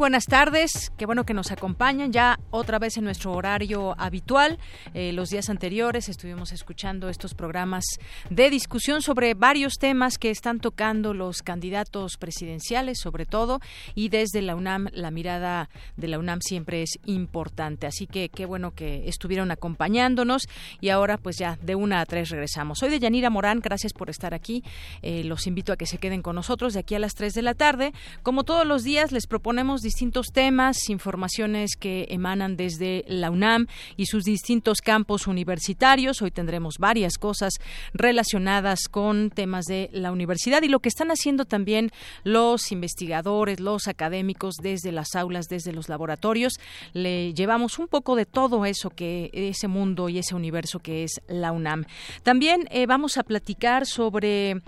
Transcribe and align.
Buenas 0.00 0.24
tardes, 0.24 0.92
qué 0.96 1.04
bueno 1.04 1.24
que 1.24 1.34
nos 1.34 1.52
acompañan 1.52 2.10
ya 2.10 2.40
otra 2.50 2.78
vez 2.78 2.96
en 2.96 3.04
nuestro 3.04 3.32
horario 3.32 3.94
habitual. 3.98 4.58
Eh, 4.94 5.12
los 5.12 5.28
días 5.28 5.50
anteriores 5.50 6.08
estuvimos 6.08 6.52
escuchando 6.52 7.10
estos 7.10 7.34
programas 7.34 7.84
de 8.30 8.48
discusión 8.48 9.02
sobre 9.02 9.34
varios 9.34 9.74
temas 9.74 10.16
que 10.16 10.30
están 10.30 10.58
tocando 10.58 11.12
los 11.12 11.42
candidatos 11.42 12.16
presidenciales, 12.16 12.98
sobre 12.98 13.26
todo, 13.26 13.60
y 13.94 14.08
desde 14.08 14.40
la 14.40 14.56
UNAM 14.56 14.88
la 14.94 15.10
mirada 15.10 15.68
de 15.98 16.08
la 16.08 16.18
UNAM 16.18 16.40
siempre 16.40 16.82
es 16.82 16.98
importante. 17.04 17.86
Así 17.86 18.06
que 18.06 18.30
qué 18.30 18.46
bueno 18.46 18.70
que 18.70 19.06
estuvieron 19.06 19.50
acompañándonos 19.50 20.48
y 20.80 20.88
ahora 20.88 21.18
pues 21.18 21.36
ya 21.36 21.58
de 21.60 21.74
una 21.74 22.00
a 22.00 22.06
tres 22.06 22.30
regresamos. 22.30 22.78
Soy 22.78 22.88
de 22.88 23.00
Yanira 23.00 23.28
Morán, 23.28 23.60
gracias 23.60 23.92
por 23.92 24.08
estar 24.08 24.32
aquí. 24.32 24.64
Eh, 25.02 25.24
los 25.24 25.46
invito 25.46 25.74
a 25.74 25.76
que 25.76 25.84
se 25.84 25.98
queden 25.98 26.22
con 26.22 26.36
nosotros 26.36 26.72
de 26.72 26.80
aquí 26.80 26.94
a 26.94 26.98
las 26.98 27.14
tres 27.14 27.34
de 27.34 27.42
la 27.42 27.52
tarde. 27.52 27.92
Como 28.22 28.44
todos 28.44 28.66
los 28.66 28.82
días 28.82 29.12
les 29.12 29.26
proponemos 29.26 29.82
distintos 29.90 30.28
temas, 30.32 30.88
informaciones 30.88 31.72
que 31.74 32.06
emanan 32.10 32.56
desde 32.56 33.04
la 33.08 33.28
UNAM 33.28 33.66
y 33.96 34.06
sus 34.06 34.22
distintos 34.22 34.82
campos 34.82 35.26
universitarios. 35.26 36.22
Hoy 36.22 36.30
tendremos 36.30 36.78
varias 36.78 37.18
cosas 37.18 37.54
relacionadas 37.92 38.86
con 38.88 39.30
temas 39.30 39.64
de 39.64 39.90
la 39.92 40.12
universidad 40.12 40.62
y 40.62 40.68
lo 40.68 40.78
que 40.78 40.88
están 40.88 41.10
haciendo 41.10 41.44
también 41.44 41.90
los 42.22 42.70
investigadores, 42.70 43.58
los 43.58 43.88
académicos 43.88 44.54
desde 44.62 44.92
las 44.92 45.16
aulas, 45.16 45.48
desde 45.48 45.72
los 45.72 45.88
laboratorios. 45.88 46.60
Le 46.92 47.34
llevamos 47.34 47.80
un 47.80 47.88
poco 47.88 48.14
de 48.14 48.26
todo 48.26 48.66
eso 48.66 48.90
que 48.90 49.30
ese 49.32 49.66
mundo 49.66 50.08
y 50.08 50.18
ese 50.18 50.36
universo 50.36 50.78
que 50.78 51.02
es 51.02 51.20
la 51.26 51.50
UNAM. 51.50 51.84
También 52.22 52.68
eh, 52.70 52.86
vamos 52.86 53.18
a 53.18 53.24
platicar 53.24 53.86
sobre 53.86 54.62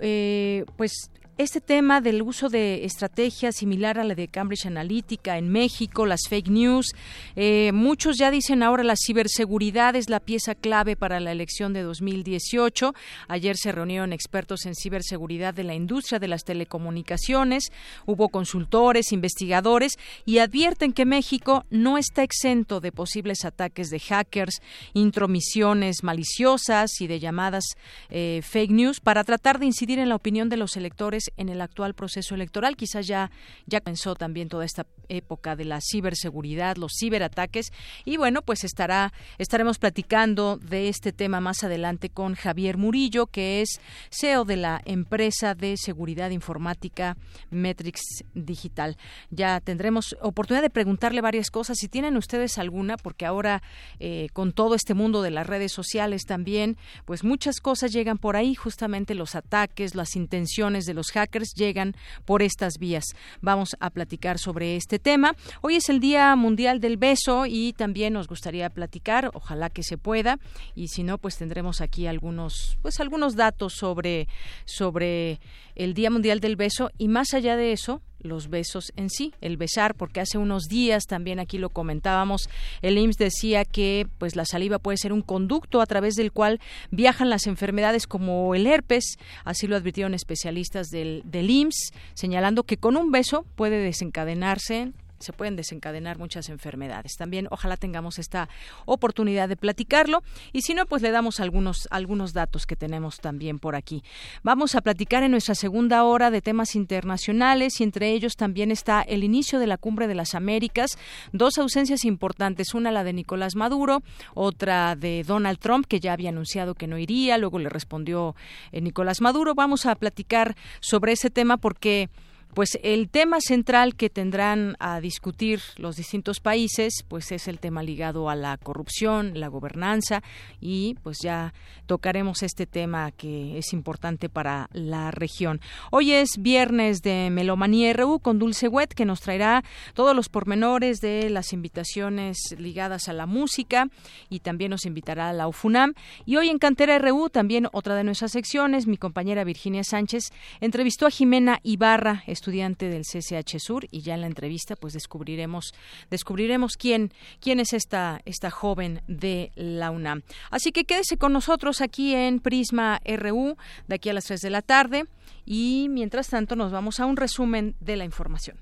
eh, 0.00 0.64
pues 0.76 1.10
este 1.36 1.60
tema 1.60 2.00
del 2.00 2.22
uso 2.22 2.48
de 2.48 2.84
estrategias 2.84 3.56
similar 3.56 3.98
a 3.98 4.04
la 4.04 4.14
de 4.14 4.28
Cambridge 4.28 4.66
Analytica 4.66 5.36
en 5.36 5.48
México, 5.48 6.06
las 6.06 6.28
fake 6.28 6.48
news, 6.48 6.94
eh, 7.34 7.72
muchos 7.72 8.18
ya 8.18 8.30
dicen 8.30 8.62
ahora 8.62 8.84
la 8.84 8.94
ciberseguridad 8.94 9.96
es 9.96 10.08
la 10.08 10.20
pieza 10.20 10.54
clave 10.54 10.94
para 10.94 11.18
la 11.18 11.32
elección 11.32 11.72
de 11.72 11.82
2018. 11.82 12.94
Ayer 13.26 13.56
se 13.56 13.72
reunieron 13.72 14.12
expertos 14.12 14.64
en 14.64 14.76
ciberseguridad 14.76 15.54
de 15.54 15.64
la 15.64 15.74
industria 15.74 16.20
de 16.20 16.28
las 16.28 16.44
telecomunicaciones, 16.44 17.72
hubo 18.06 18.28
consultores, 18.28 19.10
investigadores 19.10 19.94
y 20.24 20.38
advierten 20.38 20.92
que 20.92 21.04
México 21.04 21.64
no 21.68 21.98
está 21.98 22.22
exento 22.22 22.80
de 22.80 22.92
posibles 22.92 23.44
ataques 23.44 23.90
de 23.90 23.98
hackers, 23.98 24.62
intromisiones 24.92 26.04
maliciosas 26.04 27.00
y 27.00 27.08
de 27.08 27.18
llamadas 27.18 27.64
eh, 28.08 28.40
fake 28.44 28.70
news 28.70 29.00
para 29.00 29.24
tratar 29.24 29.58
de 29.58 29.66
incidir 29.66 29.98
en 29.98 30.08
la 30.08 30.14
opinión 30.14 30.48
de 30.48 30.58
los 30.58 30.76
electores 30.76 31.23
en 31.36 31.48
el 31.48 31.60
actual 31.60 31.94
proceso 31.94 32.34
electoral. 32.34 32.76
Quizás 32.76 33.06
ya, 33.06 33.30
ya 33.66 33.80
comenzó 33.80 34.14
también 34.14 34.48
toda 34.48 34.64
esta 34.64 34.86
época 35.08 35.56
de 35.56 35.64
la 35.64 35.80
ciberseguridad, 35.80 36.76
los 36.76 36.92
ciberataques. 36.98 37.72
Y 38.04 38.16
bueno, 38.16 38.42
pues 38.42 38.64
estará, 38.64 39.12
estaremos 39.38 39.78
platicando 39.78 40.56
de 40.56 40.88
este 40.88 41.12
tema 41.12 41.40
más 41.40 41.62
adelante 41.64 42.10
con 42.10 42.34
Javier 42.34 42.76
Murillo, 42.76 43.26
que 43.26 43.62
es 43.62 43.80
CEO 44.10 44.44
de 44.44 44.56
la 44.56 44.80
empresa 44.84 45.54
de 45.54 45.76
seguridad 45.76 46.30
informática 46.30 47.16
Metrix 47.50 48.00
Digital. 48.34 48.96
Ya 49.30 49.60
tendremos 49.60 50.16
oportunidad 50.20 50.62
de 50.62 50.70
preguntarle 50.70 51.20
varias 51.20 51.50
cosas. 51.50 51.78
Si 51.78 51.88
tienen 51.88 52.16
ustedes 52.16 52.58
alguna, 52.58 52.96
porque 52.96 53.26
ahora 53.26 53.62
eh, 54.00 54.28
con 54.32 54.52
todo 54.52 54.74
este 54.74 54.94
mundo 54.94 55.22
de 55.22 55.30
las 55.30 55.46
redes 55.46 55.72
sociales 55.72 56.24
también, 56.24 56.76
pues 57.04 57.24
muchas 57.24 57.60
cosas 57.60 57.92
llegan 57.92 58.18
por 58.18 58.36
ahí, 58.36 58.54
justamente 58.54 59.14
los 59.14 59.34
ataques, 59.34 59.94
las 59.94 60.16
intenciones 60.16 60.84
de 60.84 60.94
los 60.94 61.10
hackers 61.14 61.54
llegan 61.54 61.94
por 62.24 62.42
estas 62.42 62.78
vías. 62.78 63.04
Vamos 63.40 63.76
a 63.80 63.90
platicar 63.90 64.38
sobre 64.38 64.76
este 64.76 64.98
tema. 64.98 65.34
Hoy 65.62 65.76
es 65.76 65.88
el 65.88 66.00
Día 66.00 66.34
Mundial 66.36 66.80
del 66.80 66.96
Beso 66.96 67.46
y 67.46 67.72
también 67.72 68.12
nos 68.12 68.26
gustaría 68.26 68.68
platicar, 68.70 69.30
ojalá 69.34 69.70
que 69.70 69.82
se 69.82 69.96
pueda, 69.98 70.38
y 70.74 70.88
si 70.88 71.02
no, 71.02 71.18
pues 71.18 71.36
tendremos 71.36 71.80
aquí 71.80 72.06
algunos, 72.06 72.78
pues 72.82 73.00
algunos 73.00 73.36
datos 73.36 73.74
sobre, 73.74 74.28
sobre 74.64 75.40
el 75.74 75.94
Día 75.94 76.10
Mundial 76.10 76.40
del 76.40 76.56
Beso 76.56 76.90
y 76.98 77.08
más 77.08 77.34
allá 77.34 77.56
de 77.56 77.72
eso, 77.72 78.02
los 78.24 78.48
besos 78.48 78.92
en 78.96 79.10
sí, 79.10 79.32
el 79.40 79.56
besar, 79.56 79.94
porque 79.94 80.20
hace 80.20 80.38
unos 80.38 80.64
días 80.64 81.04
también 81.06 81.38
aquí 81.38 81.58
lo 81.58 81.70
comentábamos, 81.70 82.48
el 82.82 82.98
IMSS 82.98 83.16
decía 83.16 83.64
que 83.64 84.06
pues 84.18 84.36
la 84.36 84.44
saliva 84.44 84.78
puede 84.78 84.98
ser 84.98 85.12
un 85.12 85.22
conducto 85.22 85.80
a 85.80 85.86
través 85.86 86.14
del 86.14 86.32
cual 86.32 86.60
viajan 86.90 87.30
las 87.30 87.46
enfermedades 87.46 88.06
como 88.06 88.54
el 88.54 88.66
herpes, 88.66 89.16
así 89.44 89.66
lo 89.66 89.76
advirtieron 89.76 90.14
especialistas 90.14 90.88
del, 90.88 91.22
del 91.24 91.50
IMSS, 91.50 91.92
señalando 92.14 92.64
que 92.64 92.76
con 92.76 92.96
un 92.96 93.10
beso 93.10 93.44
puede 93.54 93.78
desencadenarse 93.78 94.92
se 95.24 95.32
pueden 95.32 95.56
desencadenar 95.56 96.18
muchas 96.18 96.48
enfermedades. 96.48 97.16
También 97.16 97.48
ojalá 97.50 97.76
tengamos 97.76 98.18
esta 98.18 98.48
oportunidad 98.86 99.48
de 99.48 99.56
platicarlo 99.56 100.22
y 100.52 100.62
si 100.62 100.74
no, 100.74 100.86
pues 100.86 101.02
le 101.02 101.10
damos 101.10 101.40
algunos, 101.40 101.88
algunos 101.90 102.32
datos 102.32 102.66
que 102.66 102.76
tenemos 102.76 103.18
también 103.18 103.58
por 103.58 103.74
aquí. 103.74 104.04
Vamos 104.42 104.74
a 104.74 104.80
platicar 104.80 105.22
en 105.22 105.32
nuestra 105.32 105.54
segunda 105.54 106.04
hora 106.04 106.30
de 106.30 106.42
temas 106.42 106.76
internacionales 106.76 107.80
y 107.80 107.84
entre 107.84 108.12
ellos 108.12 108.36
también 108.36 108.70
está 108.70 109.02
el 109.02 109.24
inicio 109.24 109.58
de 109.58 109.66
la 109.66 109.78
Cumbre 109.78 110.06
de 110.06 110.14
las 110.14 110.34
Américas, 110.34 110.98
dos 111.32 111.58
ausencias 111.58 112.04
importantes, 112.04 112.74
una 112.74 112.92
la 112.92 113.04
de 113.04 113.12
Nicolás 113.12 113.56
Maduro, 113.56 114.02
otra 114.34 114.96
de 114.96 115.24
Donald 115.26 115.58
Trump, 115.58 115.86
que 115.86 116.00
ya 116.00 116.12
había 116.12 116.30
anunciado 116.30 116.74
que 116.74 116.86
no 116.86 116.98
iría, 116.98 117.38
luego 117.38 117.58
le 117.58 117.68
respondió 117.68 118.34
eh, 118.72 118.80
Nicolás 118.80 119.20
Maduro. 119.20 119.54
Vamos 119.54 119.86
a 119.86 119.94
platicar 119.94 120.56
sobre 120.80 121.12
ese 121.12 121.30
tema 121.30 121.56
porque 121.56 122.08
pues 122.54 122.78
el 122.84 123.08
tema 123.08 123.40
central 123.40 123.96
que 123.96 124.08
tendrán 124.08 124.76
a 124.78 125.00
discutir 125.00 125.60
los 125.76 125.96
distintos 125.96 126.38
países 126.38 127.04
pues 127.08 127.32
es 127.32 127.48
el 127.48 127.58
tema 127.58 127.82
ligado 127.82 128.30
a 128.30 128.36
la 128.36 128.56
corrupción, 128.58 129.40
la 129.40 129.48
gobernanza 129.48 130.22
y 130.60 130.94
pues 131.02 131.18
ya 131.20 131.52
tocaremos 131.86 132.42
este 132.44 132.66
tema 132.66 133.10
que 133.10 133.58
es 133.58 133.72
importante 133.72 134.28
para 134.28 134.68
la 134.72 135.10
región. 135.10 135.60
Hoy 135.90 136.12
es 136.12 136.30
viernes 136.38 137.02
de 137.02 137.28
Melomanía 137.30 137.92
RU 137.92 138.20
con 138.20 138.38
Dulce 138.38 138.68
Wet 138.68 138.94
que 138.94 139.04
nos 139.04 139.20
traerá 139.20 139.64
todos 139.94 140.14
los 140.14 140.28
pormenores 140.28 141.00
de 141.00 141.30
las 141.30 141.52
invitaciones 141.52 142.38
ligadas 142.56 143.08
a 143.08 143.12
la 143.12 143.26
música 143.26 143.88
y 144.30 144.40
también 144.40 144.70
nos 144.70 144.86
invitará 144.86 145.30
a 145.30 145.32
la 145.32 145.48
UFUNAM 145.48 145.94
y 146.24 146.36
hoy 146.36 146.50
en 146.50 146.58
Cantera 146.58 146.98
RU 147.00 147.30
también 147.30 147.68
otra 147.72 147.96
de 147.96 148.04
nuestras 148.04 148.30
secciones 148.30 148.86
mi 148.86 148.96
compañera 148.96 149.42
Virginia 149.42 149.82
Sánchez 149.82 150.32
entrevistó 150.60 151.06
a 151.06 151.10
Jimena 151.10 151.58
Ibarra 151.64 152.22
estudiante 152.44 152.90
del 152.90 153.04
CCH 153.04 153.58
Sur 153.58 153.86
y 153.90 154.02
ya 154.02 154.14
en 154.14 154.20
la 154.20 154.26
entrevista 154.26 154.76
pues 154.76 154.92
descubriremos 154.92 155.72
descubriremos 156.10 156.76
quién 156.76 157.10
quién 157.40 157.58
es 157.58 157.72
esta 157.72 158.20
esta 158.26 158.50
joven 158.50 159.00
de 159.08 159.50
la 159.54 159.90
UNAM. 159.90 160.22
Así 160.50 160.70
que 160.70 160.84
quédese 160.84 161.16
con 161.16 161.32
nosotros 161.32 161.80
aquí 161.80 162.14
en 162.14 162.40
Prisma 162.40 163.00
RU 163.06 163.56
de 163.88 163.94
aquí 163.94 164.10
a 164.10 164.12
las 164.12 164.24
3 164.24 164.40
de 164.42 164.50
la 164.50 164.60
tarde 164.60 165.06
y 165.46 165.86
mientras 165.88 166.28
tanto 166.28 166.54
nos 166.54 166.70
vamos 166.70 167.00
a 167.00 167.06
un 167.06 167.16
resumen 167.16 167.76
de 167.80 167.96
la 167.96 168.04
información. 168.04 168.58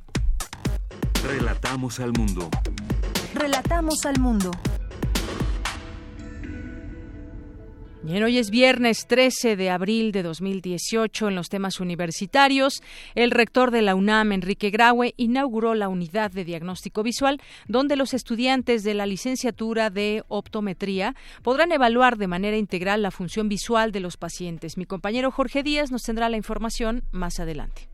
Relatamos 1.25 1.99
al 1.99 2.13
mundo. 2.13 2.49
Relatamos 3.35 4.07
al 4.07 4.21
mundo. 4.21 4.53
Bien, 8.05 8.25
hoy 8.25 8.39
es 8.39 8.51
viernes 8.51 9.07
13 9.07 9.55
de 9.55 9.71
abril 9.71 10.11
de 10.11 10.25
2018 10.25 11.29
en 11.29 11.37
los 11.37 11.49
temas 11.49 11.79
universitarios. 11.79 12.83
El 13.15 13.31
rector 13.31 13.71
de 13.71 13.81
la 13.81 13.95
UNAM, 13.95 14.33
Enrique 14.33 14.71
Graue, 14.71 15.15
inauguró 15.17 15.77
la 15.77 15.89
unidad 15.89 16.33
de 16.33 16.45
diagnóstico 16.45 17.05
visual 17.05 17.41
donde 17.69 17.95
los 17.95 18.13
estudiantes 18.13 18.83
de 18.83 18.95
la 18.95 19.07
licenciatura 19.07 19.89
de 19.89 20.25
optometría 20.27 21.15
podrán 21.45 21.71
evaluar 21.71 22.19
de 22.19 22.27
manera 22.27 22.57
integral 22.57 23.03
la 23.03 23.13
función 23.13 23.49
visual 23.49 23.93
de 23.93 24.01
los 24.01 24.17
pacientes. 24.17 24.77
Mi 24.77 24.85
compañero 24.85 25.31
Jorge 25.31 25.63
Díaz 25.63 25.93
nos 25.93 26.03
tendrá 26.03 26.29
la 26.29 26.37
información 26.37 27.05
más 27.13 27.39
adelante. 27.39 27.92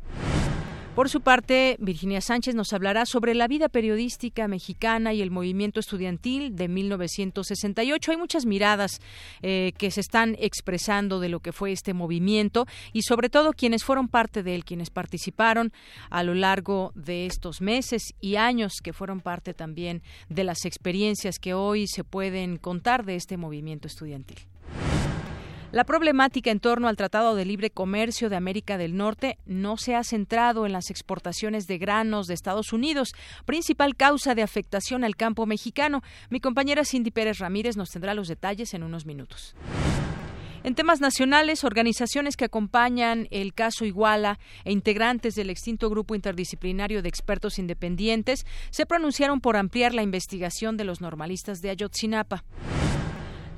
Por 0.99 1.09
su 1.09 1.21
parte, 1.21 1.77
Virginia 1.79 2.21
Sánchez 2.21 2.57
nos 2.57 2.73
hablará 2.73 3.07
sobre 3.07 3.33
la 3.37 3.47
vida 3.47 3.69
periodística 3.69 4.49
mexicana 4.49 5.15
y 5.15 5.23
el 5.23 5.31
movimiento 5.31 5.79
estudiantil 5.79 6.57
de 6.57 6.67
1968. 6.67 8.11
Hay 8.11 8.17
muchas 8.17 8.47
miradas 8.47 8.99
eh, 9.41 9.75
que 9.79 9.93
se 9.93 10.01
están 10.01 10.35
expresando 10.41 11.21
de 11.21 11.29
lo 11.29 11.39
que 11.39 11.53
fue 11.53 11.71
este 11.71 11.95
movimiento 11.95 12.67
y 12.93 13.03
sobre 13.03 13.31
todo 13.31 13.53
quienes 13.53 13.85
fueron 13.85 14.09
parte 14.09 14.43
de 14.43 14.57
él, 14.57 14.65
quienes 14.65 14.91
participaron 14.91 15.73
a 16.11 16.25
lo 16.25 16.35
largo 16.35 16.91
de 16.97 17.27
estos 17.27 17.61
meses 17.61 18.03
y 18.21 18.35
años 18.35 18.81
que 18.83 18.93
fueron 18.93 19.21
parte 19.21 19.55
también 19.55 20.03
de 20.29 20.43
las 20.43 20.65
experiencias 20.65 21.39
que 21.39 21.55
hoy 21.55 21.87
se 21.87 22.03
pueden 22.03 22.57
contar 22.57 23.05
de 23.05 23.15
este 23.15 23.37
movimiento 23.37 23.87
estudiantil. 23.87 24.39
La 25.71 25.85
problemática 25.85 26.51
en 26.51 26.61
torno 26.61 26.89
al 26.89 26.97
Tratado 26.97 27.35
de 27.35 27.45
Libre 27.45 27.69
Comercio 27.69 28.31
de 28.31 28.37
América 28.37 28.79
del 28.79 28.97
Norte 28.97 29.37
no 29.45 29.77
se 29.77 29.95
ha 29.95 30.03
centrado 30.03 30.65
en 30.65 30.73
las 30.73 30.89
exportaciones 30.89 31.67
de 31.67 31.77
granos 31.77 32.27
de 32.27 32.33
Estados 32.33 32.73
Unidos, 32.73 33.13
principal 33.45 33.95
causa 33.95 34.35
de 34.35 34.41
afectación 34.41 35.05
al 35.05 35.15
campo 35.15 35.45
mexicano. 35.45 36.03
Mi 36.31 36.41
compañera 36.41 36.87
Cindy 36.87 37.11
Pérez 37.11 37.39
Ramírez 37.39 37.77
nos 37.77 37.91
tendrá 37.91 38.15
los 38.15 38.29
detalles 38.29 38.73
en 38.73 38.83
unos 38.83 39.05
minutos. 39.05 39.55
En 40.65 40.75
temas 40.75 41.03
nacionales, 41.03 41.65
organizaciones 41.65 42.37
que 42.37 42.47
acompañan 42.47 43.29
el 43.31 43.53
caso 43.53 43.85
Iguala 43.85 44.39
e 44.65 44.73
integrantes 44.73 45.35
del 45.35 45.51
extinto 45.51 45.91
grupo 45.91 46.15
interdisciplinario 46.15 47.03
de 47.03 47.11
expertos 47.11 47.59
independientes 47.59 48.47
se 48.71 48.87
pronunciaron 48.87 49.43
por 49.43 49.59
ampliar 49.59 49.93
la 49.93 50.03
investigación 50.03 50.79
de 50.79 50.85
los 50.85 51.03
normalistas 51.03 51.61
de 51.61 51.71
Ayotzinapa. 51.71 52.43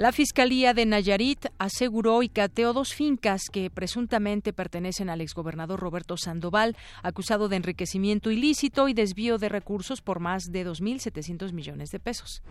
La 0.00 0.12
Fiscalía 0.12 0.73
de 0.73 0.87
Nayarit 0.87 1.44
aseguró 1.58 2.23
y 2.23 2.31
cateó 2.31 2.73
dos 2.73 2.94
fincas 2.94 3.50
que 3.52 3.69
presuntamente 3.69 4.55
pertenecen 4.55 5.11
al 5.11 5.20
exgobernador 5.20 5.79
Roberto 5.79 6.17
Sandoval, 6.17 6.75
acusado 7.02 7.50
de 7.50 7.56
enriquecimiento 7.56 8.31
ilícito 8.31 8.88
y 8.88 8.94
desvío 8.94 9.37
de 9.37 9.50
recursos 9.50 10.00
por 10.00 10.19
más 10.19 10.44
de 10.44 10.67
2.700 10.67 11.52
millones 11.52 11.91
de 11.91 12.00
pesos. 12.00 12.43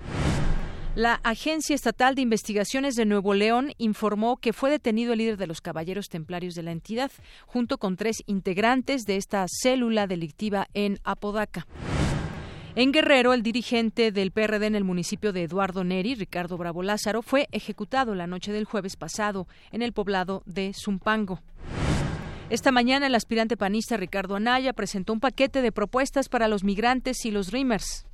La 0.93 1.15
Agencia 1.23 1.73
Estatal 1.73 2.13
de 2.13 2.21
Investigaciones 2.21 2.93
de 2.93 3.05
Nuevo 3.05 3.33
León 3.33 3.71
informó 3.79 4.37
que 4.37 4.53
fue 4.53 4.69
detenido 4.69 5.13
el 5.13 5.17
líder 5.17 5.37
de 5.37 5.47
los 5.47 5.59
Caballeros 5.59 6.07
Templarios 6.07 6.53
de 6.53 6.61
la 6.61 6.71
entidad, 6.71 7.09
junto 7.47 7.79
con 7.79 7.97
tres 7.97 8.21
integrantes 8.27 9.07
de 9.07 9.15
esta 9.15 9.43
célula 9.47 10.05
delictiva 10.05 10.67
en 10.75 10.99
Apodaca. 11.03 11.65
En 12.79 12.93
Guerrero, 12.93 13.33
el 13.33 13.43
dirigente 13.43 14.13
del 14.13 14.31
PRD 14.31 14.67
en 14.67 14.73
el 14.73 14.85
municipio 14.85 15.33
de 15.33 15.43
Eduardo 15.43 15.83
Neri, 15.83 16.15
Ricardo 16.15 16.55
Bravo 16.55 16.81
Lázaro, 16.81 17.21
fue 17.21 17.49
ejecutado 17.51 18.15
la 18.15 18.25
noche 18.25 18.53
del 18.53 18.63
jueves 18.63 18.95
pasado 18.95 19.49
en 19.73 19.81
el 19.81 19.91
poblado 19.91 20.43
de 20.45 20.71
Zumpango. 20.73 21.41
Esta 22.49 22.71
mañana 22.71 23.07
el 23.07 23.15
aspirante 23.15 23.57
panista 23.57 23.97
Ricardo 23.97 24.37
Anaya 24.37 24.71
presentó 24.71 25.11
un 25.11 25.19
paquete 25.19 25.61
de 25.61 25.73
propuestas 25.73 26.29
para 26.29 26.47
los 26.47 26.63
migrantes 26.63 27.25
y 27.25 27.31
los 27.31 27.51
Dreamers. 27.51 28.05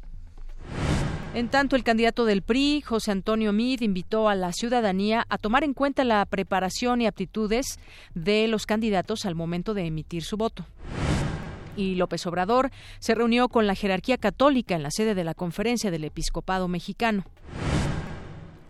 En 1.36 1.50
tanto, 1.50 1.76
el 1.76 1.84
candidato 1.84 2.26
del 2.26 2.42
PRI, 2.42 2.82
José 2.82 3.12
Antonio 3.12 3.54
Mid, 3.54 3.82
invitó 3.82 4.30
a 4.30 4.34
la 4.34 4.52
ciudadanía 4.52 5.28
a 5.30 5.38
tomar 5.38 5.64
en 5.64 5.76
cuenta 5.76 6.04
la 6.04 6.26
preparación 6.26 7.02
y 7.02 7.06
aptitudes 7.06 7.78
de 8.16 8.48
los 8.48 8.66
candidatos 8.66 9.28
al 9.28 9.36
momento 9.36 9.76
de 9.76 9.86
emitir 9.86 10.24
su 10.24 10.38
voto 10.38 10.66
y 11.76 11.96
López 11.96 12.26
Obrador 12.26 12.72
se 13.00 13.16
reunió 13.16 13.50
con 13.50 13.68
la 13.68 13.76
jerarquía 13.76 14.18
católica 14.18 14.76
en 14.76 14.84
la 14.84 14.92
sede 14.92 15.16
de 15.16 15.24
la 15.24 15.34
Conferencia 15.34 15.92
del 15.92 16.04
Episcopado 16.04 16.68
Mexicano. 16.68 17.26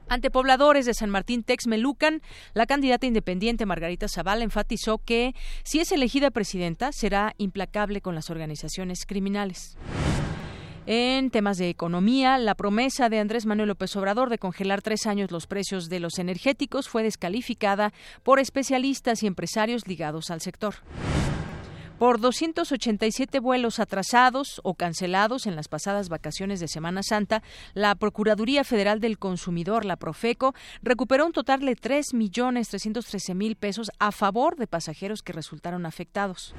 Ante 0.07 0.29
pobladores 0.29 0.85
de 0.85 0.93
San 0.93 1.09
Martín 1.09 1.43
Texmelucan, 1.43 2.21
la 2.53 2.67
candidata 2.67 3.07
independiente 3.07 3.65
Margarita 3.65 4.07
Zavala 4.07 4.43
enfatizó 4.43 4.99
que, 4.99 5.33
si 5.63 5.79
es 5.79 5.91
elegida 5.91 6.29
presidenta, 6.29 6.91
será 6.91 7.33
implacable 7.37 8.01
con 8.01 8.13
las 8.13 8.29
organizaciones 8.29 9.05
criminales. 9.07 9.77
En 10.85 11.31
temas 11.31 11.57
de 11.57 11.69
economía, 11.69 12.37
la 12.37 12.53
promesa 12.53 13.09
de 13.09 13.17
Andrés 13.17 13.47
Manuel 13.47 13.69
López 13.69 13.95
Obrador 13.95 14.29
de 14.29 14.37
congelar 14.37 14.83
tres 14.83 15.07
años 15.07 15.31
los 15.31 15.47
precios 15.47 15.89
de 15.89 15.99
los 15.99 16.19
energéticos 16.19 16.87
fue 16.87 17.01
descalificada 17.01 17.91
por 18.21 18.39
especialistas 18.39 19.23
y 19.23 19.27
empresarios 19.27 19.87
ligados 19.87 20.29
al 20.29 20.41
sector 20.41 20.75
por 21.97 22.19
287 22.19 23.39
vuelos 23.39 23.79
atrasados 23.79 24.59
o 24.63 24.75
cancelados 24.75 25.45
en 25.45 25.55
las 25.55 25.67
pasadas 25.67 26.09
vacaciones 26.09 26.59
de 26.59 26.67
Semana 26.67 27.03
Santa, 27.03 27.41
la 27.73 27.95
Procuraduría 27.95 28.63
Federal 28.63 28.99
del 28.99 29.17
Consumidor, 29.17 29.85
la 29.85 29.95
Profeco, 29.95 30.53
recuperó 30.81 31.25
un 31.25 31.31
total 31.31 31.61
de 31.61 31.75
3.313.000 31.75 33.55
pesos 33.55 33.91
a 33.99 34.11
favor 34.11 34.55
de 34.57 34.67
pasajeros 34.67 35.21
que 35.21 35.33
resultaron 35.33 35.85
afectados. 35.85 36.53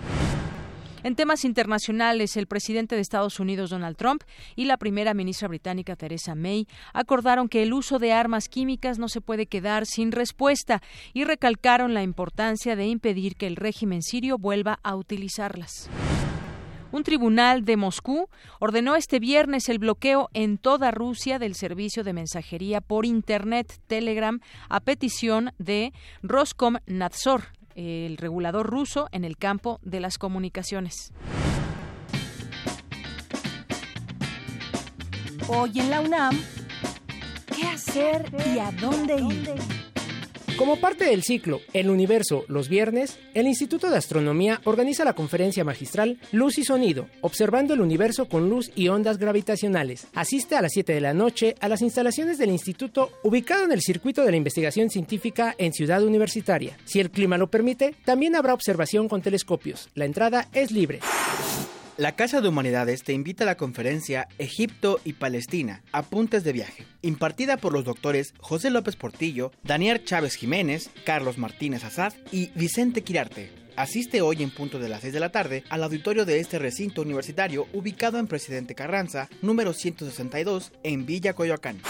En 1.06 1.14
temas 1.14 1.44
internacionales, 1.44 2.37
el 2.37 2.49
presidente 2.49 2.97
de 2.97 3.00
Estados 3.00 3.38
Unidos, 3.38 3.70
Donald 3.70 3.97
Trump, 3.97 4.25
y 4.56 4.64
la 4.64 4.76
primera 4.76 5.14
ministra 5.14 5.47
británica, 5.47 5.94
Theresa 5.94 6.35
May, 6.35 6.67
acordaron 6.93 7.49
que 7.49 7.62
el 7.62 7.75
uso 7.75 8.00
de 8.00 8.12
armas 8.12 8.49
químicas 8.49 8.99
no 8.99 9.06
se 9.08 9.20
puede 9.20 9.47
quedar 9.47 9.87
sin 9.87 10.11
respuesta 10.11 10.82
y 11.14 11.23
recalcaron 11.23 11.94
la 11.94 12.03
importancia 12.03 12.75
de 12.75 12.87
impedir 12.87 13.37
que 13.37 13.47
el 13.47 13.55
régimen 13.55 14.03
sirio 14.03 14.37
vuelva 14.37 14.81
a 14.82 14.97
utilizarlas. 14.97 15.88
Un 16.91 17.05
tribunal 17.05 17.64
de 17.64 17.76
Moscú 17.76 18.29
ordenó 18.59 18.97
este 18.97 19.20
viernes 19.20 19.69
el 19.69 19.79
bloqueo 19.79 20.29
en 20.35 20.59
toda 20.59 20.91
Rusia 20.91 21.38
del 21.38 21.55
servicio 21.55 22.02
de 22.02 22.14
mensajería 22.14 22.81
por 22.81 23.06
Internet 23.06 23.81
Telegram 23.87 24.41
a 24.69 24.81
petición 24.81 25.52
de 25.59 25.93
Roskomnadzor, 26.25 27.44
el 27.76 28.17
regulador 28.17 28.67
ruso 28.67 29.08
en 29.12 29.25
el 29.25 29.37
campo 29.37 29.78
de 29.82 30.00
las 30.00 30.19
comunicaciones. 30.19 31.12
Hoy 35.49 35.78
en 35.78 35.90
la 35.90 36.00
UNAM, 36.00 36.37
¿qué 37.55 37.69
hacer 37.69 38.28
y 38.52 38.58
a 38.58 38.73
dónde 38.73 39.20
ir? 39.20 39.86
Como 40.56 40.76
parte 40.76 41.05
del 41.05 41.23
ciclo 41.23 41.61
El 41.75 41.91
Universo 41.91 42.47
los 42.49 42.70
viernes, 42.70 43.19
el 43.35 43.47
Instituto 43.47 43.91
de 43.91 43.99
Astronomía 43.99 44.62
organiza 44.64 45.05
la 45.05 45.12
conferencia 45.12 45.64
magistral 45.64 46.19
Luz 46.32 46.56
y 46.56 46.64
Sonido, 46.64 47.08
observando 47.20 47.75
el 47.75 47.82
universo 47.82 48.26
con 48.26 48.49
luz 48.49 48.70
y 48.75 48.88
ondas 48.88 49.19
gravitacionales. 49.19 50.06
Asiste 50.14 50.56
a 50.56 50.62
las 50.62 50.73
7 50.73 50.94
de 50.94 51.00
la 51.03 51.12
noche 51.12 51.56
a 51.61 51.69
las 51.69 51.82
instalaciones 51.82 52.38
del 52.38 52.50
instituto 52.50 53.11
ubicado 53.23 53.67
en 53.67 53.73
el 53.73 53.82
circuito 53.82 54.25
de 54.25 54.31
la 54.31 54.38
investigación 54.38 54.88
científica 54.88 55.55
en 55.58 55.75
Ciudad 55.75 56.03
Universitaria. 56.03 56.79
Si 56.87 57.00
el 57.00 57.11
clima 57.11 57.37
lo 57.37 57.50
permite, 57.50 57.94
también 58.06 58.35
habrá 58.35 58.55
observación 58.55 59.09
con 59.09 59.20
telescopios. 59.20 59.91
La 59.94 60.06
entrada 60.06 60.49
es 60.55 60.70
libre. 60.70 61.00
La 61.96 62.12
Casa 62.12 62.43
de 62.43 62.48
Humanidades 62.48 63.04
te 63.04 63.14
invita 63.14 63.44
a 63.44 63.46
la 63.46 63.56
conferencia 63.56 64.28
Egipto 64.37 65.00
y 65.02 65.14
Palestina, 65.14 65.82
Apuntes 65.93 66.44
de 66.44 66.52
Viaje, 66.52 66.84
impartida 67.00 67.56
por 67.56 67.73
los 67.73 67.87
doctores 67.87 68.35
José 68.38 68.68
López 68.68 68.97
Portillo, 68.97 69.50
Daniel 69.62 70.04
Chávez 70.04 70.35
Jiménez, 70.35 70.90
Carlos 71.06 71.38
Martínez 71.38 71.85
Azad 71.85 72.12
y 72.30 72.50
Vicente 72.54 73.02
Quirarte. 73.02 73.50
Asiste 73.76 74.21
hoy 74.21 74.42
en 74.42 74.50
punto 74.50 74.78
de 74.78 74.90
las 74.90 75.00
6 75.00 75.14
de 75.14 75.21
la 75.21 75.32
tarde 75.32 75.64
al 75.71 75.82
auditorio 75.82 76.26
de 76.26 76.38
este 76.38 76.59
recinto 76.59 77.00
universitario 77.00 77.66
ubicado 77.73 78.18
en 78.18 78.26
Presidente 78.26 78.75
Carranza, 78.75 79.30
número 79.40 79.73
162, 79.73 80.73
en 80.82 81.06
Villa 81.06 81.32
Coyoacán. 81.32 81.80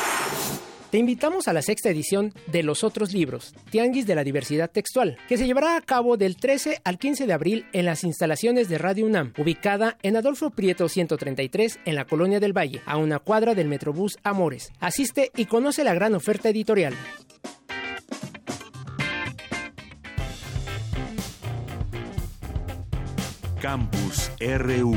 Te 0.96 1.00
invitamos 1.00 1.46
a 1.46 1.52
la 1.52 1.60
sexta 1.60 1.90
edición 1.90 2.32
de 2.46 2.62
Los 2.62 2.82
Otros 2.82 3.12
Libros, 3.12 3.54
Tianguis 3.68 4.06
de 4.06 4.14
la 4.14 4.24
Diversidad 4.24 4.70
Textual, 4.70 5.18
que 5.28 5.36
se 5.36 5.44
llevará 5.44 5.76
a 5.76 5.82
cabo 5.82 6.16
del 6.16 6.36
13 6.36 6.80
al 6.84 6.98
15 6.98 7.26
de 7.26 7.34
abril 7.34 7.66
en 7.74 7.84
las 7.84 8.02
instalaciones 8.02 8.70
de 8.70 8.78
Radio 8.78 9.04
UNAM, 9.04 9.34
ubicada 9.36 9.98
en 10.02 10.16
Adolfo 10.16 10.48
Prieto 10.48 10.88
133 10.88 11.80
en 11.84 11.96
la 11.96 12.06
Colonia 12.06 12.40
del 12.40 12.56
Valle, 12.56 12.80
a 12.86 12.96
una 12.96 13.18
cuadra 13.18 13.54
del 13.54 13.68
Metrobús 13.68 14.16
Amores. 14.22 14.72
Asiste 14.80 15.32
y 15.36 15.44
conoce 15.44 15.84
la 15.84 15.92
gran 15.92 16.14
oferta 16.14 16.48
editorial. 16.48 16.94
Campus 23.60 24.30
RU 24.40 24.96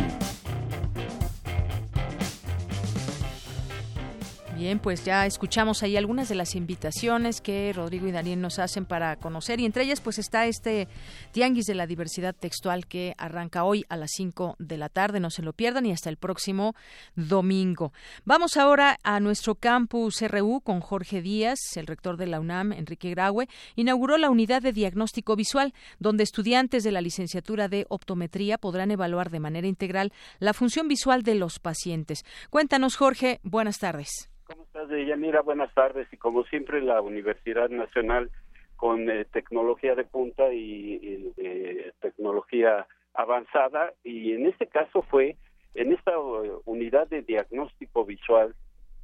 Bien, 4.59 4.77
pues 4.77 5.05
ya 5.05 5.25
escuchamos 5.25 5.83
ahí 5.83 5.95
algunas 5.95 6.27
de 6.27 6.35
las 6.35 6.53
invitaciones 6.53 7.39
que 7.39 7.71
Rodrigo 7.73 8.09
y 8.09 8.11
Daniel 8.11 8.41
nos 8.41 8.59
hacen 8.59 8.85
para 8.85 9.15
conocer 9.15 9.61
y 9.61 9.65
entre 9.65 9.83
ellas 9.83 10.01
pues 10.01 10.19
está 10.19 10.47
este 10.47 10.89
Tianguis 11.31 11.65
de 11.65 11.75
la 11.75 11.87
Diversidad 11.87 12.35
Textual 12.35 12.85
que 12.85 13.15
arranca 13.17 13.63
hoy 13.63 13.85
a 13.87 13.95
las 13.95 14.11
5 14.17 14.57
de 14.59 14.77
la 14.77 14.89
tarde, 14.89 15.21
no 15.21 15.29
se 15.29 15.43
lo 15.43 15.53
pierdan 15.53 15.85
y 15.85 15.93
hasta 15.93 16.09
el 16.09 16.17
próximo 16.17 16.75
domingo. 17.15 17.93
Vamos 18.25 18.57
ahora 18.57 18.99
a 19.03 19.21
nuestro 19.21 19.55
campus 19.55 20.21
RU 20.21 20.59
con 20.59 20.81
Jorge 20.81 21.21
Díaz, 21.21 21.77
el 21.77 21.87
rector 21.87 22.17
de 22.17 22.27
la 22.27 22.41
UNAM, 22.41 22.73
Enrique 22.73 23.11
Graue, 23.11 23.47
inauguró 23.77 24.17
la 24.17 24.29
unidad 24.29 24.61
de 24.61 24.73
diagnóstico 24.73 25.37
visual 25.37 25.73
donde 25.99 26.23
estudiantes 26.23 26.83
de 26.83 26.91
la 26.91 26.99
licenciatura 26.99 27.69
de 27.69 27.85
optometría 27.87 28.57
podrán 28.57 28.91
evaluar 28.91 29.29
de 29.29 29.39
manera 29.39 29.67
integral 29.67 30.11
la 30.39 30.53
función 30.53 30.89
visual 30.89 31.23
de 31.23 31.35
los 31.35 31.59
pacientes. 31.59 32.25
Cuéntanos 32.49 32.97
Jorge, 32.97 33.39
buenas 33.43 33.79
tardes. 33.79 34.29
¿Cómo 34.49 34.63
estás, 34.63 34.89
Yanira? 34.89 35.41
Buenas 35.41 35.71
tardes. 35.75 36.11
Y 36.11 36.17
como 36.17 36.43
siempre, 36.45 36.81
la 36.81 37.01
Universidad 37.01 37.69
Nacional 37.69 38.31
con 38.77 39.07
eh, 39.07 39.25
tecnología 39.25 39.93
de 39.93 40.05
punta 40.05 40.51
y, 40.51 41.31
tecnología 42.01 42.87
avanzada 43.13 43.93
y 44.03 44.33
en 44.33 44.47
este 44.47 44.65
caso 44.67 45.03
fue 45.03 45.35
en 45.75 45.93
esta 45.93 46.17
unidad 46.65 47.07
de 47.07 47.21
diagnóstico 47.21 48.05
visual 48.05 48.55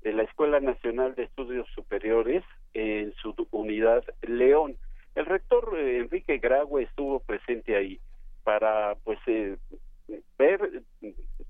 de 0.01 0.13
la 0.13 0.23
Escuela 0.23 0.59
Nacional 0.59 1.13
de 1.13 1.23
Estudios 1.23 1.67
Superiores 1.75 2.43
en 2.73 3.13
su 3.13 3.35
unidad 3.51 4.03
León. 4.21 4.77
El 5.13 5.27
rector 5.27 5.77
eh, 5.77 5.99
Enrique 5.99 6.39
Graue 6.39 6.83
estuvo 6.83 7.19
presente 7.19 7.75
ahí 7.75 7.99
para 8.43 8.95
pues 9.03 9.19
eh, 9.27 9.57
ver 10.39 10.81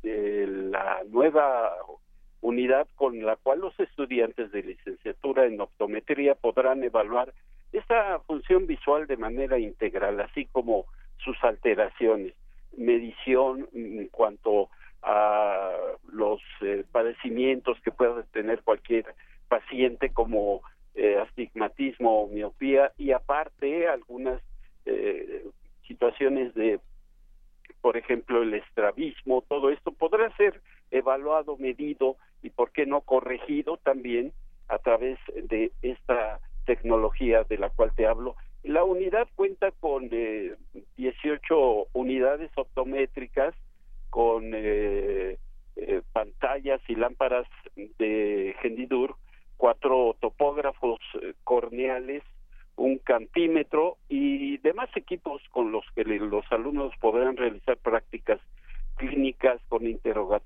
eh, 0.04 0.48
la 0.50 1.02
nueva 1.10 1.72
unidad 2.46 2.88
con 2.96 3.26
la 3.26 3.36
cual 3.38 3.60
los 3.62 3.80
estudiantes 3.80 4.52
de 4.52 4.62
licenciatura 4.62 5.46
en 5.46 5.60
optometría 5.60 6.36
podrán 6.36 6.84
evaluar 6.84 7.34
esta 7.72 8.20
función 8.20 8.68
visual 8.68 9.08
de 9.08 9.18
manera 9.18 9.58
integral, 9.58 10.22
así 10.22 10.46
como 10.46 10.86
sus 11.18 11.44
alteraciones, 11.44 12.34
medición 12.78 13.68
en 13.74 14.08
cuanto 14.10 14.70
a 15.02 15.72
los 16.12 16.40
padecimientos 16.92 17.80
que 17.82 17.92
pueda 17.92 18.24
tener 18.32 18.62
cualquier 18.62 19.06
paciente 19.48 20.14
como 20.14 20.62
eh, 20.94 21.18
astigmatismo 21.18 22.22
o 22.22 22.28
miopía 22.28 22.92
y 22.98 23.12
aparte 23.12 23.88
algunas 23.88 24.40
eh, 24.86 25.46
situaciones 25.88 26.54
de, 26.54 26.80
por 27.82 27.98
ejemplo, 27.98 28.44
el 28.44 28.54
estrabismo, 28.54 29.44
todo 29.48 29.72
esto 29.72 29.92
podrá 29.92 30.36
ser 30.38 30.62
evaluado, 30.92 31.58
medido 31.58 32.18
y, 32.42 32.50
por 32.50 32.72
qué 32.72 32.86
no, 32.86 33.02
corregido 33.02 33.78
también 33.78 34.34
a 34.68 34.78
través 34.78 35.20
de 35.36 35.72
esta 35.82 36.40
tecnología 36.66 37.44
de 37.44 37.58
la 37.58 37.70
cual 37.70 37.92
te 37.96 38.08
hablo. 38.08 38.36
La 38.64 38.84
unidad 38.84 39.28
cuenta 39.36 39.72
con 39.72 40.10
eh, 40.12 40.56
18 40.98 41.88
unidades 41.94 42.52
optométricas, 42.56 43.54
con 44.10 44.52
eh, 44.56 45.38
eh, 45.76 46.02
pantallas 46.14 46.82
y 46.88 46.96
lámparas 46.96 47.48
de 47.76 48.56
Gendidur 48.62 49.16
cuatro 49.58 50.16
topógrafos 50.20 51.00
eh, 51.22 51.34
corneales, 51.44 52.24
un 52.76 52.98
cantímetro 52.98 53.98
y 54.10 54.58
demás 54.58 54.90
equipos 54.96 55.42
con 55.52 55.72
los 55.72 55.86
que 55.96 56.04
los 56.04 56.46
alumnos 56.52 56.94
podrán 57.00 57.38
realizar 57.38 57.78
prácticas 57.78 58.40
clínicas 58.98 59.62
con 59.70 59.88
interrogatorios 59.88 60.45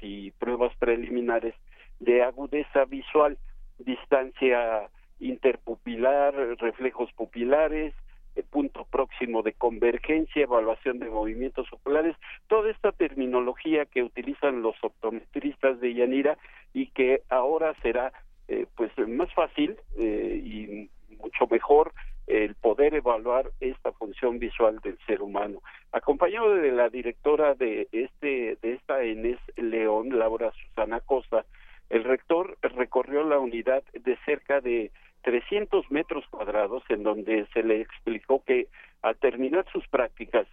y 0.00 0.30
pruebas 0.32 0.74
preliminares 0.78 1.54
de 1.98 2.22
agudeza 2.22 2.84
visual, 2.86 3.38
distancia 3.78 4.88
interpupilar, 5.18 6.34
reflejos 6.58 7.12
pupilares, 7.12 7.94
el 8.36 8.44
punto 8.44 8.84
próximo 8.84 9.42
de 9.42 9.52
convergencia, 9.52 10.42
evaluación 10.42 10.98
de 10.98 11.10
movimientos 11.10 11.66
oculares, 11.72 12.16
toda 12.48 12.70
esta 12.70 12.92
terminología 12.92 13.84
que 13.86 14.02
utilizan 14.02 14.62
los 14.62 14.76
optometristas 14.82 15.80
de 15.80 15.94
Yanira 15.94 16.38
y 16.72 16.86
que 16.88 17.22
ahora 17.28 17.74
será 17.82 18.12
eh, 18.48 18.66
pues 18.76 18.90
más 19.08 19.32
fácil 19.34 19.76
eh, 19.98 20.40
y 20.42 20.90
mucho 21.16 21.46
mejor 21.50 21.92
el 22.26 22.54
poder 22.54 22.94
evaluar 22.94 23.50
esta 23.58 23.92
función 23.92 24.38
visual 24.38 24.78
del 24.80 24.96
ser 25.06 25.20
humano. 25.20 25.60
Acompañado 25.90 26.54
de 26.54 26.70
la 26.70 26.88
directora 26.88 27.54
de 27.54 27.88
este 27.90 28.56
de 28.62 28.72
esta 28.74 29.02
ENES 29.02 29.38
León, 29.60 30.18
Laura 30.18 30.52
Susana 30.52 31.00
Costa, 31.00 31.44
el 31.88 32.04
rector 32.04 32.56
recorrió 32.62 33.24
la 33.24 33.38
unidad 33.38 33.82
de 33.92 34.16
cerca 34.24 34.60
de 34.60 34.92
300 35.22 35.90
metros 35.90 36.24
cuadrados 36.30 36.82
en 36.88 37.02
donde 37.02 37.46
se 37.52 37.62
le 37.62 37.80
explicó 37.80 38.42
que 38.44 38.68
al 39.02 39.16
terminar 39.16 39.66
sus 39.72 39.86
prácticas 39.88 40.46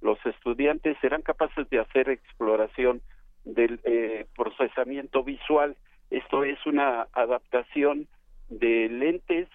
los 0.00 0.18
estudiantes 0.24 0.96
serán 1.00 1.22
capaces 1.22 1.68
de 1.70 1.80
hacer 1.80 2.08
exploración 2.08 3.02
del 3.44 3.80
eh, 3.84 4.26
procesamiento 4.36 5.22
visual 5.24 5.76
esto 6.10 6.44
es 6.44 6.64
una 6.66 7.08
adaptación 7.12 8.06
de 8.48 8.88
lentes 8.88 9.48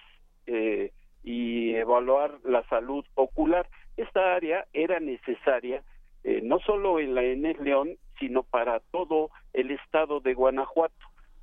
eh, 0.46 0.92
y 1.22 1.74
evaluar 1.74 2.38
la 2.44 2.66
salud 2.68 3.04
ocular. 3.14 3.66
Esta 3.96 4.34
área 4.34 4.66
era 4.72 5.00
necesaria 5.00 5.82
eh, 6.22 6.40
no 6.42 6.58
solo 6.60 7.00
en 7.00 7.14
la 7.14 7.22
Enes 7.22 7.58
León, 7.60 7.96
sino 8.20 8.44
para 8.44 8.78
todo 8.92 9.30
el 9.52 9.72
estado 9.72 10.20
de 10.20 10.34
Guanajuato, 10.34 10.94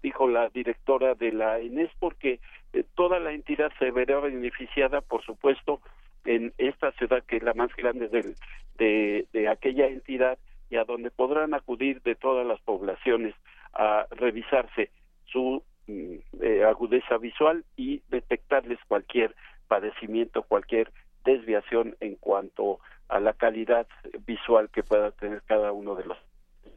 dijo 0.01 0.29
la 0.29 0.47
directora 0.49 1.15
de 1.15 1.33
la 1.33 1.59
ENES, 1.59 1.91
porque 1.99 2.39
eh, 2.71 2.85
toda 2.95 3.19
la 3.19 3.33
entidad 3.33 3.71
se 3.79 3.91
verá 3.91 4.19
beneficiada, 4.21 5.01
por 5.01 5.23
supuesto, 5.25 5.81
en 6.23 6.53
esta 6.57 6.91
ciudad 6.93 7.23
que 7.23 7.37
es 7.37 7.43
la 7.43 7.53
más 7.53 7.75
grande 7.75 8.07
del, 8.07 8.35
de, 8.77 9.27
de 9.33 9.49
aquella 9.49 9.87
entidad 9.87 10.37
y 10.69 10.77
a 10.77 10.83
donde 10.83 11.11
podrán 11.11 11.53
acudir 11.53 12.01
de 12.03 12.15
todas 12.15 12.45
las 12.45 12.59
poblaciones 12.61 13.33
a 13.73 14.05
revisarse 14.11 14.91
su 15.25 15.63
mm, 15.87 16.15
eh, 16.41 16.63
agudeza 16.63 17.17
visual 17.17 17.63
y 17.75 18.01
detectarles 18.09 18.79
cualquier 18.87 19.35
padecimiento, 19.67 20.43
cualquier 20.43 20.91
desviación 21.25 21.95
en 21.99 22.15
cuanto 22.15 22.79
a 23.09 23.19
la 23.19 23.33
calidad 23.33 23.87
visual 24.25 24.69
que 24.69 24.83
pueda 24.83 25.11
tener 25.11 25.41
cada 25.43 25.71
uno 25.71 25.95
de 25.95 26.05
los. 26.05 26.17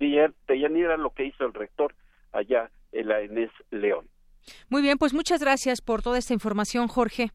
De 0.00 0.58
Yanira 0.58 0.96
lo 0.96 1.10
que 1.10 1.26
hizo 1.26 1.44
el 1.44 1.52
rector 1.52 1.94
allá 2.32 2.70
en 2.92 3.08
la 3.08 3.20
Enes 3.20 3.50
León. 3.70 4.08
Muy 4.70 4.80
bien, 4.80 4.96
pues 4.96 5.12
muchas 5.12 5.40
gracias 5.40 5.82
por 5.82 6.02
toda 6.02 6.18
esta 6.18 6.32
información, 6.32 6.88
Jorge. 6.88 7.30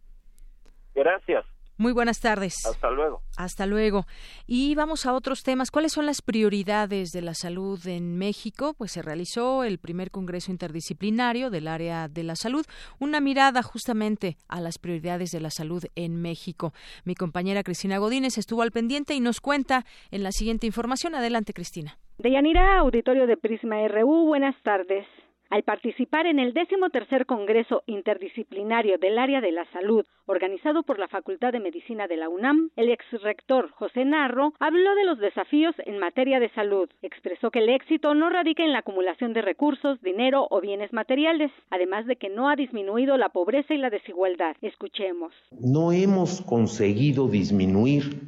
Gracias. 0.95 1.45
Muy 1.77 1.91
buenas 1.91 2.21
tardes. 2.21 2.65
Hasta 2.65 2.89
luego. 2.89 3.21
Hasta 3.35 3.65
luego. 3.65 4.07
Y 4.47 4.75
vamos 4.75 5.05
a 5.05 5.13
otros 5.13 5.43
temas. 5.43 5.71
¿Cuáles 5.71 5.91
son 5.91 6.05
las 6.05 6.21
prioridades 6.21 7.09
de 7.09 7.21
la 7.21 7.33
salud 7.33 7.85
en 7.85 8.17
México? 8.17 8.73
Pues 8.77 8.93
se 8.93 9.01
realizó 9.01 9.65
el 9.65 9.77
primer 9.77 10.09
Congreso 10.09 10.51
Interdisciplinario 10.51 11.49
del 11.49 11.67
área 11.67 12.07
de 12.07 12.23
la 12.23 12.37
salud, 12.37 12.65
una 12.97 13.19
mirada 13.19 13.61
justamente 13.61 14.37
a 14.47 14.61
las 14.61 14.79
prioridades 14.79 15.31
de 15.31 15.41
la 15.41 15.51
salud 15.51 15.83
en 15.95 16.21
México. 16.21 16.73
Mi 17.03 17.13
compañera 17.13 17.61
Cristina 17.61 17.97
Godínez 17.97 18.37
estuvo 18.37 18.61
al 18.61 18.71
pendiente 18.71 19.13
y 19.13 19.19
nos 19.19 19.41
cuenta 19.41 19.85
en 20.11 20.23
la 20.23 20.31
siguiente 20.31 20.65
información. 20.65 21.13
Adelante, 21.13 21.53
Cristina. 21.53 21.99
Deyanira, 22.17 22.77
auditorio 22.77 23.27
de 23.27 23.35
Prisma 23.35 23.85
RU, 23.89 24.25
buenas 24.25 24.55
tardes. 24.63 25.05
Al 25.49 25.63
participar 25.63 26.25
en 26.27 26.39
el 26.39 26.53
tercer 26.53 27.25
Congreso 27.25 27.83
Interdisciplinario 27.87 28.97
del 28.97 29.19
Área 29.19 29.41
de 29.41 29.51
la 29.51 29.65
Salud, 29.73 30.05
organizado 30.25 30.83
por 30.83 30.97
la 30.97 31.09
Facultad 31.09 31.51
de 31.51 31.59
Medicina 31.59 32.07
de 32.07 32.15
la 32.15 32.29
UNAM, 32.29 32.71
el 32.77 32.89
ex 32.89 33.03
rector 33.21 33.69
José 33.71 34.05
Narro 34.05 34.53
habló 34.59 34.95
de 34.95 35.03
los 35.03 35.19
desafíos 35.19 35.75
en 35.85 35.99
materia 35.99 36.39
de 36.39 36.49
salud. 36.51 36.89
Expresó 37.01 37.51
que 37.51 37.59
el 37.59 37.67
éxito 37.67 38.15
no 38.15 38.29
radica 38.29 38.63
en 38.63 38.71
la 38.71 38.79
acumulación 38.79 39.33
de 39.33 39.41
recursos, 39.41 40.01
dinero 40.01 40.47
o 40.49 40.61
bienes 40.61 40.93
materiales, 40.93 41.51
además 41.69 42.05
de 42.05 42.15
que 42.15 42.29
no 42.29 42.49
ha 42.49 42.55
disminuido 42.55 43.17
la 43.17 43.27
pobreza 43.27 43.73
y 43.73 43.77
la 43.77 43.89
desigualdad. 43.89 44.55
Escuchemos. 44.61 45.33
No 45.51 45.91
hemos 45.91 46.41
conseguido 46.41 47.27
disminuir 47.27 48.21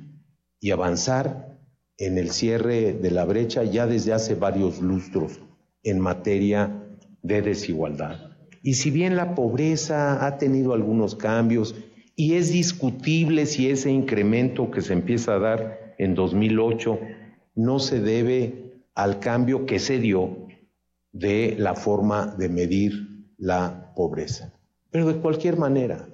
y 0.60 0.72
avanzar 0.72 1.57
en 1.98 2.18
el 2.18 2.32
cierre 2.32 2.94
de 2.94 3.12
la 3.12 3.26
brecha 3.26 3.64
ya 3.64 3.88
desde 3.88 4.14
hace 4.14 4.36
varios 4.36 4.82
lustros 4.82 5.40
en 5.84 6.00
materia 6.00 6.84
de 7.22 7.42
desigualdad. 7.42 8.38
Y 8.62 8.76
si 8.76 8.92
bien 8.92 9.16
la 9.16 9.36
pobreza 9.36 10.26
ha 10.26 10.38
tenido 10.38 10.74
algunos 10.74 11.16
cambios 11.16 11.76
y 12.16 12.34
es 12.34 12.52
discutible 12.52 13.46
si 13.46 13.70
ese 13.70 13.92
incremento 13.92 14.72
que 14.72 14.82
se 14.82 14.94
empieza 14.94 15.36
a 15.36 15.40
dar 15.40 15.96
en 15.98 16.16
2008 16.16 17.00
no 17.56 17.80
se 17.80 18.00
debe 18.00 18.82
al 18.94 19.20
cambio 19.20 19.66
que 19.66 19.80
se 19.80 20.00
dio 20.00 20.48
de 21.12 21.56
la 21.58 21.76
forma 21.76 22.28
de 22.38 22.50
medir 22.50 23.26
la 23.38 23.94
pobreza. 23.96 24.54
Pero 24.92 25.08
de 25.08 25.20
cualquier 25.20 25.58
manera, 25.58 26.08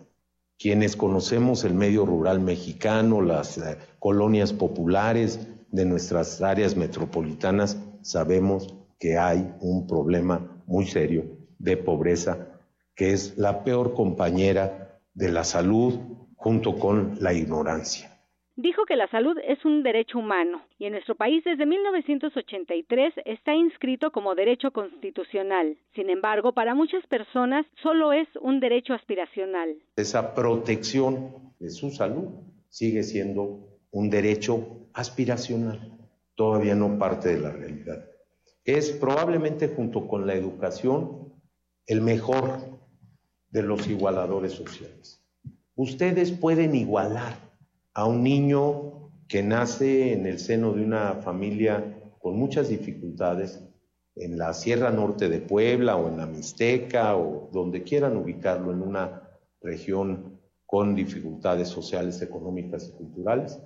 quienes 0.58 0.96
conocemos 0.96 1.64
el 1.64 1.74
medio 1.74 2.06
rural 2.06 2.40
mexicano, 2.40 3.22
las 3.22 3.58
eh, 3.58 3.78
colonias 4.00 4.54
populares 4.54 5.48
de 5.74 5.86
nuestras 5.86 6.42
áreas 6.42 6.78
metropolitanas, 6.78 7.78
sabemos 8.04 8.76
que 9.00 9.18
hay 9.18 9.52
un 9.60 9.88
problema 9.88 10.62
muy 10.68 10.86
serio 10.86 11.26
de 11.58 11.76
pobreza, 11.78 12.48
que 12.96 13.12
es 13.12 13.38
la 13.38 13.64
peor 13.64 13.96
compañera 13.96 15.00
de 15.16 15.32
la 15.32 15.44
salud 15.44 15.96
junto 16.36 16.78
con 16.78 17.18
la 17.20 17.34
ignorancia. 17.34 18.12
Dijo 18.56 18.86
que 18.86 18.96
la 18.96 19.10
salud 19.10 19.36
es 19.44 19.66
un 19.66 19.82
derecho 19.82 20.20
humano 20.20 20.62
y 20.78 20.86
en 20.86 20.92
nuestro 20.92 21.16
país 21.16 21.44
desde 21.44 21.66
1983 21.66 23.16
está 23.26 23.56
inscrito 23.56 24.12
como 24.12 24.36
derecho 24.36 24.70
constitucional. 24.70 25.76
Sin 25.96 26.12
embargo, 26.12 26.54
para 26.54 26.76
muchas 26.76 27.04
personas 27.08 27.66
solo 27.82 28.14
es 28.14 28.28
un 28.42 28.60
derecho 28.60 28.94
aspiracional. 28.94 29.76
Esa 29.96 30.36
protección 30.36 31.32
de 31.60 31.72
su 31.72 31.90
salud 31.90 32.30
sigue 32.70 33.02
siendo 33.02 33.73
un 33.94 34.10
derecho 34.10 34.90
aspiracional, 34.94 35.98
todavía 36.36 36.76
no 36.76 37.00
parte 37.00 37.30
de 37.30 37.40
la 37.40 37.52
realidad 37.52 38.14
es 38.66 38.92
probablemente 38.92 39.68
junto 39.68 40.08
con 40.08 40.26
la 40.26 40.36
educación 40.36 41.34
el 41.86 42.02
mejor 42.02 42.60
de 43.50 43.62
los 43.62 43.88
igualadores 43.88 44.54
sociales. 44.54 45.22
Ustedes 45.76 46.32
pueden 46.32 46.76
igualar 46.76 47.36
a 47.94 48.06
un 48.06 48.24
niño 48.24 49.12
que 49.28 49.44
nace 49.44 50.14
en 50.14 50.26
el 50.26 50.40
seno 50.40 50.74
de 50.74 50.84
una 50.84 51.16
familia 51.16 52.12
con 52.20 52.38
muchas 52.38 52.70
dificultades 52.70 53.62
en 54.16 54.38
la 54.38 54.54
Sierra 54.54 54.92
Norte 54.92 55.28
de 55.28 55.40
Puebla 55.40 55.98
o 55.98 56.08
en 56.08 56.18
la 56.18 56.26
Mixteca 56.26 57.18
o 57.18 57.50
donde 57.52 57.84
quieran 57.84 58.16
ubicarlo 58.16 58.72
en 58.72 58.82
una 58.82 59.30
región 59.62 60.40
con 60.66 60.96
dificultades 60.96 61.68
sociales, 61.68 62.22
económicas 62.22 62.88
y 62.90 62.98
culturales, 62.98 63.60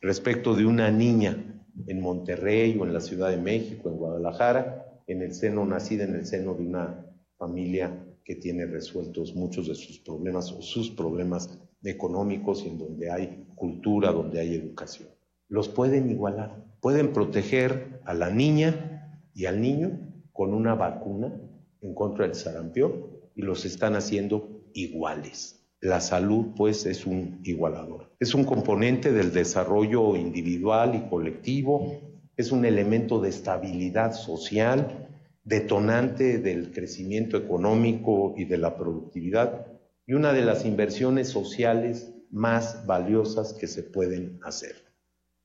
respecto 0.00 0.54
de 0.54 0.66
una 0.66 0.90
niña 0.90 1.62
en 1.86 2.00
Monterrey 2.00 2.76
o 2.78 2.84
en 2.84 2.92
la 2.92 3.00
Ciudad 3.00 3.30
de 3.30 3.36
México, 3.36 3.88
en 3.88 3.96
Guadalajara, 3.96 5.02
en 5.06 5.22
el 5.22 5.34
seno, 5.34 5.64
nacida 5.64 6.04
en 6.04 6.14
el 6.14 6.26
seno 6.26 6.54
de 6.54 6.64
una 6.64 7.06
familia 7.36 8.04
que 8.24 8.34
tiene 8.34 8.66
resueltos 8.66 9.34
muchos 9.34 9.68
de 9.68 9.74
sus 9.74 9.98
problemas 10.00 10.52
o 10.52 10.60
sus 10.60 10.90
problemas 10.90 11.58
económicos 11.82 12.64
y 12.64 12.68
en 12.68 12.78
donde 12.78 13.10
hay 13.10 13.46
cultura, 13.54 14.12
donde 14.12 14.40
hay 14.40 14.54
educación. 14.54 15.08
Los 15.48 15.68
pueden 15.68 16.10
igualar, 16.10 16.62
pueden 16.80 17.12
proteger 17.12 18.00
a 18.04 18.12
la 18.12 18.28
niña 18.28 19.22
y 19.34 19.46
al 19.46 19.60
niño 19.60 19.98
con 20.32 20.52
una 20.52 20.74
vacuna 20.74 21.40
en 21.80 21.94
contra 21.94 22.26
del 22.26 22.34
sarampión 22.34 23.06
y 23.34 23.42
los 23.42 23.64
están 23.64 23.94
haciendo 23.94 24.62
iguales. 24.74 25.57
La 25.80 26.00
salud, 26.00 26.46
pues, 26.56 26.86
es 26.86 27.06
un 27.06 27.40
igualador. 27.44 28.10
Es 28.18 28.34
un 28.34 28.44
componente 28.44 29.12
del 29.12 29.32
desarrollo 29.32 30.16
individual 30.16 30.94
y 30.94 31.08
colectivo, 31.08 32.00
es 32.36 32.50
un 32.52 32.64
elemento 32.64 33.20
de 33.20 33.28
estabilidad 33.28 34.12
social, 34.12 35.08
detonante 35.44 36.38
del 36.38 36.72
crecimiento 36.72 37.36
económico 37.36 38.34
y 38.36 38.44
de 38.44 38.58
la 38.58 38.76
productividad 38.76 39.66
y 40.06 40.14
una 40.14 40.32
de 40.32 40.42
las 40.42 40.64
inversiones 40.64 41.28
sociales 41.28 42.12
más 42.30 42.86
valiosas 42.86 43.54
que 43.54 43.66
se 43.66 43.82
pueden 43.82 44.40
hacer. 44.42 44.87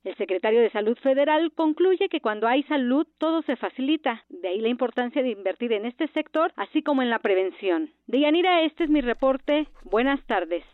El 0.04 0.16
secretario 0.18 0.62
de 0.62 0.70
Salud 0.72 0.98
Federal 0.98 1.54
concluye 1.56 2.10
que 2.10 2.20
cuando 2.20 2.48
hay 2.48 2.64
salud 2.64 3.08
todo 3.20 3.42
se 3.44 3.56
facilita, 3.56 4.26
de 4.30 4.50
ahí 4.50 4.60
la 4.60 4.68
importancia 4.68 5.24
de 5.24 5.30
invertir 5.30 5.72
en 5.72 5.86
este 5.86 6.08
sector, 6.10 6.52
así 6.58 6.82
como 6.82 7.02
en 7.02 7.10
la 7.10 7.20
prevención. 7.20 7.90
Deyanira, 8.08 8.64
este 8.64 8.84
es 8.84 8.90
mi 8.90 9.00
reporte. 9.00 9.68
Buenas 9.84 10.22
tardes. 10.26 10.66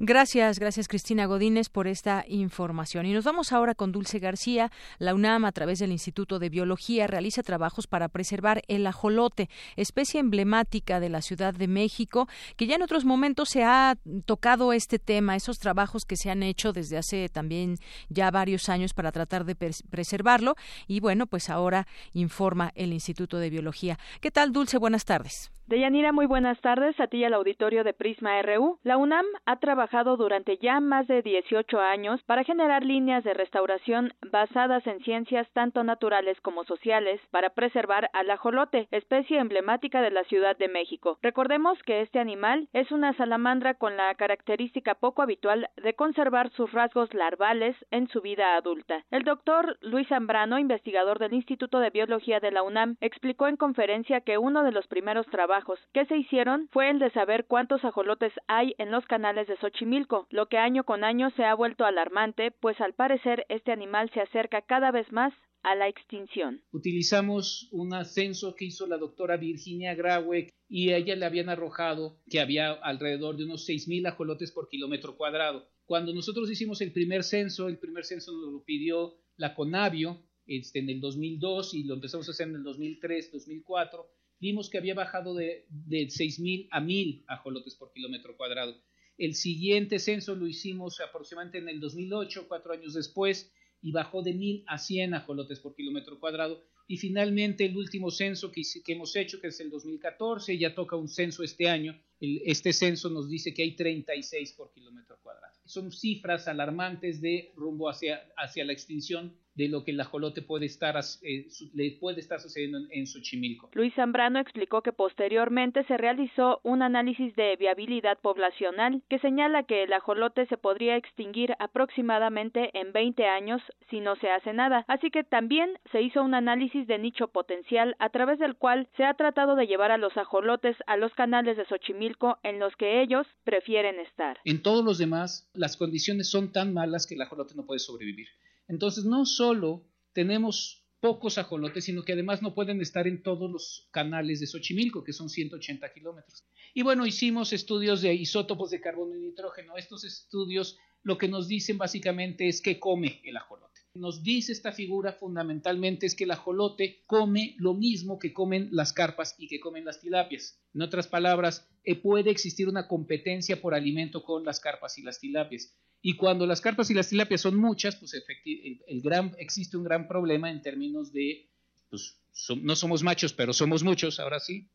Gracias, 0.00 0.58
gracias 0.58 0.86
Cristina 0.86 1.26
Godínez 1.26 1.68
por 1.68 1.88
esta 1.88 2.24
información. 2.28 3.06
Y 3.06 3.12
nos 3.12 3.24
vamos 3.24 3.52
ahora 3.52 3.74
con 3.74 3.90
Dulce 3.90 4.18
García. 4.18 4.70
La 4.98 5.14
UNAM, 5.14 5.44
a 5.44 5.52
través 5.52 5.80
del 5.80 5.90
Instituto 5.90 6.38
de 6.38 6.48
Biología, 6.48 7.06
realiza 7.06 7.42
trabajos 7.42 7.86
para 7.86 8.08
preservar 8.08 8.62
el 8.68 8.86
ajolote, 8.86 9.48
especie 9.76 10.20
emblemática 10.20 11.00
de 11.00 11.08
la 11.08 11.20
Ciudad 11.20 11.52
de 11.52 11.66
México, 11.66 12.28
que 12.56 12.66
ya 12.66 12.76
en 12.76 12.82
otros 12.82 13.04
momentos 13.04 13.48
se 13.48 13.64
ha 13.64 13.96
tocado 14.24 14.72
este 14.72 14.98
tema, 14.98 15.36
esos 15.36 15.58
trabajos 15.58 16.04
que 16.04 16.16
se 16.16 16.30
han 16.30 16.42
hecho 16.42 16.72
desde 16.72 16.96
hace 16.96 17.28
también 17.28 17.78
ya 18.08 18.30
varios 18.30 18.68
años 18.68 18.94
para 18.94 19.12
tratar 19.12 19.44
de 19.44 19.56
preservarlo. 19.56 20.54
Y 20.86 21.00
bueno, 21.00 21.26
pues 21.26 21.50
ahora 21.50 21.86
informa 22.12 22.72
el 22.74 22.92
Instituto 22.92 23.38
de 23.38 23.50
Biología. 23.50 23.98
¿Qué 24.20 24.30
tal, 24.30 24.52
Dulce? 24.52 24.78
Buenas 24.78 25.04
tardes. 25.04 25.50
Deyanira, 25.68 26.12
muy 26.12 26.24
buenas 26.24 26.58
tardes 26.62 26.98
a 26.98 27.08
ti 27.08 27.18
y 27.18 27.24
al 27.24 27.34
auditorio 27.34 27.84
de 27.84 27.92
Prisma 27.92 28.40
RU. 28.40 28.78
La 28.84 28.96
UNAM 28.96 29.26
ha 29.44 29.56
trabajado 29.56 30.16
durante 30.16 30.56
ya 30.56 30.80
más 30.80 31.06
de 31.08 31.20
18 31.20 31.78
años 31.78 32.22
para 32.22 32.42
generar 32.42 32.86
líneas 32.86 33.22
de 33.22 33.34
restauración 33.34 34.14
basadas 34.32 34.86
en 34.86 35.00
ciencias 35.00 35.46
tanto 35.52 35.84
naturales 35.84 36.40
como 36.40 36.64
sociales 36.64 37.20
para 37.30 37.50
preservar 37.50 38.08
al 38.14 38.30
ajolote, 38.30 38.88
especie 38.92 39.40
emblemática 39.40 40.00
de 40.00 40.10
la 40.10 40.24
Ciudad 40.24 40.56
de 40.56 40.68
México. 40.68 41.18
Recordemos 41.20 41.78
que 41.82 42.00
este 42.00 42.18
animal 42.18 42.70
es 42.72 42.90
una 42.90 43.12
salamandra 43.18 43.74
con 43.74 43.98
la 43.98 44.14
característica 44.14 44.94
poco 44.94 45.20
habitual 45.20 45.68
de 45.76 45.92
conservar 45.92 46.48
sus 46.52 46.72
rasgos 46.72 47.12
larvales 47.12 47.76
en 47.90 48.08
su 48.08 48.22
vida 48.22 48.56
adulta. 48.56 49.04
El 49.10 49.24
doctor 49.24 49.76
Luis 49.82 50.08
Zambrano, 50.08 50.58
investigador 50.58 51.18
del 51.18 51.34
Instituto 51.34 51.78
de 51.78 51.90
Biología 51.90 52.40
de 52.40 52.52
la 52.52 52.62
UNAM, 52.62 52.96
explicó 53.02 53.48
en 53.48 53.58
conferencia 53.58 54.22
que 54.22 54.38
uno 54.38 54.62
de 54.64 54.72
los 54.72 54.86
primeros 54.86 55.26
trabajos 55.26 55.57
que 55.92 56.06
se 56.06 56.16
hicieron 56.16 56.68
fue 56.72 56.90
el 56.90 56.98
de 56.98 57.10
saber 57.10 57.46
cuántos 57.46 57.84
ajolotes 57.84 58.32
hay 58.46 58.74
en 58.78 58.90
los 58.90 59.04
canales 59.06 59.46
de 59.48 59.56
Xochimilco, 59.56 60.26
lo 60.30 60.48
que 60.48 60.58
año 60.58 60.84
con 60.84 61.04
año 61.04 61.30
se 61.36 61.44
ha 61.44 61.54
vuelto 61.54 61.84
alarmante, 61.84 62.50
pues 62.50 62.80
al 62.80 62.94
parecer 62.94 63.44
este 63.48 63.72
animal 63.72 64.10
se 64.12 64.20
acerca 64.20 64.62
cada 64.62 64.90
vez 64.90 65.10
más 65.12 65.32
a 65.62 65.74
la 65.74 65.88
extinción. 65.88 66.62
Utilizamos 66.70 67.68
un 67.72 67.92
censo 68.04 68.54
que 68.54 68.66
hizo 68.66 68.86
la 68.86 68.96
doctora 68.96 69.36
Virginia 69.36 69.94
Graue 69.94 70.50
y 70.68 70.90
a 70.90 70.96
ella 70.96 71.16
le 71.16 71.26
habían 71.26 71.48
arrojado 71.48 72.20
que 72.30 72.40
había 72.40 72.72
alrededor 72.72 73.36
de 73.36 73.44
unos 73.44 73.68
6.000 73.68 74.08
ajolotes 74.08 74.52
por 74.52 74.68
kilómetro 74.68 75.16
cuadrado. 75.16 75.68
Cuando 75.84 76.14
nosotros 76.14 76.50
hicimos 76.50 76.80
el 76.80 76.92
primer 76.92 77.24
censo, 77.24 77.68
el 77.68 77.78
primer 77.78 78.04
censo 78.04 78.32
nos 78.32 78.52
lo 78.52 78.62
pidió 78.64 79.16
la 79.36 79.54
Conavio 79.54 80.22
este, 80.46 80.78
en 80.78 80.90
el 80.90 81.00
2002 81.00 81.74
y 81.74 81.84
lo 81.84 81.94
empezamos 81.94 82.28
a 82.28 82.32
hacer 82.32 82.48
en 82.48 82.56
el 82.56 82.62
2003, 82.62 83.32
2004 83.32 84.06
vimos 84.40 84.70
que 84.70 84.78
había 84.78 84.94
bajado 84.94 85.34
de, 85.34 85.66
de 85.68 86.06
6.000 86.06 86.68
a 86.70 86.80
1.000 86.80 87.24
ajolotes 87.26 87.74
por 87.74 87.92
kilómetro 87.92 88.36
cuadrado. 88.36 88.80
El 89.16 89.34
siguiente 89.34 89.98
censo 89.98 90.36
lo 90.36 90.46
hicimos 90.46 91.00
aproximadamente 91.00 91.58
en 91.58 91.68
el 91.68 91.80
2008, 91.80 92.46
cuatro 92.46 92.72
años 92.72 92.94
después, 92.94 93.52
y 93.82 93.92
bajó 93.92 94.22
de 94.22 94.34
1.000 94.34 94.64
a 94.66 94.78
100 94.78 95.14
ajolotes 95.14 95.60
por 95.60 95.74
kilómetro 95.74 96.18
cuadrado. 96.20 96.64
Y 96.86 96.96
finalmente 96.96 97.66
el 97.66 97.76
último 97.76 98.10
censo 98.10 98.50
que, 98.50 98.62
que, 98.84 98.92
hemos 98.92 99.14
hecho, 99.14 99.40
que 99.40 99.48
es 99.48 99.60
el 99.60 99.70
2014, 99.70 100.56
ya 100.56 100.74
toca 100.74 100.96
un 100.96 101.08
censo 101.08 101.42
este 101.42 101.68
año, 101.68 102.00
este 102.20 102.72
censo 102.72 103.10
nos 103.10 103.28
dice 103.28 103.52
que 103.52 103.62
hay 103.62 103.76
36 103.76 104.52
por 104.52 104.72
kilómetro 104.72 105.18
cuadrado. 105.22 105.54
Son 105.64 105.92
cifras 105.92 106.48
alarmantes 106.48 107.20
de 107.20 107.52
rumbo 107.56 107.90
hacia, 107.90 108.22
hacia 108.36 108.64
la 108.64 108.72
extinción 108.72 109.36
de 109.58 109.68
lo 109.68 109.82
que 109.84 109.90
el 109.90 110.00
ajolote 110.00 110.40
puede 110.40 110.66
estar, 110.66 110.94
eh, 111.22 111.48
le 111.74 111.90
puede 112.00 112.20
estar 112.20 112.38
sucediendo 112.40 112.78
en, 112.90 113.06
Xochimilco. 113.08 113.70
Luis 113.74 113.92
Zambrano 113.94 114.38
explicó 114.38 114.82
que 114.82 114.92
posteriormente 114.92 115.82
se 115.84 115.96
realizó 115.96 116.60
un 116.62 116.80
análisis 116.80 117.34
de 117.34 117.56
viabilidad 117.56 118.18
poblacional 118.22 119.02
que 119.08 119.18
señala 119.18 119.64
que 119.64 119.82
el 119.82 119.92
ajolote 119.92 120.46
se 120.46 120.58
podría 120.58 120.96
extinguir 120.96 121.54
aproximadamente 121.58 122.70
en 122.78 122.92
20 122.92 123.26
años 123.26 123.60
si 123.90 123.98
no 123.98 124.14
se 124.16 124.30
hace 124.30 124.52
nada. 124.52 124.84
Así 124.86 125.10
que 125.10 125.24
también 125.24 125.70
se 125.90 126.02
hizo 126.02 126.22
un 126.22 126.34
análisis 126.34 126.86
de 126.86 126.98
nicho 126.98 127.26
potencial 127.26 127.96
a 127.98 128.10
través 128.10 128.38
del 128.38 128.54
cual 128.54 128.88
se 128.96 129.04
ha 129.04 129.14
tratado 129.14 129.56
de 129.56 129.66
llevar 129.66 129.90
a 129.90 129.98
los 129.98 130.16
ajolotes 130.16 130.76
a 130.86 130.96
los 130.96 131.12
canales 131.14 131.56
de 131.56 131.64
Xochimilco 131.64 132.38
en 132.44 132.60
los 132.60 132.76
que 132.76 133.02
ellos 133.02 133.26
prefieren 133.42 133.98
estar. 133.98 134.38
En 134.44 134.62
todos 134.62 134.84
los 134.84 134.98
demás, 134.98 135.50
las 135.52 135.76
condiciones 135.76 136.30
son 136.30 136.52
tan 136.52 136.72
malas 136.72 137.08
que 137.08 137.16
el 137.16 137.22
ajolote 137.22 137.56
no 137.56 137.66
puede 137.66 137.80
sobrevivir. 137.80 138.28
Entonces, 138.68 139.04
no 139.04 139.26
solo 139.26 139.84
tenemos 140.12 140.84
pocos 141.00 141.38
ajolotes, 141.38 141.84
sino 141.84 142.04
que 142.04 142.12
además 142.12 142.42
no 142.42 142.54
pueden 142.54 142.80
estar 142.80 143.06
en 143.06 143.22
todos 143.22 143.50
los 143.50 143.88
canales 143.90 144.40
de 144.40 144.46
Xochimilco, 144.46 145.04
que 145.04 145.12
son 145.12 145.28
180 145.28 145.92
kilómetros. 145.92 146.44
Y 146.74 146.82
bueno, 146.82 147.06
hicimos 147.06 147.52
estudios 147.52 148.02
de 148.02 148.14
isótopos 148.14 148.70
de 148.70 148.80
carbono 148.80 149.16
y 149.16 149.20
nitrógeno. 149.20 149.76
Estos 149.76 150.04
estudios 150.04 150.78
lo 151.02 151.16
que 151.16 151.28
nos 151.28 151.48
dicen 151.48 151.78
básicamente 151.78 152.48
es 152.48 152.60
que 152.60 152.78
come 152.78 153.20
el 153.24 153.36
ajolote. 153.36 153.77
Nos 153.94 154.22
dice 154.22 154.52
esta 154.52 154.72
figura 154.72 155.12
fundamentalmente 155.12 156.06
es 156.06 156.14
que 156.14 156.24
el 156.24 156.30
ajolote 156.30 157.02
come 157.06 157.54
lo 157.58 157.74
mismo 157.74 158.18
que 158.18 158.32
comen 158.32 158.68
las 158.70 158.92
carpas 158.92 159.34
y 159.38 159.48
que 159.48 159.60
comen 159.60 159.84
las 159.84 160.00
tilapias. 160.00 160.60
En 160.74 160.82
otras 160.82 161.08
palabras, 161.08 161.68
eh, 161.84 161.96
puede 161.96 162.30
existir 162.30 162.68
una 162.68 162.86
competencia 162.86 163.60
por 163.60 163.74
alimento 163.74 164.22
con 164.22 164.44
las 164.44 164.60
carpas 164.60 164.98
y 164.98 165.02
las 165.02 165.18
tilapias. 165.18 165.74
Y 166.00 166.14
cuando 166.14 166.46
las 166.46 166.60
carpas 166.60 166.90
y 166.90 166.94
las 166.94 167.08
tilapias 167.08 167.40
son 167.40 167.56
muchas, 167.56 167.96
pues 167.96 168.14
el, 168.14 169.00
gran, 169.02 169.34
existe 169.38 169.76
un 169.76 169.84
gran 169.84 170.06
problema 170.06 170.50
en 170.50 170.62
términos 170.62 171.12
de, 171.12 171.48
pues 171.90 172.16
no 172.62 172.76
somos 172.76 173.02
machos, 173.02 173.32
pero 173.32 173.52
somos 173.52 173.82
muchos, 173.82 174.20
ahora 174.20 174.38
sí. 174.38 174.68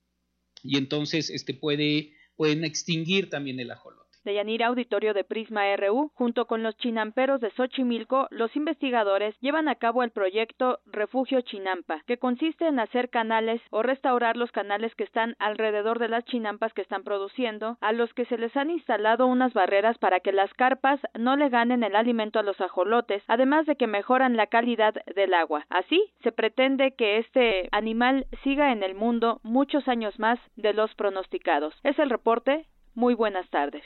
Y 0.63 0.77
entonces 0.77 1.29
este 1.29 1.53
puede, 1.53 2.13
pueden 2.35 2.65
extinguir 2.65 3.29
también 3.29 3.59
el 3.59 3.71
ajolote. 3.71 4.02
De 4.23 4.33
Yanira 4.33 4.67
Auditorio 4.67 5.13
de 5.13 5.25
Prisma 5.25 5.63
RU, 5.75 6.09
junto 6.13 6.45
con 6.45 6.63
los 6.63 6.77
chinamperos 6.77 7.41
de 7.41 7.51
Xochimilco, 7.51 8.27
los 8.31 8.55
investigadores 8.55 9.35
llevan 9.41 9.67
a 9.67 9.75
cabo 9.75 10.01
el 10.01 10.11
proyecto 10.11 10.79
Refugio 10.85 11.41
Chinampa, 11.41 12.01
que 12.07 12.17
consiste 12.17 12.65
en 12.67 12.79
hacer 12.79 13.09
canales 13.09 13.61
o 13.69 13.83
restaurar 13.83 14.37
los 14.37 14.49
canales 14.53 14.95
que 14.95 15.03
están 15.03 15.35
alrededor 15.39 15.99
de 15.99 16.07
las 16.07 16.23
chinampas 16.23 16.73
que 16.73 16.81
están 16.81 17.03
produciendo, 17.03 17.77
a 17.81 17.91
los 17.91 18.13
que 18.13 18.23
se 18.25 18.37
les 18.37 18.55
han 18.55 18.69
instalado 18.69 19.27
unas 19.27 19.53
barreras 19.53 19.97
para 19.97 20.21
que 20.21 20.31
las 20.31 20.53
carpas 20.53 21.01
no 21.19 21.35
le 21.35 21.49
ganen 21.49 21.83
el 21.83 21.95
alimento 21.95 22.39
a 22.39 22.43
los 22.43 22.61
ajolotes, 22.61 23.23
además 23.27 23.65
de 23.65 23.75
que 23.75 23.87
mejoran 23.87 24.37
la 24.37 24.47
calidad 24.47 24.93
del 25.15 25.33
agua. 25.33 25.65
Así, 25.69 26.13
se 26.21 26.31
pretende 26.31 26.95
que 26.95 27.17
este 27.17 27.67
animal 27.73 28.25
siga 28.43 28.71
en 28.71 28.83
el 28.83 28.95
mundo 28.95 29.41
muchos 29.43 29.87
años 29.89 30.17
más 30.17 30.39
de 30.55 30.71
los 30.71 30.95
pronosticados. 30.95 31.75
Es 31.83 31.99
el 31.99 32.09
reporte. 32.09 32.67
Muy 32.95 33.15
buenas 33.15 33.49
tardes. 33.49 33.83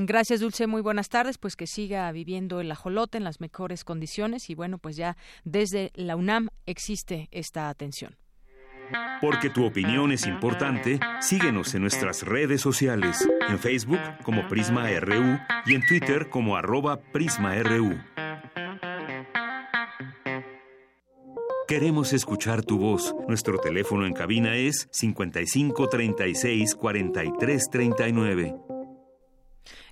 Gracias, 0.00 0.38
Dulce. 0.38 0.68
Muy 0.68 0.80
buenas 0.80 1.08
tardes. 1.08 1.38
Pues 1.38 1.56
que 1.56 1.66
siga 1.66 2.10
viviendo 2.12 2.60
el 2.60 2.70
ajolote 2.70 3.18
en 3.18 3.24
las 3.24 3.40
mejores 3.40 3.82
condiciones 3.82 4.48
y 4.48 4.54
bueno, 4.54 4.78
pues 4.78 4.94
ya 4.94 5.16
desde 5.42 5.90
la 5.94 6.14
UNAM 6.14 6.50
existe 6.66 7.28
esta 7.32 7.68
atención. 7.68 8.16
Porque 9.20 9.50
tu 9.50 9.66
opinión 9.66 10.12
es 10.12 10.24
importante, 10.26 11.00
síguenos 11.20 11.74
en 11.74 11.82
nuestras 11.82 12.22
redes 12.22 12.60
sociales, 12.60 13.28
en 13.48 13.58
Facebook 13.58 13.98
como 14.22 14.46
Prisma 14.46 14.88
RU 15.00 15.36
y 15.66 15.74
en 15.74 15.84
Twitter 15.84 16.30
como 16.30 16.56
PrismaRU. 17.12 17.98
Queremos 21.66 22.12
escuchar 22.12 22.62
tu 22.62 22.78
voz. 22.78 23.14
Nuestro 23.26 23.58
teléfono 23.58 24.06
en 24.06 24.14
cabina 24.14 24.54
es 24.54 24.88
55 24.92 25.88
36 25.88 26.76
43 26.76 27.64
39. 27.70 28.77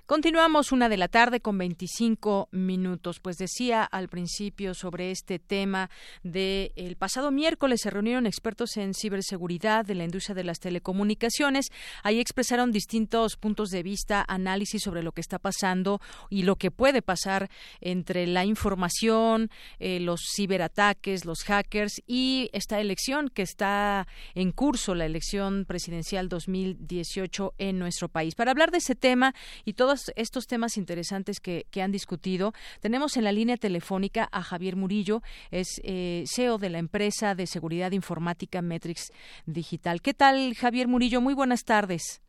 Continuamos 0.07 0.71
una 0.71 0.87
de 0.87 0.95
la 0.95 1.09
tarde 1.09 1.41
con 1.41 1.57
25 1.57 2.47
minutos. 2.51 3.19
Pues 3.19 3.35
decía 3.35 3.83
al 3.83 4.07
principio 4.07 4.73
sobre 4.73 5.11
este 5.11 5.37
tema 5.37 5.89
de 6.23 6.71
el 6.77 6.95
pasado 6.95 7.29
miércoles 7.29 7.81
se 7.83 7.89
reunieron 7.89 8.25
expertos 8.25 8.77
en 8.77 8.93
ciberseguridad 8.93 9.83
de 9.83 9.95
la 9.95 10.05
industria 10.05 10.33
de 10.33 10.45
las 10.45 10.61
telecomunicaciones. 10.61 11.73
Ahí 12.03 12.21
expresaron 12.21 12.71
distintos 12.71 13.35
puntos 13.35 13.69
de 13.69 13.83
vista, 13.83 14.23
análisis 14.25 14.81
sobre 14.81 15.03
lo 15.03 15.11
que 15.11 15.19
está 15.19 15.39
pasando 15.39 15.99
y 16.29 16.43
lo 16.43 16.55
que 16.55 16.71
puede 16.71 17.01
pasar 17.01 17.49
entre 17.81 18.27
la 18.27 18.45
información, 18.45 19.49
eh, 19.77 19.99
los 19.99 20.21
ciberataques, 20.37 21.25
los 21.25 21.43
hackers 21.43 22.01
y 22.07 22.49
esta 22.53 22.79
elección 22.79 23.27
que 23.27 23.41
está 23.41 24.07
en 24.35 24.53
curso, 24.53 24.95
la 24.95 25.05
elección 25.05 25.65
presidencial 25.65 26.29
2018 26.29 27.55
en 27.57 27.77
nuestro 27.77 28.07
país. 28.07 28.35
Para 28.35 28.51
hablar 28.51 28.71
de 28.71 28.77
ese 28.77 28.95
tema 28.95 29.35
y 29.65 29.73
todas 29.73 29.96
estos 30.15 30.47
temas 30.47 30.77
interesantes 30.77 31.39
que, 31.39 31.65
han 31.81 31.91
discutido, 31.91 32.53
tenemos 32.81 33.17
en 33.17 33.23
la 33.23 33.31
línea 33.31 33.57
telefónica 33.57 34.27
a 34.31 34.41
Javier 34.41 34.75
Murillo, 34.75 35.21
es 35.51 35.79
eh, 35.83 36.23
CEO 36.25 36.57
de 36.57 36.69
la 36.69 36.79
empresa 36.79 37.35
de 37.35 37.45
seguridad 37.45 37.91
informática 37.91 38.61
Metrix 38.61 39.11
Digital. 39.45 40.01
¿Qué 40.01 40.13
tal, 40.13 40.53
Javier 40.55 40.87
Murillo? 40.87 41.21
Muy 41.21 41.33
buenas 41.33 41.63
tardes. 41.63 42.21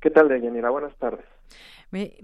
¿Qué 0.00 0.10
tal, 0.10 0.28
Deyanira? 0.28 0.70
Buenas 0.70 0.96
tardes. 0.96 1.24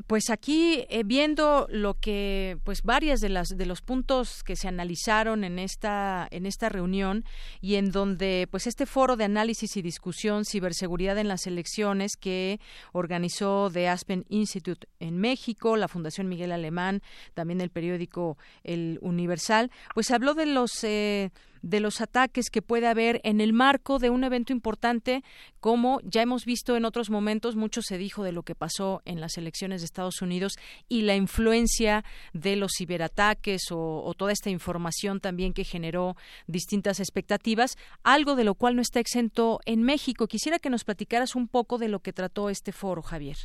Pues 0.07 0.31
aquí 0.31 0.87
eh, 0.89 1.03
viendo 1.05 1.67
lo 1.69 1.93
que, 1.93 2.57
pues 2.65 2.83
varias 2.83 3.21
de 3.21 3.29
las 3.29 3.51
de 3.51 3.67
los 3.67 3.83
puntos 3.83 4.43
que 4.43 4.57
se 4.57 4.67
analizaron 4.67 5.45
en 5.45 5.59
esta 5.59 6.27
en 6.31 6.47
esta 6.47 6.71
reunión 6.71 7.27
y 7.61 7.75
en 7.75 7.91
donde, 7.91 8.49
pues 8.51 8.67
este 8.67 8.87
foro 8.87 9.17
de 9.17 9.25
análisis 9.25 9.77
y 9.77 9.83
discusión 9.83 10.47
ciberseguridad 10.47 11.19
en 11.19 11.29
las 11.29 11.47
elecciones 11.47 12.17
que 12.17 12.61
organizó 12.93 13.69
The 13.71 13.89
Aspen 13.89 14.25
Institute 14.31 14.89
en 15.01 15.19
México, 15.19 15.77
la 15.77 15.89
Fundación 15.89 16.29
Miguel 16.29 16.53
Alemán, 16.53 17.03
también 17.35 17.61
el 17.61 17.69
periódico 17.69 18.39
El 18.65 18.99
Universal, 19.03 19.71
pues 19.95 20.11
habló 20.11 20.33
de 20.33 20.47
los 20.47 20.83
eh, 20.83 21.31
de 21.63 21.81
los 21.81 22.01
ataques 22.01 22.51
que 22.51 22.63
puede 22.63 22.87
haber 22.87 23.21
en 23.25 23.41
el 23.41 23.53
marco 23.53 23.99
de 23.99 24.11
un 24.11 24.25
evento 24.25 24.53
importante 24.53 25.23
como 25.61 26.01
ya 26.03 26.23
hemos 26.23 26.45
visto 26.45 26.77
en 26.77 26.85
otros 26.85 27.11
momentos, 27.11 27.57
mucho 27.57 27.83
se 27.83 27.99
dijo 27.99 28.23
de 28.23 28.33
lo 28.33 28.43
que 28.43 28.55
pasó 28.55 29.03
en 29.05 29.21
las 29.21 29.37
elecciones 29.39 29.81
de 29.81 29.87
Estados 29.87 30.23
Unidos 30.23 30.55
y 30.89 31.03
la 31.03 31.17
influencia 31.17 32.05
de 32.33 32.57
los 32.57 32.73
ciberataques 32.77 33.69
o, 33.71 34.13
toda 34.17 34.33
esta 34.33 34.51
información 34.51 35.21
también 35.21 35.53
que 35.53 35.65
generó 35.65 36.15
distintas 36.47 37.01
expectativas, 37.01 37.77
algo 38.03 38.35
de 38.35 38.45
lo 38.45 38.55
cual 38.55 38.77
no 38.77 38.83
está 38.83 39.01
exento 39.01 39.61
en 39.67 39.83
México. 39.83 40.27
Quisiera 40.27 40.59
que 40.59 40.71
nos 40.71 40.85
platicaras 40.85 41.37
un 41.37 41.49
poco 41.49 41.79
de 41.79 41.89
lo 41.89 42.01
que 42.01 42.13
trató 42.13 42.51
este 42.51 42.73
foro, 42.73 43.03
Javier. 43.03 43.37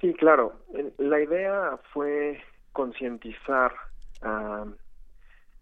Sí, 0.00 0.14
claro. 0.14 0.60
La 0.98 1.20
idea 1.20 1.78
fue 1.92 2.40
concientizar 2.72 3.72
a 4.22 4.64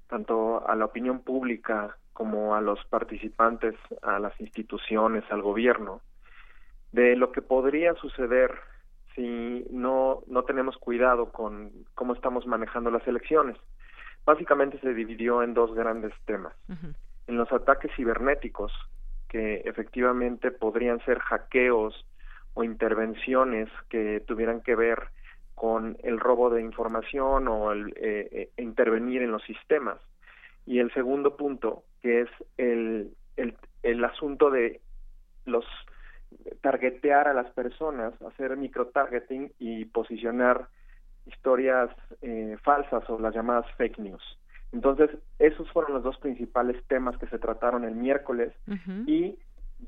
tanto 0.09 0.67
a 0.67 0.75
la 0.75 0.85
opinión 0.85 1.21
pública 1.21 1.97
como 2.13 2.55
a 2.55 2.61
los 2.61 2.83
participantes, 2.87 3.75
a 4.03 4.19
las 4.19 4.39
instituciones, 4.41 5.25
al 5.31 5.43
gobierno, 5.43 6.01
de 6.93 7.17
lo 7.17 7.33
que 7.33 7.43
podría 7.43 7.95
suceder 7.95 8.53
si 9.15 9.67
no, 9.71 10.23
no 10.27 10.45
tenemos 10.45 10.77
cuidado 10.77 11.33
con 11.33 11.73
cómo 11.95 12.15
estamos 12.15 12.47
manejando 12.47 12.91
las 12.91 13.07
elecciones. 13.09 13.57
Básicamente 14.25 14.79
se 14.81 14.93
dividió 14.93 15.43
en 15.43 15.55
dos 15.55 15.75
grandes 15.75 16.13
temas. 16.27 16.55
En 17.27 17.37
los 17.37 17.51
ataques 17.51 17.91
cibernéticos, 17.97 18.73
que 19.29 19.63
efectivamente 19.65 20.51
podrían 20.51 21.01
ser 21.05 21.19
hackeos 21.19 22.07
o 22.55 22.63
intervenciones 22.63 23.69
que 23.89 24.23
tuvieran 24.27 24.61
que 24.61 24.75
ver 24.75 25.09
con 25.57 25.97
el 26.05 26.21
robo 26.21 26.51
de 26.51 26.63
información 26.63 27.49
o 27.49 27.73
el 27.73 27.89
eh, 27.97 28.29
eh, 28.31 28.63
intervenir 28.63 29.23
en 29.23 29.33
los 29.33 29.43
sistemas. 29.43 29.99
Y 30.67 30.79
el 30.79 30.93
segundo 30.93 31.37
punto, 31.37 31.83
que 32.03 32.21
es 32.21 32.29
el, 32.59 33.15
el, 33.37 33.57
el 33.83 34.05
asunto 34.05 34.51
de 34.51 34.81
los 35.47 35.65
targetear 36.61 37.29
a 37.29 37.35
las 37.35 37.51
personas, 37.53 38.13
hacer 38.23 38.57
micro-targeting 38.57 39.53
y 39.59 39.87
posicionar 39.87 40.69
historias 41.25 41.91
eh, 42.21 42.57
falsas 42.63 43.09
o 43.09 43.19
las 43.19 43.35
llamadas 43.35 43.67
fake 43.77 43.99
news. 43.99 44.23
Entonces, 44.73 45.11
esos 45.39 45.71
fueron 45.73 45.95
los 45.95 46.03
dos 46.03 46.19
principales 46.19 46.77
temas 46.87 47.17
que 47.17 47.29
se 47.29 47.39
trataron 47.39 47.85
el 47.85 47.95
miércoles 47.95 48.53
y 49.07 49.39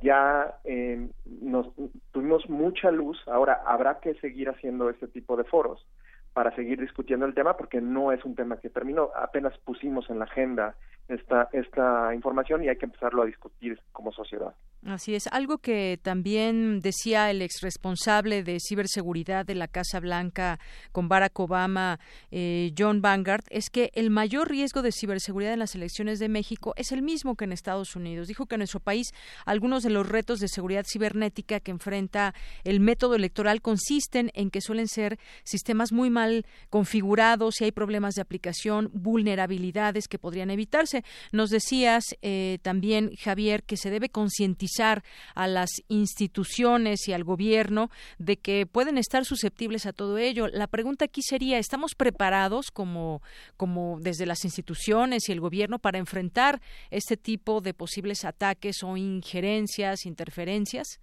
ya 0.03 0.55
eh, 0.65 1.09
nos 1.41 1.69
tuvimos 2.13 2.49
mucha 2.49 2.91
luz, 2.91 3.19
ahora 3.27 3.63
habrá 3.67 4.01
que 4.01 4.15
seguir 4.15 4.49
haciendo 4.49 4.91
este 4.91 5.09
tipo 5.09 5.37
de 5.37 5.45
foros 5.45 5.87
para 6.33 6.55
seguir 6.55 6.81
discutiendo 6.81 7.27
el 7.27 7.35
tema 7.35 7.57
porque 7.57 7.81
no 7.81 8.13
es 8.13 8.25
un 8.25 8.35
tema 8.35 8.59
que 8.59 8.71
terminó, 8.71 9.11
apenas 9.17 9.57
pusimos 9.59 10.09
en 10.11 10.19
la 10.19 10.27
agenda 10.27 10.75
esta, 11.09 11.49
esta 11.53 12.15
información 12.15 12.63
y 12.63 12.69
hay 12.69 12.77
que 12.77 12.87
empezarlo 12.87 13.23
a 13.23 13.27
discutir 13.27 13.81
como 13.93 14.13
sociedad. 14.13 14.55
Así 14.87 15.17
es, 15.17 15.27
algo 15.27 15.59
que 15.59 15.99
también 16.01 16.79
decía 16.81 17.31
el 17.33 17.43
ex 17.43 17.63
responsable 17.63 18.45
de 18.45 18.59
ciberseguridad 18.61 19.45
de 19.45 19.57
la 19.57 19.67
Casa 19.67 19.99
Blanca 19.99 20.61
con 20.93 21.09
Barack 21.09 21.39
Obama, 21.41 21.99
eh, 22.31 22.73
John 22.79 23.03
Vanguard, 23.03 23.43
es 23.51 23.71
que 23.71 23.91
el 23.95 24.11
mayor 24.11 24.49
riesgo 24.49 24.83
de 24.83 24.93
ciberseguridad 24.93 25.53
en 25.53 25.59
las 25.59 25.75
elecciones 25.75 26.21
de 26.21 26.29
México 26.29 26.75
es 26.77 26.93
el 26.93 27.03
mismo 27.03 27.35
que 27.35 27.45
en 27.45 27.53
Estados 27.53 27.97
Unidos. 27.97 28.29
Dijo 28.29 28.47
que 28.47 28.55
en 28.55 28.61
nuestro 28.61 28.79
país 28.79 29.13
algunos 29.45 29.83
de 29.83 29.91
los 29.91 30.09
retos 30.09 30.39
de 30.39 30.47
seguridad 30.47 30.85
cibernética 30.87 31.59
que 31.59 31.73
enfrenta 31.73 32.33
el 32.63 32.79
método 32.79 33.17
electoral 33.17 33.61
consisten 33.61 34.31
en 34.35 34.51
que 34.51 34.61
suelen 34.61 34.87
ser 34.87 35.19
sistemas 35.43 35.93
muy 35.93 36.09
mal 36.09 36.47
configurados 36.71 37.61
y 37.61 37.65
hay 37.65 37.73
problemas 37.73 38.15
de 38.15 38.23
aplicación, 38.23 38.91
vulnerabilidades 38.93 40.07
que 40.07 40.21
podrían 40.21 40.51
evitarse. 40.51 40.98
Nos 41.33 41.51
decías 41.51 42.05
eh, 42.23 42.59
también, 42.63 43.11
Javier, 43.17 43.63
que 43.63 43.77
se 43.77 43.91
debe 43.91 44.09
concientizar 44.09 45.03
a 45.35 45.47
las 45.47 45.71
instituciones 45.89 47.09
y 47.09 47.13
al 47.13 47.25
gobierno 47.25 47.91
de 48.19 48.37
que 48.37 48.67
pueden 48.67 48.99
estar 48.99 49.25
susceptibles 49.25 49.87
a 49.87 49.93
todo 49.93 50.19
ello. 50.19 50.49
La 50.49 50.67
pregunta 50.67 51.05
aquí 51.05 51.23
sería, 51.23 51.59
¿estamos 51.59 51.95
preparados 51.95 52.71
como, 52.71 53.23
como 53.57 53.99
desde 54.01 54.27
las 54.27 54.45
instituciones 54.45 55.29
y 55.29 55.33
el 55.33 55.41
gobierno 55.41 55.79
para 55.79 55.99
enfrentar 55.99 56.61
este 56.91 57.17
tipo 57.17 57.61
de 57.61 57.75
posibles 57.75 58.25
ataques 58.25 58.83
o 58.83 58.97
injerencias, 58.97 60.07
interferencias? 60.07 61.01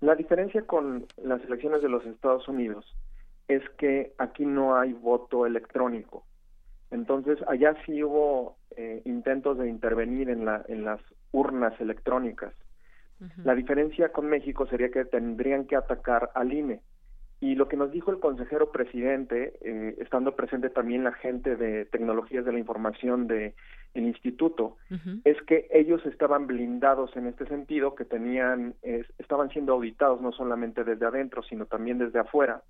La 0.00 0.14
diferencia 0.14 0.62
con 0.62 1.06
las 1.22 1.42
elecciones 1.44 1.82
de 1.82 1.88
los 1.88 2.04
Estados 2.04 2.46
Unidos 2.48 2.84
es 3.48 3.62
que 3.78 4.12
aquí 4.18 4.44
no 4.44 4.76
hay 4.76 4.92
voto 4.92 5.46
electrónico. 5.46 6.24
Entonces, 6.90 7.38
allá 7.48 7.74
sí 7.84 8.02
hubo 8.02 8.56
eh, 8.76 9.02
intentos 9.04 9.58
de 9.58 9.68
intervenir 9.68 10.30
en, 10.30 10.44
la, 10.44 10.64
en 10.68 10.84
las 10.84 11.00
urnas 11.32 11.78
electrónicas. 11.80 12.54
La 13.44 13.54
diferencia 13.54 14.10
con 14.10 14.26
México 14.26 14.66
sería 14.66 14.90
que 14.90 15.06
tendrían 15.06 15.66
que 15.66 15.74
atacar 15.74 16.30
al 16.34 16.52
INE. 16.52 16.82
Y 17.40 17.54
lo 17.54 17.66
que 17.66 17.78
nos 17.78 17.90
dijo 17.90 18.10
el 18.10 18.20
consejero 18.20 18.70
presidente, 18.70 19.54
eh, 19.62 19.96
estando 20.00 20.36
presente 20.36 20.68
también 20.68 21.02
la 21.02 21.12
gente 21.12 21.56
de 21.56 21.86
tecnologías 21.86 22.44
de 22.44 22.52
la 22.52 22.58
información 22.58 23.26
del 23.26 23.54
instituto, 23.94 24.76
es 25.24 25.40
que 25.42 25.66
ellos 25.70 26.04
estaban 26.04 26.46
blindados 26.46 27.16
en 27.16 27.26
este 27.26 27.46
sentido, 27.46 27.94
que 27.94 28.04
tenían, 28.04 28.74
estaban 29.18 29.48
siendo 29.48 29.72
auditados 29.72 30.20
no 30.20 30.32
solamente 30.32 30.84
desde 30.84 31.06
adentro, 31.06 31.42
sino 31.42 31.64
también 31.64 31.96
desde 31.96 32.18
afuera, 32.18 32.62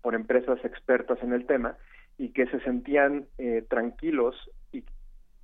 por 0.00 0.14
empresas 0.14 0.64
expertas 0.64 1.18
en 1.22 1.32
el 1.32 1.44
tema, 1.46 1.76
y 2.18 2.30
que 2.30 2.46
se 2.46 2.60
sentían 2.60 3.26
eh, 3.38 3.64
tranquilos 3.70 4.34
y 4.72 4.84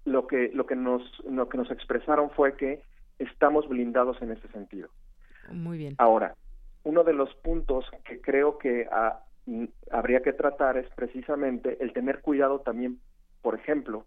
lo 0.04 0.26
que 0.26 0.50
lo 0.52 0.66
que 0.66 0.76
nos 0.76 1.02
lo 1.24 1.48
que 1.48 1.56
nos 1.56 1.70
expresaron 1.70 2.30
fue 2.30 2.56
que 2.56 2.82
estamos 3.18 3.68
blindados 3.68 4.20
en 4.20 4.32
ese 4.32 4.48
sentido. 4.48 4.88
Muy 5.52 5.78
bien. 5.78 5.94
Ahora, 5.98 6.34
uno 6.82 7.04
de 7.04 7.14
los 7.14 7.32
puntos 7.36 7.86
que 8.04 8.20
creo 8.20 8.58
que 8.58 8.86
ah, 8.90 9.20
habría 9.90 10.20
que 10.20 10.32
tratar 10.32 10.76
es 10.76 10.88
precisamente 10.94 11.78
el 11.80 11.92
tener 11.92 12.20
cuidado 12.20 12.60
también, 12.60 12.98
por 13.42 13.54
ejemplo, 13.54 14.06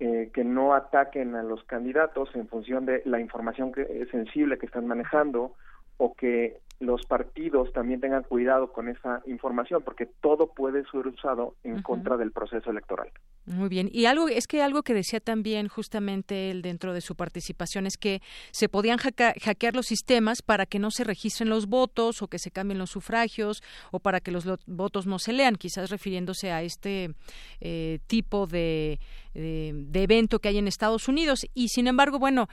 eh, 0.00 0.30
que 0.32 0.44
no 0.44 0.74
ataquen 0.74 1.34
a 1.34 1.42
los 1.42 1.62
candidatos 1.64 2.30
en 2.34 2.48
función 2.48 2.86
de 2.86 3.02
la 3.04 3.20
información 3.20 3.72
que, 3.72 3.82
es 3.82 4.08
sensible 4.10 4.58
que 4.58 4.66
están 4.66 4.86
manejando 4.86 5.54
o 5.96 6.14
que 6.14 6.58
los 6.84 7.04
partidos 7.06 7.72
también 7.72 8.00
tengan 8.00 8.22
cuidado 8.22 8.72
con 8.72 8.88
esa 8.88 9.22
información, 9.26 9.82
porque 9.82 10.06
todo 10.06 10.48
puede 10.54 10.84
ser 10.90 11.06
usado 11.06 11.54
en 11.64 11.82
contra 11.82 12.16
del 12.16 12.32
proceso 12.32 12.70
electoral. 12.70 13.10
Muy 13.46 13.68
bien. 13.68 13.90
Y 13.92 14.06
algo 14.06 14.28
es 14.28 14.46
que 14.46 14.62
algo 14.62 14.82
que 14.82 14.94
decía 14.94 15.20
también 15.20 15.68
justamente 15.68 16.50
él 16.50 16.62
dentro 16.62 16.94
de 16.94 17.00
su 17.00 17.14
participación 17.14 17.86
es 17.86 17.96
que 17.96 18.22
se 18.52 18.68
podían 18.68 18.98
hackear 18.98 19.74
los 19.74 19.86
sistemas 19.86 20.42
para 20.42 20.66
que 20.66 20.78
no 20.78 20.90
se 20.90 21.04
registren 21.04 21.50
los 21.50 21.66
votos 21.66 22.22
o 22.22 22.28
que 22.28 22.38
se 22.38 22.50
cambien 22.50 22.78
los 22.78 22.90
sufragios 22.90 23.62
o 23.90 24.00
para 24.00 24.20
que 24.20 24.30
los 24.30 24.46
votos 24.66 25.06
no 25.06 25.18
se 25.18 25.32
lean, 25.32 25.56
quizás 25.56 25.90
refiriéndose 25.90 26.52
a 26.52 26.62
este 26.62 27.14
eh, 27.60 27.98
tipo 28.06 28.46
de, 28.46 28.98
de 29.34 30.02
evento 30.02 30.38
que 30.38 30.48
hay 30.48 30.58
en 30.58 30.68
Estados 30.68 31.08
Unidos. 31.08 31.46
Y 31.54 31.68
sin 31.68 31.86
embargo, 31.86 32.18
bueno, 32.18 32.48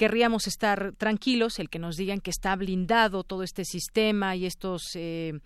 querríamos 0.00 0.46
estar 0.46 0.94
tranquilos, 0.96 1.58
el 1.58 1.68
que 1.68 1.78
nos 1.78 1.98
digan 1.98 2.22
que 2.22 2.30
está 2.30 2.56
blindado 2.56 3.22
todo 3.22 3.42
este 3.42 3.66
sistema 3.66 4.34
y 4.34 4.46
estos, 4.46 4.96
eh, 4.96 5.40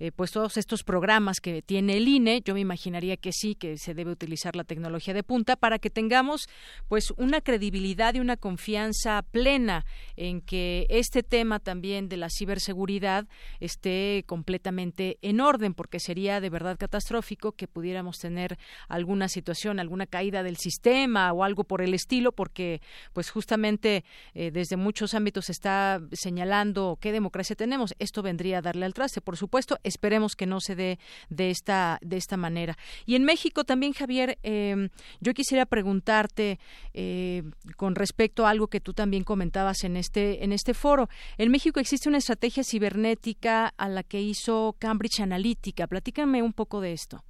eh, 0.00 0.10
pues 0.10 0.32
todos 0.32 0.56
estos 0.56 0.82
programas 0.82 1.38
que 1.38 1.62
tiene 1.62 1.96
el 1.96 2.08
INE, 2.08 2.42
yo 2.44 2.54
me 2.54 2.58
imaginaría 2.58 3.16
que 3.16 3.30
sí, 3.30 3.54
que 3.54 3.78
se 3.78 3.94
debe 3.94 4.10
utilizar 4.10 4.56
la 4.56 4.64
tecnología 4.64 5.14
de 5.14 5.22
punta 5.22 5.54
para 5.54 5.78
que 5.78 5.90
tengamos, 5.90 6.48
pues, 6.88 7.12
una 7.18 7.40
credibilidad 7.40 8.12
y 8.14 8.18
una 8.18 8.36
confianza 8.36 9.22
plena 9.30 9.86
en 10.16 10.40
que 10.40 10.88
este 10.90 11.22
tema 11.22 11.60
también 11.60 12.08
de 12.08 12.16
la 12.16 12.30
ciberseguridad 12.30 13.28
esté 13.60 14.24
completamente 14.26 15.18
en 15.22 15.40
orden, 15.40 15.72
porque 15.72 16.00
sería 16.00 16.40
de 16.40 16.50
verdad 16.50 16.78
catastrófico 16.80 17.52
que 17.52 17.68
pudiéramos 17.68 18.18
tener 18.18 18.58
alguna 18.88 19.28
situación, 19.28 19.78
alguna 19.78 20.06
caída 20.06 20.42
del 20.42 20.56
sistema 20.56 21.32
o 21.32 21.44
algo 21.44 21.62
por 21.62 21.80
el 21.80 21.94
estilo, 21.94 22.32
porque, 22.32 22.82
pues, 23.12 23.30
justamente 23.30 23.99
eh, 24.34 24.50
desde 24.50 24.76
muchos 24.76 25.14
ámbitos 25.14 25.50
está 25.50 26.00
señalando 26.12 26.98
qué 27.00 27.12
democracia 27.12 27.56
tenemos. 27.56 27.94
Esto 27.98 28.22
vendría 28.22 28.58
a 28.58 28.62
darle 28.62 28.86
al 28.86 28.94
traste, 28.94 29.20
por 29.20 29.36
supuesto. 29.36 29.78
Esperemos 29.82 30.36
que 30.36 30.46
no 30.46 30.60
se 30.60 30.74
dé 30.74 30.98
de 31.28 31.50
esta 31.50 31.98
de 32.02 32.16
esta 32.16 32.36
manera. 32.36 32.76
Y 33.06 33.14
en 33.14 33.24
México 33.24 33.64
también, 33.64 33.92
Javier, 33.92 34.38
em, 34.42 34.88
yo 35.20 35.32
quisiera 35.34 35.66
preguntarte 35.66 36.58
eh, 36.94 37.42
con 37.76 37.94
respecto 37.94 38.46
a 38.46 38.50
algo 38.50 38.68
que 38.68 38.80
tú 38.80 38.92
también 38.92 39.24
comentabas 39.24 39.84
en 39.84 39.96
este 39.96 40.44
en 40.44 40.52
este 40.52 40.74
foro. 40.74 41.08
En 41.38 41.50
México 41.50 41.80
existe 41.80 42.08
una 42.08 42.18
estrategia 42.18 42.64
cibernética 42.64 43.68
a 43.76 43.88
la 43.88 44.02
que 44.02 44.20
hizo 44.20 44.76
Cambridge 44.78 45.20
Analytica. 45.20 45.86
Platícame 45.86 46.42
un 46.42 46.52
poco 46.52 46.80
de 46.80 46.92
esto. 46.92 47.24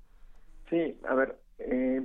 Sí, 0.69 0.97
a 1.09 1.15
ver, 1.15 1.37
eh, 1.59 2.01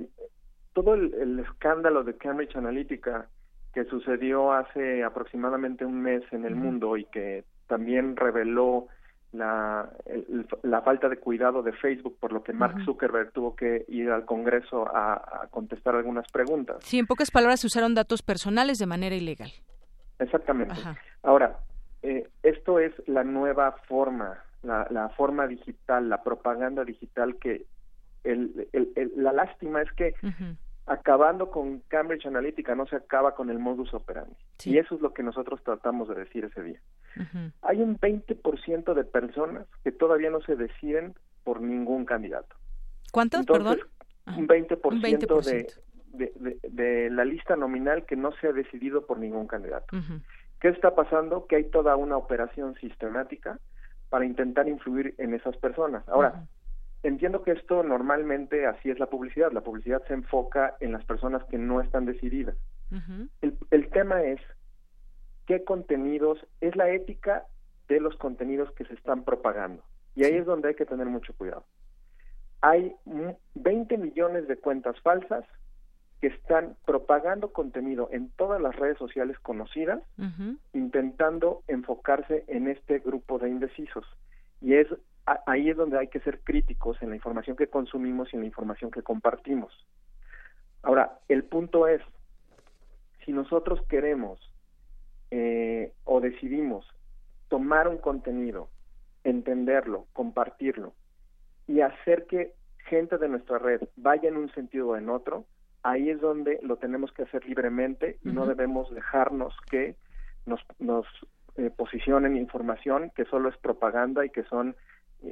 todo 0.72 0.94
el, 0.94 1.38
escándalo 1.40 2.04
de 2.04 2.16
Cambridge 2.16 2.56
Analytica 2.56 3.28
que 3.76 3.84
sucedió 3.84 4.54
hace 4.54 5.04
aproximadamente 5.04 5.84
un 5.84 6.00
mes 6.00 6.22
en 6.32 6.46
el 6.46 6.56
mundo 6.56 6.96
y 6.96 7.04
que 7.04 7.44
también 7.66 8.16
reveló 8.16 8.86
la, 9.32 9.90
la 10.62 10.80
falta 10.80 11.10
de 11.10 11.18
cuidado 11.18 11.62
de 11.62 11.74
Facebook, 11.74 12.16
por 12.18 12.32
lo 12.32 12.42
que 12.42 12.54
Mark 12.54 12.82
Zuckerberg 12.86 13.32
tuvo 13.32 13.54
que 13.54 13.84
ir 13.88 14.10
al 14.10 14.24
Congreso 14.24 14.88
a, 14.88 15.46
contestar 15.50 15.94
algunas 15.94 16.26
preguntas. 16.32 16.78
Sí, 16.80 16.98
en 16.98 17.06
pocas 17.06 17.30
palabras, 17.30 17.60
se 17.60 17.66
usaron 17.66 17.94
datos 17.94 18.22
personales 18.22 18.78
de 18.78 18.86
manera 18.86 19.14
ilegal. 19.14 19.50
Exactamente. 20.20 20.76
Ahora, 21.22 21.58
eh, 22.00 22.30
esto 22.42 22.78
es 22.78 22.94
la 23.06 23.24
nueva 23.24 23.72
forma, 23.88 24.38
la, 24.62 24.86
la, 24.88 25.10
forma 25.10 25.46
digital, 25.46 26.08
la 26.08 26.22
propaganda 26.22 26.82
digital 26.82 27.36
que 27.36 27.66
el, 28.24 28.68
el, 28.72 29.12
la 29.16 29.34
lástima 29.34 29.82
es 29.82 29.92
que 29.92 30.14
acabando 30.86 31.50
con 31.50 31.80
Cambridge 31.88 32.26
Analytica 32.26 32.74
no 32.74 32.86
se 32.86 32.96
acaba 32.96 33.34
con 33.34 33.50
el 33.50 33.58
modus 33.58 33.92
operandi. 33.92 34.36
Y 34.64 34.78
eso 34.78 34.94
es 34.94 35.00
lo 35.00 35.12
que 35.12 35.22
nosotros 35.22 35.60
tratamos 35.64 36.08
de 36.08 36.14
decir 36.14 36.44
ese 36.44 36.62
día. 36.62 36.80
Hay 37.62 37.80
un 37.80 37.98
20% 37.98 38.94
de 38.94 39.04
personas 39.04 39.66
que 39.82 39.90
todavía 39.90 40.30
no 40.30 40.40
se 40.42 40.54
deciden 40.54 41.14
por 41.44 41.60
ningún 41.60 42.04
candidato. 42.04 42.54
¿Cuántos, 43.10 43.46
perdón? 43.46 43.78
Un 44.26 44.46
20%, 44.46 45.42
De, 46.12 46.32
de, 46.34 46.58
de, 46.62 47.10
la 47.10 47.24
lista 47.24 47.56
nominal 47.56 48.04
que 48.06 48.16
no 48.16 48.32
se 48.32 48.48
ha 48.48 48.52
decidido 48.52 49.06
por 49.06 49.18
ningún 49.18 49.46
candidato. 49.46 49.96
¿Qué 50.60 50.68
está 50.68 50.94
pasando? 50.94 51.46
Que 51.46 51.56
hay 51.56 51.64
toda 51.64 51.96
una 51.96 52.16
operación 52.16 52.74
sistemática 52.76 53.58
para 54.08 54.24
intentar 54.24 54.68
influir 54.68 55.14
en 55.18 55.34
esas 55.34 55.56
personas. 55.56 56.08
Ahora, 56.08 56.46
entiendo 57.02 57.42
que 57.42 57.52
esto 57.52 57.82
normalmente 57.82 58.66
así 58.66 58.90
es 58.90 58.98
la 58.98 59.06
publicidad. 59.06 59.52
La 59.52 59.62
publicidad 59.62 60.02
se 60.06 60.14
enfoca 60.14 60.76
en 60.80 60.92
las 60.92 61.04
personas 61.04 61.44
que 61.44 61.58
no 61.58 61.80
están 61.80 62.06
decididas. 62.06 62.56
el, 63.42 63.58
el 63.70 63.90
tema 63.90 64.22
es 64.22 64.40
qué 65.46 65.64
contenidos, 65.64 66.38
es 66.60 66.76
la 66.76 66.90
ética 66.90 67.44
de 67.88 68.00
los 68.00 68.16
contenidos 68.16 68.70
que 68.72 68.84
se 68.84 68.94
están 68.94 69.24
propagando. 69.24 69.82
Y 70.14 70.24
ahí 70.24 70.34
es 70.34 70.46
donde 70.46 70.68
hay 70.68 70.74
que 70.74 70.86
tener 70.86 71.06
mucho 71.06 71.34
cuidado. 71.34 71.64
Hay 72.62 72.94
20 73.54 73.98
millones 73.98 74.48
de 74.48 74.56
cuentas 74.56 74.98
falsas 75.00 75.44
que 76.20 76.28
están 76.28 76.76
propagando 76.86 77.52
contenido 77.52 78.08
en 78.10 78.30
todas 78.30 78.60
las 78.60 78.74
redes 78.74 78.96
sociales 78.98 79.38
conocidas, 79.40 80.00
intentando 80.72 81.62
enfocarse 81.68 82.44
en 82.48 82.68
este 82.68 83.00
grupo 83.00 83.38
de 83.38 83.50
indecisos. 83.50 84.06
Y 84.62 84.74
es 84.74 84.88
ahí 85.26 85.70
es 85.70 85.76
donde 85.76 85.98
hay 85.98 86.08
que 86.08 86.20
ser 86.20 86.40
críticos 86.40 87.00
en 87.02 87.10
la 87.10 87.16
información 87.16 87.56
que 87.56 87.66
consumimos 87.66 88.32
y 88.32 88.36
en 88.36 88.42
la 88.42 88.46
información 88.46 88.90
que 88.90 89.02
compartimos. 89.02 89.72
Ahora, 90.82 91.18
el 91.28 91.44
punto 91.44 91.88
es, 91.88 92.00
si 93.24 93.32
nosotros 93.32 93.80
queremos 93.88 94.38
eh, 95.32 95.92
o 96.04 96.20
decidimos 96.20 96.86
tomar 97.48 97.88
un 97.88 97.98
contenido, 97.98 98.68
entenderlo, 99.24 100.06
compartirlo 100.12 100.92
y 101.66 101.80
hacer 101.80 102.26
que 102.26 102.54
gente 102.88 103.18
de 103.18 103.28
nuestra 103.28 103.58
red 103.58 103.82
vaya 103.96 104.28
en 104.28 104.36
un 104.36 104.52
sentido 104.52 104.90
o 104.90 104.96
en 104.96 105.08
otro, 105.08 105.44
ahí 105.82 106.10
es 106.10 106.20
donde 106.20 106.60
lo 106.62 106.76
tenemos 106.76 107.12
que 107.12 107.22
hacer 107.22 107.44
libremente 107.46 108.18
y 108.24 108.28
no 108.28 108.46
debemos 108.46 108.92
dejarnos 108.94 109.54
que 109.68 109.96
nos, 110.46 110.60
nos 110.78 111.06
eh, 111.56 111.70
posicionen 111.70 112.36
información 112.36 113.10
que 113.14 113.24
solo 113.24 113.48
es 113.48 113.56
propaganda 113.56 114.24
y 114.24 114.30
que 114.30 114.44
son 114.44 114.76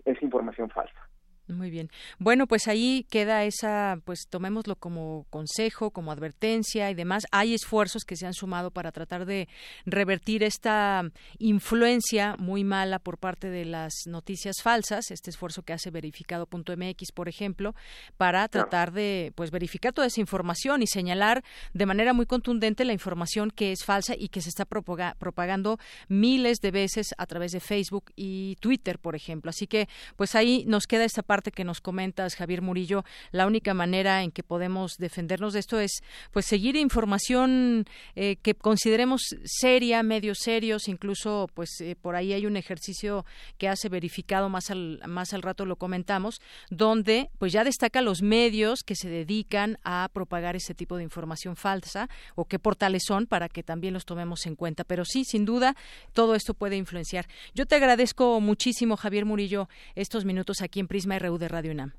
es 0.04 0.22
información 0.22 0.70
falsa. 0.70 1.08
Muy 1.46 1.68
bien. 1.68 1.90
Bueno, 2.18 2.46
pues 2.46 2.68
ahí 2.68 3.04
queda 3.10 3.44
esa, 3.44 3.98
pues 4.06 4.28
tomémoslo 4.30 4.76
como 4.76 5.26
consejo, 5.28 5.90
como 5.90 6.10
advertencia 6.10 6.90
y 6.90 6.94
demás. 6.94 7.24
Hay 7.32 7.52
esfuerzos 7.52 8.04
que 8.04 8.16
se 8.16 8.26
han 8.26 8.32
sumado 8.32 8.70
para 8.70 8.92
tratar 8.92 9.26
de 9.26 9.46
revertir 9.84 10.42
esta 10.42 11.02
influencia 11.38 12.36
muy 12.38 12.64
mala 12.64 12.98
por 12.98 13.18
parte 13.18 13.50
de 13.50 13.66
las 13.66 13.92
noticias 14.06 14.62
falsas, 14.62 15.10
este 15.10 15.28
esfuerzo 15.28 15.62
que 15.62 15.74
hace 15.74 15.90
verificado.mx, 15.90 17.12
por 17.12 17.28
ejemplo, 17.28 17.74
para 18.16 18.48
tratar 18.48 18.92
de 18.92 19.32
pues 19.34 19.50
verificar 19.50 19.92
toda 19.92 20.06
esa 20.06 20.22
información 20.22 20.82
y 20.82 20.86
señalar 20.86 21.44
de 21.74 21.84
manera 21.84 22.14
muy 22.14 22.24
contundente 22.24 22.86
la 22.86 22.94
información 22.94 23.50
que 23.50 23.70
es 23.72 23.84
falsa 23.84 24.14
y 24.16 24.28
que 24.28 24.40
se 24.40 24.48
está 24.48 24.64
propagando 24.64 25.78
miles 26.08 26.60
de 26.62 26.70
veces 26.70 27.14
a 27.18 27.26
través 27.26 27.52
de 27.52 27.60
Facebook 27.60 28.12
y 28.16 28.56
Twitter, 28.60 28.98
por 28.98 29.14
ejemplo. 29.14 29.50
Así 29.50 29.66
que 29.66 29.90
pues 30.16 30.34
ahí 30.34 30.64
nos 30.66 30.86
queda 30.86 31.04
esta 31.04 31.22
parte 31.22 31.33
parte 31.34 31.50
que 31.50 31.64
nos 31.64 31.80
comentas, 31.80 32.36
Javier 32.36 32.62
Murillo, 32.62 33.04
la 33.32 33.48
única 33.48 33.74
manera 33.74 34.22
en 34.22 34.30
que 34.30 34.44
podemos 34.44 34.98
defendernos 34.98 35.52
de 35.52 35.58
esto 35.58 35.80
es 35.80 36.04
pues 36.30 36.46
seguir 36.46 36.76
información 36.76 37.86
eh, 38.14 38.36
que 38.36 38.54
consideremos 38.54 39.20
seria, 39.42 40.04
medios 40.04 40.38
serios, 40.40 40.86
incluso 40.86 41.50
pues 41.52 41.70
eh, 41.80 41.96
por 42.00 42.14
ahí 42.14 42.32
hay 42.34 42.46
un 42.46 42.56
ejercicio 42.56 43.26
que 43.58 43.68
hace 43.68 43.88
verificado 43.88 44.48
más 44.48 44.70
al 44.70 45.00
más 45.08 45.34
al 45.34 45.42
rato 45.42 45.66
lo 45.66 45.74
comentamos, 45.74 46.40
donde 46.70 47.30
pues 47.38 47.52
ya 47.52 47.64
destaca 47.64 48.00
los 48.00 48.22
medios 48.22 48.84
que 48.84 48.94
se 48.94 49.08
dedican 49.08 49.78
a 49.82 50.08
propagar 50.12 50.54
ese 50.54 50.72
tipo 50.72 50.96
de 50.96 51.02
información 51.02 51.56
falsa 51.56 52.08
o 52.36 52.44
qué 52.44 52.60
portales 52.60 53.02
son 53.04 53.26
para 53.26 53.48
que 53.48 53.64
también 53.64 53.92
los 53.92 54.04
tomemos 54.04 54.46
en 54.46 54.54
cuenta. 54.54 54.84
Pero 54.84 55.04
sí, 55.04 55.24
sin 55.24 55.44
duda, 55.44 55.74
todo 56.12 56.36
esto 56.36 56.54
puede 56.54 56.76
influenciar. 56.76 57.26
Yo 57.56 57.66
te 57.66 57.74
agradezco 57.74 58.40
muchísimo, 58.40 58.96
Javier 58.96 59.24
Murillo, 59.24 59.68
estos 59.96 60.24
minutos 60.24 60.62
aquí 60.62 60.78
en 60.78 60.86
Prisma 60.86 61.16
de 61.38 61.48
Radio 61.48 61.72
UNAM. 61.72 61.92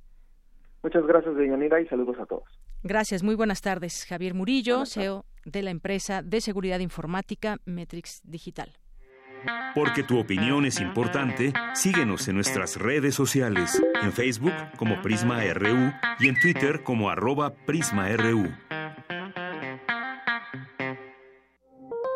Muchas 0.84 1.06
gracias, 1.08 1.36
Deyanira, 1.36 1.82
y 1.82 1.88
saludos 1.88 2.18
a 2.20 2.26
todos. 2.26 2.44
Gracias, 2.84 3.24
muy 3.24 3.34
buenas 3.34 3.62
tardes. 3.62 4.06
Javier 4.08 4.36
Murillo, 4.36 4.86
CEO 4.86 5.26
de 5.44 5.64
la 5.64 5.72
empresa 5.72 6.22
de 6.22 6.42
seguridad 6.42 6.80
informática 6.80 7.58
Metrix 7.66 8.22
Digital. 8.24 8.72
Porque 9.74 10.04
tu 10.04 10.20
opinión 10.20 10.66
es 10.66 10.80
importante, 10.80 11.54
síguenos 11.74 12.28
en 12.28 12.36
nuestras 12.36 12.78
redes 12.78 13.16
sociales, 13.16 13.82
en 14.02 14.12
Facebook 14.12 14.54
como 14.78 15.02
Prisma 15.02 15.42
RU 15.54 15.92
y 16.20 16.30
en 16.30 16.40
Twitter 16.40 16.84
como 16.84 17.10
arroba 17.10 17.54
PrismaRU. 17.66 18.48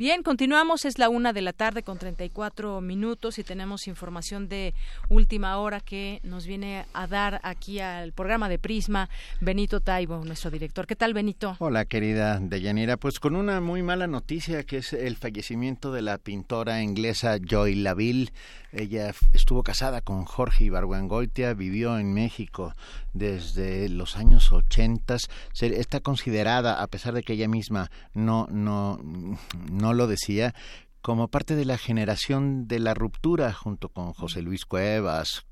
Bien, 0.00 0.22
continuamos, 0.22 0.86
es 0.86 0.98
la 0.98 1.10
una 1.10 1.34
de 1.34 1.42
la 1.42 1.52
tarde 1.52 1.82
con 1.82 1.98
34 1.98 2.80
minutos 2.80 3.38
y 3.38 3.44
tenemos 3.44 3.86
información 3.86 4.48
de 4.48 4.72
última 5.10 5.58
hora 5.58 5.80
que 5.80 6.20
nos 6.22 6.46
viene 6.46 6.86
a 6.94 7.06
dar 7.06 7.38
aquí 7.42 7.80
al 7.80 8.14
programa 8.14 8.48
de 8.48 8.58
Prisma 8.58 9.10
Benito 9.42 9.80
Taibo, 9.80 10.24
nuestro 10.24 10.50
director. 10.50 10.86
¿Qué 10.86 10.96
tal, 10.96 11.12
Benito? 11.12 11.54
Hola, 11.58 11.84
querida 11.84 12.40
Deyanira. 12.40 12.96
Pues 12.96 13.20
con 13.20 13.36
una 13.36 13.60
muy 13.60 13.82
mala 13.82 14.06
noticia 14.06 14.62
que 14.62 14.78
es 14.78 14.94
el 14.94 15.16
fallecimiento 15.16 15.92
de 15.92 16.00
la 16.00 16.16
pintora 16.16 16.80
inglesa 16.80 17.36
Joy 17.36 17.74
Laville. 17.74 18.32
Ella 18.72 19.12
estuvo 19.32 19.62
casada 19.62 20.00
con 20.00 20.24
Jorge 20.24 20.64
Ibargüengoitia, 20.64 21.54
vivió 21.54 21.98
en 21.98 22.12
México 22.12 22.74
desde 23.12 23.88
los 23.88 24.16
años 24.16 24.52
80. 24.52 25.16
Está 25.60 26.00
considerada, 26.00 26.82
a 26.82 26.86
pesar 26.86 27.14
de 27.14 27.22
que 27.22 27.32
ella 27.32 27.48
misma 27.48 27.90
no, 28.14 28.46
no, 28.50 29.00
no 29.70 29.92
lo 29.92 30.06
decía, 30.06 30.54
como 31.02 31.28
parte 31.28 31.56
de 31.56 31.64
la 31.64 31.78
generación 31.78 32.68
de 32.68 32.78
la 32.78 32.92
ruptura 32.92 33.52
junto 33.52 33.88
con 33.88 34.12
José 34.12 34.42
Luis 34.42 34.66
Cuevas, 34.66 35.46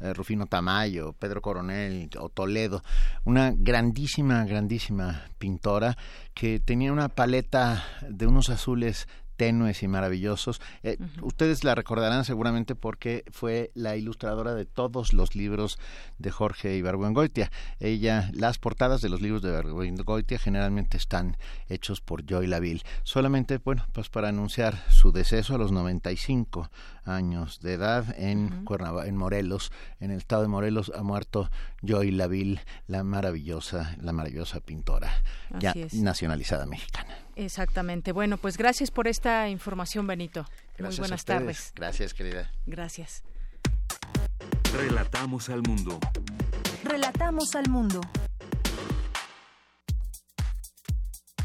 eh, 0.00 0.14
Rufino 0.14 0.46
Tamayo, 0.46 1.12
Pedro 1.12 1.42
Coronel 1.42 2.08
o 2.18 2.30
Toledo, 2.30 2.82
una 3.24 3.52
grandísima, 3.54 4.44
grandísima 4.44 5.24
pintora 5.38 5.96
que 6.32 6.60
tenía 6.60 6.92
una 6.92 7.08
paleta 7.08 7.84
de 8.08 8.26
unos 8.26 8.48
azules 8.48 9.06
tenues 9.40 9.82
y 9.82 9.88
maravillosos. 9.88 10.60
Eh, 10.82 10.98
ustedes 11.22 11.64
la 11.64 11.74
recordarán 11.74 12.26
seguramente 12.26 12.74
porque 12.74 13.24
fue 13.32 13.70
la 13.72 13.96
ilustradora 13.96 14.52
de 14.52 14.66
todos 14.66 15.14
los 15.14 15.34
libros 15.34 15.78
de 16.18 16.30
Jorge 16.30 16.76
Ibargüengoitia. 16.76 17.50
Ella, 17.78 18.30
las 18.34 18.58
portadas 18.58 19.00
de 19.00 19.08
los 19.08 19.22
libros 19.22 19.40
de 19.40 19.48
Ibargüengoitia 19.48 20.38
generalmente 20.38 20.98
están 20.98 21.38
hechos 21.70 22.02
por 22.02 22.26
Joy 22.26 22.48
Laville. 22.48 22.82
Solamente, 23.02 23.56
bueno, 23.56 23.86
pues 23.94 24.10
para 24.10 24.28
anunciar 24.28 24.76
su 24.90 25.10
deceso 25.10 25.54
a 25.54 25.58
los 25.58 25.72
95 25.72 26.70
años 27.04 27.60
de 27.62 27.72
edad 27.72 28.14
en 28.18 28.66
en 29.06 29.16
Morelos, 29.16 29.72
en 30.00 30.10
el 30.10 30.18
estado 30.18 30.42
de 30.42 30.48
Morelos 30.48 30.92
ha 30.94 31.02
muerto 31.02 31.50
Joy 31.80 32.10
Laville, 32.10 32.60
la 32.88 33.04
maravillosa, 33.04 33.96
la 34.02 34.12
maravillosa 34.12 34.60
pintora 34.60 35.10
ya 35.58 35.72
nacionalizada 35.94 36.66
mexicana. 36.66 37.16
Exactamente. 37.36 38.12
Bueno, 38.12 38.36
pues 38.36 38.56
gracias 38.56 38.90
por 38.90 39.08
esta 39.08 39.48
información, 39.48 40.06
Benito. 40.06 40.44
Muy 40.78 40.94
buenas 40.96 41.24
tardes. 41.24 41.72
Gracias, 41.74 42.14
querida. 42.14 42.50
Gracias. 42.66 43.22
Relatamos 44.72 45.48
al 45.48 45.62
mundo. 45.62 45.98
Relatamos 46.84 47.54
al 47.54 47.68
mundo. 47.68 48.00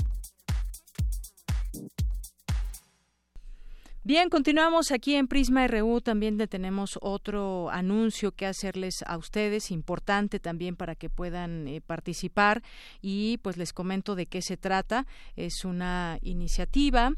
Bien, 4.03 4.31
continuamos 4.31 4.93
aquí 4.93 5.15
en 5.15 5.29
Prisma 5.29 5.67
RU. 5.67 6.01
También 6.01 6.39
tenemos 6.49 6.99
otro 7.03 7.69
anuncio 7.69 8.33
que 8.33 8.47
hacerles 8.47 9.03
a 9.07 9.19
ustedes, 9.19 9.71
importante 9.71 10.41
también 10.41 10.75
para 10.75 10.95
que 10.95 11.11
puedan 11.11 11.69
eh, 11.69 11.83
participar. 11.83 12.63
Y 13.03 13.37
pues 13.43 13.59
les 13.59 13.75
comento 13.75 14.15
de 14.15 14.25
qué 14.25 14.41
se 14.41 14.57
trata. 14.57 15.07
Es 15.37 15.67
una 15.67 16.19
iniciativa 16.23 17.13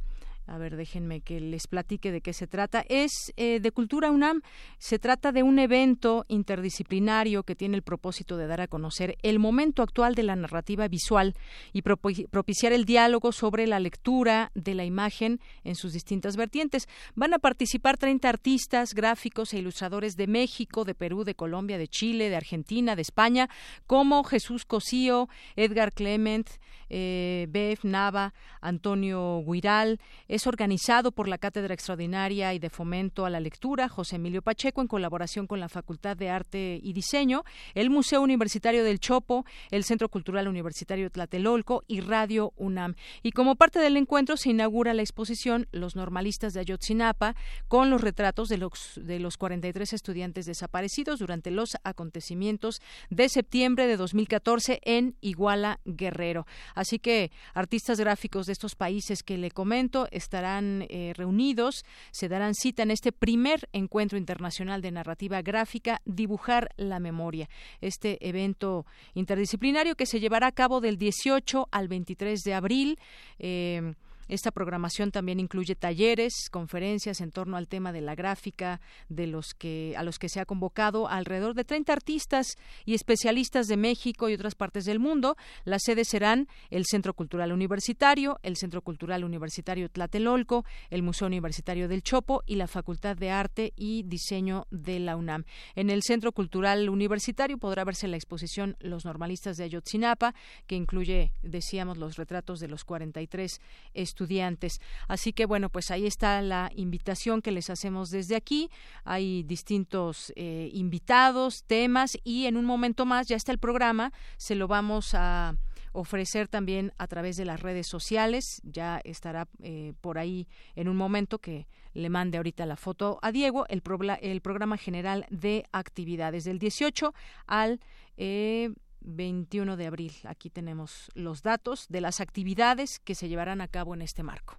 a 0.46 0.58
ver, 0.58 0.76
déjenme 0.76 1.20
que 1.20 1.40
les 1.40 1.68
platique 1.68 2.10
de 2.10 2.20
qué 2.20 2.32
se 2.32 2.46
trata. 2.46 2.84
Es 2.88 3.32
eh, 3.36 3.60
de 3.60 3.70
Cultura 3.70 4.10
UNAM. 4.10 4.42
Se 4.78 4.98
trata 4.98 5.30
de 5.30 5.42
un 5.42 5.58
evento 5.58 6.24
interdisciplinario 6.28 7.44
que 7.44 7.54
tiene 7.54 7.76
el 7.76 7.82
propósito 7.82 8.36
de 8.36 8.48
dar 8.48 8.60
a 8.60 8.66
conocer 8.66 9.16
el 9.22 9.38
momento 9.38 9.82
actual 9.82 10.14
de 10.14 10.24
la 10.24 10.34
narrativa 10.34 10.88
visual 10.88 11.34
y 11.72 11.82
propiciar 11.82 12.72
el 12.72 12.84
diálogo 12.84 13.30
sobre 13.30 13.66
la 13.66 13.78
lectura 13.78 14.50
de 14.54 14.74
la 14.74 14.84
imagen 14.84 15.40
en 15.62 15.76
sus 15.76 15.92
distintas 15.92 16.36
vertientes. 16.36 16.88
Van 17.14 17.34
a 17.34 17.38
participar 17.38 17.96
30 17.96 18.28
artistas, 18.28 18.94
gráficos 18.94 19.54
e 19.54 19.58
ilustradores 19.58 20.16
de 20.16 20.26
México, 20.26 20.84
de 20.84 20.94
Perú, 20.94 21.22
de 21.24 21.36
Colombia, 21.36 21.78
de 21.78 21.88
Chile, 21.88 22.28
de 22.28 22.36
Argentina, 22.36 22.96
de 22.96 23.02
España, 23.02 23.48
como 23.86 24.24
Jesús 24.24 24.64
Cosío, 24.64 25.28
Edgar 25.54 25.92
Clement, 25.92 26.48
eh, 26.88 27.46
Bev 27.48 27.78
Nava, 27.84 28.34
Antonio 28.60 29.42
Guiral. 29.46 29.98
Es 30.32 30.46
organizado 30.46 31.12
por 31.12 31.28
la 31.28 31.36
Cátedra 31.36 31.74
Extraordinaria 31.74 32.54
y 32.54 32.58
de 32.58 32.70
Fomento 32.70 33.26
a 33.26 33.28
la 33.28 33.38
Lectura, 33.38 33.90
José 33.90 34.16
Emilio 34.16 34.40
Pacheco, 34.40 34.80
en 34.80 34.88
colaboración 34.88 35.46
con 35.46 35.60
la 35.60 35.68
Facultad 35.68 36.16
de 36.16 36.30
Arte 36.30 36.80
y 36.82 36.94
Diseño, 36.94 37.44
el 37.74 37.90
Museo 37.90 38.22
Universitario 38.22 38.82
del 38.82 38.98
Chopo, 38.98 39.44
el 39.70 39.84
Centro 39.84 40.08
Cultural 40.08 40.48
Universitario 40.48 41.10
Tlatelolco 41.10 41.84
y 41.86 42.00
Radio 42.00 42.54
UNAM. 42.56 42.94
Y 43.22 43.32
como 43.32 43.56
parte 43.56 43.78
del 43.78 43.98
encuentro 43.98 44.38
se 44.38 44.48
inaugura 44.48 44.94
la 44.94 45.02
exposición 45.02 45.68
Los 45.70 45.96
Normalistas 45.96 46.54
de 46.54 46.60
Ayotzinapa 46.60 47.36
con 47.68 47.90
los 47.90 48.00
retratos 48.00 48.48
de 48.48 48.56
los, 48.56 48.98
de 49.02 49.18
los 49.18 49.36
43 49.36 49.92
estudiantes 49.92 50.46
desaparecidos 50.46 51.18
durante 51.18 51.50
los 51.50 51.76
acontecimientos 51.84 52.80
de 53.10 53.28
septiembre 53.28 53.86
de 53.86 53.98
2014 53.98 54.80
en 54.82 55.14
Iguala 55.20 55.80
Guerrero. 55.84 56.46
Así 56.74 56.98
que 56.98 57.30
artistas 57.52 58.00
gráficos 58.00 58.46
de 58.46 58.54
estos 58.54 58.76
países 58.76 59.22
que 59.22 59.36
le 59.36 59.50
comento 59.50 60.08
estarán 60.22 60.86
eh, 60.88 61.12
reunidos, 61.16 61.84
se 62.10 62.28
darán 62.28 62.54
cita 62.54 62.82
en 62.82 62.90
este 62.90 63.12
primer 63.12 63.68
encuentro 63.72 64.18
internacional 64.18 64.82
de 64.82 64.90
narrativa 64.90 65.42
gráfica, 65.42 66.00
Dibujar 66.04 66.70
la 66.76 67.00
Memoria. 67.00 67.48
Este 67.80 68.18
evento 68.26 68.86
interdisciplinario 69.14 69.94
que 69.94 70.06
se 70.06 70.20
llevará 70.20 70.48
a 70.48 70.52
cabo 70.52 70.80
del 70.80 70.96
18 70.96 71.68
al 71.70 71.88
23 71.88 72.42
de 72.42 72.54
abril. 72.54 72.98
Eh, 73.38 73.94
esta 74.32 74.50
programación 74.50 75.10
también 75.10 75.40
incluye 75.40 75.74
talleres, 75.74 76.48
conferencias 76.50 77.20
en 77.20 77.32
torno 77.32 77.58
al 77.58 77.68
tema 77.68 77.92
de 77.92 78.00
la 78.00 78.14
gráfica, 78.14 78.80
de 79.10 79.26
los 79.26 79.52
que 79.52 79.94
a 79.94 80.02
los 80.02 80.18
que 80.18 80.30
se 80.30 80.40
ha 80.40 80.46
convocado 80.46 81.06
alrededor 81.06 81.52
de 81.54 81.64
30 81.64 81.92
artistas 81.92 82.56
y 82.86 82.94
especialistas 82.94 83.66
de 83.66 83.76
México 83.76 84.30
y 84.30 84.34
otras 84.34 84.54
partes 84.54 84.86
del 84.86 85.00
mundo. 85.00 85.36
Las 85.64 85.82
sedes 85.84 86.08
serán 86.08 86.48
el 86.70 86.86
Centro 86.86 87.12
Cultural 87.12 87.52
Universitario, 87.52 88.38
el 88.42 88.56
Centro 88.56 88.80
Cultural 88.80 89.22
Universitario 89.22 89.90
Tlatelolco, 89.90 90.64
el 90.88 91.02
Museo 91.02 91.26
Universitario 91.26 91.86
del 91.86 92.02
Chopo 92.02 92.42
y 92.46 92.56
la 92.56 92.68
Facultad 92.68 93.18
de 93.18 93.30
Arte 93.30 93.74
y 93.76 94.02
Diseño 94.04 94.66
de 94.70 94.98
la 94.98 95.16
UNAM. 95.16 95.44
En 95.74 95.90
el 95.90 96.02
Centro 96.02 96.32
Cultural 96.32 96.88
Universitario 96.88 97.58
podrá 97.58 97.84
verse 97.84 98.08
la 98.08 98.16
exposición 98.16 98.78
Los 98.80 99.04
Normalistas 99.04 99.58
de 99.58 99.64
Ayotzinapa, 99.64 100.34
que 100.66 100.76
incluye, 100.76 101.32
decíamos, 101.42 101.98
los 101.98 102.16
retratos 102.16 102.60
de 102.60 102.68
los 102.68 102.84
43 102.84 103.60
estudiantes 103.92 104.21
estudiantes. 104.22 104.80
Así 105.08 105.32
que 105.32 105.46
bueno, 105.46 105.68
pues 105.68 105.90
ahí 105.90 106.06
está 106.06 106.40
la 106.42 106.70
invitación 106.74 107.42
que 107.42 107.50
les 107.50 107.70
hacemos 107.70 108.10
desde 108.10 108.36
aquí. 108.36 108.70
Hay 109.04 109.42
distintos 109.42 110.32
eh, 110.36 110.70
invitados, 110.72 111.64
temas 111.64 112.16
y 112.24 112.46
en 112.46 112.56
un 112.56 112.64
momento 112.64 113.04
más 113.04 113.26
ya 113.26 113.36
está 113.36 113.52
el 113.52 113.58
programa. 113.58 114.12
Se 114.36 114.54
lo 114.54 114.68
vamos 114.68 115.14
a 115.14 115.56
ofrecer 115.92 116.48
también 116.48 116.92
a 116.98 117.06
través 117.06 117.36
de 117.36 117.44
las 117.44 117.60
redes 117.60 117.86
sociales. 117.86 118.62
Ya 118.64 119.00
estará 119.04 119.48
eh, 119.60 119.92
por 120.00 120.18
ahí 120.18 120.46
en 120.74 120.88
un 120.88 120.96
momento 120.96 121.38
que 121.38 121.66
le 121.94 122.08
mande 122.08 122.38
ahorita 122.38 122.64
la 122.64 122.76
foto 122.76 123.18
a 123.22 123.32
Diego, 123.32 123.66
el, 123.68 123.82
el 124.22 124.40
programa 124.40 124.78
general 124.78 125.26
de 125.30 125.66
actividades 125.72 126.44
del 126.44 126.58
18 126.58 127.12
al 127.46 127.80
eh, 128.16 128.70
21 129.04 129.76
de 129.76 129.86
abril. 129.86 130.12
Aquí 130.24 130.50
tenemos 130.50 131.10
los 131.14 131.42
datos 131.42 131.86
de 131.88 132.00
las 132.00 132.20
actividades 132.20 132.98
que 132.98 133.14
se 133.14 133.28
llevarán 133.28 133.60
a 133.60 133.68
cabo 133.68 133.94
en 133.94 134.02
este 134.02 134.22
marco. 134.22 134.58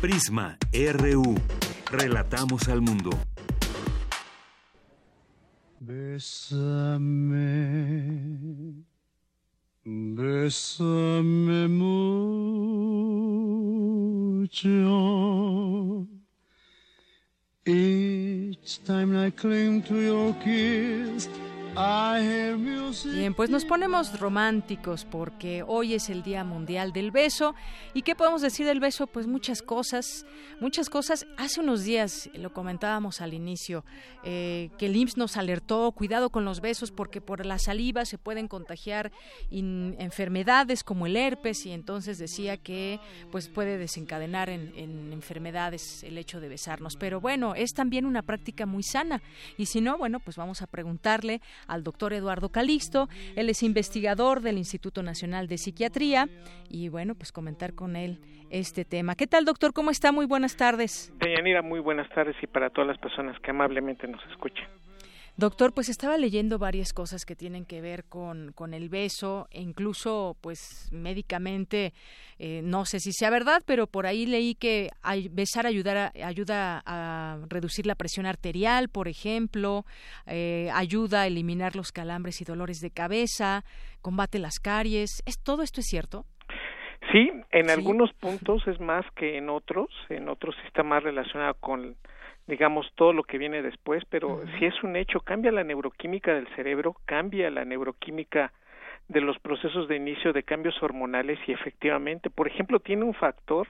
Prisma 0.00 0.58
RU. 0.72 1.34
Relatamos 1.90 2.68
al 2.68 2.80
mundo. 2.80 3.10
Bésame, 5.82 6.84
bésame 9.82 11.68
mucho. 11.68 12.10
Each 17.64 18.78
time 18.84 19.16
I 19.16 19.30
cling 19.30 19.82
to 19.84 19.94
your 20.00 20.34
kiss. 20.44 21.28
Bien, 23.14 23.34
pues 23.34 23.48
nos 23.48 23.64
ponemos 23.64 24.18
románticos 24.18 25.04
porque 25.04 25.62
hoy 25.66 25.94
es 25.94 26.10
el 26.10 26.22
Día 26.22 26.42
Mundial 26.42 26.92
del 26.92 27.10
Beso. 27.12 27.54
¿Y 27.94 28.02
qué 28.02 28.14
podemos 28.14 28.42
decir 28.42 28.66
del 28.66 28.80
beso? 28.80 29.06
Pues 29.06 29.26
muchas 29.26 29.62
cosas, 29.62 30.26
muchas 30.60 30.90
cosas. 30.90 31.26
Hace 31.36 31.60
unos 31.60 31.84
días, 31.84 32.28
lo 32.34 32.52
comentábamos 32.52 33.20
al 33.20 33.34
inicio, 33.34 33.84
eh, 34.24 34.70
que 34.78 34.86
el 34.86 34.96
IMSS 34.96 35.16
nos 35.16 35.36
alertó, 35.36 35.92
cuidado 35.92 36.30
con 36.30 36.44
los 36.44 36.60
besos 36.60 36.90
porque 36.90 37.20
por 37.20 37.46
la 37.46 37.58
saliva 37.58 38.04
se 38.04 38.18
pueden 38.18 38.48
contagiar 38.48 39.12
enfermedades 39.50 40.82
como 40.82 41.06
el 41.06 41.16
herpes 41.16 41.66
y 41.66 41.72
entonces 41.72 42.18
decía 42.18 42.56
que 42.56 42.98
pues 43.30 43.48
puede 43.48 43.78
desencadenar 43.78 44.50
en, 44.50 44.72
en 44.76 45.12
enfermedades 45.12 46.02
el 46.02 46.18
hecho 46.18 46.40
de 46.40 46.48
besarnos. 46.48 46.96
Pero 46.96 47.20
bueno, 47.20 47.54
es 47.54 47.72
también 47.72 48.06
una 48.06 48.22
práctica 48.22 48.66
muy 48.66 48.82
sana 48.82 49.22
y 49.56 49.66
si 49.66 49.80
no, 49.80 49.98
bueno, 49.98 50.20
pues 50.20 50.36
vamos 50.36 50.62
a 50.62 50.66
preguntarle 50.66 51.40
al 51.66 51.84
doctor 51.84 52.12
Eduardo 52.12 52.48
Calixto. 52.50 53.08
Él 53.36 53.48
es 53.48 53.62
investigador 53.62 54.40
del 54.40 54.58
Instituto 54.58 55.02
Nacional 55.02 55.48
de 55.48 55.58
Psiquiatría 55.58 56.28
y 56.68 56.88
bueno, 56.88 57.14
pues 57.14 57.32
comentar 57.32 57.74
con 57.74 57.96
él 57.96 58.20
este 58.50 58.84
tema. 58.84 59.14
¿Qué 59.14 59.26
tal, 59.26 59.44
doctor? 59.44 59.72
¿Cómo 59.72 59.90
está? 59.90 60.12
Muy 60.12 60.26
buenas 60.26 60.56
tardes. 60.56 61.12
Deyanira, 61.18 61.62
muy 61.62 61.80
buenas 61.80 62.08
tardes 62.10 62.36
y 62.42 62.46
para 62.46 62.70
todas 62.70 62.88
las 62.88 62.98
personas 62.98 63.38
que 63.40 63.50
amablemente 63.50 64.06
nos 64.08 64.24
escuchan. 64.30 64.68
Doctor, 65.40 65.72
pues 65.72 65.88
estaba 65.88 66.18
leyendo 66.18 66.58
varias 66.58 66.92
cosas 66.92 67.24
que 67.24 67.34
tienen 67.34 67.64
que 67.64 67.80
ver 67.80 68.04
con, 68.04 68.52
con 68.52 68.74
el 68.74 68.90
beso 68.90 69.48
e 69.50 69.62
incluso, 69.62 70.36
pues 70.42 70.90
médicamente, 70.92 71.94
eh, 72.38 72.60
no 72.62 72.84
sé 72.84 73.00
si 73.00 73.12
sea 73.14 73.30
verdad, 73.30 73.62
pero 73.64 73.86
por 73.86 74.06
ahí 74.06 74.26
leí 74.26 74.54
que 74.54 74.90
besar 75.30 75.64
ayudar 75.64 76.12
ayuda 76.22 76.82
a 76.84 77.38
reducir 77.48 77.86
la 77.86 77.94
presión 77.94 78.26
arterial, 78.26 78.90
por 78.90 79.08
ejemplo, 79.08 79.86
eh, 80.26 80.68
ayuda 80.74 81.22
a 81.22 81.26
eliminar 81.26 81.74
los 81.74 81.90
calambres 81.90 82.42
y 82.42 82.44
dolores 82.44 82.80
de 82.82 82.90
cabeza, 82.90 83.64
combate 84.02 84.38
las 84.40 84.60
caries. 84.60 85.22
¿Es, 85.24 85.42
¿Todo 85.42 85.62
esto 85.62 85.80
es 85.80 85.86
cierto? 85.86 86.26
Sí, 87.12 87.30
en 87.50 87.70
algunos 87.70 88.12
puntos 88.12 88.66
es 88.66 88.78
más 88.78 89.06
que 89.16 89.38
en 89.38 89.48
otros, 89.48 89.88
en 90.10 90.28
otros 90.28 90.54
está 90.66 90.82
más 90.82 91.02
relacionado 91.02 91.54
con 91.54 91.96
digamos, 92.50 92.90
todo 92.96 93.12
lo 93.12 93.22
que 93.22 93.38
viene 93.38 93.62
después, 93.62 94.04
pero 94.10 94.42
si 94.58 94.66
es 94.66 94.82
un 94.82 94.96
hecho, 94.96 95.20
cambia 95.20 95.52
la 95.52 95.64
neuroquímica 95.64 96.34
del 96.34 96.48
cerebro, 96.56 96.96
cambia 97.06 97.48
la 97.50 97.64
neuroquímica 97.64 98.52
de 99.08 99.20
los 99.20 99.38
procesos 99.38 99.88
de 99.88 99.96
inicio 99.96 100.32
de 100.32 100.42
cambios 100.42 100.80
hormonales 100.82 101.38
y 101.46 101.52
efectivamente, 101.52 102.28
por 102.28 102.48
ejemplo, 102.48 102.80
tiene 102.80 103.04
un 103.04 103.14
factor 103.14 103.68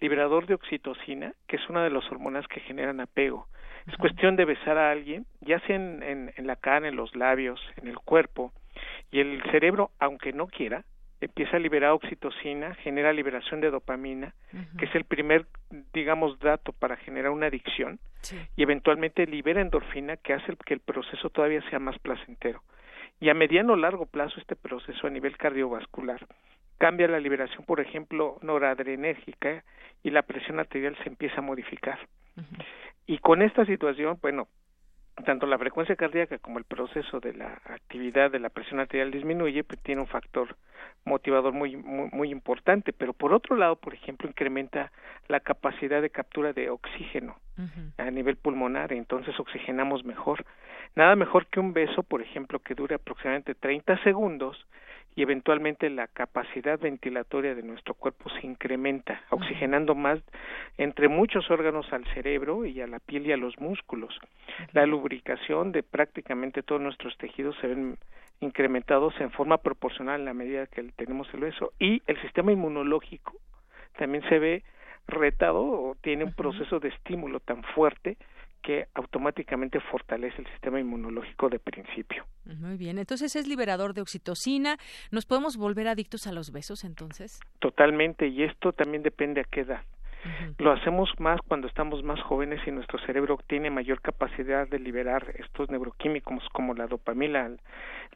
liberador 0.00 0.46
de 0.46 0.54
oxitocina, 0.54 1.32
que 1.48 1.56
es 1.56 1.68
una 1.68 1.82
de 1.82 1.90
las 1.90 2.08
hormonas 2.12 2.46
que 2.46 2.60
generan 2.60 3.00
apego. 3.00 3.48
Es 3.86 3.96
cuestión 3.96 4.36
de 4.36 4.44
besar 4.44 4.78
a 4.78 4.90
alguien, 4.90 5.24
ya 5.40 5.58
sea 5.60 5.76
en, 5.76 6.02
en, 6.02 6.32
en 6.36 6.46
la 6.46 6.56
cara, 6.56 6.88
en 6.88 6.96
los 6.96 7.16
labios, 7.16 7.60
en 7.76 7.88
el 7.88 7.98
cuerpo, 7.98 8.52
y 9.10 9.20
el 9.20 9.42
cerebro, 9.50 9.90
aunque 9.98 10.32
no 10.32 10.46
quiera, 10.46 10.84
empieza 11.20 11.56
a 11.56 11.60
liberar 11.60 11.90
oxitocina, 11.90 12.74
genera 12.76 13.12
liberación 13.12 13.60
de 13.60 13.70
dopamina, 13.70 14.34
que 14.78 14.84
es 14.84 14.94
el 14.94 15.04
primer, 15.04 15.46
digamos, 15.92 16.38
dato 16.38 16.72
para 16.72 16.96
generar 16.96 17.30
una 17.30 17.46
adicción, 17.46 17.98
y 18.56 18.62
eventualmente 18.62 19.26
libera 19.26 19.60
endorfina, 19.60 20.16
que 20.16 20.34
hace 20.34 20.54
que 20.64 20.74
el 20.74 20.80
proceso 20.80 21.30
todavía 21.30 21.62
sea 21.70 21.78
más 21.78 21.98
placentero. 21.98 22.62
Y 23.20 23.30
a 23.30 23.34
mediano 23.34 23.72
o 23.72 23.76
largo 23.76 24.06
plazo 24.06 24.38
este 24.38 24.54
proceso 24.54 25.06
a 25.06 25.10
nivel 25.10 25.36
cardiovascular 25.36 26.24
cambia 26.78 27.08
la 27.08 27.18
liberación, 27.18 27.64
por 27.64 27.80
ejemplo, 27.80 28.38
noradrenérgica 28.40 29.64
y 30.02 30.10
la 30.10 30.22
presión 30.22 30.60
arterial 30.60 30.96
se 31.02 31.08
empieza 31.08 31.38
a 31.38 31.42
modificar. 31.42 31.98
Y 33.06 33.18
con 33.18 33.42
esta 33.42 33.66
situación, 33.66 34.18
bueno, 34.22 34.46
tanto 35.24 35.46
la 35.46 35.58
frecuencia 35.58 35.96
cardíaca 35.96 36.38
como 36.38 36.58
el 36.58 36.64
proceso 36.64 37.20
de 37.20 37.34
la 37.34 37.60
actividad 37.64 38.30
de 38.30 38.38
la 38.38 38.48
presión 38.48 38.80
arterial 38.80 39.10
disminuye, 39.10 39.64
pues 39.64 39.80
tiene 39.82 40.00
un 40.00 40.06
factor 40.06 40.56
motivador 41.04 41.52
muy, 41.52 41.76
muy, 41.76 42.30
importante, 42.30 42.92
pero 42.92 43.12
por 43.12 43.32
otro 43.32 43.56
lado, 43.56 43.76
por 43.76 43.94
ejemplo, 43.94 44.28
incrementa 44.28 44.92
la 45.28 45.40
capacidad 45.40 46.02
de 46.02 46.10
captura 46.10 46.52
de 46.52 46.70
oxígeno 46.70 47.36
a 47.96 48.10
nivel 48.10 48.36
pulmonar, 48.36 48.92
entonces 48.92 49.38
oxigenamos 49.40 50.04
mejor. 50.04 50.44
Nada 50.94 51.16
mejor 51.16 51.46
que 51.46 51.60
un 51.60 51.72
beso, 51.72 52.02
por 52.02 52.22
ejemplo, 52.22 52.60
que 52.60 52.74
dure 52.74 52.94
aproximadamente 52.94 53.54
30 53.54 54.02
segundos 54.04 54.64
y 55.18 55.22
eventualmente 55.22 55.90
la 55.90 56.06
capacidad 56.06 56.78
ventilatoria 56.78 57.56
de 57.56 57.64
nuestro 57.64 57.94
cuerpo 57.94 58.30
se 58.30 58.46
incrementa, 58.46 59.20
oxigenando 59.30 59.96
más 59.96 60.20
entre 60.76 61.08
muchos 61.08 61.50
órganos 61.50 61.92
al 61.92 62.04
cerebro 62.14 62.64
y 62.64 62.80
a 62.80 62.86
la 62.86 63.00
piel 63.00 63.26
y 63.26 63.32
a 63.32 63.36
los 63.36 63.58
músculos. 63.58 64.16
La 64.74 64.86
lubricación 64.86 65.72
de 65.72 65.82
prácticamente 65.82 66.62
todos 66.62 66.80
nuestros 66.80 67.18
tejidos 67.18 67.56
se 67.60 67.66
ven 67.66 67.98
incrementados 68.38 69.12
en 69.20 69.32
forma 69.32 69.58
proporcional 69.58 70.20
en 70.20 70.26
la 70.26 70.34
medida 70.34 70.68
que 70.68 70.84
tenemos 70.94 71.26
el 71.34 71.40
beso 71.40 71.72
y 71.80 72.00
el 72.06 72.22
sistema 72.22 72.52
inmunológico 72.52 73.32
también 73.96 74.22
se 74.28 74.38
ve 74.38 74.62
retado 75.08 75.64
o 75.64 75.96
tiene 76.00 76.22
un 76.22 76.32
proceso 76.32 76.78
de 76.78 76.90
estímulo 76.90 77.40
tan 77.40 77.64
fuerte 77.64 78.18
que 78.62 78.86
automáticamente 78.94 79.80
fortalece 79.80 80.42
el 80.42 80.48
sistema 80.48 80.80
inmunológico 80.80 81.48
de 81.48 81.58
principio. 81.58 82.24
Muy 82.44 82.76
bien, 82.76 82.98
entonces 82.98 83.36
es 83.36 83.46
liberador 83.46 83.94
de 83.94 84.00
oxitocina. 84.00 84.78
¿Nos 85.10 85.26
podemos 85.26 85.56
volver 85.56 85.88
adictos 85.88 86.26
a 86.26 86.32
los 86.32 86.50
besos 86.50 86.84
entonces? 86.84 87.40
Totalmente, 87.58 88.26
y 88.26 88.42
esto 88.42 88.72
también 88.72 89.02
depende 89.02 89.40
a 89.40 89.44
qué 89.44 89.60
edad. 89.60 89.82
Lo 90.58 90.72
hacemos 90.72 91.10
más 91.18 91.40
cuando 91.46 91.68
estamos 91.68 92.02
más 92.02 92.20
jóvenes 92.22 92.60
y 92.66 92.72
nuestro 92.72 92.98
cerebro 93.06 93.38
tiene 93.46 93.70
mayor 93.70 94.00
capacidad 94.00 94.66
de 94.66 94.78
liberar 94.78 95.32
estos 95.38 95.70
neuroquímicos 95.70 96.42
como 96.52 96.74
la 96.74 96.86
dopamina, 96.86 97.50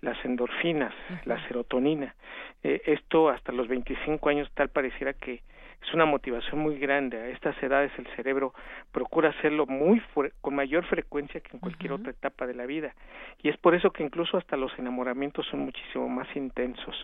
las 0.00 0.24
endorfinas, 0.24 0.92
la 1.24 1.46
serotonina. 1.46 2.14
Eh, 2.62 2.82
esto 2.86 3.28
hasta 3.28 3.52
los 3.52 3.68
25 3.68 4.28
años 4.28 4.50
tal 4.54 4.68
pareciera 4.68 5.12
que 5.12 5.42
es 5.82 5.94
una 5.94 6.04
motivación 6.04 6.60
muy 6.60 6.78
grande. 6.78 7.18
A 7.18 7.28
estas 7.28 7.60
edades 7.62 7.90
el 7.98 8.06
cerebro 8.16 8.54
procura 8.92 9.30
hacerlo 9.30 9.66
muy 9.66 10.02
con 10.40 10.54
mayor 10.54 10.84
frecuencia 10.86 11.40
que 11.40 11.56
en 11.56 11.60
cualquier 11.60 11.92
otra 11.92 12.10
etapa 12.10 12.46
de 12.46 12.54
la 12.54 12.66
vida. 12.66 12.94
Y 13.42 13.48
es 13.48 13.56
por 13.56 13.74
eso 13.74 13.90
que 13.90 14.02
incluso 14.02 14.36
hasta 14.36 14.56
los 14.56 14.76
enamoramientos 14.78 15.46
son 15.46 15.60
muchísimo 15.60 16.08
más 16.08 16.28
intensos. 16.36 16.94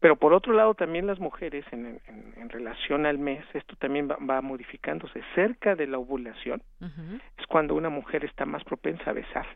Pero 0.00 0.16
por 0.16 0.32
otro 0.32 0.52
lado 0.52 0.74
también 0.74 1.06
las 1.06 1.18
mujeres 1.18 1.64
en, 1.72 2.00
en, 2.36 2.48
relación 2.50 3.06
al 3.06 3.18
mes, 3.18 3.44
esto 3.54 3.74
también 3.76 4.08
va, 4.08 4.40
modificándose. 4.40 5.22
Cerca 5.34 5.74
de 5.74 5.86
la 5.86 5.98
ovulación 5.98 6.62
es 7.38 7.46
cuando 7.46 7.74
una 7.74 7.88
mujer 7.88 8.24
está 8.24 8.44
más 8.44 8.62
propensa 8.64 9.10
a 9.10 9.14
besar. 9.14 9.46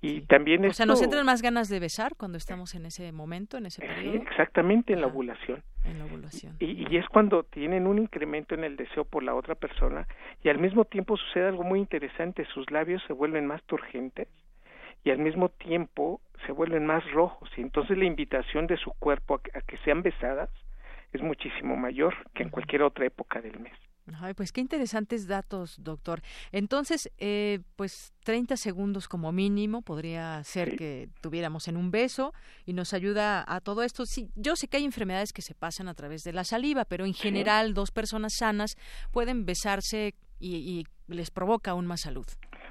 Y 0.00 0.20
también 0.22 0.64
O 0.64 0.72
sea, 0.72 0.86
nos 0.86 1.02
entran 1.02 1.26
más 1.26 1.42
ganas 1.42 1.68
de 1.68 1.80
besar 1.80 2.14
cuando 2.16 2.38
estamos 2.38 2.74
en 2.76 2.86
ese 2.86 3.10
momento, 3.10 3.56
en 3.56 3.66
ese 3.66 3.80
periodo. 3.80 4.22
exactamente, 4.22 4.92
en 4.92 5.00
la 5.00 5.08
ovulación. 5.08 5.64
En 5.84 5.98
la 5.98 6.04
ovulación. 6.04 6.56
Y, 6.60 6.86
y, 6.88 6.96
es 6.96 7.08
cuando 7.08 7.42
tienen 7.42 7.86
un 7.86 7.98
incremento 7.98 8.54
en 8.54 8.62
el 8.62 8.76
deseo 8.76 9.04
por 9.04 9.24
la 9.24 9.34
otra 9.34 9.56
persona 9.56 10.06
y 10.44 10.50
al 10.50 10.58
mismo 10.58 10.84
tiempo 10.84 11.16
sucede 11.16 11.48
algo 11.48 11.64
muy 11.64 11.80
interesante, 11.80 12.46
sus 12.54 12.70
labios 12.70 13.02
se 13.08 13.12
vuelven 13.12 13.46
más 13.46 13.62
turgentes 13.64 14.28
y 15.02 15.10
al 15.10 15.18
mismo 15.18 15.48
tiempo 15.48 16.20
se 16.46 16.52
vuelven 16.52 16.86
más 16.86 17.04
rojos 17.10 17.50
y 17.56 17.62
entonces 17.62 17.98
la 17.98 18.04
invitación 18.04 18.66
de 18.68 18.76
su 18.76 18.92
cuerpo 18.92 19.40
a 19.54 19.60
que 19.62 19.78
sean 19.78 20.02
besadas 20.02 20.50
es 21.12 21.22
muchísimo 21.22 21.76
mayor 21.76 22.14
que 22.34 22.42
en 22.42 22.50
cualquier 22.50 22.82
otra 22.82 23.06
época 23.06 23.40
del 23.40 23.58
mes. 23.58 23.72
Ay, 24.20 24.34
pues 24.34 24.52
qué 24.52 24.60
interesantes 24.60 25.26
datos, 25.26 25.76
doctor. 25.82 26.20
Entonces, 26.52 27.10
eh, 27.18 27.60
pues 27.76 28.12
30 28.24 28.56
segundos 28.56 29.08
como 29.08 29.32
mínimo 29.32 29.82
podría 29.82 30.42
ser 30.44 30.76
que 30.76 31.08
tuviéramos 31.20 31.68
en 31.68 31.76
un 31.76 31.90
beso 31.90 32.32
y 32.66 32.72
nos 32.72 32.94
ayuda 32.94 33.44
a 33.46 33.60
todo 33.60 33.82
esto. 33.82 34.04
Sí, 34.06 34.28
yo 34.34 34.56
sé 34.56 34.68
que 34.68 34.78
hay 34.78 34.84
enfermedades 34.84 35.32
que 35.32 35.42
se 35.42 35.54
pasan 35.54 35.88
a 35.88 35.94
través 35.94 36.22
de 36.22 36.32
la 36.32 36.44
saliva, 36.44 36.84
pero 36.84 37.04
en 37.04 37.14
general 37.14 37.74
dos 37.74 37.90
personas 37.90 38.34
sanas 38.38 38.76
pueden 39.12 39.44
besarse 39.44 40.14
y, 40.40 40.84
les 41.08 41.30
provoca 41.30 41.70
aún 41.70 41.86
más 41.86 42.02
salud. 42.02 42.26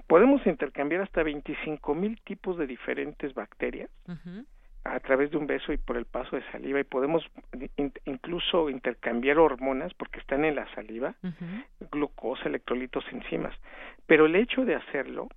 Podemos 0.05 0.45
intercambiar 0.45 1.01
hasta 1.01 1.23
25 1.23 1.95
mil 1.95 2.21
tipos 2.21 2.55
de 2.57 2.67
diferentes 2.67 3.33
bacterias 3.33 3.89
a 4.93 4.99
través 4.99 5.31
de 5.31 5.37
un 5.37 5.47
beso 5.47 5.73
y 5.73 5.77
por 5.77 5.97
el 5.97 6.05
paso 6.05 6.35
de 6.35 6.43
saliva 6.51 6.79
y 6.79 6.83
podemos 6.83 7.23
incluso 8.05 8.69
intercambiar 8.69 9.39
hormonas 9.39 9.93
porque 9.93 10.19
están 10.19 10.45
en 10.45 10.55
la 10.55 10.67
saliva, 10.73 11.15
glucosa, 11.91 12.47
electrolitos, 12.49 13.05
enzimas. 13.11 13.55
Pero 14.05 14.25
el 14.25 14.35
hecho 14.35 14.65
de 14.65 14.75
hacerlo 14.75 15.29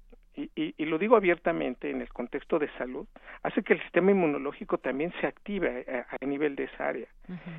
y, 0.54 0.74
y, 0.76 0.84
lo 0.84 0.98
digo 0.98 1.16
abiertamente 1.16 1.90
en 1.90 2.00
el 2.00 2.08
contexto 2.08 2.58
de 2.58 2.68
salud, 2.78 3.06
hace 3.42 3.62
que 3.62 3.74
el 3.74 3.82
sistema 3.82 4.10
inmunológico 4.10 4.78
también 4.78 5.12
se 5.20 5.26
active 5.26 5.84
a, 6.08 6.24
nivel 6.24 6.56
de 6.56 6.64
esa 6.64 6.88
área. 6.88 7.08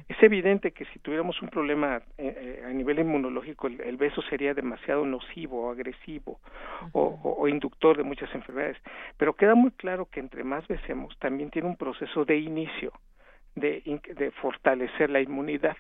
Es 0.08 0.22
evidente 0.22 0.72
que 0.72 0.86
si 0.86 1.00
tuviéramos 1.00 1.42
un 1.42 1.50
problema 1.50 2.02
eh, 2.18 2.62
eh, 2.62 2.64
a 2.66 2.70
nivel 2.70 3.00
inmunológico, 3.00 3.68
el, 3.68 3.98
beso 3.98 4.22
sería 4.24 4.54
demasiado 4.54 5.06
nocivo 5.06 5.68
o 5.68 5.72
agresivo 5.72 6.40
o, 6.94 7.48
inductor 7.48 7.98
de 7.98 8.04
muchas 8.04 8.34
enfermedades. 8.34 8.78
Pero 9.18 9.34
queda 9.34 9.56
muy 9.56 9.72
claro 9.72 10.06
que 10.06 10.20
entre 10.20 10.44
más 10.44 10.68
besemos, 10.68 11.18
también 11.20 11.50
tiene 11.50 11.68
un 11.68 11.78
proceso 11.78 12.26
de 12.26 12.38
inicio 12.38 12.92
de, 13.56 13.82
de 14.16 14.32
fortalecer 14.32 15.10
la 15.10 15.22
inmunidad. 15.22 15.78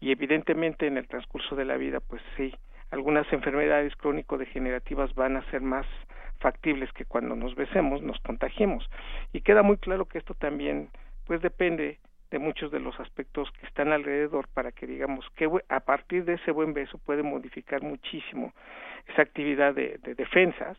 Y 0.00 0.12
evidentemente 0.12 0.86
en 0.86 0.98
el 0.98 1.08
transcurso 1.08 1.56
de 1.56 1.64
la 1.64 1.76
vida, 1.76 2.00
pues 2.00 2.22
sí, 2.36 2.54
algunas 2.90 3.30
enfermedades 3.32 3.94
crónico-degenerativas 3.96 5.14
van 5.14 5.36
a 5.36 5.50
ser 5.50 5.60
más 5.60 5.86
factible 6.40 6.84
es 6.84 6.92
que 6.92 7.04
cuando 7.04 7.36
nos 7.36 7.54
besemos 7.54 8.02
nos 8.02 8.18
contagiemos. 8.20 8.88
Y 9.32 9.40
queda 9.40 9.62
muy 9.62 9.76
claro 9.78 10.06
que 10.06 10.18
esto 10.18 10.34
también 10.34 10.90
pues 11.26 11.42
depende 11.42 11.98
de 12.30 12.38
muchos 12.38 12.70
de 12.70 12.80
los 12.80 12.98
aspectos 13.00 13.50
que 13.52 13.66
están 13.66 13.92
alrededor 13.92 14.48
para 14.48 14.72
que 14.72 14.86
digamos 14.86 15.24
que 15.34 15.48
a 15.68 15.80
partir 15.80 16.24
de 16.24 16.34
ese 16.34 16.50
buen 16.50 16.74
beso 16.74 16.98
puede 16.98 17.22
modificar 17.22 17.82
muchísimo 17.82 18.52
esa 19.06 19.22
actividad 19.22 19.74
de, 19.74 19.98
de 20.02 20.14
defensas, 20.14 20.76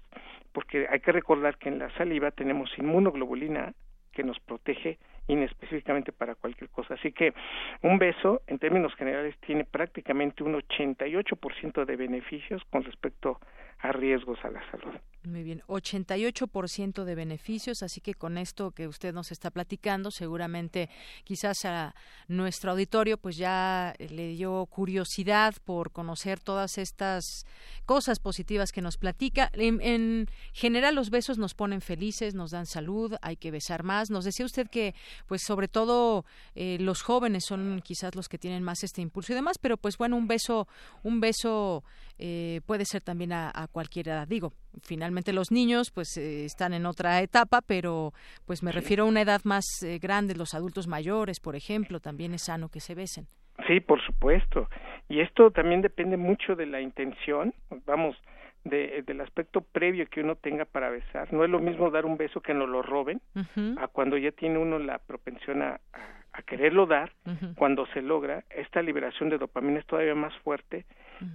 porque 0.51 0.88
hay 0.89 0.99
que 0.99 1.12
recordar 1.12 1.57
que 1.57 1.70
en 1.70 1.80
la 1.80 1.89
saliva 1.97 2.32
tenemos 2.32 2.70
inmunoglobulina 2.78 3.74
que 4.12 4.24
nos 4.24 4.39
protege 4.39 4.99
inespecíficamente 5.30 6.12
para 6.12 6.36
cualquier 6.36 6.70
cosa. 6.70 6.96
Así 6.96 7.14
que 7.14 7.34
un 7.82 7.98
beso, 7.98 8.42
en 8.48 8.60
términos 8.60 8.94
generales, 8.96 9.36
tiene 9.46 9.64
prácticamente 9.64 10.44
un 10.44 10.56
88% 10.56 11.86
de 11.86 11.96
beneficios 11.96 12.62
con 12.70 12.84
respecto 12.84 13.40
a 13.80 13.92
riesgos 13.94 14.38
a 14.44 14.50
la 14.50 14.62
salud. 14.72 14.94
Muy 15.24 15.44
bien, 15.44 15.62
88% 15.68 17.04
de 17.04 17.16
beneficios, 17.16 17.84
así 17.84 18.02
que 18.02 18.14
con 18.14 18.38
esto 18.38 18.72
que 18.72 18.88
usted 18.88 19.14
nos 19.14 19.32
está 19.32 19.52
platicando, 19.52 20.12
seguramente 20.12 20.90
quizás 21.24 21.66
a 21.66 21.94
nuestro 22.28 22.72
auditorio 22.72 23.18
pues 23.18 23.38
ya 23.38 23.94
le 24.00 24.30
dio 24.30 24.66
curiosidad 24.66 25.54
por 25.66 25.92
conocer 25.92 26.40
todas 26.40 26.78
estas 26.78 27.46
cosas 27.90 28.20
positivas 28.20 28.72
que 28.72 28.84
nos 28.84 28.98
platica. 28.98 29.50
En, 29.54 30.28
general 30.54 30.94
los 30.94 31.10
besos 31.10 31.40
nos 31.40 31.56
ponen 31.56 31.82
felices, 31.82 32.36
nos 32.36 32.52
dan 32.52 32.68
salud, 32.68 33.16
hay 33.24 33.36
que 33.36 33.50
besar 33.50 33.82
más. 33.82 34.12
Nos 34.12 34.26
decía 34.26 34.46
usted 34.46 34.68
que 34.70 34.94
pues 35.26 35.42
sobre 35.42 35.68
todo 35.68 36.24
eh, 36.54 36.78
los 36.80 37.02
jóvenes 37.02 37.46
son 37.48 37.82
quizás 37.84 38.14
los 38.14 38.30
que 38.30 38.38
tienen 38.38 38.62
más 38.62 38.84
este 38.84 39.02
impulso 39.02 39.32
y 39.32 39.36
demás, 39.36 39.58
pero 39.58 39.76
pues 39.76 39.98
bueno, 39.98 40.18
un 40.18 40.28
beso, 40.28 40.68
un 41.02 41.20
beso 41.20 41.84
eh, 42.20 42.62
puede 42.68 42.86
ser 42.86 43.02
también 43.02 43.34
a, 43.34 43.68
cualquier 43.72 44.10
edad. 44.10 44.28
Digo, 44.28 44.54
finalmente 44.84 45.34
los 45.34 45.50
niños 45.50 45.90
pues 45.90 46.16
eh, 46.18 46.46
están 46.46 46.76
en 46.76 46.86
otra 46.86 47.20
etapa, 47.24 47.64
pero 47.64 48.14
pues 48.46 48.62
me 48.62 48.72
refiero 48.72 49.06
a 49.06 49.08
una 49.08 49.22
edad 49.22 49.42
más 49.46 49.66
eh, 49.82 49.98
grande, 49.98 50.36
los 50.36 50.54
adultos 50.54 50.86
mayores, 50.86 51.40
por 51.40 51.56
ejemplo, 51.56 52.00
también 52.00 52.36
es 52.36 52.44
sano 52.44 52.70
que 52.70 52.82
se 52.82 52.94
besen. 52.94 53.28
Sí, 53.68 53.80
por 53.80 54.01
supuesto. 54.01 54.70
Y 55.07 55.22
esto 55.22 55.51
también 55.51 55.82
depende 55.82 56.18
mucho 56.18 56.55
de 56.55 56.66
la 56.66 56.82
intención, 56.82 57.53
vamos, 57.86 58.16
de, 58.64 59.03
del 59.05 59.22
aspecto 59.22 59.62
previo 59.62 60.07
que 60.07 60.22
uno 60.22 60.36
tenga 60.36 60.66
para 60.66 60.89
besar. 60.89 61.32
No 61.34 61.43
es 61.43 61.49
lo 61.49 61.60
mismo 61.60 61.89
dar 61.89 62.05
un 62.05 62.18
beso 62.18 62.41
que 62.41 62.53
no 62.53 62.68
lo 62.68 62.82
roben, 62.82 63.22
a 63.78 63.88
cuando 63.88 64.18
ya 64.18 64.32
tiene 64.32 64.57
uno 64.60 64.80
la 64.80 64.99
propensión 64.99 65.62
a, 65.62 65.80
a, 66.34 66.41
quererlo 66.43 66.86
dar, 66.86 67.12
cuando 67.55 67.86
se 67.88 68.01
logra, 68.01 68.43
esta 68.49 68.82
liberación 68.82 69.30
de 69.30 69.38
dopamina 69.38 69.80
es 69.80 69.86
todavía 69.86 70.16
más 70.16 70.36
fuerte 70.39 70.86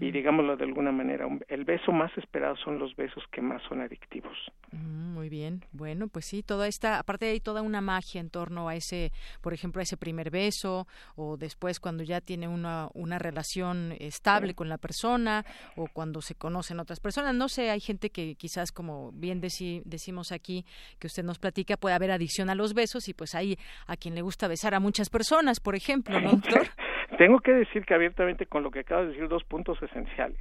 y 0.01 0.11
digámoslo 0.11 0.57
de 0.57 0.65
alguna 0.65 0.93
manera, 0.93 1.27
el 1.49 1.65
beso 1.65 1.93
más 1.93 2.17
esperado 2.17 2.57
son 2.57 2.79
los 2.79 2.95
besos 2.97 3.23
que 3.31 3.41
más 3.41 3.63
son 3.69 3.81
adictivos. 3.81 4.37
Mm, 4.73 5.15
muy 5.15 5.29
bien, 5.29 5.65
bueno, 5.73 6.09
pues 6.09 6.27
sí, 6.27 6.43
toda 6.43 6.69
esta, 6.69 6.99
aparte 6.99 7.27
hay 7.27 7.41
toda 7.41 7.63
una 7.63 7.81
magia 7.81 8.21
en 8.21 8.31
torno 8.31 8.69
a 8.69 8.77
ese, 8.77 9.13
por 9.41 9.53
ejemplo, 9.53 9.81
a 9.81 9.83
ese 9.83 9.97
primer 9.97 10.31
beso 10.31 10.87
o 11.17 11.37
después 11.37 11.81
cuando 11.81 12.03
ya 12.03 12.21
tiene 12.21 12.49
una, 12.49 12.89
una 12.95 13.19
relación 13.19 13.95
estable 13.99 14.55
con 14.55 14.69
la 14.69 14.79
persona 14.79 15.45
o 15.77 15.87
cuando 15.93 16.21
se 16.23 16.35
conocen 16.35 16.81
otras 16.81 17.01
personas. 17.01 17.35
No 17.35 17.49
sé, 17.49 17.71
hay 17.71 17.81
gente 17.81 18.11
que 18.11 18.35
quizás, 18.37 18.73
como 18.73 19.13
bien 19.13 19.41
decimos 19.41 20.33
aquí, 20.33 20.65
que 20.99 21.07
usted 21.07 21.25
nos 21.25 21.39
platica, 21.39 21.77
puede 21.77 21.95
haber 21.95 22.11
adicción 22.11 22.51
a 22.51 22.55
los 22.55 22.75
besos 22.75 23.09
y 23.09 23.15
pues 23.15 23.35
hay 23.35 23.59
a 23.87 23.97
quien 23.97 24.15
le 24.15 24.23
gusta 24.23 24.49
besar 24.49 24.75
a 24.75 24.81
muchas 24.81 25.11
personas, 25.11 25.61
por 25.61 25.75
ejemplo, 25.75 26.21
¿no, 26.21 26.31
doctor? 26.33 26.69
Tengo 27.19 27.41
que 27.41 27.53
decir 27.53 27.85
que 27.85 27.95
abiertamente 27.95 28.47
con 28.47 28.63
lo 28.63 28.71
que 28.71 28.81
acabo 28.81 29.03
de 29.03 29.09
decir, 29.09 29.29
dos 29.29 29.45
puntos 29.45 29.81
esenciales. 29.83 30.39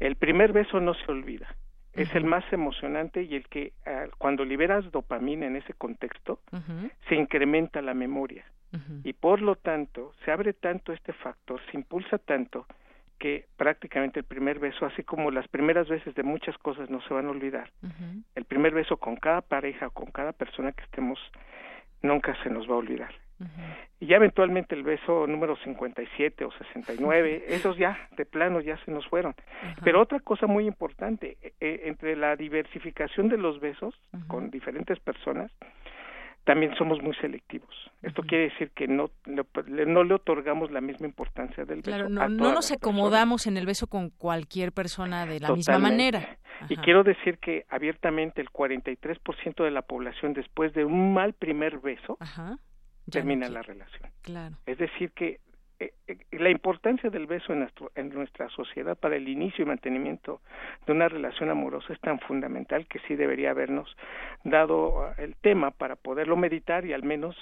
El 0.00 0.16
primer 0.16 0.52
beso 0.52 0.80
no 0.80 0.94
se 0.94 1.10
olvida. 1.10 1.54
Es 1.92 2.12
el 2.16 2.24
más 2.24 2.44
emocionante 2.52 3.22
y 3.22 3.36
el 3.36 3.46
que 3.46 3.72
ah, 3.86 4.06
cuando 4.18 4.44
liberas 4.44 4.90
dopamina 4.90 5.46
en 5.46 5.54
ese 5.54 5.74
contexto 5.74 6.40
se 7.08 7.14
incrementa 7.14 7.80
la 7.82 7.94
memoria. 7.94 8.44
Y 9.04 9.12
por 9.12 9.40
lo 9.40 9.54
tanto 9.54 10.12
se 10.24 10.32
abre 10.32 10.52
tanto 10.52 10.92
este 10.92 11.12
factor, 11.12 11.60
se 11.70 11.76
impulsa 11.76 12.18
tanto 12.18 12.66
que 13.20 13.46
prácticamente 13.56 14.18
el 14.18 14.26
primer 14.26 14.58
beso, 14.58 14.84
así 14.84 15.04
como 15.04 15.30
las 15.30 15.46
primeras 15.46 15.88
veces 15.88 16.12
de 16.16 16.24
muchas 16.24 16.58
cosas 16.58 16.90
no 16.90 17.00
se 17.02 17.14
van 17.14 17.26
a 17.26 17.30
olvidar, 17.30 17.70
el 18.34 18.44
primer 18.44 18.74
beso 18.74 18.96
con 18.96 19.14
cada 19.14 19.42
pareja, 19.42 19.90
con 19.90 20.10
cada 20.10 20.32
persona 20.32 20.72
que 20.72 20.82
estemos, 20.82 21.20
nunca 22.02 22.36
se 22.42 22.50
nos 22.50 22.68
va 22.68 22.74
a 22.74 22.78
olvidar. 22.78 23.14
Y 24.00 24.06
ya 24.06 24.16
eventualmente 24.16 24.74
el 24.74 24.82
beso 24.82 25.26
número 25.26 25.56
57 25.56 26.44
o 26.44 26.50
69, 26.52 27.44
esos 27.48 27.76
ya 27.76 28.08
de 28.16 28.24
plano 28.24 28.60
ya 28.60 28.76
se 28.84 28.90
nos 28.90 29.06
fueron. 29.06 29.34
Pero 29.82 30.00
otra 30.00 30.20
cosa 30.20 30.46
muy 30.46 30.66
importante, 30.66 31.38
eh, 31.42 31.52
eh, 31.60 31.82
entre 31.84 32.16
la 32.16 32.36
diversificación 32.36 33.28
de 33.28 33.38
los 33.38 33.60
besos 33.60 33.94
con 34.26 34.50
diferentes 34.50 34.98
personas, 35.00 35.50
también 36.44 36.74
somos 36.76 37.02
muy 37.02 37.14
selectivos. 37.14 37.74
Esto 38.02 38.22
quiere 38.22 38.50
decir 38.50 38.70
que 38.72 38.86
no, 38.86 39.10
no 39.24 40.04
le 40.04 40.14
otorgamos 40.14 40.70
la 40.70 40.82
misma 40.82 41.06
importancia 41.06 41.64
del 41.64 41.80
beso. 41.80 42.08
no, 42.10 42.28
no 42.28 42.52
nos 42.52 42.70
acomodamos 42.70 43.46
en 43.46 43.56
el 43.56 43.64
beso 43.64 43.86
con 43.86 44.10
cualquier 44.10 44.72
persona 44.72 45.24
de 45.24 45.40
la 45.40 45.54
misma 45.54 45.78
manera. 45.78 46.36
Y 46.68 46.76
quiero 46.76 47.02
decir 47.02 47.38
que 47.38 47.64
abiertamente 47.68 48.40
el 48.40 48.50
43% 48.50 49.64
de 49.64 49.70
la 49.70 49.82
población 49.82 50.34
después 50.34 50.72
de 50.74 50.84
un 50.84 51.14
mal 51.14 51.32
primer 51.32 51.78
beso 51.78 52.18
termina 53.10 53.48
la 53.48 53.62
relación. 53.62 54.10
Claro. 54.22 54.56
Es 54.66 54.78
decir, 54.78 55.12
que 55.12 55.40
eh, 55.80 55.92
eh, 56.06 56.18
la 56.32 56.50
importancia 56.50 57.10
del 57.10 57.26
beso 57.26 57.52
en, 57.52 57.60
nuestro, 57.60 57.90
en 57.96 58.08
nuestra 58.10 58.48
sociedad 58.50 58.96
para 58.96 59.16
el 59.16 59.28
inicio 59.28 59.64
y 59.64 59.66
mantenimiento 59.66 60.40
de 60.86 60.92
una 60.92 61.08
relación 61.08 61.50
amorosa 61.50 61.92
es 61.92 62.00
tan 62.00 62.20
fundamental 62.20 62.86
que 62.86 63.00
sí 63.08 63.16
debería 63.16 63.50
habernos 63.50 63.96
dado 64.44 65.04
ah, 65.04 65.14
el 65.18 65.34
tema 65.34 65.72
para 65.72 65.96
poderlo 65.96 66.36
meditar 66.36 66.86
y 66.86 66.92
al 66.92 67.02
menos 67.02 67.36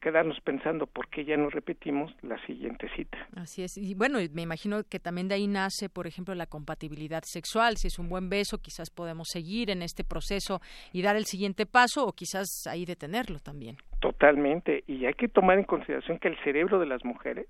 quedarnos 0.00 0.40
pensando 0.40 0.86
por 0.86 1.08
qué 1.08 1.24
ya 1.24 1.36
no 1.36 1.50
repetimos 1.50 2.14
la 2.22 2.38
siguiente 2.46 2.88
cita. 2.96 3.18
Así 3.36 3.62
es. 3.62 3.76
Y 3.76 3.94
bueno, 3.94 4.18
me 4.32 4.42
imagino 4.42 4.82
que 4.84 4.98
también 4.98 5.28
de 5.28 5.34
ahí 5.34 5.46
nace, 5.46 5.88
por 5.88 6.06
ejemplo, 6.06 6.34
la 6.34 6.46
compatibilidad 6.46 7.22
sexual. 7.24 7.76
Si 7.76 7.88
es 7.88 7.98
un 7.98 8.08
buen 8.08 8.28
beso, 8.28 8.58
quizás 8.58 8.90
podemos 8.90 9.28
seguir 9.30 9.70
en 9.70 9.82
este 9.82 10.04
proceso 10.04 10.60
y 10.92 11.02
dar 11.02 11.16
el 11.16 11.24
siguiente 11.24 11.66
paso 11.66 12.06
o 12.06 12.12
quizás 12.12 12.66
ahí 12.66 12.84
detenerlo 12.84 13.38
también. 13.38 13.76
Totalmente. 14.00 14.84
Y 14.86 15.06
hay 15.06 15.14
que 15.14 15.28
tomar 15.28 15.58
en 15.58 15.64
consideración 15.64 16.18
que 16.18 16.28
el 16.28 16.38
cerebro 16.44 16.78
de 16.78 16.86
las 16.86 17.04
mujeres 17.04 17.46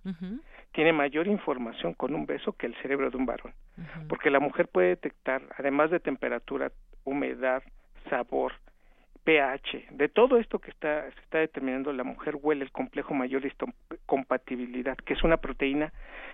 tiene 0.73 0.93
mayor 0.93 1.27
información 1.27 1.95
con 1.95 2.15
un 2.15 2.27
beso 2.27 2.53
que 2.53 2.67
el 2.67 2.75
cerebro 2.83 3.11
de 3.11 3.17
un 3.17 3.27
varón. 3.27 3.53
Porque 4.09 4.31
la 4.31 4.41
mujer 4.41 4.69
puede 4.69 4.89
detectar, 4.89 5.43
además 5.57 5.91
de 5.91 6.01
temperatura, 6.01 6.73
humedad, 7.05 7.63
sabor, 8.09 8.53
pH, 9.25 9.87
de 9.91 10.09
todo 10.09 10.39
esto 10.39 10.59
que 10.59 10.71
está, 10.71 11.11
se 11.11 11.21
está 11.21 11.39
determinando, 11.39 11.93
la 11.93 12.05
mujer 12.05 12.37
huele 12.41 12.65
el 12.65 12.73
complejo 12.73 13.15
mayor 13.15 13.43
compatibilidad, 14.07 14.97
que 14.97 15.15
es 15.15 15.23
una 15.23 15.37
proteína 15.37 15.93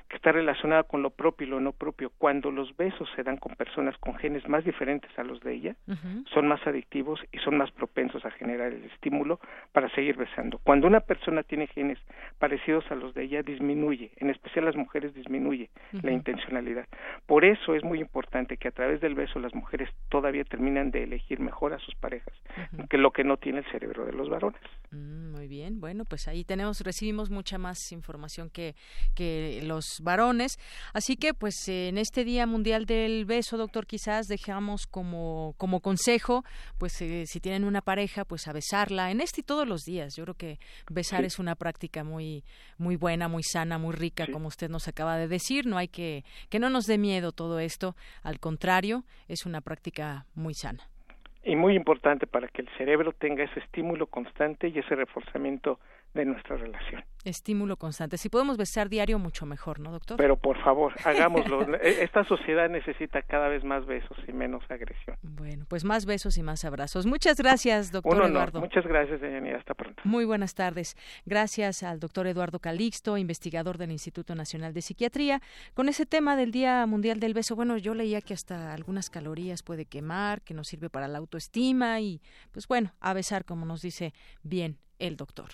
que 0.09 0.17
está 0.17 0.33
relacionada 0.33 0.83
con 0.83 1.03
lo 1.03 1.11
propio 1.11 1.47
y 1.47 1.51
lo 1.51 1.61
no 1.61 1.73
propio. 1.73 2.11
Cuando 2.19 2.51
los 2.51 2.77
besos 2.77 3.09
se 3.17 3.23
dan 3.23 3.37
con 3.37 3.55
personas 3.57 3.97
con 3.99 4.15
genes 4.17 4.47
más 4.49 4.65
diferentes 4.65 5.11
a 5.19 5.25
los 5.25 5.41
de 5.41 5.55
ella, 5.55 5.77
son 6.33 6.47
más 6.47 6.65
adictivos 6.67 7.21
y 7.33 7.39
son 7.39 7.57
más 7.57 7.71
propensos 7.71 8.25
a 8.25 8.31
generar 8.33 8.73
el 8.73 8.85
estímulo 8.85 9.41
para 9.73 9.89
seguir 9.91 10.17
besando. 10.17 10.59
Cuando 10.59 10.87
una 10.87 11.01
persona 11.01 11.43
tiene 11.43 11.67
genes 11.69 11.99
parecidos 12.39 12.85
a 12.91 12.95
los 12.95 13.15
de 13.15 13.25
ella, 13.25 13.43
disminuye, 13.43 14.13
en 14.17 14.31
especial 14.31 14.67
las 14.67 14.77
mujeres 14.77 15.15
disminuye 15.15 15.71
la 16.03 16.13
intencionalidad. 16.13 16.87
Por 17.27 17.45
eso 17.45 17.75
es 17.75 17.83
muy 17.83 18.01
importante 18.01 18.57
que 18.57 18.69
a 18.69 18.73
través 18.73 19.01
del 19.01 19.15
beso 19.15 19.39
las 19.39 19.55
mujeres 19.55 19.89
todavía 20.11 20.45
terminan 20.45 20.91
de 20.91 21.05
elegir 21.05 21.41
mejor 21.41 21.73
a 21.73 21.79
sus 21.79 21.95
parejas, 21.95 22.35
que 22.89 22.99
lo 22.99 23.13
que 23.13 23.25
no 23.25 23.37
tiene 23.37 23.61
el 23.61 23.71
cerebro 23.71 24.05
de 24.05 24.13
los 24.13 24.29
varones. 24.29 24.61
Mm, 24.91 25.33
muy 25.33 25.49
bien, 25.49 25.81
bueno, 25.81 26.05
pues 26.05 26.29
ahí 26.29 26.45
tenemos, 26.45 26.81
recibimos 26.81 27.31
mucha 27.31 27.59
más 27.59 27.93
información 27.93 28.51
que, 28.51 28.75
que 29.15 29.61
los 29.65 30.01
varones. 30.03 30.59
Así 30.93 31.17
que, 31.17 31.35
pues, 31.35 31.55
en 31.69 31.99
este 31.99 32.25
Día 32.25 32.47
Mundial 32.47 32.87
del 32.87 33.25
Beso, 33.25 33.57
doctor, 33.57 33.87
quizás 33.87 34.27
dejamos 34.27 34.87
como, 34.87 35.55
como 35.59 35.81
consejo, 35.81 36.45
pues, 36.79 37.01
eh, 37.03 37.25
si 37.27 37.41
tienen 37.41 37.65
una 37.65 37.81
pareja, 37.81 38.25
pues, 38.25 38.47
a 38.49 38.53
besarla 38.53 39.11
en 39.11 39.21
este 39.21 39.35
y 39.41 39.43
todos 39.43 39.67
los 39.67 39.83
días. 39.83 40.15
Yo 40.17 40.25
creo 40.25 40.35
que 40.35 40.59
besar 40.91 41.25
es 41.25 41.39
una 41.39 41.57
práctica 41.57 42.05
muy, 42.05 42.45
muy 42.79 42.97
buena, 42.97 43.29
muy 43.29 43.43
sana, 43.43 43.79
muy 43.79 43.95
rica, 43.95 44.27
como 44.33 44.49
usted 44.49 44.71
nos 44.71 44.89
acaba 44.89 45.17
de 45.17 45.29
decir. 45.29 45.67
No 45.67 45.77
hay 45.77 45.89
que, 45.89 46.25
que 46.51 46.59
no 46.59 46.71
nos 46.71 46.85
dé 46.87 46.99
miedo 46.99 47.33
todo 47.33 47.59
esto. 47.59 47.97
Al 48.23 48.39
contrario, 48.39 49.05
es 49.29 49.47
una 49.47 49.61
práctica 49.61 50.27
muy 50.35 50.55
sana 50.55 50.89
y 51.45 51.57
muy 51.57 51.75
importante 51.75 52.27
para 52.27 52.49
que 52.49 52.63
el 52.63 52.69
cerebro 52.77 53.13
tenga 53.13 53.45
ese 53.45 53.61
estímulo 53.61 54.07
constante 54.07 54.69
y 54.69 54.79
ese 54.79 54.95
reforzamiento 54.95 55.79
de 56.15 56.25
nuestra 56.25 56.57
relación. 56.57 57.05
Estímulo 57.25 57.77
constante. 57.77 58.19
Si 58.19 58.29
podemos 58.29 58.57
besar 58.57 58.89
diario, 58.89 59.19
mucho 59.19 59.47
mejor, 59.47 59.81
¿no, 59.81 59.91
doctor? 59.91 60.17
Pero 60.19 60.37
por 60.37 60.63
favor, 60.63 60.93
hagámoslo. 61.05 61.75
E, 61.77 62.05
esta 62.05 62.25
sociedad 62.25 62.69
necesita 62.69 63.23
cada 63.23 63.49
vez 63.49 63.65
más 63.65 63.85
besos 63.87 64.17
y 64.29 64.33
menos 64.33 64.63
agresión. 64.71 65.17
Bueno, 65.23 65.65
pues 65.69 65.85
más 65.85 66.07
besos 66.07 66.39
y 66.39 66.43
más 66.43 66.65
abrazos. 66.65 67.07
Muchas 67.07 67.39
gracias, 67.39 67.91
doctor 67.91 68.27
Eduardo. 68.27 68.61
Muchas 68.61 68.87
gracias, 68.87 69.21
Deyanira. 69.21 69.59
Hasta 69.59 69.75
pronto. 69.75 70.03
Muy 70.05 70.25
buenas 70.25 70.55
tardes. 70.55 70.97
Gracias 71.25 71.83
al 71.83 71.99
doctor 71.99 72.27
Eduardo 72.27 72.59
Calixto, 72.59 73.17
investigador 73.17 73.79
del 73.79 73.91
Instituto 73.91 74.35
Nacional 74.35 74.75
de 74.75 74.83
Psiquiatría. 74.83 75.41
Con 75.73 75.89
ese 75.89 76.07
tema 76.07 76.37
del 76.37 76.53
Día 76.53 76.87
Mundial 76.87 77.21
del 77.21 77.35
Beso, 77.35 77.57
bueno, 77.57 77.79
yo 77.79 77.95
leía 77.95 78.21
que 78.21 78.35
hasta 78.35 78.75
algunas 78.75 79.11
calorías 79.11 79.63
puede 79.63 79.87
quemar, 79.87 80.43
que 80.43 80.55
nos 80.55 80.69
sirve 80.69 80.91
para 80.91 81.09
la 81.09 81.19
autoestima 81.19 82.01
y, 82.01 82.21
pues 82.53 82.69
bueno, 82.69 82.93
a 83.01 83.15
besar, 83.15 83.45
como 83.45 83.67
nos 83.67 83.83
dice 83.83 84.13
bien 84.43 84.79
el 84.99 85.17
doctor. 85.17 85.51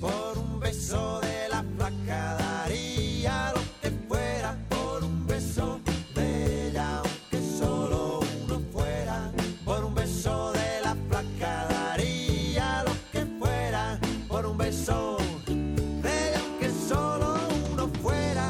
Por 0.00 0.38
un 0.38 0.60
beso 0.60 1.20
de 1.20 1.48
la 1.48 1.62
flaca 1.76 2.36
daría 2.38 3.52
lo 3.54 3.60
que 3.82 3.90
fuera. 4.08 4.56
Por 4.68 5.04
un 5.04 5.26
beso 5.26 5.80
de 6.14 6.68
ella, 6.68 6.98
aunque 6.98 7.40
solo 7.58 8.20
uno 8.44 8.60
fuera. 8.72 9.32
Por 9.64 9.84
un 9.84 9.94
beso 9.94 10.52
de 10.52 10.80
la 10.82 10.94
flaca 11.08 11.66
daría 11.68 12.84
lo 12.84 12.92
que 13.12 13.26
fuera. 13.38 13.98
Por 14.28 14.46
un 14.46 14.56
beso 14.56 15.16
de 15.46 16.28
ella, 16.28 16.40
aunque 16.40 16.70
solo 16.70 17.38
uno 17.72 17.88
fuera. 18.02 18.46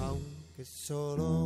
Aunque 0.00 0.64
solo 0.64 1.45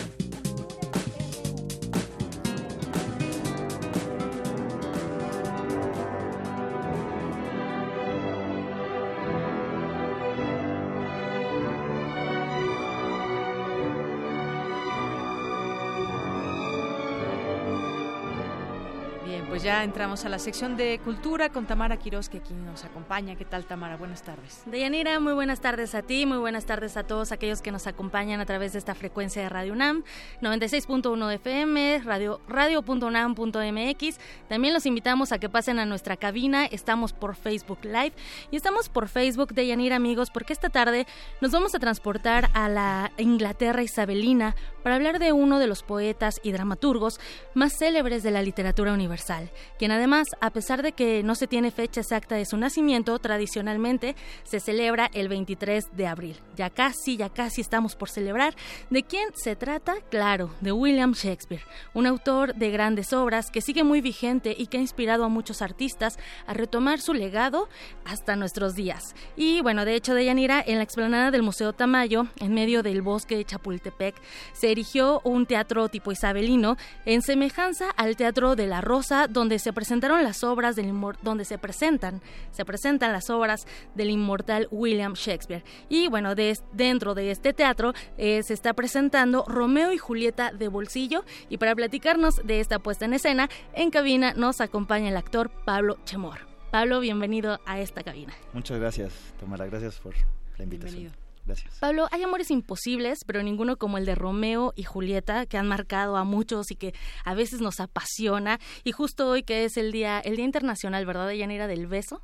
Entramos 19.83 20.25
a 20.25 20.29
la 20.29 20.39
sección 20.39 20.77
de 20.77 20.99
cultura 21.03 21.49
con 21.49 21.65
Tamara 21.65 21.97
Quiroz, 21.97 22.29
que 22.29 22.37
aquí 22.37 22.53
nos 22.53 22.85
acompaña. 22.85 23.35
¿Qué 23.35 23.45
tal, 23.45 23.65
Tamara? 23.65 23.97
Buenas 23.97 24.21
tardes. 24.21 24.61
Deyanira, 24.65 25.19
muy 25.19 25.33
buenas 25.33 25.59
tardes 25.59 25.95
a 25.95 26.01
ti, 26.01 26.25
muy 26.25 26.37
buenas 26.37 26.65
tardes 26.65 26.97
a 26.97 27.03
todos 27.03 27.31
aquellos 27.31 27.61
que 27.61 27.71
nos 27.71 27.87
acompañan 27.87 28.39
a 28.39 28.45
través 28.45 28.73
de 28.73 28.79
esta 28.79 28.95
frecuencia 28.95 29.41
de 29.41 29.49
Radio 29.49 29.73
UNAM, 29.73 30.03
96.1 30.41 31.33
FM, 31.33 32.01
radio 32.03 32.41
radio.unam.mx. 32.47 34.19
También 34.47 34.73
los 34.73 34.85
invitamos 34.85 35.31
a 35.31 35.39
que 35.39 35.49
pasen 35.49 35.79
a 35.79 35.85
nuestra 35.85 36.17
cabina, 36.17 36.65
estamos 36.65 37.13
por 37.13 37.35
Facebook 37.35 37.79
Live 37.83 38.13
y 38.51 38.57
estamos 38.57 38.89
por 38.89 39.07
Facebook 39.07 39.53
Deyanira, 39.53 39.95
amigos, 39.95 40.31
porque 40.31 40.53
esta 40.53 40.69
tarde 40.69 41.07
nos 41.41 41.51
vamos 41.51 41.75
a 41.75 41.79
transportar 41.79 42.49
a 42.53 42.69
la 42.69 43.11
Inglaterra 43.17 43.83
isabelina 43.83 44.55
para 44.83 44.95
hablar 44.95 45.19
de 45.19 45.31
uno 45.31 45.59
de 45.59 45.67
los 45.67 45.83
poetas 45.83 46.39
y 46.43 46.51
dramaturgos 46.51 47.19
más 47.53 47.77
célebres 47.77 48.23
de 48.23 48.31
la 48.31 48.41
literatura 48.41 48.93
universal, 48.93 49.51
quien 49.81 49.91
además, 49.91 50.27
a 50.41 50.51
pesar 50.51 50.83
de 50.83 50.91
que 50.91 51.23
no 51.23 51.33
se 51.33 51.47
tiene 51.47 51.71
fecha 51.71 52.01
exacta 52.01 52.35
de 52.35 52.45
su 52.45 52.55
nacimiento, 52.55 53.17
tradicionalmente 53.17 54.15
se 54.43 54.59
celebra 54.59 55.09
el 55.11 55.27
23 55.27 55.85
de 55.97 56.05
abril. 56.05 56.37
Ya 56.55 56.69
casi, 56.69 57.17
ya 57.17 57.29
casi 57.29 57.61
estamos 57.61 57.95
por 57.95 58.07
celebrar. 58.07 58.53
¿De 58.91 59.01
quién 59.01 59.29
se 59.33 59.55
trata? 59.55 59.95
Claro, 60.11 60.51
de 60.61 60.71
William 60.71 61.13
Shakespeare, 61.13 61.63
un 61.95 62.05
autor 62.05 62.53
de 62.53 62.69
grandes 62.69 63.11
obras 63.11 63.49
que 63.49 63.61
sigue 63.61 63.83
muy 63.83 64.01
vigente 64.01 64.55
y 64.55 64.67
que 64.67 64.77
ha 64.77 64.81
inspirado 64.81 65.23
a 65.23 65.29
muchos 65.29 65.63
artistas 65.63 66.19
a 66.45 66.53
retomar 66.53 67.01
su 67.01 67.15
legado 67.15 67.67
hasta 68.05 68.35
nuestros 68.35 68.75
días. 68.75 69.15
Y 69.35 69.61
bueno, 69.61 69.83
de 69.83 69.95
hecho, 69.95 70.13
de 70.13 70.25
Yanira, 70.25 70.63
en 70.63 70.77
la 70.77 70.83
explanada 70.83 71.31
del 71.31 71.41
Museo 71.41 71.73
Tamayo, 71.73 72.27
en 72.37 72.53
medio 72.53 72.83
del 72.83 73.01
bosque 73.01 73.35
de 73.35 73.45
Chapultepec, 73.45 74.13
se 74.53 74.71
erigió 74.71 75.21
un 75.23 75.47
teatro 75.47 75.89
tipo 75.89 76.11
isabelino 76.11 76.77
en 77.05 77.23
semejanza 77.23 77.89
al 77.97 78.15
Teatro 78.15 78.55
de 78.55 78.67
la 78.67 78.81
Rosa, 78.81 79.25
donde 79.27 79.57
se 79.57 79.70
presentaron 79.73 80.23
las 80.23 80.43
obras 80.43 80.75
del 80.75 80.91
donde 81.21 81.45
se 81.45 81.57
presentan, 81.57 82.21
se 82.51 82.65
presentan 82.65 83.11
las 83.11 83.29
obras 83.29 83.65
del 83.95 84.09
inmortal 84.09 84.67
William 84.71 85.13
Shakespeare. 85.13 85.63
Y 85.89 86.07
bueno, 86.07 86.35
de 86.35 86.51
es- 86.51 86.63
dentro 86.73 87.13
de 87.15 87.31
este 87.31 87.53
teatro 87.53 87.93
eh, 88.17 88.43
se 88.43 88.53
está 88.53 88.73
presentando 88.73 89.45
Romeo 89.47 89.91
y 89.93 89.97
Julieta 89.97 90.51
de 90.51 90.67
bolsillo 90.67 91.23
y 91.49 91.57
para 91.57 91.75
platicarnos 91.75 92.35
de 92.43 92.59
esta 92.59 92.79
puesta 92.79 93.05
en 93.05 93.13
escena, 93.13 93.49
en 93.73 93.89
cabina 93.91 94.33
nos 94.33 94.61
acompaña 94.61 95.09
el 95.09 95.17
actor 95.17 95.49
Pablo 95.65 95.97
Chemor. 96.05 96.39
Pablo, 96.71 96.99
bienvenido 96.99 97.59
a 97.65 97.79
esta 97.79 98.01
cabina. 98.03 98.33
Muchas 98.53 98.79
gracias, 98.79 99.13
Tamara. 99.39 99.65
Gracias 99.65 99.99
por 99.99 100.13
la 100.57 100.63
invitación. 100.63 100.99
Bienvenido. 101.01 101.20
Gracias. 101.45 101.73
Pablo, 101.79 102.07
hay 102.11 102.21
amores 102.23 102.51
imposibles, 102.51 103.19
pero 103.25 103.41
ninguno 103.43 103.77
como 103.77 103.97
el 103.97 104.05
de 104.05 104.15
Romeo 104.15 104.73
y 104.75 104.83
Julieta, 104.83 105.45
que 105.45 105.57
han 105.57 105.67
marcado 105.67 106.15
a 106.17 106.23
muchos 106.23 106.69
y 106.71 106.75
que 106.75 106.93
a 107.25 107.33
veces 107.33 107.61
nos 107.61 107.79
apasiona. 107.79 108.59
Y 108.83 108.91
justo 108.91 109.27
hoy 109.29 109.43
que 109.43 109.65
es 109.65 109.75
el 109.77 109.91
día, 109.91 110.19
el 110.19 110.35
Día 110.35 110.45
Internacional, 110.45 111.05
¿verdad, 111.05 111.31
Yanira, 111.31 111.67
del 111.67 111.87
beso? 111.87 112.21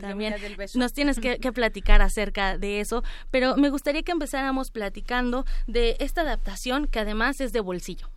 También 0.00 0.34
Día 0.34 0.42
del 0.42 0.56
Beso. 0.56 0.78
nos 0.78 0.92
tienes 0.92 1.20
que, 1.20 1.38
que 1.38 1.52
platicar 1.52 2.00
acerca 2.02 2.56
de 2.58 2.80
eso, 2.80 3.04
pero 3.30 3.56
me 3.56 3.68
gustaría 3.70 4.02
que 4.02 4.12
empezáramos 4.12 4.70
platicando 4.70 5.44
de 5.66 5.96
esta 6.00 6.22
adaptación 6.22 6.86
que 6.86 7.00
además 7.00 7.40
es 7.40 7.52
de 7.52 7.60
bolsillo. 7.60 8.08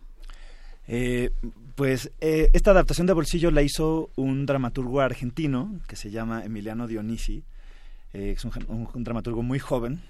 Eh, 0.88 1.30
pues 1.76 2.10
eh, 2.20 2.50
esta 2.52 2.72
adaptación 2.72 3.06
de 3.06 3.12
bolsillo 3.12 3.50
la 3.50 3.62
hizo 3.62 4.10
un 4.16 4.46
dramaturgo 4.46 5.00
argentino 5.00 5.78
que 5.86 5.96
se 5.96 6.10
llama 6.10 6.44
Emiliano 6.44 6.86
Dionisi. 6.86 7.44
Eh, 8.12 8.34
es 8.36 8.44
un, 8.44 8.52
gen- 8.52 8.66
un- 8.68 8.88
un 8.92 9.04
dramaturgo 9.04 9.42
muy 9.42 9.58
joven 9.58 10.02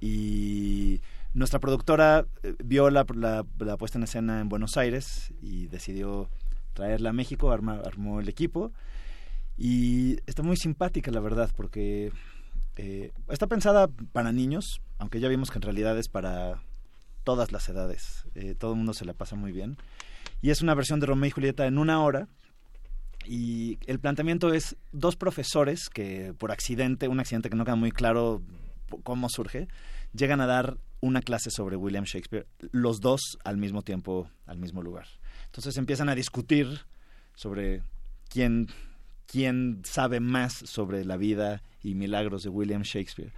y 0.00 1.00
nuestra 1.34 1.58
productora 1.58 2.26
eh, 2.42 2.54
vio 2.64 2.90
la, 2.90 3.04
la- 3.14 3.76
puesta 3.76 3.98
en 3.98 4.04
escena 4.04 4.40
en 4.40 4.48
Buenos 4.48 4.76
Aires 4.76 5.32
y 5.42 5.66
decidió 5.66 6.28
traerla 6.74 7.10
a 7.10 7.12
México, 7.12 7.50
arma- 7.50 7.82
armó 7.84 8.20
el 8.20 8.28
equipo. 8.28 8.72
Y 9.56 10.18
está 10.26 10.42
muy 10.42 10.56
simpática 10.56 11.10
la 11.10 11.20
verdad 11.20 11.50
porque 11.56 12.12
eh, 12.76 13.10
está 13.28 13.46
pensada 13.48 13.88
para 14.12 14.32
niños, 14.32 14.80
aunque 14.98 15.18
ya 15.20 15.28
vimos 15.28 15.50
que 15.50 15.58
en 15.58 15.62
realidad 15.62 15.98
es 15.98 16.08
para 16.08 16.62
todas 17.24 17.50
las 17.52 17.68
edades, 17.68 18.24
eh, 18.34 18.54
todo 18.56 18.72
el 18.72 18.76
mundo 18.78 18.94
se 18.94 19.04
la 19.04 19.14
pasa 19.14 19.34
muy 19.36 19.52
bien. 19.52 19.76
Y 20.40 20.50
es 20.50 20.62
una 20.62 20.74
versión 20.74 21.00
de 21.00 21.06
Romeo 21.06 21.26
y 21.28 21.32
Julieta 21.32 21.66
en 21.66 21.78
una 21.78 22.00
hora. 22.00 22.28
Y 23.26 23.78
el 23.86 23.98
planteamiento 23.98 24.54
es 24.54 24.76
dos 24.92 25.16
profesores 25.16 25.88
que 25.90 26.32
por 26.38 26.52
accidente, 26.52 27.08
un 27.08 27.20
accidente 27.20 27.50
que 27.50 27.56
no 27.56 27.64
queda 27.64 27.74
muy 27.76 27.90
claro 27.90 28.40
cómo 29.02 29.28
surge, 29.28 29.68
llegan 30.12 30.40
a 30.40 30.46
dar 30.46 30.78
una 31.00 31.22
clase 31.22 31.50
sobre 31.50 31.76
William 31.76 32.04
Shakespeare, 32.04 32.46
los 32.72 33.00
dos 33.00 33.38
al 33.44 33.56
mismo 33.56 33.82
tiempo, 33.82 34.30
al 34.46 34.58
mismo 34.58 34.82
lugar. 34.82 35.06
Entonces 35.46 35.76
empiezan 35.76 36.08
a 36.08 36.14
discutir 36.14 36.80
sobre 37.34 37.82
quién, 38.28 38.68
quién 39.26 39.82
sabe 39.84 40.20
más 40.20 40.52
sobre 40.52 41.04
la 41.04 41.16
vida 41.16 41.62
y 41.82 41.94
milagros 41.94 42.42
de 42.42 42.50
William 42.50 42.82
Shakespeare. 42.82 43.32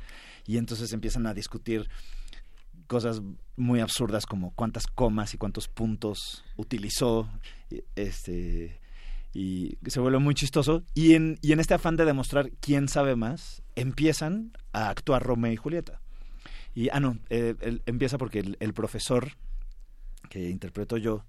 Y 0.46 0.56
entonces 0.56 0.92
empiezan 0.92 1.26
a 1.26 1.34
discutir 1.34 1.88
cosas 2.86 3.22
muy 3.56 3.80
absurdas 3.80 4.26
como 4.26 4.52
cuántas 4.54 4.86
comas 4.86 5.34
y 5.34 5.38
cuántos 5.38 5.68
puntos 5.68 6.44
utilizó 6.56 7.28
y, 7.70 7.82
este 7.94 8.80
y 9.32 9.78
se 9.86 10.00
vuelve 10.00 10.18
muy 10.18 10.34
chistoso 10.34 10.82
y 10.92 11.14
en, 11.14 11.38
y 11.40 11.52
en 11.52 11.60
este 11.60 11.74
afán 11.74 11.96
de 11.96 12.04
demostrar 12.04 12.50
quién 12.60 12.88
sabe 12.88 13.14
más 13.14 13.62
empiezan 13.80 14.52
a 14.72 14.90
actuar 14.90 15.22
Romeo 15.22 15.52
y 15.52 15.56
Julieta 15.56 16.00
y 16.74 16.88
ah 16.90 17.00
no 17.00 17.18
eh, 17.30 17.54
empieza 17.86 18.18
porque 18.18 18.56
el, 18.58 18.74
profesor 18.74 19.32
que 20.28 20.50
interpreto 20.50 20.96
yo 20.96 21.24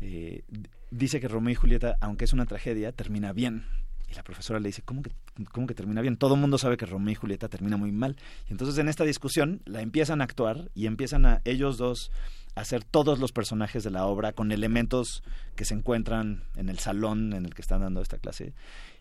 eh, 0.00 0.44
dice 0.90 1.20
que 1.20 1.28
Romeo 1.28 1.52
y 1.52 1.56
Julieta 1.56 1.96
aunque 2.00 2.24
es 2.24 2.32
una 2.32 2.46
tragedia 2.46 2.92
termina 2.92 3.32
bien 3.32 3.64
y 4.10 4.14
la 4.14 4.24
profesora 4.24 4.58
le 4.58 4.68
dice, 4.68 4.82
¿cómo 4.82 5.02
que, 5.02 5.12
¿cómo 5.52 5.68
que 5.68 5.74
termina 5.74 6.00
bien? 6.00 6.16
Todo 6.16 6.34
el 6.34 6.40
mundo 6.40 6.58
sabe 6.58 6.76
que 6.76 6.84
Romeo 6.84 7.12
y 7.12 7.14
Julieta 7.14 7.48
termina 7.48 7.76
muy 7.76 7.92
mal. 7.92 8.16
Y 8.48 8.52
entonces 8.52 8.76
en 8.78 8.88
esta 8.88 9.04
discusión 9.04 9.62
la 9.66 9.82
empiezan 9.82 10.20
a 10.20 10.24
actuar 10.24 10.68
y 10.74 10.86
empiezan 10.86 11.26
a 11.26 11.42
ellos 11.44 11.78
dos 11.78 12.10
hacer 12.56 12.82
todos 12.82 13.20
los 13.20 13.30
personajes 13.30 13.84
de 13.84 13.90
la 13.92 14.06
obra 14.06 14.32
con 14.32 14.50
elementos 14.50 15.22
que 15.54 15.64
se 15.64 15.74
encuentran 15.74 16.42
en 16.56 16.68
el 16.68 16.80
salón 16.80 17.32
en 17.34 17.44
el 17.44 17.54
que 17.54 17.62
están 17.62 17.82
dando 17.82 18.02
esta 18.02 18.18
clase 18.18 18.52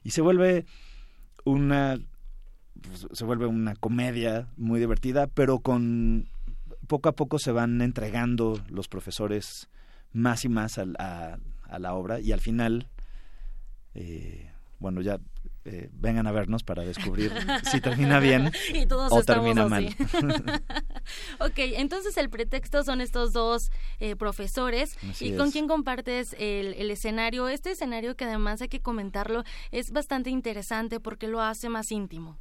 y 0.04 0.12
se 0.12 0.22
vuelve 0.22 0.66
una 1.46 2.00
pues, 2.80 3.08
se 3.12 3.26
vuelve 3.26 3.46
una 3.46 3.76
comedia 3.76 4.48
muy 4.58 4.80
divertida 4.80 5.28
pero 5.28 5.60
con 5.60 6.28
poco 6.88 7.10
a 7.10 7.14
poco 7.14 7.40
se 7.40 7.52
van 7.52 7.82
entregando 7.82 8.60
los 8.70 8.88
profesores 8.88 9.70
más 10.12 10.46
y 10.46 10.50
más 10.50 10.78
a, 10.80 11.38
a 11.64 11.80
la 11.80 11.94
obra 11.94 12.20
y 12.20 12.32
al 12.32 12.42
final 12.42 12.88
eh, 13.94 14.52
bueno 14.80 15.02
ya 15.02 15.20
eh, 15.66 15.90
vengan 15.92 16.26
a 16.26 16.32
vernos 16.32 16.64
para 16.64 16.84
descubrir 16.84 17.32
si 17.70 17.82
termina 17.82 18.20
bien 18.20 18.52
y 18.74 18.86
todos 18.86 19.12
o 19.12 19.22
termina 19.24 19.64
así. 19.64 19.70
mal 19.70 19.96
ok, 21.40 21.54
entonces 21.58 22.18
el 22.18 22.30
pretexto 22.30 22.84
son 22.84 23.02
estos 23.02 23.34
dos 23.34 23.70
eh, 24.00 24.16
profesores. 24.16 24.98
Así 25.10 25.28
¿Y 25.28 25.38
con 25.38 25.52
quién 25.52 25.68
compartes 25.68 26.34
el, 26.40 26.74
el 26.76 26.90
escenario? 26.92 27.50
Este 27.50 27.72
escenario 27.72 28.16
que 28.16 28.26
además 28.26 28.62
hay 28.62 28.70
que 28.70 28.80
comentarlo 28.80 29.44
es 29.72 29.92
bastante 29.92 30.30
interesante 30.30 31.00
porque 31.00 31.28
lo 31.28 31.42
hace 31.42 31.70
más 31.70 31.92
íntimo. 31.92 32.38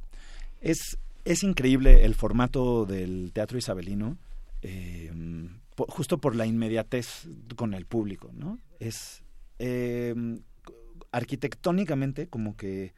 Es, 0.61 0.97
es 1.25 1.43
increíble 1.43 2.05
el 2.05 2.15
formato 2.15 2.85
del 2.85 3.31
teatro 3.33 3.57
isabelino, 3.57 4.17
eh, 4.61 5.11
justo 5.87 6.17
por 6.17 6.35
la 6.35 6.45
inmediatez 6.45 7.27
con 7.55 7.73
el 7.73 7.85
público, 7.85 8.31
¿no? 8.33 8.59
Es 8.79 9.23
eh, 9.59 10.13
arquitectónicamente 11.11 12.27
como 12.27 12.55
que 12.55 12.93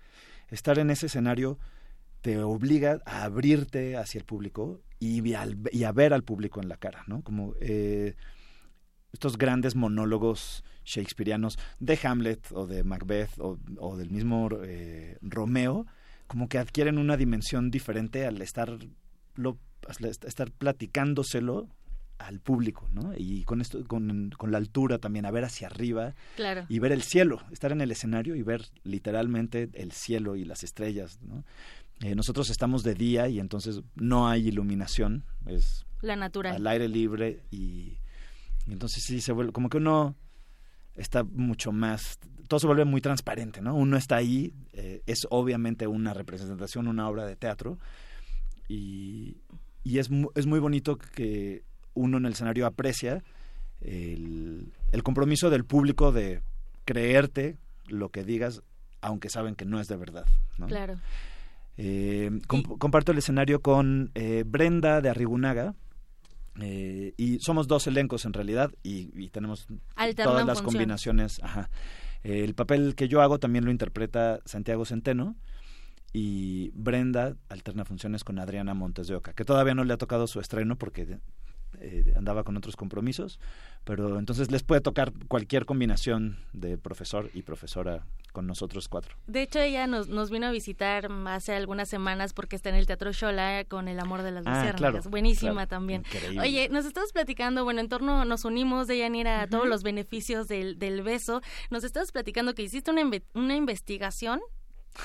estar 0.49 0.80
en 0.80 0.89
ese 0.89 1.05
escenario 1.05 1.59
te 2.22 2.39
obliga 2.41 3.01
a 3.05 3.24
abrirte 3.24 3.97
hacia 3.97 4.20
el 4.20 4.26
público 4.26 4.82
y, 4.99 5.34
a 5.34 5.91
ver 5.91 6.14
al 6.14 6.24
público 6.24 6.62
en 6.62 6.70
la 6.70 6.78
cara, 6.78 7.03
¿no? 7.07 7.24
Como 7.24 7.55
eh, 7.59 8.16
estos 9.12 9.38
grandes 9.38 9.76
monólogos 9.76 10.64
shakespearianos 10.86 11.57
de 11.80 11.99
Hamlet 12.03 12.51
o 12.51 12.68
de 12.68 12.84
Macbeth 12.84 13.32
o, 13.39 13.57
o 13.80 13.97
del 13.97 14.12
mismo 14.12 14.49
eh, 14.64 15.18
Romeo, 15.22 15.88
como 16.32 16.47
que 16.47 16.57
adquieren 16.57 16.97
una 16.97 17.17
dimensión 17.17 17.71
diferente 17.71 18.25
al 18.25 18.41
estar, 18.41 18.77
lo, 19.36 19.57
al 19.86 20.05
estar 20.05 20.49
platicándoselo 20.51 21.67
al 22.19 22.39
público, 22.39 22.88
¿no? 22.93 23.13
Y 23.17 23.43
con 23.43 23.59
esto, 23.59 23.86
con, 23.86 24.29
con 24.38 24.49
la 24.49 24.57
altura 24.57 24.97
también, 24.97 25.25
a 25.25 25.32
ver 25.32 25.43
hacia 25.43 25.67
arriba 25.67 26.15
Claro. 26.38 26.65
y 26.69 26.79
ver 26.79 26.93
el 26.93 27.01
cielo, 27.01 27.41
estar 27.51 27.73
en 27.73 27.82
el 27.82 27.91
escenario 27.91 28.36
y 28.38 28.43
ver 28.43 28.61
literalmente 28.86 29.69
el 29.73 29.91
cielo 29.91 30.38
y 30.38 30.45
las 30.45 30.63
estrellas, 30.63 31.19
¿no? 31.21 31.43
Eh, 31.99 32.15
nosotros 32.15 32.49
estamos 32.49 32.84
de 32.84 32.93
día 32.93 33.27
y 33.27 33.39
entonces 33.41 33.82
no 33.95 34.29
hay 34.29 34.47
iluminación, 34.47 35.25
es 35.47 35.86
La 36.01 36.15
natural. 36.15 36.55
al 36.55 36.67
aire 36.67 36.88
libre 36.88 37.43
y, 37.51 37.97
y 38.67 38.71
entonces 38.71 39.03
sí 39.03 39.19
se 39.19 39.34
vuelve 39.34 39.51
como 39.51 39.67
que 39.67 39.77
uno 39.77 40.15
está 40.95 41.23
mucho 41.25 41.73
más 41.73 42.19
todo 42.52 42.60
se 42.60 42.68
vuelve 42.68 42.84
muy 42.84 42.99
transparente 42.99 43.62
no 43.62 43.74
uno 43.76 43.95
está 43.95 44.18
ahí 44.18 44.54
eh, 44.74 45.02
es 45.06 45.26
obviamente 45.30 45.88
una 45.88 46.14
representación 46.14 46.88
una 46.89 47.08
obra 47.08 47.26
de 47.26 47.38
teatro 47.38 47.78
y, 48.68 49.38
y 49.84 49.99
es, 49.99 50.10
es 50.36 50.45
muy 50.45 50.60
bonito 50.60 50.97
que 50.97 51.64
uno 51.93 52.18
en 52.18 52.26
el 52.26 52.34
escenario 52.34 52.66
aprecia 52.66 53.24
el, 53.80 54.74
el 54.91 55.04
compromiso 55.04 55.49
del 55.49 55.64
público 55.66 56.12
de 56.12 56.41
creerte 56.86 57.58
lo 57.88 58.10
que 58.10 58.24
digas 58.24 58.62
aunque 59.02 59.30
saben 59.30 59.56
que 59.56 59.66
no 59.66 59.80
es 59.80 59.88
de 59.88 59.95
verdad 59.95 60.26
¿no? 60.58 60.68
Claro. 60.68 60.97
Eh, 61.78 62.30
comp- 62.47 62.78
comparto 62.78 63.12
el 63.14 63.18
escenario 63.18 63.62
con 63.62 64.12
eh, 64.14 64.43
Brenda 64.45 64.99
de 65.02 65.10
Arrigunaga. 65.10 65.74
eh, 66.60 67.14
y 67.18 67.39
somos 67.39 67.68
dos 67.68 67.88
elencos 67.88 68.26
en 68.26 68.34
realidad 68.34 68.72
y, 68.84 69.10
y 69.18 69.30
tenemos 69.30 69.68
Alternan 69.95 70.34
todas 70.34 70.45
las 70.45 70.62
combinaciones. 70.62 71.39
Ajá. 71.41 71.70
El 72.24 72.53
papel 72.53 72.95
que 72.95 73.07
yo 73.07 73.22
hago 73.22 73.39
también 73.39 73.65
lo 73.65 73.72
interpreta 73.72 74.39
Santiago 74.45 74.86
Centeno 74.86 75.36
y 76.13 76.72
Brenda 76.76 77.36
alterna 77.49 77.86
funciones 77.86 78.24
con 78.24 78.38
Adriana 78.39 78.74
Montes 78.74 79.07
de 79.07 79.15
Oca, 79.15 79.34
que 79.34 79.45
todavía 79.45 79.74
no 79.74 79.84
le 79.84 79.93
ha 79.93 79.97
tocado 79.97 80.28
su 80.28 80.39
estreno 80.39 80.78
porque 80.78 81.19
eh, 81.80 82.13
andaba 82.17 82.43
con 82.43 82.57
otros 82.57 82.76
compromisos, 82.76 83.39
pero 83.86 84.19
entonces 84.19 84.51
les 84.51 84.63
puede 84.63 84.82
tocar 84.82 85.13
cualquier 85.28 85.65
combinación 85.65 86.38
de 86.53 86.78
profesor 86.78 87.32
y 87.34 87.43
profesora 87.43 88.05
con 88.32 88.47
nosotros 88.47 88.88
cuatro. 88.88 89.15
De 89.27 89.41
hecho, 89.41 89.59
ella 89.59 89.88
nos, 89.88 90.07
nos 90.07 90.29
vino 90.29 90.47
a 90.47 90.51
visitar 90.51 91.09
hace 91.27 91.53
algunas 91.53 91.89
semanas 91.89 92.34
porque 92.34 92.55
está 92.55 92.69
en 92.69 92.75
el 92.75 92.88
Teatro 92.88 93.11
Shola 93.11 93.65
con 93.65 93.88
El 93.88 93.99
amor 93.99 94.21
de 94.21 94.32
las 94.32 94.45
Ah, 94.47 94.51
luciérnagas. 94.55 94.79
claro, 95.01 95.09
Buenísima 95.09 95.51
claro, 95.53 95.67
también. 95.67 96.01
increíble. 96.05 96.39
Oye, 96.41 96.69
nos 96.69 96.86
estabas 96.86 97.11
platicando, 97.11 97.63
bueno, 97.63 97.79
en 97.82 97.89
torno, 97.89 98.23
nos 98.25 98.45
unimos 98.45 98.88
de 98.88 98.99
Yanira 98.99 99.41
a 99.41 99.47
todos 99.47 99.67
los 99.67 99.84
beneficios 99.84 100.47
del, 100.47 100.79
del 100.79 101.01
beso. 101.01 101.41
Nos 101.69 101.84
estabas 101.84 102.11
platicando 102.11 102.53
que 102.53 102.63
hiciste 102.63 102.89
una, 102.91 103.01
una 103.34 103.55
investigación 103.55 104.39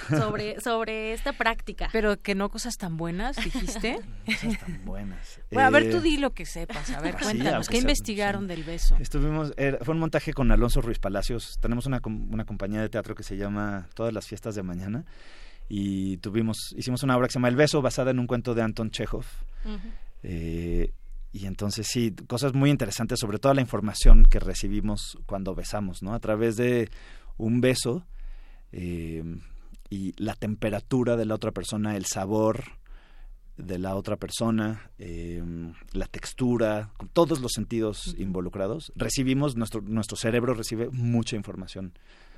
sobre, 0.08 0.60
sobre 0.60 1.12
esta 1.12 1.32
práctica. 1.32 1.88
Pero 1.92 2.20
que 2.20 2.34
no 2.34 2.48
cosas 2.50 2.76
tan 2.76 2.96
buenas, 2.96 3.36
dijiste. 3.36 3.98
Cosas 4.26 4.58
tan 4.58 4.84
buenas. 4.84 5.40
Bueno, 5.50 5.68
a 5.68 5.70
ver, 5.70 5.84
Eh, 5.84 5.90
tú 5.90 6.00
di 6.00 6.16
lo 6.18 6.32
que 6.32 6.44
sepas. 6.46 6.90
A 6.90 7.00
ver, 7.00 7.16
sí, 7.18 7.24
cuéntanos. 7.24 7.68
¿Qué 7.68 7.74
sea- 7.76 7.82
investigaron 7.82 8.42
sí. 8.42 8.46
del 8.48 8.64
beso? 8.64 8.96
Estuvimos, 8.98 9.52
era- 9.56 9.78
fue 9.84 9.94
un 9.94 10.00
montaje 10.00 10.32
con 10.32 10.50
Alonso 10.50 10.80
Ruiz 10.80 10.98
Palacios. 10.98 11.58
Tenemos 11.60 11.86
una, 11.86 12.00
com- 12.00 12.32
una 12.32 12.44
compañía 12.44 12.80
de 12.80 12.88
teatro 12.88 13.14
que 13.14 13.22
se 13.22 13.36
llama 13.36 13.88
Todas 13.94 14.12
las 14.12 14.26
fiestas 14.26 14.54
de 14.54 14.62
mañana 14.62 15.04
y 15.68 16.16
tuvimos, 16.18 16.74
hicimos 16.76 17.02
una 17.02 17.16
obra 17.16 17.26
que 17.28 17.32
se 17.32 17.38
llama 17.38 17.48
El 17.48 17.56
beso, 17.56 17.82
basada 17.82 18.10
en 18.10 18.18
un 18.18 18.26
cuento 18.26 18.54
de 18.54 18.62
Anton 18.62 18.90
Chekhov. 18.90 19.24
Eh, 20.22 20.92
y 21.32 21.46
entonces 21.46 21.86
sí, 21.86 22.14
cosas 22.26 22.54
muy 22.54 22.70
interesantes 22.70 23.18
sobre 23.20 23.38
toda 23.38 23.54
la 23.54 23.60
información 23.60 24.24
que 24.24 24.38
recibimos 24.40 25.18
cuando 25.26 25.54
besamos, 25.54 26.02
¿no? 26.02 26.14
A 26.14 26.20
través 26.20 26.56
de 26.56 26.88
un 27.36 27.60
beso 27.60 28.06
eh, 28.72 29.22
y 29.90 30.14
la 30.22 30.34
temperatura 30.34 31.16
de 31.16 31.24
la 31.26 31.34
otra 31.34 31.52
persona, 31.52 31.96
el 31.96 32.06
sabor 32.06 32.64
de 33.56 33.78
la 33.78 33.96
otra 33.96 34.16
persona, 34.16 34.90
eh, 34.98 35.42
la 35.92 36.06
textura, 36.06 36.90
con 36.96 37.08
todos 37.08 37.40
los 37.40 37.52
sentidos 37.52 38.14
involucrados, 38.18 38.92
recibimos, 38.96 39.56
nuestro, 39.56 39.80
nuestro 39.80 40.16
cerebro 40.16 40.54
recibe 40.54 40.90
mucha 40.90 41.36
información 41.36 41.92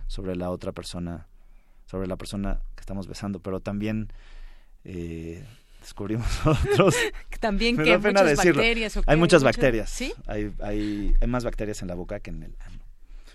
sobre 0.06 0.36
la 0.36 0.50
otra 0.50 0.72
persona, 0.72 1.26
sobre 1.86 2.06
la 2.06 2.16
persona 2.16 2.60
que 2.76 2.80
estamos 2.80 3.08
besando, 3.08 3.40
pero 3.40 3.60
también 3.60 4.12
eh, 4.84 5.44
descubrimos 5.80 6.26
otros. 6.46 6.94
También 7.40 7.76
que 7.76 7.98
pena 7.98 8.22
muchas 8.22 8.30
decirlo. 8.30 8.62
bacterias. 8.62 8.96
¿o 8.96 9.02
Hay 9.06 9.16
muchas 9.16 9.42
bacterias. 9.44 9.90
¿Sí? 9.90 10.12
Hay, 10.26 10.52
hay, 10.60 11.14
hay 11.20 11.28
más 11.28 11.44
bacterias 11.44 11.82
en 11.82 11.88
la 11.88 11.94
boca 11.94 12.20
que 12.20 12.30
en 12.30 12.42
el 12.42 12.56
ano, 12.60 12.82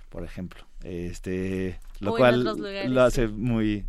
por 0.09 0.24
ejemplo. 0.24 0.66
Este, 0.84 1.80
lo 1.99 2.14
O 2.14 2.18
cual 2.18 2.43
lugares, 2.43 2.89
lo 2.89 3.01
hace 3.01 3.28
muy. 3.28 3.86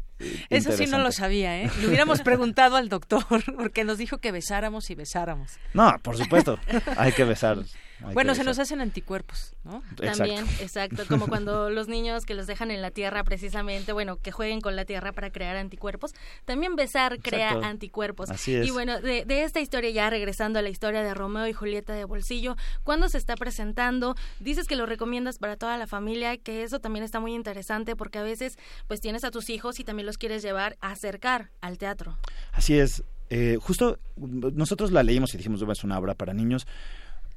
Eso 0.50 0.72
sí 0.72 0.86
no 0.86 0.98
lo 0.98 1.12
sabía, 1.12 1.60
¿eh? 1.62 1.70
Le 1.80 1.88
hubiéramos 1.88 2.22
preguntado 2.22 2.76
al 2.76 2.88
doctor, 2.88 3.24
porque 3.56 3.84
nos 3.84 3.98
dijo 3.98 4.18
que 4.18 4.32
besáramos 4.32 4.90
y 4.90 4.94
besáramos. 4.94 5.52
No, 5.72 5.92
por 6.02 6.16
supuesto. 6.16 6.58
hay 6.96 7.12
que 7.12 7.24
besar. 7.24 7.58
hay 8.02 8.14
Bueno, 8.14 8.34
se 8.34 8.44
nos 8.44 8.58
hacen 8.58 8.80
anticuerpos, 8.80 9.54
¿no? 9.64 9.82
También, 9.96 10.44
exacto, 10.60 11.04
como 11.08 11.26
cuando 11.26 11.70
los 11.70 11.88
niños 11.88 12.24
que 12.24 12.34
los 12.34 12.46
dejan 12.46 12.70
en 12.70 12.82
la 12.82 12.90
tierra 12.90 13.24
precisamente, 13.24 13.92
bueno, 13.92 14.16
que 14.16 14.32
jueguen 14.32 14.60
con 14.60 14.76
la 14.76 14.84
tierra 14.84 15.12
para 15.12 15.30
crear 15.30 15.56
anticuerpos, 15.56 16.12
también 16.44 16.76
besar 16.76 17.20
crea 17.20 17.48
Exacto. 17.48 17.66
anticuerpos. 17.66 18.30
Así 18.30 18.54
es. 18.54 18.66
Y 18.66 18.70
bueno, 18.70 19.00
de, 19.00 19.24
de 19.24 19.44
esta 19.44 19.60
historia 19.60 19.90
ya 19.90 20.10
regresando 20.10 20.58
a 20.58 20.62
la 20.62 20.68
historia 20.68 21.02
de 21.02 21.14
Romeo 21.14 21.46
y 21.46 21.52
Julieta 21.52 21.92
de 21.92 22.04
Bolsillo, 22.04 22.56
¿cuándo 22.82 23.08
se 23.08 23.18
está 23.18 23.36
presentando? 23.36 24.16
Dices 24.40 24.66
que 24.66 24.76
lo 24.76 24.86
recomiendas 24.86 25.38
para 25.38 25.56
toda 25.56 25.78
la 25.78 25.86
familia, 25.86 26.36
que 26.36 26.62
eso 26.62 26.80
también 26.80 27.04
está 27.04 27.20
muy 27.20 27.34
interesante 27.34 27.96
porque 27.96 28.18
a 28.18 28.22
veces 28.22 28.58
pues 28.88 29.00
tienes 29.00 29.24
a 29.24 29.30
tus 29.30 29.50
hijos 29.50 29.80
y 29.80 29.84
también 29.84 30.06
los 30.06 30.18
quieres 30.18 30.42
llevar 30.42 30.76
a 30.80 30.90
acercar 30.90 31.50
al 31.60 31.78
teatro. 31.78 32.18
Así 32.52 32.78
es. 32.78 33.04
Eh, 33.30 33.56
justo 33.60 33.98
nosotros 34.16 34.92
la 34.92 35.02
leímos 35.02 35.34
y 35.34 35.38
dijimos, 35.38 35.60
"Bueno, 35.60 35.72
es 35.72 35.82
una 35.84 35.98
obra 35.98 36.14
para 36.14 36.34
niños. 36.34 36.66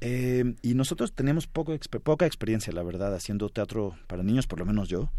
Eh, 0.00 0.54
y 0.62 0.74
nosotros 0.74 1.12
teníamos 1.12 1.46
poco 1.46 1.76
poca 2.02 2.26
experiencia, 2.26 2.72
la 2.72 2.82
verdad, 2.82 3.14
haciendo 3.14 3.48
teatro 3.48 3.96
para 4.06 4.22
niños, 4.22 4.46
por 4.46 4.58
lo 4.58 4.66
menos 4.66 4.88
yo. 4.88 5.10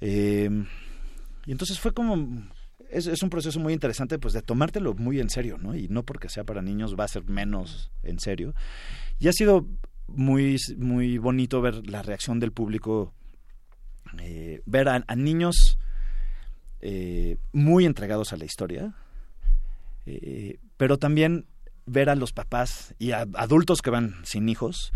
Eh, 0.00 0.50
y 1.46 1.52
entonces 1.52 1.78
fue 1.78 1.92
como... 1.92 2.48
Es, 2.90 3.22
un 3.22 3.28
proceso 3.28 3.60
muy 3.60 3.74
interesante, 3.74 4.18
pues, 4.18 4.32
de 4.32 4.40
tomártelo 4.40 4.94
muy 4.94 5.20
en 5.20 5.28
serio, 5.28 5.58
¿no? 5.58 5.76
Y 5.76 5.88
no 5.88 6.04
porque 6.04 6.30
sea 6.30 6.44
para 6.44 6.62
niños 6.62 6.96
va 6.98 7.04
a 7.04 7.08
ser 7.08 7.24
menos 7.24 7.90
en 8.02 8.18
serio. 8.18 8.54
Y 9.18 9.28
ha 9.28 9.32
sido 9.32 9.66
muy, 10.06 10.56
muy 10.78 11.18
bonito 11.18 11.60
ver 11.60 11.86
la 11.86 12.02
reacción 12.02 12.40
del 12.40 12.52
público, 12.52 13.12
eh, 14.20 14.62
ver 14.64 14.88
a, 14.88 15.04
a 15.06 15.16
niños 15.16 15.78
eh, 16.80 17.38
muy 17.52 17.86
entregados 17.86 18.32
a 18.32 18.36
la 18.36 18.44
historia, 18.44 18.94
eh, 20.06 20.58
pero 20.76 20.96
también 20.96 21.46
ver 21.88 22.10
a 22.10 22.14
los 22.14 22.32
papás 22.32 22.94
y 22.98 23.12
a 23.12 23.26
adultos 23.34 23.82
que 23.82 23.90
van 23.90 24.14
sin 24.24 24.48
hijos 24.48 24.92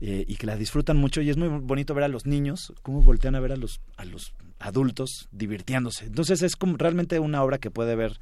eh, 0.00 0.24
y 0.26 0.36
que 0.36 0.46
la 0.46 0.56
disfrutan 0.56 0.96
mucho 0.96 1.20
y 1.20 1.30
es 1.30 1.36
muy 1.36 1.48
bonito 1.48 1.94
ver 1.94 2.04
a 2.04 2.08
los 2.08 2.26
niños 2.26 2.72
cómo 2.82 3.02
voltean 3.02 3.34
a 3.34 3.40
ver 3.40 3.52
a 3.52 3.56
los 3.56 3.80
a 3.96 4.04
los 4.04 4.34
adultos 4.58 5.28
divirtiéndose 5.32 6.06
entonces 6.06 6.42
es 6.42 6.56
como 6.56 6.76
realmente 6.76 7.18
una 7.18 7.42
obra 7.42 7.58
que 7.58 7.70
puede 7.70 7.94
ver 7.96 8.20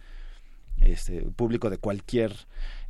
este 0.81 1.23
público 1.37 1.71
de 1.71 1.79
cualquier 1.79 2.35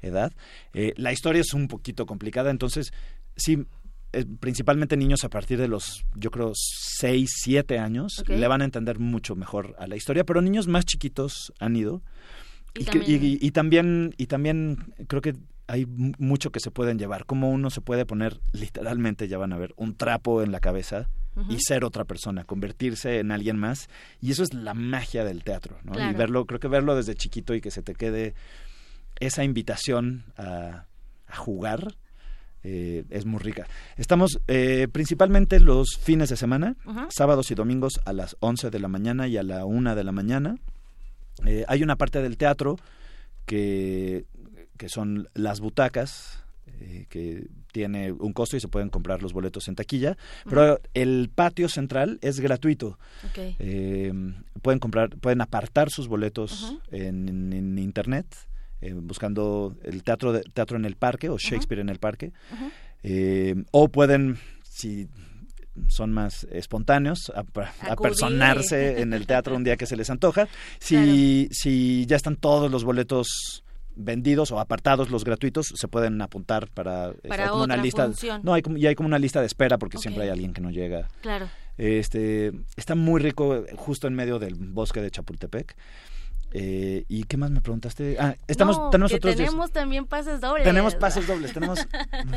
edad 0.01 0.33
Eh, 0.75 0.95
la 0.97 1.13
historia 1.13 1.41
es 1.41 1.53
un 1.55 1.69
poquito 1.69 2.07
complicada 2.07 2.51
entonces 2.51 2.93
sí, 3.37 3.67
eh, 4.15 4.27
principalmente 4.41 4.97
niños 4.99 5.25
a 5.25 5.31
partir 5.31 5.59
de 5.59 5.69
los, 5.69 6.05
yo 6.15 6.31
creo, 6.31 6.53
6, 6.55 7.31
7 7.45 7.79
años, 7.79 8.23
le 8.29 8.47
van 8.47 8.61
a 8.61 8.67
entender 8.67 8.99
mucho 8.99 9.35
mejor 9.37 9.75
a 9.79 9.87
la 9.87 9.97
historia, 9.97 10.25
pero 10.25 10.43
niños 10.43 10.69
más 10.69 10.85
chiquitos 10.85 11.53
han 11.59 11.77
ido. 11.77 12.03
Y 12.75 12.83
Y, 12.83 12.85
que- 12.87 12.99
también- 13.01 13.23
y- 13.25 13.39
y 13.47 13.51
también 13.51 14.15
y 14.17 14.27
también 14.27 14.95
creo 15.09 15.21
que 15.23 15.35
hay 15.67 15.87
mu- 15.87 16.13
mucho 16.19 16.51
que 16.51 16.61
se 16.61 16.71
pueden 16.71 16.99
llevar. 16.99 17.25
Como 17.27 17.51
uno 17.51 17.71
se 17.71 17.81
puede 17.81 18.05
poner, 18.07 18.41
literalmente, 18.53 19.29
ya 19.29 19.39
van 19.39 19.53
a 19.53 19.59
ver, 19.59 19.73
un 19.77 19.95
trapo 19.95 20.43
en 20.43 20.53
la 20.53 20.61
cabeza 20.61 21.09
y 21.49 21.61
ser 21.61 21.83
otra 21.85 22.05
persona, 22.05 22.45
convertirse 22.45 23.19
en 23.19 23.31
alguien 23.31 23.57
más. 23.57 23.89
Y 24.21 24.33
eso 24.33 24.43
es 24.43 24.53
la 24.53 24.75
magia 24.75 25.25
del 25.25 25.45
teatro, 25.45 25.79
¿no? 25.83 25.93
Y 26.11 26.15
verlo, 26.15 26.45
creo 26.47 26.61
que 26.61 26.69
verlo 26.69 26.95
desde 26.95 27.15
chiquito 27.15 27.55
y 27.55 27.61
que 27.63 27.71
se 27.71 27.83
te 27.83 27.95
quede 27.95 28.35
esa 29.19 29.43
invitación 29.45 30.25
a, 30.37 30.85
a 31.27 31.37
jugar 31.37 31.95
eh, 32.65 33.05
es 33.11 33.25
muy 33.25 33.41
rica. 33.41 33.67
Estamos 33.97 34.41
eh, 34.47 34.89
principalmente 34.93 35.59
los 35.59 35.97
fines 35.99 36.29
de 36.29 36.37
semana, 36.37 36.77
sábados 37.11 37.51
y 37.51 37.55
domingos 37.55 37.95
a 38.05 38.13
las 38.13 38.37
11 38.41 38.71
de 38.71 38.79
la 38.79 38.89
mañana 38.89 39.27
y 39.27 39.37
a 39.37 39.43
la 39.43 39.65
1 39.65 39.95
de 39.97 40.05
la 40.05 40.13
mañana. 40.13 40.57
Eh, 41.47 41.65
hay 41.69 41.83
una 41.83 41.97
parte 41.97 42.23
del 42.23 42.37
teatro 42.37 42.79
que, 43.47 44.25
que 44.77 44.89
son 44.89 45.29
las 45.35 45.61
butacas, 45.61 46.43
eh, 46.81 47.07
que 47.09 47.47
tiene 47.73 48.13
un 48.13 48.33
costo 48.33 48.57
y 48.57 48.61
se 48.61 48.69
pueden 48.69 48.89
comprar 48.91 49.23
los 49.23 49.33
boletos 49.33 49.67
en 49.69 49.75
taquilla, 49.75 50.17
pero 50.49 50.81
el 50.95 51.31
patio 51.35 51.69
central 51.69 52.19
es 52.23 52.39
gratuito. 52.41 52.99
Eh, 53.59 54.13
pueden 54.61 54.79
comprar, 54.79 55.11
pueden 55.17 55.41
apartar 55.41 55.91
sus 55.91 56.07
boletos 56.09 56.77
en, 56.91 57.29
en- 57.29 57.53
en 57.53 57.79
internet, 57.79 58.27
eh, 58.81 58.93
buscando 58.95 59.75
el 59.85 60.03
teatro 60.03 60.33
de- 60.33 60.43
teatro 60.55 60.77
en 60.77 60.85
el 60.85 60.97
parque 60.97 61.29
o 61.29 61.39
Shakespeare 61.39 61.81
en 61.81 61.89
el 61.89 61.99
parque, 61.99 62.33
Eh, 63.05 63.57
o 63.73 63.89
pueden, 63.89 64.39
si 64.63 65.09
son 65.89 66.13
más 66.13 66.47
espontáneos, 66.51 67.31
Acudir. 67.35 67.69
apersonarse 67.91 69.01
en 69.01 69.13
el 69.13 69.27
teatro 69.27 69.57
un 69.57 69.65
día 69.65 69.77
que 69.77 69.87
se 69.87 69.97
les 69.97 70.11
antoja. 70.11 70.49
Si, 70.79 71.49
si 71.51 72.05
ya 72.07 72.17
están 72.17 72.37
todos 72.37 72.71
los 72.71 72.85
boletos 72.85 73.63
vendidos 73.95 74.51
o 74.53 74.59
apartados 74.59 75.11
los 75.11 75.23
gratuitos 75.25 75.67
se 75.75 75.87
pueden 75.89 76.21
apuntar 76.23 76.69
para, 76.71 77.11
es- 77.23 77.29
Para 77.29 77.45
hay 77.45 77.51
como 77.51 77.65
una 77.65 77.77
lista 77.77 78.05
función. 78.07 78.41
no 78.43 78.55
hay 78.55 78.63
como, 78.63 78.79
y 78.79 78.87
hay 78.87 78.95
como 78.95 79.07
una 79.07 79.19
lista 79.19 79.41
de 79.41 79.47
espera 79.47 79.77
porque 79.77 79.99
siempre 79.99 80.23
hay 80.25 80.31
alguien 80.31 80.55
que 80.55 80.63
no 80.63 80.71
llega 80.71 81.09
Claro. 81.21 81.49
este 81.77 82.53
está 82.77 82.95
muy 82.95 83.21
rico 83.21 83.55
eh, 83.57 83.67
justo 83.77 84.07
en 84.07 84.15
medio 84.15 84.39
del 84.39 84.55
bosque 84.55 85.03
de 85.03 85.11
Chapultepec 85.11 85.77
Eh, 86.55 87.05
y 87.09 87.25
qué 87.25 87.37
más 87.39 87.51
me 87.51 87.61
preguntaste 87.61 88.17
ah 88.21 88.37
estamos 88.47 88.77
No, 88.77 88.91
tenemos 88.91 89.11
que 89.11 89.17
otros 89.17 89.37
días. 89.37 89.49
tenemos 89.49 89.73
también 89.73 90.05
pases 90.07 90.41
dobles. 90.41 90.65
tenemos 90.65 90.95
pases 90.95 91.27
dobles 91.27 91.53
tenemos 91.53 91.79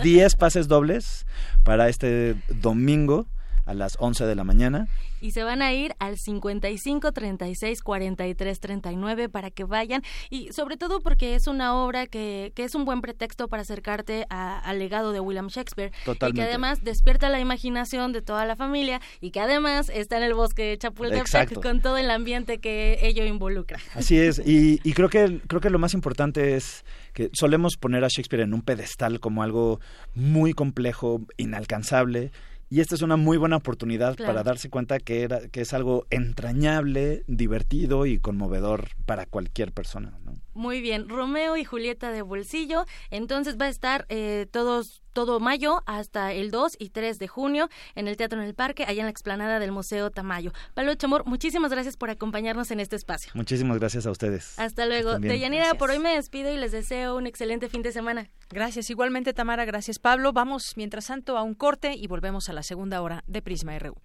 10 0.04 0.36
pases 0.36 0.68
dobles 0.68 1.26
para 1.64 1.90
este 1.90 2.36
domingo 2.48 3.28
a 3.66 3.74
las 3.74 3.98
11 4.00 4.26
de 4.26 4.36
la 4.36 4.44
mañana 4.44 4.88
Y 5.22 5.32
se 5.32 5.44
van 5.44 5.62
a 5.62 5.74
ir 5.74 5.96
al 6.00 6.18
55 6.18 7.12
36 7.12 7.82
43 7.82 8.60
39 8.60 9.30
para 9.30 9.50
que 9.52 9.64
vayan. 9.64 10.04
Y 10.30 10.52
sobre 10.54 10.78
todo 10.78 11.00
porque 11.02 11.36
es 11.36 11.48
una 11.48 11.76
obra 11.76 12.06
que, 12.08 12.52
que 12.56 12.64
es 12.64 12.76
un 12.76 12.86
buen 12.86 13.02
pretexto 13.02 13.48
para 13.48 13.64
acercarte 13.64 14.26
a- 14.30 14.60
al 14.60 14.80
legado 14.80 15.12
de 15.12 15.20
William 15.20 15.48
Shakespeare. 15.48 15.92
Y 16.02 16.06
Totalmente. 16.06 16.42
que 16.42 16.48
además 16.48 16.84
despierta 16.84 17.30
la 17.30 17.40
imaginación 17.40 18.12
de 18.14 18.22
toda 18.22 18.46
la 18.46 18.56
familia 18.56 19.02
y 19.22 19.32
que 19.32 19.40
además 19.40 19.90
está 19.94 20.18
en 20.18 20.24
el 20.24 20.34
bosque 20.36 20.64
de 20.64 20.78
Chapultepec 20.78 21.62
con 21.62 21.82
todo 21.82 21.98
el 21.98 22.12
ambiente 22.12 22.60
que 22.60 23.00
ello 23.02 23.26
involucra. 23.26 23.80
Así 23.96 24.18
es, 24.20 24.40
y, 24.46 24.80
y 24.84 24.94
creo 24.94 25.10
que 25.10 25.42
creo 25.48 25.62
que 25.62 25.70
lo 25.70 25.80
más 25.80 25.94
importante 25.94 26.56
es 26.56 26.86
que 27.14 27.30
solemos 27.34 27.78
poner 27.78 28.04
a 28.04 28.08
Shakespeare 28.10 28.42
en 28.44 28.54
un 28.54 28.62
pedestal 28.62 29.20
como 29.20 29.42
algo 29.42 29.80
muy 30.14 30.54
complejo, 30.54 31.22
inalcanzable, 31.38 32.32
y 32.70 32.80
esta 32.82 32.96
es 32.96 33.02
una 33.02 33.16
muy 33.18 33.38
buena 33.38 33.58
oportunidad 33.58 34.16
Claro. 34.16 34.32
para 34.34 34.44
darse 34.44 34.70
cuenta 34.70 35.00
que 35.00 35.22
era 35.24 35.48
que 35.50 35.62
es 35.62 35.74
algo 35.74 36.06
entrañable, 36.10 37.24
divertido 37.28 38.06
y 38.06 38.20
conmovedor 38.20 38.90
para 39.06 39.26
cualquier 39.26 39.72
persona. 39.72 40.18
¿no? 40.24 40.34
Muy 40.56 40.80
bien, 40.80 41.10
Romeo 41.10 41.58
y 41.58 41.66
Julieta 41.66 42.12
de 42.12 42.22
bolsillo. 42.22 42.86
Entonces 43.12 43.58
va 43.60 43.66
a 43.66 43.70
estar 43.70 44.06
eh, 44.08 44.48
todos 44.52 45.04
todo 45.12 45.40
mayo 45.40 45.82
hasta 45.86 46.34
el 46.34 46.52
2 46.52 46.76
y 46.78 46.90
3 46.90 47.20
de 47.20 47.28
junio 47.28 47.70
en 47.96 48.08
el 48.08 48.18
Teatro 48.18 48.40
en 48.40 48.46
el 48.46 48.54
Parque, 48.54 48.84
allá 48.84 49.00
en 49.00 49.06
la 49.06 49.12
explanada 49.12 49.60
del 49.60 49.72
Museo 49.72 50.12
Tamayo. 50.12 50.52
Pablo 50.74 50.94
Chamor, 50.96 51.26
muchísimas 51.26 51.72
gracias 51.72 51.96
por 51.96 52.10
acompañarnos 52.10 52.70
en 52.72 52.82
este 52.82 52.96
espacio. 52.98 53.32
Muchísimas 53.34 53.80
gracias 53.80 54.06
a 54.06 54.12
ustedes. 54.12 54.60
Hasta 54.60 54.86
luego. 54.86 55.20
Deyanira, 55.20 55.74
por 55.76 55.90
hoy 55.90 56.00
me 56.00 56.16
despido 56.16 56.54
y 56.54 56.58
les 56.58 56.72
deseo 56.72 57.16
un 57.16 57.28
excelente 57.28 57.70
fin 57.70 57.82
de 57.82 57.92
semana. 57.92 58.30
Gracias 58.50 58.90
igualmente 58.90 59.34
Tamara, 59.34 59.66
gracias 59.66 60.00
Pablo. 60.00 60.34
Vamos 60.34 60.74
mientras 60.76 61.08
tanto 61.08 61.38
a 61.38 61.44
un 61.44 61.54
corte 61.54 61.94
y 61.96 62.08
volvemos 62.08 62.50
a 62.50 62.54
la 62.54 62.64
segunda 62.64 63.02
hora 63.02 63.24
de 63.28 63.42
Prisma 63.42 63.78
RU. 63.80 63.96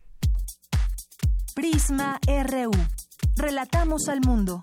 Prisma 1.55 2.21
RU. 2.27 2.71
Relatamos 3.37 4.09
al 4.09 4.21
mundo. 4.21 4.63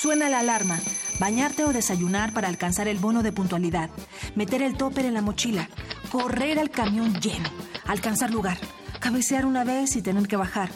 Suena 0.00 0.28
la 0.28 0.38
alarma. 0.38 0.78
Bañarte 1.18 1.64
o 1.64 1.72
desayunar 1.72 2.32
para 2.32 2.46
alcanzar 2.46 2.86
el 2.86 2.98
bono 2.98 3.24
de 3.24 3.32
puntualidad. 3.32 3.90
Meter 4.36 4.62
el 4.62 4.76
topper 4.76 5.04
en 5.06 5.14
la 5.14 5.22
mochila. 5.22 5.68
Correr 6.12 6.60
al 6.60 6.70
camión 6.70 7.14
lleno. 7.14 7.48
Alcanzar 7.84 8.30
lugar. 8.30 8.58
Cabecear 9.00 9.44
una 9.44 9.64
vez 9.64 9.96
y 9.96 10.02
tener 10.02 10.28
que 10.28 10.36
bajar. 10.36 10.70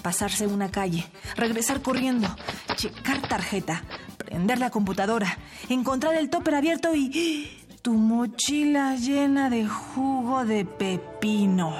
Pasarse 0.00 0.46
una 0.46 0.70
calle. 0.70 1.04
Regresar 1.36 1.82
corriendo. 1.82 2.34
Checar 2.74 3.20
tarjeta. 3.20 3.84
Prender 4.16 4.58
la 4.58 4.70
computadora. 4.70 5.36
Encontrar 5.68 6.14
el 6.14 6.30
topper 6.30 6.54
abierto 6.54 6.94
y... 6.94 7.58
Tu 7.82 7.92
mochila 7.92 8.96
llena 8.96 9.50
de 9.50 9.66
jugo 9.66 10.46
de 10.46 10.64
pepino. 10.64 11.74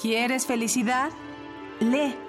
¿Quieres 0.00 0.46
felicidad? 0.46 1.10
Lee. 1.78 2.27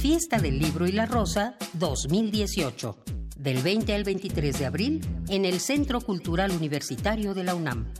Fiesta 0.00 0.38
del 0.38 0.58
Libro 0.58 0.86
y 0.86 0.92
la 0.92 1.04
Rosa 1.04 1.56
2018. 1.74 2.96
Del 3.36 3.62
20 3.62 3.94
al 3.94 4.02
23 4.02 4.58
de 4.58 4.64
abril 4.64 5.06
en 5.28 5.44
el 5.44 5.60
Centro 5.60 6.00
Cultural 6.00 6.52
Universitario 6.52 7.34
de 7.34 7.44
la 7.44 7.54
UNAM. 7.54 7.92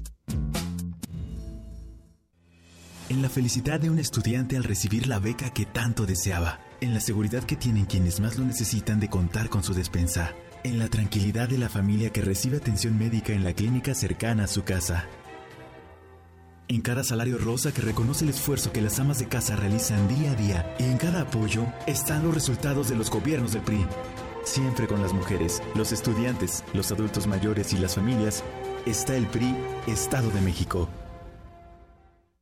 En 3.08 3.22
la 3.22 3.30
felicidad 3.30 3.80
de 3.80 3.88
un 3.88 3.98
estudiante 3.98 4.58
al 4.58 4.64
recibir 4.64 5.06
la 5.06 5.20
beca 5.20 5.54
que 5.54 5.64
tanto 5.64 6.04
deseaba. 6.04 6.60
En 6.82 6.92
la 6.92 7.00
seguridad 7.00 7.44
que 7.44 7.56
tienen 7.56 7.86
quienes 7.86 8.20
más 8.20 8.36
lo 8.36 8.44
necesitan 8.44 9.00
de 9.00 9.08
contar 9.08 9.48
con 9.48 9.64
su 9.64 9.72
despensa. 9.72 10.34
En 10.64 10.80
la 10.80 10.88
tranquilidad 10.88 11.48
de 11.48 11.56
la 11.56 11.68
familia 11.68 12.10
que 12.10 12.20
recibe 12.20 12.56
atención 12.56 12.98
médica 12.98 13.32
en 13.32 13.44
la 13.44 13.52
clínica 13.52 13.94
cercana 13.94 14.44
a 14.44 14.48
su 14.48 14.64
casa. 14.64 15.06
En 16.66 16.82
cada 16.82 17.04
salario 17.04 17.38
rosa 17.38 17.72
que 17.72 17.80
reconoce 17.80 18.24
el 18.24 18.30
esfuerzo 18.30 18.72
que 18.72 18.82
las 18.82 18.98
amas 18.98 19.20
de 19.20 19.28
casa 19.28 19.54
realizan 19.54 20.08
día 20.08 20.32
a 20.32 20.34
día. 20.34 20.76
Y 20.80 20.84
en 20.84 20.98
cada 20.98 21.22
apoyo 21.22 21.64
están 21.86 22.24
los 22.24 22.34
resultados 22.34 22.88
de 22.88 22.96
los 22.96 23.08
gobiernos 23.08 23.52
del 23.52 23.62
PRI. 23.62 23.86
Siempre 24.44 24.88
con 24.88 25.00
las 25.00 25.12
mujeres, 25.12 25.62
los 25.76 25.92
estudiantes, 25.92 26.64
los 26.74 26.90
adultos 26.90 27.26
mayores 27.26 27.72
y 27.72 27.78
las 27.78 27.94
familias, 27.94 28.42
está 28.84 29.16
el 29.16 29.26
PRI, 29.28 29.54
Estado 29.86 30.28
de 30.30 30.40
México. 30.40 30.88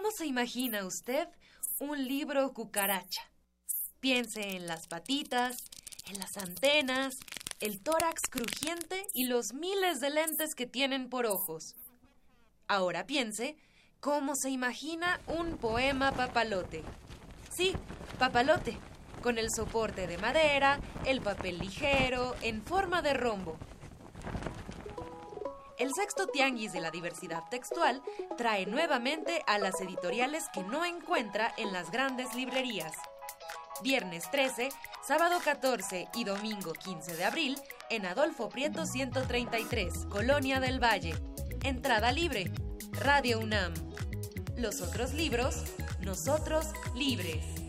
¿Cómo 0.00 0.12
se 0.12 0.24
imagina 0.24 0.86
usted 0.86 1.28
un 1.78 2.08
libro 2.08 2.54
cucaracha? 2.54 3.20
Piense 4.00 4.56
en 4.56 4.66
las 4.66 4.86
patitas, 4.86 5.58
en 6.06 6.18
las 6.18 6.38
antenas, 6.38 7.18
el 7.60 7.82
tórax 7.82 8.22
crujiente 8.30 9.06
y 9.12 9.26
los 9.26 9.52
miles 9.52 10.00
de 10.00 10.08
lentes 10.08 10.54
que 10.54 10.64
tienen 10.64 11.10
por 11.10 11.26
ojos. 11.26 11.76
Ahora 12.66 13.06
piense 13.06 13.58
cómo 14.00 14.36
se 14.36 14.48
imagina 14.48 15.20
un 15.26 15.58
poema 15.58 16.12
papalote. 16.12 16.82
Sí, 17.50 17.74
papalote, 18.18 18.78
con 19.22 19.36
el 19.36 19.50
soporte 19.54 20.06
de 20.06 20.16
madera, 20.16 20.80
el 21.04 21.20
papel 21.20 21.58
ligero, 21.58 22.36
en 22.40 22.62
forma 22.62 23.02
de 23.02 23.12
rombo. 23.12 23.58
El 25.80 25.94
sexto 25.94 26.26
tianguis 26.26 26.74
de 26.74 26.80
la 26.82 26.90
diversidad 26.90 27.42
textual 27.50 28.02
trae 28.36 28.66
nuevamente 28.66 29.42
a 29.46 29.58
las 29.58 29.80
editoriales 29.80 30.44
que 30.52 30.62
no 30.62 30.84
encuentra 30.84 31.54
en 31.56 31.72
las 31.72 31.90
grandes 31.90 32.34
librerías. 32.34 32.92
Viernes 33.82 34.30
13, 34.30 34.68
sábado 35.02 35.38
14 35.42 36.08
y 36.14 36.24
domingo 36.24 36.74
15 36.74 37.16
de 37.16 37.24
abril 37.24 37.58
en 37.88 38.04
Adolfo 38.04 38.50
Prieto 38.50 38.84
133, 38.84 40.04
Colonia 40.10 40.60
del 40.60 40.84
Valle. 40.84 41.14
Entrada 41.64 42.12
libre. 42.12 42.52
Radio 42.92 43.40
UNAM. 43.40 43.72
Los 44.58 44.82
otros 44.82 45.14
libros, 45.14 45.64
nosotros 46.02 46.66
libres. 46.94 47.59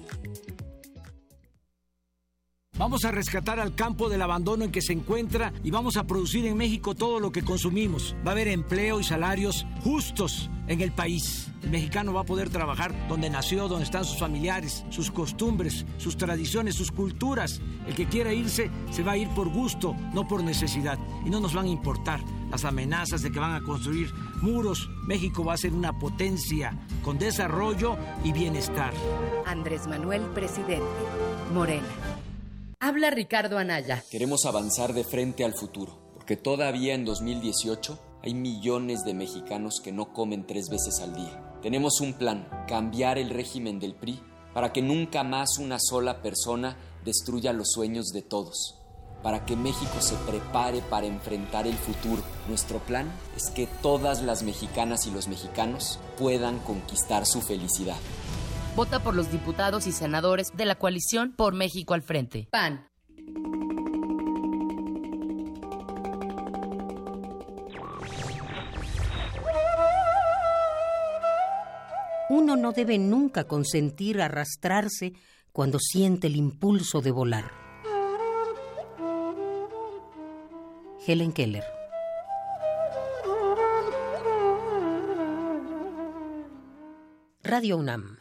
Vamos 2.82 3.06
a 3.06 3.12
rescatar 3.12 3.60
al 3.60 3.76
campo 3.76 4.10
del 4.10 4.24
abandono 4.24 4.66
en 4.66 4.72
que 4.72 4.82
se 4.82 4.92
encuentra 4.92 5.54
y 5.64 5.70
vamos 5.70 5.98
a 5.98 6.08
producir 6.08 6.48
en 6.48 6.58
México 6.58 6.96
todo 6.96 7.20
lo 7.20 7.32
que 7.32 7.44
consumimos. 7.44 8.16
Va 8.26 8.30
a 8.30 8.34
haber 8.34 8.48
empleo 8.48 9.00
y 9.00 9.04
salarios 9.04 9.68
justos 9.84 10.50
en 10.68 10.82
el 10.82 10.92
país. 10.92 11.52
El 11.62 11.70
mexicano 11.70 12.12
va 12.12 12.22
a 12.22 12.26
poder 12.26 12.50
trabajar 12.50 12.92
donde 13.08 13.30
nació, 13.30 13.68
donde 13.68 13.86
están 13.86 14.04
sus 14.04 14.18
familiares, 14.18 14.84
sus 14.90 15.12
costumbres, 15.12 15.86
sus 16.00 16.18
tradiciones, 16.18 16.74
sus 16.74 16.92
culturas. 16.92 17.62
El 17.86 17.94
que 17.94 18.08
quiera 18.08 18.34
irse 18.34 18.72
se 18.90 19.04
va 19.04 19.12
a 19.12 19.18
ir 19.18 19.30
por 19.30 19.50
gusto, 19.50 19.96
no 20.16 20.28
por 20.28 20.44
necesidad. 20.44 20.98
Y 21.24 21.30
no 21.30 21.40
nos 21.40 21.54
van 21.54 21.68
a 21.68 21.70
importar 21.70 22.20
las 22.50 22.66
amenazas 22.66 23.22
de 23.22 23.32
que 23.32 23.40
van 23.40 23.54
a 23.54 23.62
construir 23.62 24.12
muros. 24.42 24.90
México 25.06 25.46
va 25.46 25.54
a 25.54 25.58
ser 25.58 25.74
una 25.74 26.00
potencia 26.00 26.76
con 27.04 27.20
desarrollo 27.20 27.96
y 28.24 28.32
bienestar. 28.32 28.92
Andrés 29.46 29.86
Manuel, 29.86 30.24
presidente. 30.34 30.82
Morena. 31.54 31.86
Habla 32.84 33.12
Ricardo 33.12 33.60
Anaya. 33.60 34.04
Queremos 34.10 34.46
avanzar 34.48 34.94
de 34.94 35.04
frente 35.04 35.46
al 35.46 35.54
futuro, 35.54 36.00
porque 36.16 36.36
todavía 36.36 36.96
en 36.96 37.06
2018 37.06 38.00
hay 38.24 38.34
millones 38.34 39.06
de 39.06 39.14
mexicanos 39.14 39.80
que 39.84 39.92
no 39.92 40.12
comen 40.14 40.48
tres 40.48 40.68
veces 40.68 41.00
al 41.00 41.14
día. 41.14 41.60
Tenemos 41.62 42.02
un 42.02 42.16
plan, 42.16 42.50
cambiar 42.68 43.20
el 43.20 43.30
régimen 43.30 43.80
del 43.80 43.94
PRI 43.94 44.20
para 44.56 44.74
que 44.74 44.82
nunca 44.82 45.24
más 45.24 45.60
una 45.60 45.78
sola 45.80 46.24
persona 46.24 46.76
destruya 47.06 47.54
los 47.54 47.70
sueños 47.70 48.08
de 48.08 48.24
todos, 48.24 48.80
para 49.22 49.46
que 49.46 49.56
México 49.56 50.02
se 50.02 50.16
prepare 50.16 50.82
para 50.82 51.06
enfrentar 51.06 51.68
el 51.68 51.78
futuro. 51.78 52.24
Nuestro 52.48 52.80
plan 52.80 53.12
es 53.38 53.52
que 53.52 53.68
todas 53.84 54.24
las 54.24 54.42
mexicanas 54.42 55.06
y 55.06 55.12
los 55.12 55.28
mexicanos 55.28 56.00
puedan 56.18 56.58
conquistar 56.58 57.28
su 57.28 57.42
felicidad. 57.42 57.98
Vota 58.76 59.00
por 59.04 59.16
los 59.16 59.30
diputados 59.30 59.86
y 59.86 59.92
senadores 59.92 60.56
de 60.56 60.66
la 60.66 60.76
coalición 60.76 61.34
Por 61.34 61.54
México 61.54 61.94
al 61.94 62.02
Frente. 62.02 62.48
PAN. 62.52 62.88
Uno 72.30 72.56
no 72.56 72.72
debe 72.72 72.98
nunca 72.98 73.44
consentir 73.44 74.22
arrastrarse 74.22 75.14
cuando 75.52 75.80
siente 75.80 76.28
el 76.28 76.38
impulso 76.38 77.02
de 77.02 77.12
volar. 77.12 77.52
Helen 81.06 81.34
Keller. 81.34 81.66
Radio 87.44 87.76
UNAM. 87.76 88.21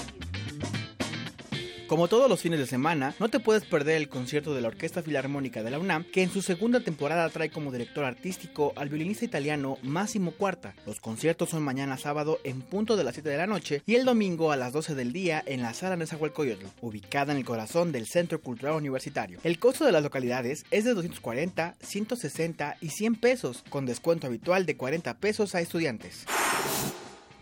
Como 1.91 2.07
todos 2.07 2.29
los 2.29 2.39
fines 2.39 2.57
de 2.57 2.67
semana, 2.67 3.13
no 3.19 3.27
te 3.27 3.41
puedes 3.41 3.65
perder 3.65 3.97
el 3.97 4.07
concierto 4.07 4.55
de 4.55 4.61
la 4.61 4.69
Orquesta 4.69 5.03
Filarmónica 5.03 5.61
de 5.61 5.71
la 5.71 5.77
UNAM, 5.77 6.05
que 6.05 6.23
en 6.23 6.31
su 6.31 6.41
segunda 6.41 6.79
temporada 6.79 7.27
trae 7.27 7.49
como 7.49 7.69
director 7.69 8.05
artístico 8.05 8.71
al 8.77 8.87
violinista 8.87 9.25
italiano 9.25 9.77
Massimo 9.81 10.31
Cuarta. 10.31 10.73
Los 10.85 11.01
conciertos 11.01 11.49
son 11.49 11.63
mañana 11.63 11.97
sábado 11.97 12.39
en 12.45 12.61
punto 12.61 12.95
de 12.95 13.03
las 13.03 13.15
7 13.15 13.27
de 13.27 13.35
la 13.35 13.45
noche 13.45 13.83
y 13.85 13.95
el 13.95 14.05
domingo 14.05 14.53
a 14.53 14.55
las 14.55 14.71
12 14.71 14.95
del 14.95 15.11
día 15.11 15.43
en 15.45 15.61
la 15.61 15.73
sala 15.73 15.97
Nezahualcóyotl, 15.97 16.65
ubicada 16.79 17.33
en 17.33 17.39
el 17.39 17.43
corazón 17.43 17.91
del 17.91 18.07
Centro 18.07 18.39
Cultural 18.39 18.75
Universitario. 18.75 19.39
El 19.43 19.59
costo 19.59 19.83
de 19.83 19.91
las 19.91 20.01
localidades 20.01 20.63
es 20.71 20.85
de 20.85 20.93
240, 20.93 21.75
160 21.81 22.77
y 22.79 22.87
100 22.87 23.15
pesos, 23.15 23.65
con 23.69 23.85
descuento 23.85 24.27
habitual 24.27 24.65
de 24.65 24.77
40 24.77 25.15
pesos 25.15 25.55
a 25.55 25.59
estudiantes. 25.59 26.25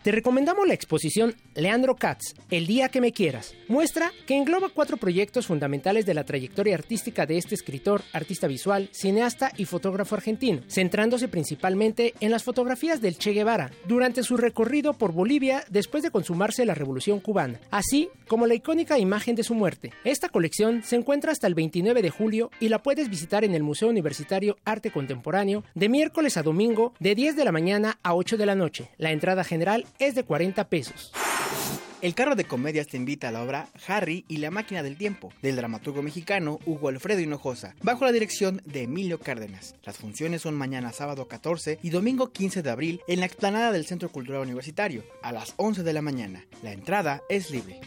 Te 0.09 0.15
recomendamos 0.15 0.67
la 0.67 0.73
exposición 0.73 1.35
Leandro 1.53 1.95
Katz, 1.95 2.33
El 2.49 2.65
día 2.65 2.89
que 2.89 2.99
me 2.99 3.11
quieras. 3.11 3.53
Muestra 3.67 4.11
que 4.25 4.35
engloba 4.35 4.69
cuatro 4.69 4.97
proyectos 4.97 5.45
fundamentales 5.45 6.07
de 6.07 6.15
la 6.15 6.23
trayectoria 6.23 6.73
artística 6.73 7.27
de 7.27 7.37
este 7.37 7.53
escritor, 7.53 8.01
artista 8.11 8.47
visual, 8.47 8.89
cineasta 8.91 9.51
y 9.55 9.65
fotógrafo 9.65 10.15
argentino, 10.15 10.61
centrándose 10.67 11.27
principalmente 11.27 12.15
en 12.21 12.31
las 12.31 12.43
fotografías 12.43 13.01
del 13.01 13.19
Che 13.19 13.33
Guevara 13.33 13.69
durante 13.85 14.23
su 14.23 14.35
recorrido 14.35 14.93
por 14.93 15.11
Bolivia 15.11 15.63
después 15.69 16.01
de 16.01 16.09
consumarse 16.09 16.65
la 16.65 16.73
Revolución 16.73 17.19
cubana, 17.19 17.59
así 17.69 18.09
como 18.27 18.47
la 18.47 18.55
icónica 18.55 18.97
imagen 18.97 19.35
de 19.35 19.43
su 19.43 19.53
muerte. 19.53 19.91
Esta 20.05 20.29
colección 20.29 20.81
se 20.81 20.95
encuentra 20.95 21.31
hasta 21.31 21.45
el 21.45 21.53
29 21.53 22.01
de 22.01 22.09
julio 22.09 22.49
y 22.59 22.69
la 22.69 22.81
puedes 22.81 23.11
visitar 23.11 23.43
en 23.43 23.53
el 23.53 23.61
Museo 23.61 23.89
Universitario 23.89 24.57
Arte 24.65 24.89
Contemporáneo 24.89 25.63
de 25.75 25.87
miércoles 25.87 26.35
a 26.35 26.41
domingo 26.41 26.93
de 26.99 27.13
10 27.13 27.35
de 27.35 27.45
la 27.45 27.51
mañana 27.51 27.99
a 28.01 28.15
8 28.15 28.37
de 28.37 28.45
la 28.47 28.55
noche. 28.55 28.89
La 28.97 29.11
entrada 29.11 29.43
general 29.43 29.85
es 29.99 30.15
de 30.15 30.23
40 30.23 30.69
pesos. 30.69 31.11
El 32.01 32.15
carro 32.15 32.35
de 32.35 32.45
comedias 32.45 32.87
te 32.87 32.95
invita 32.95 33.27
a 33.27 33.31
la 33.31 33.43
obra 33.43 33.67
Harry 33.87 34.23
y 34.29 34.37
la 34.37 34.51
máquina 34.51 34.81
del 34.81 34.97
tiempo, 34.97 35.33
del 35.41 35.57
dramaturgo 35.57 36.01
mexicano 36.01 36.57
Hugo 36.65 36.87
Alfredo 36.87 37.19
Hinojosa, 37.19 37.75
bajo 37.83 38.05
la 38.05 38.13
dirección 38.13 38.61
de 38.65 38.83
Emilio 38.83 39.19
Cárdenas. 39.19 39.75
Las 39.83 39.97
funciones 39.97 40.41
son 40.41 40.55
mañana 40.55 40.93
sábado 40.93 41.27
14 41.27 41.79
y 41.83 41.89
domingo 41.89 42.31
15 42.31 42.63
de 42.63 42.69
abril 42.69 43.01
en 43.09 43.19
la 43.19 43.25
explanada 43.25 43.73
del 43.73 43.85
Centro 43.85 44.09
Cultural 44.09 44.43
Universitario, 44.43 45.03
a 45.21 45.33
las 45.33 45.53
11 45.57 45.83
de 45.83 45.93
la 45.93 46.01
mañana. 46.01 46.45
La 46.63 46.71
entrada 46.71 47.21
es 47.27 47.51
libre. 47.51 47.81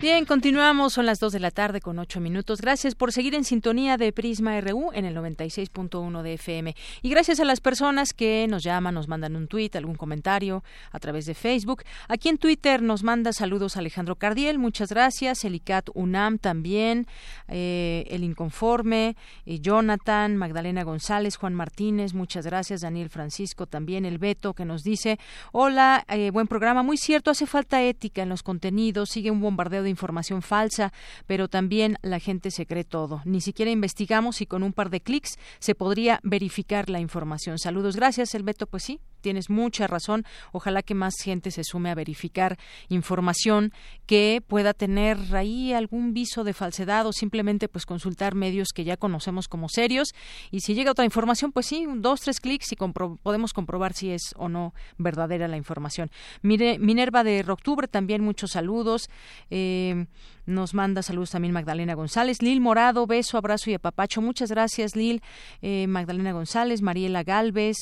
Bien, 0.00 0.26
continuamos, 0.26 0.92
son 0.92 1.06
las 1.06 1.18
2 1.18 1.32
de 1.32 1.40
la 1.40 1.50
tarde 1.50 1.80
con 1.80 1.98
8 1.98 2.20
minutos. 2.20 2.60
Gracias 2.60 2.94
por 2.94 3.10
seguir 3.10 3.34
en 3.34 3.42
sintonía 3.42 3.96
de 3.96 4.12
Prisma 4.12 4.60
RU 4.60 4.92
en 4.92 5.04
el 5.04 5.16
96.1 5.16 6.22
de 6.22 6.34
FM. 6.34 6.76
Y 7.02 7.10
gracias 7.10 7.40
a 7.40 7.44
las 7.44 7.58
personas 7.60 8.12
que 8.12 8.46
nos 8.48 8.62
llaman, 8.62 8.94
nos 8.94 9.08
mandan 9.08 9.34
un 9.34 9.48
tuit, 9.48 9.74
algún 9.74 9.96
comentario 9.96 10.62
a 10.92 11.00
través 11.00 11.26
de 11.26 11.34
Facebook. 11.34 11.82
Aquí 12.06 12.28
en 12.28 12.38
Twitter 12.38 12.80
nos 12.80 13.02
manda 13.02 13.32
saludos 13.32 13.76
Alejandro 13.76 14.14
Cardiel, 14.14 14.60
muchas 14.60 14.90
gracias. 14.90 15.44
Elicat 15.44 15.88
UNAM 15.94 16.38
también, 16.38 17.08
eh, 17.48 18.06
El 18.08 18.22
Inconforme, 18.22 19.16
eh, 19.46 19.58
Jonathan, 19.58 20.36
Magdalena 20.36 20.84
González, 20.84 21.34
Juan 21.34 21.54
Martínez, 21.54 22.14
muchas 22.14 22.46
gracias. 22.46 22.82
Daniel 22.82 23.08
Francisco 23.08 23.66
también, 23.66 24.04
el 24.04 24.18
Beto 24.18 24.54
que 24.54 24.64
nos 24.64 24.84
dice, 24.84 25.18
hola, 25.50 26.04
eh, 26.06 26.30
buen 26.30 26.46
programa, 26.46 26.84
muy 26.84 26.98
cierto, 26.98 27.32
hace 27.32 27.46
falta 27.46 27.82
ética 27.82 28.22
en 28.22 28.28
los 28.28 28.44
contenidos, 28.44 29.10
sigue 29.10 29.32
un 29.32 29.40
bombardeo 29.40 29.82
de 29.82 29.87
información 29.88 30.42
falsa, 30.42 30.92
pero 31.26 31.48
también 31.48 31.96
la 32.02 32.18
gente 32.18 32.50
se 32.50 32.66
cree 32.66 32.84
todo. 32.84 33.22
Ni 33.24 33.40
siquiera 33.40 33.70
investigamos 33.70 34.40
y 34.40 34.46
con 34.46 34.62
un 34.62 34.72
par 34.72 34.90
de 34.90 35.00
clics 35.00 35.38
se 35.58 35.74
podría 35.74 36.20
verificar 36.22 36.90
la 36.90 37.00
información. 37.00 37.58
Saludos, 37.58 37.96
gracias, 37.96 38.34
el 38.34 38.42
Beto, 38.42 38.66
pues 38.66 38.82
sí, 38.84 39.00
tienes 39.20 39.50
mucha 39.50 39.86
razón. 39.86 40.24
Ojalá 40.52 40.82
que 40.82 40.94
más 40.94 41.14
gente 41.22 41.50
se 41.50 41.64
sume 41.64 41.90
a 41.90 41.94
verificar 41.94 42.58
información 42.88 43.72
que 44.06 44.42
pueda 44.46 44.74
tener 44.74 45.18
ahí 45.34 45.72
algún 45.72 46.14
viso 46.14 46.44
de 46.44 46.52
falsedad 46.52 47.06
o 47.06 47.12
simplemente 47.12 47.68
pues 47.68 47.86
consultar 47.86 48.34
medios 48.34 48.68
que 48.74 48.84
ya 48.84 48.96
conocemos 48.96 49.48
como 49.48 49.68
serios. 49.68 50.14
Y 50.50 50.60
si 50.60 50.74
llega 50.74 50.92
otra 50.92 51.04
información, 51.04 51.52
pues 51.52 51.66
sí, 51.66 51.86
dos, 51.96 52.20
tres 52.20 52.40
clics 52.40 52.72
y 52.72 52.76
podemos 52.76 53.52
comprobar 53.52 53.92
si 53.92 54.10
es 54.10 54.34
o 54.36 54.48
no 54.48 54.74
verdadera 54.96 55.48
la 55.48 55.56
información. 55.56 56.10
Mire, 56.42 56.78
Minerva 56.78 57.24
de 57.24 57.44
Octubre, 57.48 57.88
también 57.88 58.22
muchos 58.22 58.52
saludos. 58.52 59.08
Eh, 59.50 60.06
nos 60.48 60.72
manda 60.72 61.02
saludos 61.02 61.30
también 61.30 61.52
Magdalena 61.52 61.92
González. 61.92 62.40
Lil 62.40 62.62
Morado, 62.62 63.06
beso, 63.06 63.36
abrazo 63.36 63.70
y 63.70 63.74
apapacho. 63.74 64.22
Muchas 64.22 64.50
gracias, 64.50 64.96
Lil. 64.96 65.22
Eh, 65.60 65.86
Magdalena 65.86 66.32
González, 66.32 66.80
Mariela 66.80 67.22
Galvez, 67.22 67.76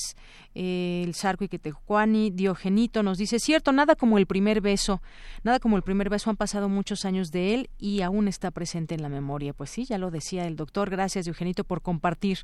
el 0.59 1.13
Sarco 1.15 1.45
y 1.45 2.31
Diogenito 2.31 3.03
nos 3.03 3.19
dice, 3.19 3.39
cierto, 3.39 3.73
nada 3.73 3.95
como 3.95 4.17
el 4.17 4.27
primer 4.27 4.63
beso, 4.63 5.03
nada 5.45 5.61
como 5.61 5.77
el 5.77 5.83
primer 5.83 6.09
beso, 6.09 6.31
han 6.31 6.37
pasado 6.37 6.71
muchos 6.71 7.05
años 7.05 7.31
de 7.31 7.53
él 7.53 7.71
y 7.79 8.01
aún 8.01 8.27
está 8.27 8.51
presente 8.51 8.95
en 8.95 9.03
la 9.03 9.11
memoria. 9.11 9.53
Pues 9.53 9.69
sí, 9.69 9.85
ya 9.85 9.99
lo 9.99 10.11
decía 10.11 10.47
el 10.47 10.57
doctor. 10.57 10.89
Gracias, 10.89 11.27
Diogenito, 11.27 11.65
por 11.65 11.83
compartir 11.83 12.39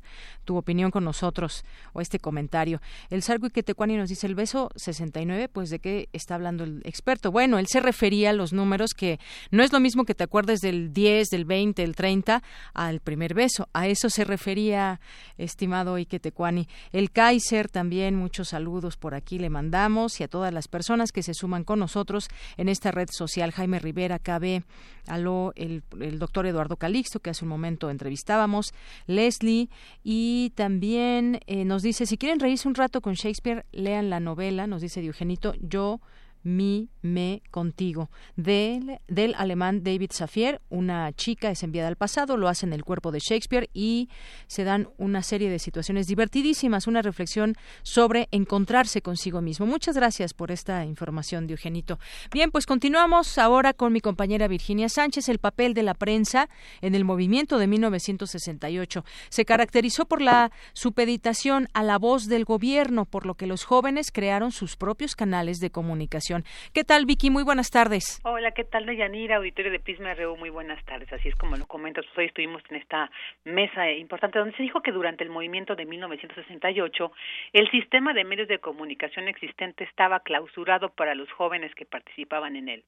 tu 0.45 0.57
opinión 0.57 0.91
con 0.91 1.03
nosotros 1.03 1.65
o 1.93 2.01
este 2.01 2.19
comentario. 2.19 2.81
El 3.09 3.23
Sarco 3.23 3.47
y 3.47 3.97
nos 3.97 4.09
dice, 4.09 4.27
el 4.27 4.35
beso 4.35 4.69
69, 4.75 5.49
pues 5.49 5.71
de 5.71 5.79
qué 5.79 6.07
está 6.13 6.35
hablando 6.35 6.63
el 6.63 6.81
experto. 6.85 7.31
Bueno, 7.31 7.57
él 7.57 7.65
se 7.67 7.79
refería 7.79 8.29
a 8.29 8.33
los 8.33 8.53
números 8.53 8.91
que 8.93 9.19
no 9.49 9.63
es 9.63 9.73
lo 9.73 9.79
mismo 9.79 10.05
que 10.05 10.13
te 10.13 10.23
acuerdes 10.23 10.59
del 10.59 10.93
10, 10.93 11.29
del 11.29 11.45
20, 11.45 11.81
del 11.81 11.95
30 11.95 12.43
al 12.75 12.99
primer 12.99 13.33
beso. 13.33 13.69
A 13.73 13.87
eso 13.87 14.11
se 14.11 14.23
refería, 14.23 15.01
estimado 15.37 15.97
Iquetecuani. 15.97 16.67
El 16.91 17.09
Kaiser 17.09 17.69
también, 17.69 18.02
muchos 18.11 18.49
saludos 18.49 18.97
por 18.97 19.15
aquí 19.15 19.39
le 19.39 19.49
mandamos 19.49 20.19
y 20.19 20.23
a 20.23 20.27
todas 20.27 20.53
las 20.53 20.67
personas 20.67 21.11
que 21.11 21.23
se 21.23 21.33
suman 21.33 21.63
con 21.63 21.79
nosotros 21.79 22.27
en 22.57 22.69
esta 22.69 22.91
red 22.91 23.07
social. 23.11 23.51
Jaime 23.51 23.79
Rivera, 23.79 24.19
KB, 24.19 24.63
aló, 25.07 25.53
el, 25.55 25.83
doctor 26.19 26.45
Eduardo 26.45 26.77
Calixto, 26.77 27.19
que 27.19 27.29
hace 27.29 27.45
un 27.45 27.49
momento 27.49 27.89
entrevistábamos, 27.89 28.73
Leslie, 29.07 29.69
y 30.03 30.51
también 30.55 31.39
eh, 31.47 31.65
nos 31.65 31.81
dice, 31.81 32.05
si 32.05 32.17
quieren 32.17 32.39
reírse 32.39 32.67
un 32.67 32.75
rato 32.75 33.01
con 33.01 33.13
Shakespeare, 33.13 33.65
lean 33.71 34.09
la 34.09 34.19
novela, 34.19 34.67
nos 34.67 34.81
dice 34.81 35.01
Diogenito, 35.01 35.53
yo 35.61 36.01
mi, 36.43 36.89
me, 37.01 37.41
contigo, 37.51 38.09
del, 38.35 38.99
del 39.07 39.33
alemán 39.37 39.83
David 39.83 40.11
Safier. 40.11 40.61
Una 40.69 41.11
chica 41.13 41.49
es 41.49 41.63
enviada 41.63 41.87
al 41.87 41.95
pasado, 41.95 42.37
lo 42.37 42.47
hace 42.47 42.65
en 42.65 42.73
el 42.73 42.83
cuerpo 42.83 43.11
de 43.11 43.19
Shakespeare 43.19 43.69
y 43.73 44.09
se 44.47 44.63
dan 44.63 44.89
una 44.97 45.23
serie 45.23 45.49
de 45.49 45.59
situaciones 45.59 46.07
divertidísimas, 46.07 46.87
una 46.87 47.01
reflexión 47.01 47.55
sobre 47.81 48.27
encontrarse 48.31 49.01
consigo 49.01 49.41
mismo. 49.41 49.65
Muchas 49.65 49.95
gracias 49.95 50.33
por 50.33 50.51
esta 50.51 50.85
información, 50.85 51.47
Diogenito. 51.47 51.99
Bien, 52.31 52.51
pues 52.51 52.65
continuamos 52.65 53.37
ahora 53.37 53.73
con 53.73 53.93
mi 53.93 54.01
compañera 54.01 54.47
Virginia 54.47 54.89
Sánchez. 54.89 55.29
El 55.29 55.39
papel 55.39 55.73
de 55.73 55.83
la 55.83 55.93
prensa 55.93 56.49
en 56.81 56.95
el 56.95 57.05
movimiento 57.05 57.57
de 57.57 57.67
1968 57.67 59.05
se 59.29 59.45
caracterizó 59.45 60.05
por 60.05 60.21
la 60.21 60.51
supeditación 60.73 61.67
a 61.73 61.83
la 61.83 61.97
voz 61.97 62.27
del 62.27 62.45
gobierno, 62.45 63.05
por 63.05 63.25
lo 63.25 63.35
que 63.35 63.47
los 63.47 63.63
jóvenes 63.63 64.11
crearon 64.11 64.51
sus 64.51 64.75
propios 64.75 65.15
canales 65.15 65.59
de 65.59 65.69
comunicación 65.69 66.32
¿Qué 66.73 66.83
tal, 66.83 67.05
Vicky? 67.05 67.29
Muy 67.29 67.43
buenas 67.43 67.69
tardes. 67.69 68.19
Hola, 68.23 68.51
¿qué 68.51 68.63
tal, 68.63 68.85
Deyanira? 68.85 69.37
Auditorio 69.37 69.71
de 69.71 69.79
Prisma 69.79 70.13
RU, 70.13 70.37
muy 70.37 70.49
buenas 70.49 70.83
tardes. 70.85 71.11
Así 71.13 71.29
es 71.29 71.35
como 71.35 71.55
lo 71.57 71.65
comentas, 71.67 72.05
pues 72.05 72.17
hoy 72.17 72.25
estuvimos 72.25 72.61
en 72.69 72.77
esta 72.77 73.11
mesa 73.43 73.91
importante 73.91 74.39
donde 74.39 74.55
se 74.55 74.63
dijo 74.63 74.81
que 74.81 74.91
durante 74.91 75.23
el 75.23 75.29
movimiento 75.29 75.75
de 75.75 75.85
1968 75.85 77.11
el 77.53 77.69
sistema 77.71 78.13
de 78.13 78.23
medios 78.23 78.47
de 78.47 78.59
comunicación 78.59 79.27
existente 79.27 79.83
estaba 79.83 80.21
clausurado 80.21 80.89
para 80.89 81.15
los 81.15 81.31
jóvenes 81.31 81.73
que 81.75 81.85
participaban 81.85 82.55
en 82.55 82.69
él. 82.69 82.83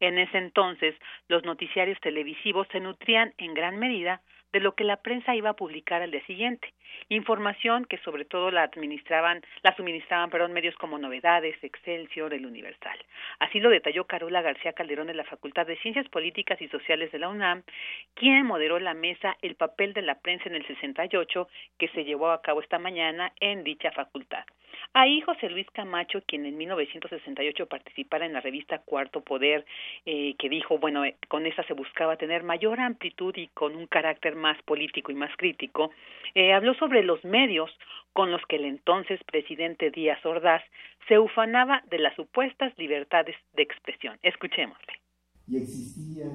En 0.00 0.18
ese 0.18 0.38
entonces, 0.38 0.94
los 1.28 1.44
noticiarios 1.44 1.98
televisivos 2.00 2.66
se 2.70 2.80
nutrían 2.80 3.32
en 3.38 3.54
gran 3.54 3.78
medida 3.78 4.20
de 4.54 4.60
lo 4.60 4.76
que 4.76 4.84
la 4.84 4.98
prensa 4.98 5.34
iba 5.34 5.50
a 5.50 5.56
publicar 5.56 6.00
al 6.00 6.12
día 6.12 6.24
siguiente. 6.26 6.72
Información 7.08 7.86
que 7.86 7.98
sobre 7.98 8.24
todo 8.24 8.52
la 8.52 8.62
administraban, 8.62 9.42
la 9.64 9.74
suministraban, 9.74 10.30
perdón, 10.30 10.52
medios 10.52 10.76
como 10.76 10.96
Novedades, 10.96 11.56
Excelsior, 11.60 12.32
El 12.32 12.46
Universal. 12.46 12.96
Así 13.40 13.58
lo 13.58 13.68
detalló 13.68 14.04
Carola 14.04 14.42
García 14.42 14.72
Calderón 14.72 15.08
de 15.08 15.14
la 15.14 15.24
Facultad 15.24 15.66
de 15.66 15.76
Ciencias 15.78 16.08
Políticas 16.08 16.62
y 16.62 16.68
Sociales 16.68 17.10
de 17.10 17.18
la 17.18 17.30
UNAM, 17.30 17.64
quien 18.14 18.46
moderó 18.46 18.78
la 18.78 18.94
mesa 18.94 19.36
El 19.42 19.56
papel 19.56 19.92
de 19.92 20.02
la 20.02 20.20
prensa 20.20 20.48
en 20.48 20.54
el 20.54 20.66
68 20.68 21.48
que 21.76 21.88
se 21.88 22.04
llevó 22.04 22.30
a 22.30 22.40
cabo 22.40 22.60
esta 22.60 22.78
mañana 22.78 23.32
en 23.40 23.64
dicha 23.64 23.90
facultad. 23.90 24.44
Ahí 24.92 25.20
José 25.22 25.48
Luis 25.50 25.68
Camacho, 25.72 26.22
quien 26.26 26.46
en 26.46 26.56
1968 26.56 27.66
participara 27.66 28.26
en 28.26 28.32
la 28.32 28.40
revista 28.40 28.78
Cuarto 28.78 29.22
Poder, 29.22 29.64
eh, 30.06 30.34
que 30.38 30.48
dijo, 30.48 30.78
bueno, 30.78 31.04
eh, 31.04 31.16
con 31.28 31.46
esa 31.46 31.62
se 31.64 31.72
buscaba 31.72 32.16
tener 32.16 32.42
mayor 32.42 32.80
amplitud 32.80 33.34
y 33.36 33.48
con 33.48 33.74
un 33.74 33.86
carácter 33.86 34.36
más 34.46 34.56
político 34.62 35.10
y 35.10 35.14
más 35.14 35.30
crítico, 35.36 35.90
eh, 36.34 36.52
habló 36.52 36.74
sobre 36.74 37.02
los 37.02 37.24
medios 37.24 37.70
con 38.12 38.30
los 38.30 38.42
que 38.48 38.56
el 38.56 38.66
entonces 38.66 39.18
presidente 39.24 39.90
Díaz 39.90 40.24
Ordaz 40.24 40.62
se 41.08 41.18
ufanaba 41.18 41.82
de 41.90 41.98
las 41.98 42.14
supuestas 42.14 42.72
libertades 42.78 43.36
de 43.56 43.62
expresión. 43.62 44.18
Escuchémosle. 44.22 44.94
Y 45.48 45.56
existía 45.56 46.26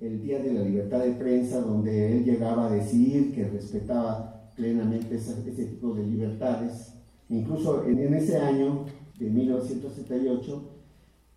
el 0.00 0.22
Día 0.22 0.38
de 0.38 0.52
la 0.52 0.60
Libertad 0.60 1.00
de 1.04 1.18
Prensa, 1.22 1.60
donde 1.60 1.90
él 2.12 2.24
llegaba 2.24 2.66
a 2.66 2.70
decir 2.70 3.34
que 3.34 3.48
respetaba 3.48 4.52
plenamente 4.54 5.16
ese, 5.16 5.32
ese 5.50 5.64
tipo 5.72 5.94
de 5.94 6.04
libertades 6.04 6.96
Incluso 7.28 7.84
en, 7.86 8.14
ese 8.14 8.38
año 8.38 8.84
de 9.18 9.30
1978, 9.30 10.62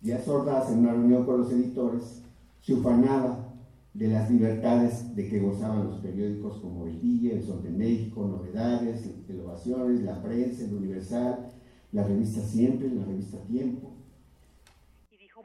Díaz 0.00 0.28
Ordaz, 0.28 0.70
en 0.70 0.78
una 0.80 0.92
reunión 0.92 1.24
con 1.24 1.40
los 1.40 1.50
editores, 1.50 2.22
se 2.60 2.74
ufanaba 2.74 3.49
de 3.94 4.08
las 4.08 4.30
libertades 4.30 5.14
de 5.16 5.28
que 5.28 5.40
gozaban 5.40 5.88
los 5.88 6.00
periódicos 6.00 6.58
como 6.60 6.86
El 6.86 7.00
Día, 7.00 7.34
El 7.34 7.42
Sol 7.42 7.62
de 7.62 7.70
México, 7.70 8.26
Novedades, 8.26 9.08
Televisiones, 9.26 10.02
La 10.02 10.22
Prensa, 10.22 10.64
El 10.64 10.74
Universal, 10.74 11.48
la 11.92 12.04
revista 12.04 12.40
Siempre, 12.40 12.88
la 12.88 13.04
revista 13.04 13.38
Tiempo 13.44 13.89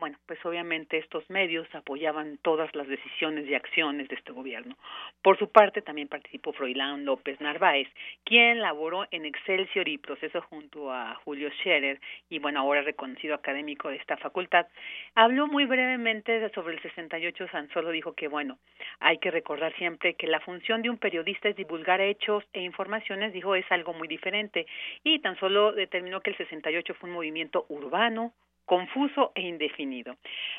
bueno, 0.06 0.20
pues 0.28 0.38
obviamente 0.46 1.00
estos 1.00 1.28
medios 1.32 1.68
apoyaban 1.74 2.38
todas 2.44 2.70
las 2.76 2.88
decisiones 2.88 3.50
y 3.50 3.56
acciones 3.56 4.08
de 4.08 4.14
este 4.14 4.34
gobierno. 4.34 4.78
Por 5.24 5.36
su 5.40 5.50
parte, 5.50 5.82
también 5.82 6.08
participó 6.08 6.54
Froilán 6.54 7.06
López 7.06 7.42
Narváez, 7.42 7.88
quien 8.24 8.62
laboró 8.62 9.08
en 9.10 9.26
Excelsior 9.26 9.88
y 9.88 9.98
Proceso 9.98 10.44
junto 10.44 10.92
a 10.94 11.16
Julio 11.24 11.50
Scherer, 11.54 12.00
y 12.30 12.38
bueno, 12.38 12.60
ahora 12.60 12.84
reconocido 12.84 13.34
académico 13.34 13.90
de 13.90 13.96
esta 13.96 14.16
facultad. 14.18 14.68
Habló 15.16 15.48
muy 15.48 15.66
brevemente 15.66 16.52
sobre 16.54 16.76
el 16.76 16.82
68, 16.84 17.48
San 17.52 17.68
Solo 17.70 17.90
dijo 17.90 18.14
que, 18.14 18.28
bueno, 18.28 18.60
hay 19.00 19.18
que 19.18 19.32
recordar 19.32 19.74
siempre 19.74 20.14
que 20.14 20.28
la 20.28 20.40
función 20.40 20.84
de 20.84 20.92
un 20.92 21.00
periodista 21.00 21.50
es 21.50 21.56
divulgar 21.56 22.00
hechos 22.00 22.44
e 22.54 22.62
informaciones, 22.62 23.34
dijo, 23.34 23.56
es 23.56 23.66
algo 23.72 23.92
muy 23.94 24.08
diferente, 24.08 24.68
y 25.04 25.18
tan 25.18 25.36
solo 25.40 25.72
determinó 25.72 26.22
que 26.22 26.30
el 26.30 26.38
68 26.38 26.94
fue 26.94 27.10
un 27.10 27.16
movimiento 27.16 27.66
urbano, 27.70 28.34
confuso 28.66 29.32
e 29.36 29.42
indefinido. 29.42 30.16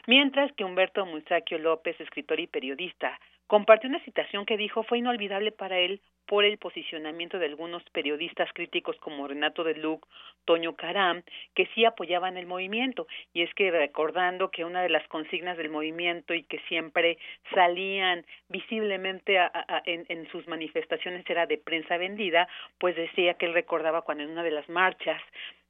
Mientras 0.06 0.52
que 0.52 0.64
Humberto 0.64 1.04
Mustraquio 1.06 1.58
López, 1.58 2.00
escritor 2.00 2.40
y 2.40 2.46
periodista, 2.46 3.18
compartió 3.46 3.88
una 3.88 4.04
citación 4.04 4.46
que 4.46 4.56
dijo 4.56 4.82
fue 4.82 4.98
inolvidable 4.98 5.52
para 5.52 5.78
él 5.78 6.00
por 6.26 6.44
el 6.44 6.58
posicionamiento 6.58 7.38
de 7.38 7.46
algunos 7.46 7.82
periodistas 7.90 8.52
críticos 8.52 8.96
como 8.96 9.28
Renato 9.28 9.62
de 9.62 9.74
Luc, 9.74 10.06
Toño 10.44 10.74
Caram, 10.74 11.22
que 11.54 11.66
sí 11.74 11.84
apoyaban 11.84 12.36
el 12.36 12.46
movimiento. 12.46 13.06
Y 13.32 13.42
es 13.42 13.54
que 13.54 13.70
recordando 13.70 14.50
que 14.50 14.64
una 14.64 14.82
de 14.82 14.88
las 14.88 15.06
consignas 15.08 15.56
del 15.56 15.70
movimiento 15.70 16.34
y 16.34 16.42
que 16.42 16.58
siempre 16.68 17.18
salían 17.54 18.26
visiblemente 18.48 19.38
en, 19.84 20.04
en 20.08 20.28
sus 20.30 20.46
manifestaciones 20.48 21.24
era 21.30 21.46
de 21.46 21.58
prensa 21.58 21.96
vendida, 21.96 22.48
pues 22.78 22.96
decía 22.96 23.34
que 23.34 23.46
él 23.46 23.54
recordaba 23.54 24.02
cuando 24.02 24.24
en 24.24 24.30
una 24.30 24.42
de 24.42 24.50
las 24.50 24.68
marchas 24.68 25.22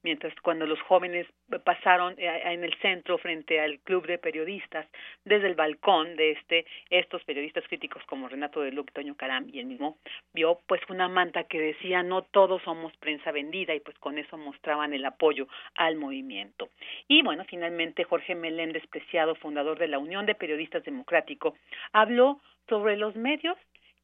mientras 0.02 0.34
cuando 0.40 0.66
los 0.66 0.80
jóvenes 0.82 1.26
pasaron 1.64 2.14
eh, 2.18 2.42
en 2.44 2.64
el 2.64 2.74
centro 2.78 3.18
frente 3.18 3.60
al 3.60 3.78
club 3.80 4.06
de 4.06 4.18
periodistas 4.18 4.86
desde 5.24 5.48
el 5.48 5.54
balcón 5.54 6.16
de 6.16 6.32
este 6.32 6.66
estos 6.90 7.24
periodistas 7.24 7.64
críticos 7.68 8.02
como 8.06 8.28
Renato 8.28 8.60
de 8.60 8.72
Luc, 8.72 8.92
Toño 8.92 9.16
Caram 9.16 9.48
y 9.52 9.60
el 9.60 9.66
mismo 9.66 9.98
vio 10.32 10.60
pues 10.66 10.80
una 10.88 11.08
manta 11.08 11.44
que 11.44 11.60
decía 11.60 12.02
no 12.02 12.22
todos 12.22 12.62
somos 12.62 12.96
prensa 12.98 13.32
vendida 13.32 13.74
y 13.74 13.80
pues 13.80 13.98
con 13.98 14.18
eso 14.18 14.36
mostraban 14.36 14.92
el 14.92 15.04
apoyo 15.04 15.48
al 15.74 15.96
movimiento. 15.96 16.68
Y 17.08 17.22
bueno 17.22 17.44
finalmente 17.44 18.04
Jorge 18.04 18.34
Meléndez 18.34 18.86
Preciado 18.88 19.34
fundador 19.34 19.78
de 19.78 19.88
la 19.88 19.98
Unión 19.98 20.26
de 20.26 20.34
Periodistas 20.34 20.84
Democrático 20.84 21.56
habló 21.92 22.40
sobre 22.68 22.96
los 22.96 23.14
medios 23.16 23.56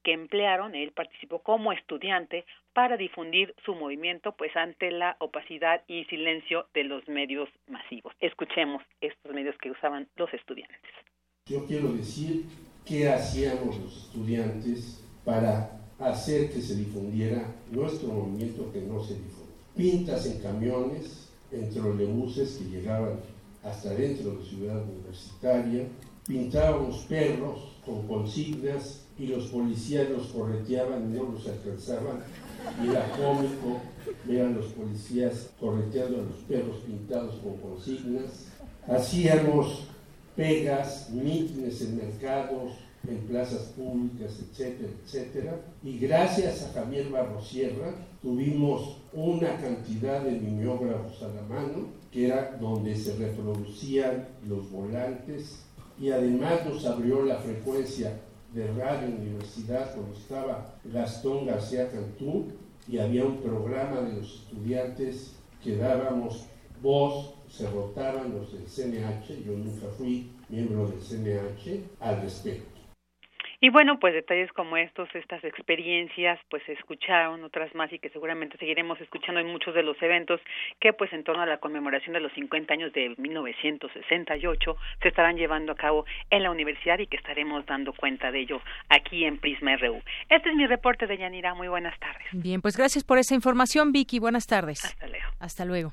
que 0.02 0.12
emplearon, 0.12 0.74
él 0.74 0.92
participó 0.92 1.40
como 1.40 1.72
estudiante 1.72 2.44
para 2.72 2.96
difundir 2.96 3.54
su 3.64 3.74
movimiento 3.74 4.32
pues 4.32 4.54
ante 4.56 4.90
la 4.90 5.16
opacidad 5.20 5.82
y 5.86 6.04
silencio 6.04 6.66
de 6.74 6.84
los 6.84 7.06
medios 7.08 7.48
masivos. 7.68 8.14
Escuchemos 8.20 8.82
estos 9.00 9.32
medios 9.32 9.56
que 9.58 9.70
usaban 9.70 10.08
los 10.16 10.32
estudiantes. 10.32 10.80
Yo 11.46 11.66
quiero 11.66 11.92
decir 11.92 12.44
qué 12.86 13.08
hacíamos 13.08 13.78
los 13.78 13.96
estudiantes 14.06 15.04
para 15.24 15.70
hacer 15.98 16.52
que 16.52 16.60
se 16.60 16.76
difundiera 16.76 17.44
nuestro 17.70 18.08
movimiento 18.08 18.72
que 18.72 18.80
no 18.80 19.02
se 19.02 19.14
difunde. 19.14 19.52
Pintas 19.76 20.26
en 20.26 20.42
camiones, 20.42 21.32
en 21.50 21.70
trolebuses 21.72 22.58
que 22.58 22.64
llegaban 22.64 23.20
hasta 23.62 23.90
dentro 23.90 24.32
de 24.32 24.44
Ciudad 24.44 24.82
Universitaria, 24.82 25.86
pintábamos 26.26 27.04
perros 27.04 27.71
con 27.84 28.06
consignas 28.06 29.04
y 29.18 29.26
los 29.26 29.46
policías 29.46 30.08
los 30.10 30.28
correteaban 30.28 31.14
no 31.14 31.24
los 31.32 31.46
alcanzaban. 31.46 32.20
Y 32.82 32.88
era 32.88 33.10
cómico 33.12 33.80
ver 34.24 34.46
a 34.46 34.50
los 34.50 34.66
policías 34.66 35.50
correteando 35.58 36.20
a 36.20 36.24
los 36.24 36.38
perros 36.48 36.76
pintados 36.86 37.36
con 37.36 37.56
consignas. 37.58 38.46
Hacíamos 38.86 39.84
pegas, 40.36 41.10
mítines 41.10 41.80
en 41.82 41.96
mercados, 41.96 42.72
en 43.08 43.18
plazas 43.26 43.72
públicas, 43.76 44.38
etcétera, 44.40 44.88
etcétera. 45.04 45.60
Y 45.82 45.98
gracias 45.98 46.62
a 46.64 46.72
Javier 46.72 47.10
Barrosierra 47.10 47.94
tuvimos 48.20 48.98
una 49.12 49.56
cantidad 49.56 50.22
de 50.22 50.32
mimeógrafos 50.32 51.22
a 51.22 51.28
la 51.28 51.42
mano, 51.42 51.88
que 52.12 52.26
era 52.26 52.56
donde 52.60 52.94
se 52.94 53.16
reproducían 53.16 54.28
los 54.46 54.70
volantes, 54.70 55.64
y 56.00 56.10
además 56.10 56.66
nos 56.66 56.84
abrió 56.84 57.22
la 57.24 57.36
frecuencia 57.36 58.20
de 58.52 58.66
Radio 58.72 59.08
Universidad 59.16 59.94
cuando 59.94 60.16
estaba 60.16 60.74
Gastón 60.84 61.46
García 61.46 61.90
Cantú 61.90 62.48
y 62.88 62.98
había 62.98 63.24
un 63.24 63.38
programa 63.38 64.00
de 64.00 64.14
los 64.14 64.34
estudiantes 64.34 65.32
que 65.62 65.76
dábamos 65.76 66.46
voz, 66.82 67.34
se 67.48 67.68
rotaban 67.70 68.32
los 68.32 68.52
del 68.52 68.66
CNH, 68.66 69.44
yo 69.44 69.52
nunca 69.52 69.86
fui 69.96 70.30
miembro 70.48 70.88
del 70.88 71.00
CNH, 71.00 71.84
al 72.00 72.22
respecto. 72.22 72.71
Y 73.64 73.70
bueno, 73.70 74.00
pues 74.00 74.12
detalles 74.12 74.50
como 74.52 74.76
estos, 74.76 75.08
estas 75.14 75.44
experiencias, 75.44 76.36
pues 76.50 76.64
se 76.66 76.72
escucharon, 76.72 77.44
otras 77.44 77.72
más 77.76 77.92
y 77.92 78.00
que 78.00 78.10
seguramente 78.10 78.58
seguiremos 78.58 79.00
escuchando 79.00 79.40
en 79.40 79.46
muchos 79.46 79.72
de 79.72 79.84
los 79.84 79.96
eventos 80.02 80.40
que 80.80 80.92
pues 80.92 81.12
en 81.12 81.22
torno 81.22 81.42
a 81.42 81.46
la 81.46 81.58
conmemoración 81.58 82.12
de 82.12 82.18
los 82.18 82.32
50 82.32 82.74
años 82.74 82.92
de 82.92 83.14
1968 83.18 84.76
se 85.00 85.08
estarán 85.08 85.36
llevando 85.36 85.70
a 85.70 85.76
cabo 85.76 86.04
en 86.30 86.42
la 86.42 86.50
universidad 86.50 86.98
y 86.98 87.06
que 87.06 87.16
estaremos 87.16 87.64
dando 87.64 87.92
cuenta 87.92 88.32
de 88.32 88.40
ello 88.40 88.60
aquí 88.88 89.24
en 89.24 89.38
Prisma 89.38 89.76
RU. 89.76 90.02
Este 90.28 90.48
es 90.48 90.56
mi 90.56 90.66
reporte 90.66 91.06
de 91.06 91.18
Yanira, 91.18 91.54
muy 91.54 91.68
buenas 91.68 91.96
tardes. 92.00 92.26
Bien, 92.32 92.60
pues 92.62 92.76
gracias 92.76 93.04
por 93.04 93.18
esa 93.18 93.36
información, 93.36 93.92
Vicky, 93.92 94.18
buenas 94.18 94.48
tardes. 94.48 94.84
Hasta 94.84 95.06
luego. 95.06 95.26
Hasta 95.38 95.64
luego. 95.64 95.92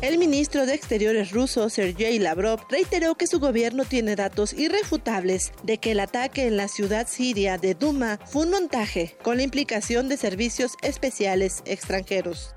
El 0.00 0.16
ministro 0.16 0.64
de 0.64 0.74
Exteriores 0.74 1.32
ruso, 1.32 1.68
Sergei 1.68 2.20
Lavrov, 2.20 2.60
reiteró 2.70 3.16
que 3.16 3.26
su 3.26 3.40
gobierno 3.40 3.84
tiene 3.84 4.14
datos 4.14 4.52
irrefutables 4.52 5.50
de 5.64 5.78
que 5.78 5.90
el 5.90 5.98
ataque 5.98 6.46
en 6.46 6.56
la 6.56 6.68
ciudad 6.68 7.08
siria 7.08 7.58
de 7.58 7.74
Duma 7.74 8.20
fue 8.26 8.44
un 8.44 8.52
montaje 8.52 9.16
con 9.24 9.38
la 9.38 9.42
implicación 9.42 10.08
de 10.08 10.16
servicios 10.16 10.74
especiales 10.82 11.62
extranjeros. 11.64 12.54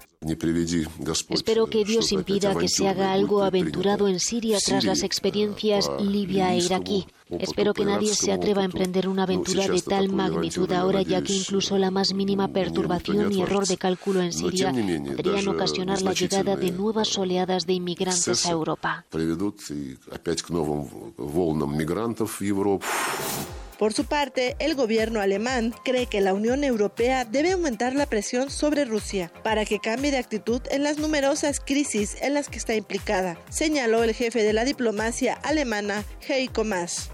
Espero 1.30 1.66
que 1.66 1.84
Dios 1.84 2.12
impida 2.12 2.54
que 2.54 2.70
se 2.70 2.88
haga 2.88 3.12
algo 3.12 3.42
aventurado 3.42 4.08
en 4.08 4.20
Siria 4.20 4.60
tras 4.64 4.84
las 4.84 5.02
experiencias 5.02 5.90
libia 6.00 6.54
e 6.54 6.60
iraquí. 6.60 7.08
Espero 7.40 7.74
que 7.74 7.86
nadie 7.86 8.14
se 8.14 8.32
atreva 8.32 8.62
a 8.62 8.66
emprender 8.66 9.08
una 9.08 9.24
aventura 9.24 9.68
de 9.68 9.82
tal 9.82 10.10
magnitud 10.10 10.72
ahora, 10.72 11.02
ya 11.02 11.22
que 11.22 11.34
incluso 11.34 11.78
la 11.78 11.92
más 11.92 12.14
mínima 12.14 12.48
perturbación 12.50 13.32
y 13.32 13.42
error 13.42 13.66
de 13.66 13.78
cálculo 13.78 14.22
en 14.22 14.34
Siria 14.34 14.72
podrían 14.72 15.48
ocasionar 15.48 16.02
la 16.02 16.14
llegada 16.14 16.56
de 16.56 16.72
nuevas 16.72 17.18
oleadas 17.18 17.66
de 17.66 17.74
inmigrantes 17.74 18.46
a 18.46 18.52
Europa. 18.52 19.06
Por 23.82 23.94
su 23.94 24.06
parte, 24.06 24.56
el 24.60 24.76
gobierno 24.76 25.22
alemán 25.22 25.74
cree 25.84 26.06
que 26.06 26.22
la 26.22 26.36
Unión 26.36 26.64
Europea 26.64 27.26
debe 27.26 27.54
aumentar 27.54 27.96
la 27.96 28.06
presión 28.06 28.52
sobre 28.52 28.86
Rusia 28.86 29.34
para 29.44 29.66
que 29.66 29.80
cambie 29.80 30.12
de 30.12 30.20
actitud 30.20 30.62
en 30.70 30.84
las 30.84 31.00
numerosas 31.00 31.60
crisis 31.60 32.16
en 32.22 32.36
las 32.36 32.48
que 32.48 32.60
está 32.60 32.76
implicada, 32.76 33.40
señaló 33.50 34.04
el 34.04 34.14
jefe 34.14 34.44
de 34.44 34.54
la 34.54 34.66
diplomacia 34.66 35.34
alemana, 35.34 36.06
Heiko 36.28 36.64
Maas. 36.64 37.10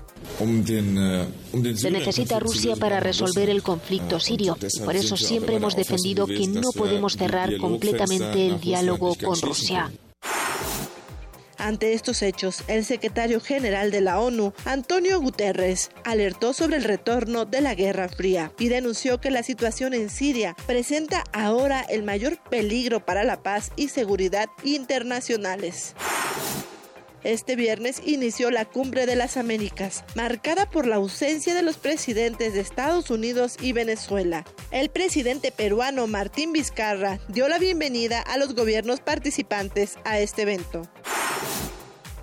Se 1.75 1.91
necesita 1.91 2.39
Rusia 2.39 2.75
para 2.75 2.99
resolver 2.99 3.49
el 3.49 3.63
conflicto 3.63 4.19
sirio. 4.19 4.57
Por 4.85 4.95
eso 4.95 5.17
siempre 5.17 5.55
hemos 5.55 5.75
defendido 5.75 6.27
que 6.27 6.47
no 6.47 6.71
podemos 6.71 7.13
cerrar 7.13 7.57
completamente 7.57 8.47
el 8.47 8.59
diálogo 8.59 9.15
con 9.15 9.39
Rusia. 9.41 9.91
Ante 11.57 11.93
estos 11.93 12.21
hechos, 12.21 12.63
el 12.67 12.85
secretario 12.85 13.41
general 13.41 13.89
de 13.89 14.01
la 14.01 14.19
ONU, 14.19 14.53
Antonio 14.65 15.19
Guterres, 15.19 15.89
alertó 16.03 16.53
sobre 16.53 16.77
el 16.77 16.83
retorno 16.83 17.45
de 17.45 17.61
la 17.61 17.73
Guerra 17.73 18.09
Fría 18.09 18.51
y 18.59 18.69
denunció 18.69 19.19
que 19.19 19.31
la 19.31 19.41
situación 19.41 19.93
en 19.93 20.09
Siria 20.09 20.55
presenta 20.67 21.23
ahora 21.33 21.81
el 21.81 22.03
mayor 22.03 22.37
peligro 22.49 23.03
para 23.03 23.23
la 23.23 23.41
paz 23.41 23.71
y 23.75 23.89
seguridad 23.89 24.49
internacionales. 24.63 25.95
Este 27.27 27.57
viernes 27.57 28.01
inició 28.05 28.51
la 28.51 28.63
Cumbre 28.63 29.05
de 29.05 29.17
las 29.17 29.35
Américas, 29.35 30.05
marcada 30.15 30.69
por 30.69 30.87
la 30.87 30.95
ausencia 30.95 31.53
de 31.53 31.61
los 31.61 31.75
presidentes 31.75 32.53
de 32.53 32.61
Estados 32.61 33.09
Unidos 33.09 33.57
y 33.59 33.73
Venezuela. 33.73 34.45
El 34.71 34.87
presidente 34.87 35.51
peruano 35.51 36.07
Martín 36.07 36.53
Vizcarra 36.53 37.19
dio 37.27 37.49
la 37.49 37.59
bienvenida 37.59 38.21
a 38.21 38.37
los 38.37 38.55
gobiernos 38.55 39.01
participantes 39.01 39.97
a 40.05 40.19
este 40.19 40.43
evento. 40.43 40.83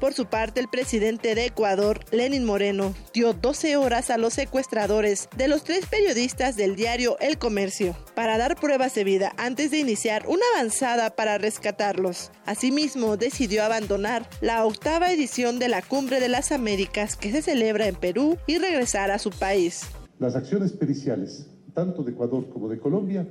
Por 0.05 0.12
su 0.12 0.26
parte, 0.26 0.60
el 0.60 0.68
presidente 0.68 1.35
de 1.35 1.47
Ecuador, 1.47 2.01
Lenin 2.12 2.44
Moreno, 2.44 2.93
dio 3.14 3.32
12 3.32 3.78
horas 3.78 4.10
a 4.10 4.18
los 4.18 4.35
secuestradores 4.35 5.31
de 5.35 5.48
los 5.48 5.64
tres 5.64 5.86
periodistas 5.86 6.56
del 6.56 6.76
diario 6.76 7.16
El 7.20 7.39
Comercio 7.39 7.97
para 8.14 8.36
dar 8.36 8.55
pruebas 8.60 8.94
de 8.94 9.02
vida 9.02 9.32
antes 9.39 9.70
de 9.70 9.78
iniciar 9.78 10.26
una 10.28 10.43
avanzada 10.55 11.16
para 11.16 11.39
rescatarlos. 11.39 12.32
Asimismo, 12.44 13.16
decidió 13.16 13.64
abandonar 13.64 14.28
la 14.43 14.66
octava 14.66 15.10
edición 15.10 15.59
de 15.59 15.68
la 15.68 15.81
Cumbre 15.81 16.20
de 16.20 16.28
las 16.28 16.52
Américas 16.52 17.16
que 17.16 17.32
se 17.32 17.40
celebra 17.40 17.86
en 17.86 17.94
Perú 17.94 18.36
y 18.47 18.59
regresar 18.59 19.10
a 19.10 19.18
su 19.18 19.31
país. 19.31 19.86
Las 20.18 20.36
acciones 20.36 20.72
periciales, 20.72 21.47
tanto 21.72 22.02
de 22.02 22.12
Ecuador 22.12 22.47
como 22.51 22.68
de 22.68 22.78
Colombia, 22.78 23.26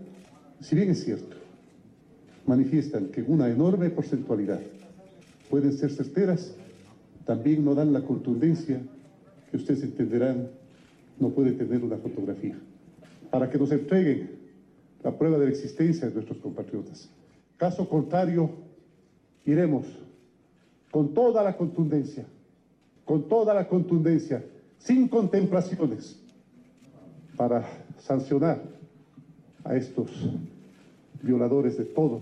si 0.59 0.75
bien 0.75 0.89
es 0.89 1.03
cierto, 1.03 1.37
manifiestan 2.47 3.09
que 3.09 3.21
una 3.21 3.47
enorme 3.47 3.91
porcentualidad 3.91 4.59
pueden 5.51 5.71
ser 5.77 5.91
certeras, 5.91 6.55
también 7.25 7.63
no 7.63 7.75
dan 7.75 7.93
la 7.93 8.01
contundencia 8.01 8.81
que 9.49 9.57
ustedes 9.57 9.83
entenderán 9.83 10.49
no 11.19 11.29
puede 11.29 11.53
tener 11.53 11.83
una 11.83 11.97
fotografía. 11.97 12.57
Para 13.29 13.49
que 13.49 13.57
nos 13.57 13.71
entreguen 13.71 14.31
la 15.03 15.17
prueba 15.17 15.37
de 15.37 15.45
la 15.45 15.51
existencia 15.51 16.07
de 16.07 16.13
nuestros 16.13 16.37
compatriotas. 16.39 17.09
Caso 17.57 17.87
contrario, 17.87 18.49
iremos 19.45 19.85
con 20.91 21.13
toda 21.13 21.43
la 21.43 21.55
contundencia, 21.55 22.25
con 23.05 23.27
toda 23.27 23.53
la 23.53 23.67
contundencia, 23.67 24.43
sin 24.77 25.07
contemplaciones, 25.07 26.19
para 27.35 27.67
sancionar 27.99 28.61
a 29.63 29.75
estos 29.75 30.09
violadores 31.21 31.77
de 31.77 31.85
todos 31.85 32.21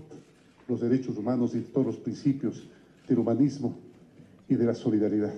los 0.68 0.80
derechos 0.80 1.16
humanos 1.18 1.54
y 1.54 1.58
de 1.58 1.64
todos 1.64 1.86
los 1.86 1.96
principios 1.96 2.66
del 3.08 3.18
humanismo 3.18 3.74
de 4.56 4.66
la 4.66 4.74
solidaridad. 4.74 5.32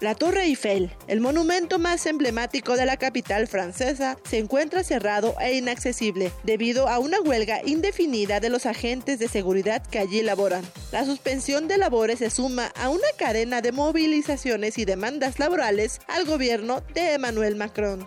La 0.00 0.14
Torre 0.14 0.44
Eiffel, 0.44 0.92
el 1.08 1.20
monumento 1.20 1.80
más 1.80 2.06
emblemático 2.06 2.76
de 2.76 2.86
la 2.86 2.96
capital 2.98 3.48
francesa, 3.48 4.16
se 4.22 4.38
encuentra 4.38 4.84
cerrado 4.84 5.34
e 5.40 5.56
inaccesible 5.56 6.30
debido 6.44 6.88
a 6.88 7.00
una 7.00 7.20
huelga 7.20 7.62
indefinida 7.66 8.38
de 8.38 8.48
los 8.48 8.64
agentes 8.64 9.18
de 9.18 9.26
seguridad 9.26 9.84
que 9.84 9.98
allí 9.98 10.22
laboran. 10.22 10.62
La 10.92 11.04
suspensión 11.04 11.66
de 11.66 11.78
labores 11.78 12.20
se 12.20 12.30
suma 12.30 12.66
a 12.76 12.90
una 12.90 13.08
cadena 13.18 13.60
de 13.60 13.72
movilizaciones 13.72 14.78
y 14.78 14.84
demandas 14.84 15.40
laborales 15.40 15.98
al 16.06 16.26
gobierno 16.26 16.80
de 16.94 17.14
Emmanuel 17.14 17.56
Macron. 17.56 18.06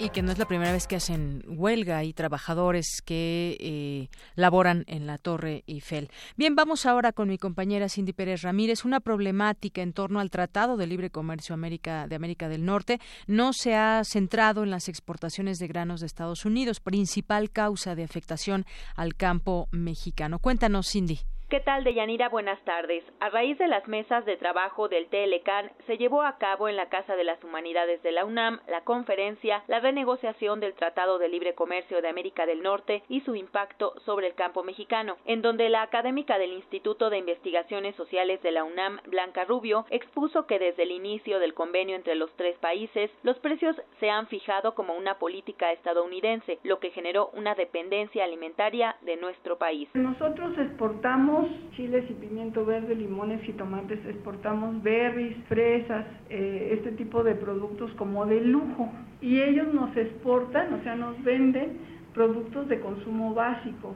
Y 0.00 0.10
que 0.10 0.22
no 0.22 0.30
es 0.30 0.38
la 0.38 0.46
primera 0.46 0.70
vez 0.70 0.86
que 0.86 0.94
hacen 0.94 1.42
huelga 1.48 2.04
y 2.04 2.12
trabajadores 2.12 3.02
que 3.04 3.56
eh, 3.58 4.08
laboran 4.36 4.84
en 4.86 5.08
la 5.08 5.18
Torre 5.18 5.64
Eiffel. 5.66 6.08
Bien, 6.36 6.54
vamos 6.54 6.86
ahora 6.86 7.10
con 7.10 7.28
mi 7.28 7.36
compañera 7.36 7.88
Cindy 7.88 8.12
Pérez 8.12 8.42
Ramírez. 8.42 8.84
Una 8.84 9.00
problemática 9.00 9.82
en 9.82 9.92
torno 9.92 10.20
al 10.20 10.30
Tratado 10.30 10.76
de 10.76 10.86
Libre 10.86 11.10
Comercio 11.10 11.52
América, 11.52 12.06
de 12.06 12.14
América 12.14 12.48
del 12.48 12.64
Norte 12.64 13.00
no 13.26 13.52
se 13.52 13.74
ha 13.74 14.04
centrado 14.04 14.62
en 14.62 14.70
las 14.70 14.88
exportaciones 14.88 15.58
de 15.58 15.66
granos 15.66 15.98
de 15.98 16.06
Estados 16.06 16.44
Unidos, 16.44 16.78
principal 16.78 17.50
causa 17.50 17.96
de 17.96 18.04
afectación 18.04 18.66
al 18.94 19.16
campo 19.16 19.68
mexicano. 19.72 20.38
Cuéntanos, 20.38 20.88
Cindy. 20.88 21.18
¿Qué 21.50 21.60
tal, 21.60 21.82
Deyanira? 21.82 22.28
Buenas 22.28 22.60
tardes. 22.64 23.02
A 23.20 23.30
raíz 23.30 23.56
de 23.56 23.68
las 23.68 23.88
mesas 23.88 24.26
de 24.26 24.36
trabajo 24.36 24.90
del 24.90 25.06
TLCAN, 25.06 25.70
se 25.86 25.96
llevó 25.96 26.20
a 26.20 26.36
cabo 26.36 26.68
en 26.68 26.76
la 26.76 26.90
Casa 26.90 27.16
de 27.16 27.24
las 27.24 27.42
Humanidades 27.42 28.02
de 28.02 28.12
la 28.12 28.26
UNAM 28.26 28.60
la 28.68 28.82
conferencia 28.82 29.62
La 29.66 29.80
renegociación 29.80 30.60
del 30.60 30.74
Tratado 30.74 31.18
de 31.18 31.30
Libre 31.30 31.54
Comercio 31.54 32.02
de 32.02 32.08
América 32.08 32.44
del 32.44 32.62
Norte 32.62 33.02
y 33.08 33.22
su 33.22 33.34
impacto 33.34 33.94
sobre 34.04 34.26
el 34.26 34.34
campo 34.34 34.62
mexicano, 34.62 35.16
en 35.24 35.40
donde 35.40 35.70
la 35.70 35.80
académica 35.80 36.36
del 36.36 36.52
Instituto 36.52 37.08
de 37.08 37.16
Investigaciones 37.16 37.96
Sociales 37.96 38.42
de 38.42 38.50
la 38.50 38.64
UNAM, 38.64 39.00
Blanca 39.06 39.46
Rubio, 39.46 39.86
expuso 39.88 40.46
que 40.46 40.58
desde 40.58 40.82
el 40.82 40.90
inicio 40.90 41.38
del 41.38 41.54
convenio 41.54 41.96
entre 41.96 42.14
los 42.14 42.30
tres 42.36 42.58
países, 42.58 43.10
los 43.22 43.38
precios 43.38 43.74
se 44.00 44.10
han 44.10 44.26
fijado 44.26 44.74
como 44.74 44.92
una 44.92 45.18
política 45.18 45.72
estadounidense, 45.72 46.58
lo 46.62 46.78
que 46.78 46.90
generó 46.90 47.30
una 47.32 47.54
dependencia 47.54 48.24
alimentaria 48.24 48.96
de 49.00 49.16
nuestro 49.16 49.56
país. 49.56 49.88
Nosotros 49.94 50.52
exportamos 50.58 51.37
chiles 51.76 52.04
y 52.10 52.14
pimiento 52.14 52.64
verde, 52.64 52.94
limones 52.94 53.46
y 53.48 53.52
tomates, 53.52 54.04
exportamos 54.06 54.82
berries, 54.82 55.36
fresas, 55.48 56.04
eh, 56.30 56.70
este 56.78 56.92
tipo 56.92 57.22
de 57.22 57.34
productos 57.34 57.92
como 57.92 58.26
de 58.26 58.40
lujo. 58.40 58.90
Y 59.20 59.40
ellos 59.40 59.72
nos 59.72 59.96
exportan, 59.96 60.72
o 60.74 60.82
sea, 60.82 60.96
nos 60.96 61.22
venden 61.22 61.78
productos 62.14 62.68
de 62.68 62.80
consumo 62.80 63.34
básico, 63.34 63.94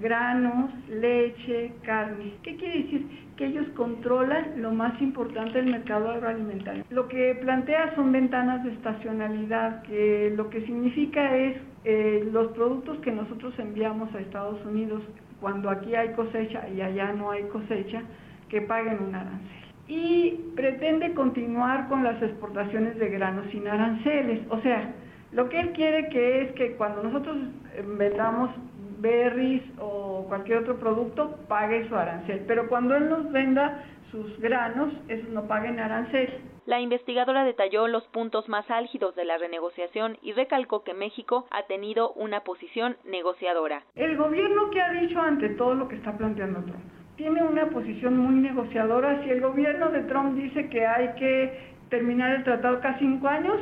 granos, 0.00 0.70
leche, 0.88 1.72
carne. 1.82 2.34
¿Qué 2.42 2.56
quiere 2.56 2.82
decir? 2.82 3.06
Que 3.36 3.46
ellos 3.46 3.66
controlan 3.76 4.62
lo 4.62 4.72
más 4.72 5.00
importante 5.00 5.58
del 5.58 5.72
mercado 5.72 6.10
agroalimentario. 6.10 6.84
Lo 6.90 7.08
que 7.08 7.38
plantea 7.40 7.94
son 7.94 8.12
ventanas 8.12 8.64
de 8.64 8.72
estacionalidad, 8.72 9.82
que 9.82 10.32
lo 10.36 10.48
que 10.50 10.62
significa 10.62 11.36
es 11.36 11.56
eh, 11.84 12.28
los 12.32 12.52
productos 12.52 12.98
que 12.98 13.12
nosotros 13.12 13.54
enviamos 13.58 14.14
a 14.14 14.20
Estados 14.20 14.64
Unidos 14.64 15.02
cuando 15.40 15.70
aquí 15.70 15.94
hay 15.94 16.10
cosecha 16.12 16.68
y 16.68 16.80
allá 16.80 17.12
no 17.12 17.30
hay 17.30 17.44
cosecha, 17.44 18.02
que 18.48 18.60
paguen 18.62 19.02
un 19.02 19.14
arancel. 19.14 19.60
Y 19.88 20.52
pretende 20.54 21.14
continuar 21.14 21.88
con 21.88 22.04
las 22.04 22.22
exportaciones 22.22 22.98
de 22.98 23.08
granos 23.08 23.46
sin 23.50 23.66
aranceles. 23.66 24.40
O 24.50 24.60
sea, 24.60 24.92
lo 25.32 25.48
que 25.48 25.60
él 25.60 25.70
quiere 25.72 26.08
que 26.08 26.42
es 26.42 26.52
que 26.52 26.72
cuando 26.72 27.02
nosotros 27.02 27.36
eh, 27.74 27.84
vendamos 27.98 28.50
berries 29.00 29.62
o 29.78 30.26
cualquier 30.28 30.58
otro 30.58 30.76
producto, 30.78 31.38
pague 31.48 31.88
su 31.88 31.96
arancel. 31.96 32.44
Pero 32.46 32.68
cuando 32.68 32.96
él 32.96 33.08
nos 33.08 33.30
venda 33.32 33.82
sus 34.10 34.38
granos, 34.40 34.92
esos 35.08 35.30
no 35.30 35.44
paguen 35.44 35.80
arancel. 35.80 36.28
La 36.66 36.80
investigadora 36.80 37.44
detalló 37.44 37.88
los 37.88 38.06
puntos 38.08 38.48
más 38.48 38.70
álgidos 38.70 39.16
de 39.16 39.24
la 39.24 39.38
renegociación 39.38 40.18
y 40.22 40.32
recalcó 40.32 40.84
que 40.84 40.94
México 40.94 41.46
ha 41.50 41.62
tenido 41.64 42.12
una 42.12 42.40
posición 42.40 42.96
negociadora. 43.04 43.82
El 43.94 44.16
gobierno 44.16 44.70
que 44.70 44.80
ha 44.80 44.92
dicho 44.92 45.20
ante 45.20 45.48
todo 45.50 45.74
lo 45.74 45.88
que 45.88 45.96
está 45.96 46.16
planteando 46.16 46.60
Trump 46.60 47.00
tiene 47.20 47.42
una 47.42 47.66
posición 47.66 48.16
muy 48.16 48.36
negociadora. 48.36 49.22
Si 49.22 49.28
el 49.28 49.42
gobierno 49.42 49.90
de 49.90 50.04
Trump 50.04 50.36
dice 50.36 50.70
que 50.70 50.86
hay 50.86 51.08
que 51.16 51.74
terminar 51.90 52.34
el 52.36 52.44
tratado 52.44 52.80
cada 52.80 52.98
cinco 52.98 53.28
años, 53.28 53.60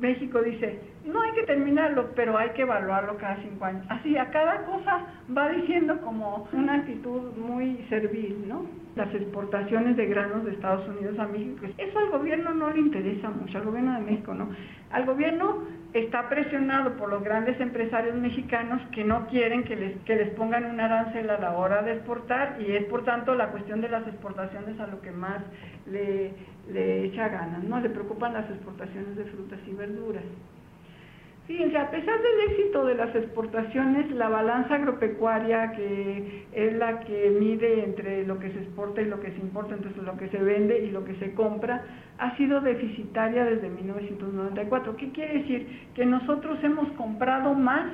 México 0.00 0.40
dice, 0.40 0.80
no 1.04 1.20
hay 1.20 1.32
que 1.32 1.42
terminarlo, 1.42 2.10
pero 2.14 2.38
hay 2.38 2.48
que 2.50 2.62
evaluarlo 2.62 3.18
cada 3.18 3.36
cinco 3.42 3.64
años. 3.66 3.84
Así, 3.90 4.16
a 4.16 4.30
cada 4.30 4.64
cosa 4.64 5.06
va 5.36 5.50
diciendo 5.50 6.00
como 6.00 6.48
una 6.52 6.76
actitud 6.76 7.36
muy 7.36 7.76
servil, 7.90 8.48
¿no? 8.48 8.64
Las 8.98 9.14
exportaciones 9.14 9.96
de 9.96 10.06
granos 10.06 10.44
de 10.44 10.50
Estados 10.50 10.88
Unidos 10.88 11.16
a 11.20 11.28
México, 11.28 11.66
eso 11.78 11.98
al 12.00 12.10
gobierno 12.10 12.52
no 12.52 12.68
le 12.70 12.80
interesa 12.80 13.30
mucho, 13.30 13.58
al 13.58 13.64
gobierno 13.64 13.94
de 13.94 14.00
México 14.00 14.34
no. 14.34 14.48
Al 14.90 15.06
gobierno 15.06 15.62
está 15.92 16.28
presionado 16.28 16.96
por 16.96 17.08
los 17.08 17.22
grandes 17.22 17.60
empresarios 17.60 18.16
mexicanos 18.16 18.82
que 18.90 19.04
no 19.04 19.28
quieren 19.28 19.62
que 19.62 19.76
les, 19.76 20.00
que 20.00 20.16
les 20.16 20.30
pongan 20.30 20.64
un 20.64 20.80
arancel 20.80 21.30
a 21.30 21.38
la 21.38 21.56
hora 21.56 21.82
de 21.82 21.92
exportar 21.92 22.56
y 22.60 22.72
es 22.72 22.86
por 22.86 23.04
tanto 23.04 23.36
la 23.36 23.52
cuestión 23.52 23.80
de 23.80 23.88
las 23.88 24.04
exportaciones 24.08 24.80
a 24.80 24.88
lo 24.88 25.00
que 25.00 25.12
más 25.12 25.42
le, 25.86 26.32
le 26.68 27.04
echa 27.04 27.28
ganas, 27.28 27.62
¿no? 27.62 27.78
Le 27.78 27.90
preocupan 27.90 28.32
las 28.32 28.50
exportaciones 28.50 29.14
de 29.14 29.26
frutas 29.26 29.60
y 29.64 29.74
verduras. 29.74 30.24
Fíjense, 31.48 31.78
a 31.78 31.90
pesar 31.90 32.20
del 32.20 32.50
éxito 32.52 32.84
de 32.84 32.94
las 32.94 33.16
exportaciones, 33.16 34.10
la 34.10 34.28
balanza 34.28 34.74
agropecuaria, 34.74 35.72
que 35.72 36.44
es 36.52 36.74
la 36.74 37.00
que 37.00 37.30
mide 37.40 37.84
entre 37.84 38.26
lo 38.26 38.38
que 38.38 38.52
se 38.52 38.58
exporta 38.58 39.00
y 39.00 39.06
lo 39.06 39.18
que 39.18 39.32
se 39.32 39.38
importa, 39.38 39.74
entonces 39.74 40.02
lo 40.02 40.18
que 40.18 40.28
se 40.28 40.36
vende 40.36 40.78
y 40.80 40.90
lo 40.90 41.06
que 41.06 41.14
se 41.14 41.32
compra, 41.32 41.82
ha 42.18 42.36
sido 42.36 42.60
deficitaria 42.60 43.46
desde 43.46 43.70
1994. 43.70 44.94
¿Qué 44.98 45.10
quiere 45.12 45.38
decir? 45.38 45.88
Que 45.94 46.04
nosotros 46.04 46.62
hemos 46.62 46.86
comprado 46.98 47.54
más 47.54 47.92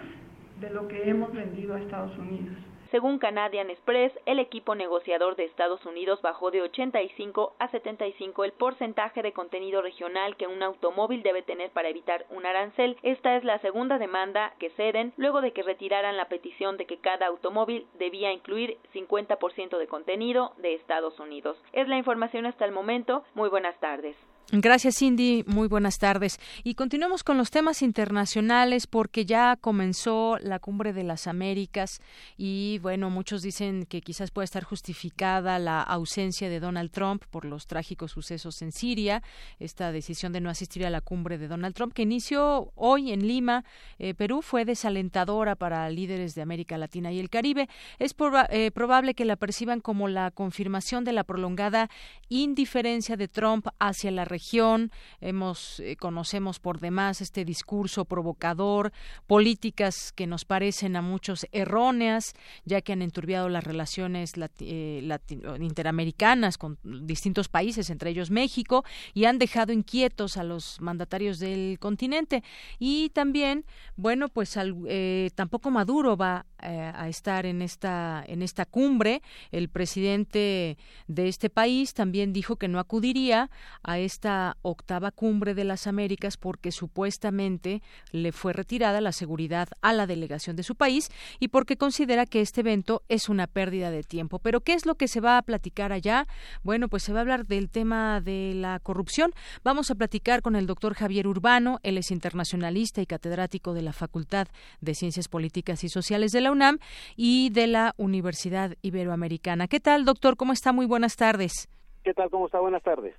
de 0.61 0.71
lo 0.71 0.89
que 0.89 1.09
hemos 1.09 1.33
vendido 1.33 1.75
a 1.75 1.79
Estados 1.79 2.19
Unidos. 2.19 2.57
Según 2.95 3.19
Canadian 3.19 3.71
Express, 3.71 4.13
el 4.25 4.39
equipo 4.39 4.77
negociador 4.77 5.35
de 5.35 5.47
Estados 5.47 5.85
Unidos 5.85 6.23
bajó 6.23 6.53
de 6.53 6.63
85 6.63 7.55
a 7.59 7.67
75 7.67 8.45
el 8.45 8.53
porcentaje 8.53 9.21
de 9.21 9.33
contenido 9.33 9.83
regional 9.83 10.37
que 10.37 10.47
un 10.47 10.63
automóvil 10.63 11.25
debe 11.25 11.43
tener 11.43 11.73
para 11.73 11.89
evitar 11.89 12.25
un 12.31 12.47
arancel. 12.47 12.97
Esta 13.03 13.35
es 13.35 13.43
la 13.43 13.59
segunda 13.59 13.99
demanda 13.99 14.55
que 14.61 14.71
ceden 14.71 15.13
luego 15.17 15.41
de 15.41 15.53
que 15.53 15.65
retiraran 15.65 16.17
la 16.17 16.29
petición 16.29 16.77
de 16.77 16.87
que 16.87 16.99
cada 16.99 17.27
automóvil 17.27 17.85
debía 17.99 18.31
incluir 18.31 18.79
50% 18.95 19.77
de 19.77 19.89
contenido 19.89 20.53
de 20.59 20.75
Estados 20.75 21.19
Unidos. 21.19 21.61
Es 21.73 21.89
la 21.89 21.99
información 21.99 22.47
hasta 22.47 22.65
el 22.65 22.71
momento. 22.71 23.25
Muy 23.35 23.49
buenas 23.49 23.77
tardes. 23.81 24.17
Gracias, 24.53 24.99
Cindy. 24.99 25.43
Muy 25.47 25.69
buenas 25.69 25.99
tardes. 25.99 26.39
Y 26.65 26.75
continuamos 26.75 27.25
con 27.25 27.39
los 27.39 27.51
temas 27.51 27.81
internacionales 27.81 28.87
porque 28.87 29.25
ya 29.25 29.57
comenzó 29.57 30.37
la 30.39 30.59
Cumbre 30.59 30.93
de 30.93 31.03
las 31.03 31.27
Américas 31.27 32.03
y, 32.37 32.79
bueno, 32.83 33.09
muchos 33.09 33.41
dicen 33.41 33.87
que 33.87 34.03
quizás 34.03 34.31
pueda 34.31 34.45
estar 34.45 34.63
justificada 34.63 35.59
la 35.59 35.83
ausencia 35.83 36.51
de 36.51 36.61
Donald 36.61 36.91
Trump 36.91 37.25
por 37.31 37.47
los 37.47 37.67
trágicos 37.67 38.13
sucesos 38.13 38.61
en 38.61 38.71
Siria. 38.71 39.23
Esta 39.59 39.93
decisión 39.93 40.33
de 40.35 40.43
no 40.43 40.51
asistir 40.51 40.85
a 40.85 40.91
la 40.91 41.01
Cumbre 41.01 41.39
de 41.39 41.49
Donald 41.49 41.75
Trump, 41.75 41.95
que 41.95 42.03
inició 42.03 42.71
hoy 42.75 43.13
en 43.13 43.27
Lima, 43.27 43.65
eh, 43.99 44.13
Perú, 44.13 44.43
fue 44.43 44.67
desalentadora 44.67 45.57
para 45.57 45.89
líderes 45.89 46.35
de 46.35 46.43
América 46.43 46.77
Latina 46.77 47.11
y 47.11 47.19
el 47.19 47.31
Caribe. 47.31 47.69
Es 47.99 48.15
eh, 48.51 48.71
probable 48.73 49.15
que 49.15 49.25
la 49.25 49.37
perciban 49.37 49.81
como 49.81 50.07
la 50.07 50.31
confirmación 50.31 51.03
de 51.03 51.13
la 51.13 51.25
prolongada 51.25 51.89
indiferencia 52.29 53.17
de 53.17 53.27
Trump 53.27 53.69
hacia 53.79 54.11
la 54.11 54.27
región, 54.35 54.91
hemos 55.21 55.79
eh, 55.79 55.97
conocemos 55.97 56.59
por 56.59 56.81
demás 56.81 57.21
este 57.21 57.45
discurso 57.45 58.05
provocador, 58.05 58.93
políticas 59.29 60.13
que 60.13 60.27
nos 60.27 60.45
parecen 60.45 60.97
a 60.97 61.03
muchos 61.03 61.47
erróneas, 61.53 62.35
ya 62.65 62.81
que 62.81 62.93
han 62.93 63.03
enturbiado 63.03 63.49
las 63.49 63.65
relaciones 63.65 64.33
eh, 64.59 65.19
interamericanas 65.61 66.59
con 66.59 66.79
distintos 66.83 67.49
países, 67.49 67.91
entre 67.91 68.11
ellos 68.11 68.31
México, 68.31 68.85
y 69.15 69.27
han 69.27 69.39
dejado 69.39 69.73
inquietos 69.73 70.37
a 70.37 70.43
los 70.43 70.81
mandatarios 70.81 71.39
del 71.39 71.79
continente. 71.79 72.43
Y 72.81 73.11
también, 73.11 73.65
bueno, 73.97 74.29
pues 74.29 74.59
eh, 74.59 75.31
tampoco 75.37 75.71
Maduro 75.71 76.17
va 76.17 76.47
a 76.67 77.09
estar 77.11 77.45
en 77.45 77.61
esta 77.61 78.25
en 78.27 78.41
esta 78.41 78.65
cumbre. 78.65 79.21
El 79.53 79.69
presidente 79.69 80.79
de 81.07 81.29
este 81.29 81.51
país 81.51 81.93
también 81.93 82.33
dijo 82.33 82.57
que 82.57 82.69
no 82.69 82.79
acudiría 82.79 83.51
a 83.83 83.99
esta 83.99 84.24
octava 84.63 85.11
cumbre 85.11 85.55
de 85.55 85.65
las 85.65 85.87
Américas 85.87 86.37
porque 86.37 86.73
supuestamente 86.73 87.83
le 88.11 88.33
fue 88.33 88.53
retirada 88.53 89.01
la 89.01 89.13
seguridad 89.13 89.69
a 89.83 89.93
la 89.93 90.07
delegación 90.07 90.57
de 90.57 90.63
su 90.63 90.75
país 90.75 91.11
y 91.41 91.49
porque 91.49 91.77
considera 91.77 92.27
que 92.27 92.41
este 92.41 92.63
evento 92.63 93.03
es 93.09 93.29
una 93.29 93.47
pérdida 93.47 93.91
de 93.91 94.03
tiempo. 94.03 94.39
Pero 94.39 94.61
¿qué 94.61 94.73
es 94.73 94.87
lo 94.87 94.95
que 94.95 95.09
se 95.09 95.21
va 95.21 95.39
a 95.39 95.43
platicar 95.43 95.93
allá? 95.93 96.27
Bueno, 96.63 96.89
pues 96.89 97.03
se 97.03 97.13
va 97.13 97.21
a 97.21 97.23
hablar 97.23 97.47
del 97.47 97.71
tema 97.71 98.21
de 98.21 98.53
la 98.55 98.81
corrupción. 98.81 99.33
Vamos 99.63 99.91
a 99.91 99.95
platicar 99.95 100.43
con 100.43 100.57
el 100.57 100.67
doctor 100.67 100.95
Javier 100.95 101.27
Urbano, 101.27 101.79
él 101.83 101.99
es 101.99 102.11
internacionalista 102.11 103.03
y 103.03 103.07
catedrático 103.07 103.75
de 103.75 103.83
la 103.83 103.93
Facultad 103.93 104.49
de 104.81 104.95
Ciencias 104.95 105.29
Políticas 105.29 105.85
y 105.85 105.89
Sociales 105.89 106.33
de 106.33 106.41
la 106.41 106.51
UNAM 106.51 106.79
y 107.17 107.51
de 107.51 107.67
la 107.67 107.95
Universidad 107.97 108.77
Iberoamericana. 108.83 109.69
¿Qué 109.69 109.81
tal, 109.81 110.05
doctor? 110.05 110.37
¿Cómo 110.37 110.53
está? 110.53 110.73
Muy 110.73 110.87
buenas 110.87 111.17
tardes. 111.17 111.69
¿Qué 112.03 112.13
tal? 112.13 112.31
¿Cómo 112.31 112.47
está? 112.47 112.61
Buenas 112.61 112.83
tardes. 112.83 113.15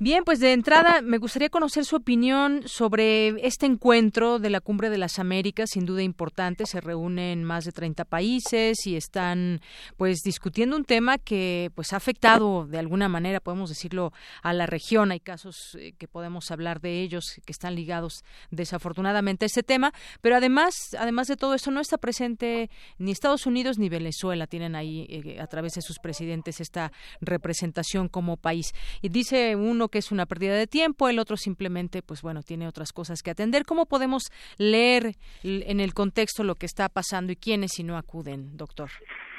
Bien, 0.00 0.22
pues 0.22 0.38
de 0.38 0.52
entrada 0.52 1.02
me 1.02 1.18
gustaría 1.18 1.48
conocer 1.48 1.84
su 1.84 1.96
opinión 1.96 2.62
sobre 2.66 3.30
este 3.44 3.66
encuentro 3.66 4.38
de 4.38 4.48
la 4.48 4.60
Cumbre 4.60 4.90
de 4.90 4.98
las 4.98 5.18
Américas, 5.18 5.70
sin 5.72 5.86
duda 5.86 6.04
importante. 6.04 6.66
Se 6.66 6.80
reúnen 6.80 7.42
más 7.42 7.64
de 7.64 7.72
30 7.72 8.04
países 8.04 8.86
y 8.86 8.94
están 8.94 9.60
pues 9.96 10.20
discutiendo 10.20 10.76
un 10.76 10.84
tema 10.84 11.18
que 11.18 11.72
pues 11.74 11.92
ha 11.92 11.96
afectado 11.96 12.64
de 12.64 12.78
alguna 12.78 13.08
manera, 13.08 13.40
podemos 13.40 13.70
decirlo, 13.70 14.12
a 14.44 14.52
la 14.52 14.66
región. 14.66 15.10
Hay 15.10 15.18
casos 15.18 15.76
eh, 15.76 15.94
que 15.98 16.06
podemos 16.06 16.52
hablar 16.52 16.80
de 16.80 17.02
ellos 17.02 17.24
que 17.44 17.50
están 17.50 17.74
ligados 17.74 18.22
desafortunadamente 18.52 19.46
a 19.46 19.48
este 19.48 19.64
tema, 19.64 19.92
pero 20.20 20.36
además, 20.36 20.74
además 20.96 21.26
de 21.26 21.34
todo 21.34 21.54
esto 21.54 21.72
no 21.72 21.80
está 21.80 21.98
presente 21.98 22.70
ni 22.98 23.10
Estados 23.10 23.46
Unidos 23.46 23.78
ni 23.80 23.88
Venezuela 23.88 24.46
tienen 24.46 24.76
ahí 24.76 25.08
eh, 25.10 25.40
a 25.40 25.48
través 25.48 25.72
de 25.72 25.82
sus 25.82 25.98
presidentes 25.98 26.60
esta 26.60 26.92
representación 27.20 28.08
como 28.08 28.36
país. 28.36 28.72
Y 29.02 29.08
dice 29.08 29.56
uno 29.56 29.87
que 29.88 29.98
es 29.98 30.12
una 30.12 30.26
pérdida 30.26 30.54
de 30.54 30.66
tiempo, 30.66 31.08
el 31.08 31.18
otro 31.18 31.36
simplemente, 31.36 32.02
pues 32.02 32.22
bueno, 32.22 32.42
tiene 32.42 32.66
otras 32.66 32.92
cosas 32.92 33.22
que 33.22 33.30
atender. 33.30 33.64
¿Cómo 33.64 33.86
podemos 33.86 34.30
leer 34.58 35.14
en 35.42 35.80
el 35.80 35.94
contexto 35.94 36.44
lo 36.44 36.54
que 36.54 36.66
está 36.66 36.88
pasando 36.88 37.32
y 37.32 37.36
quiénes 37.36 37.72
si 37.74 37.84
no 37.84 37.96
acuden, 37.96 38.56
doctor? 38.56 38.90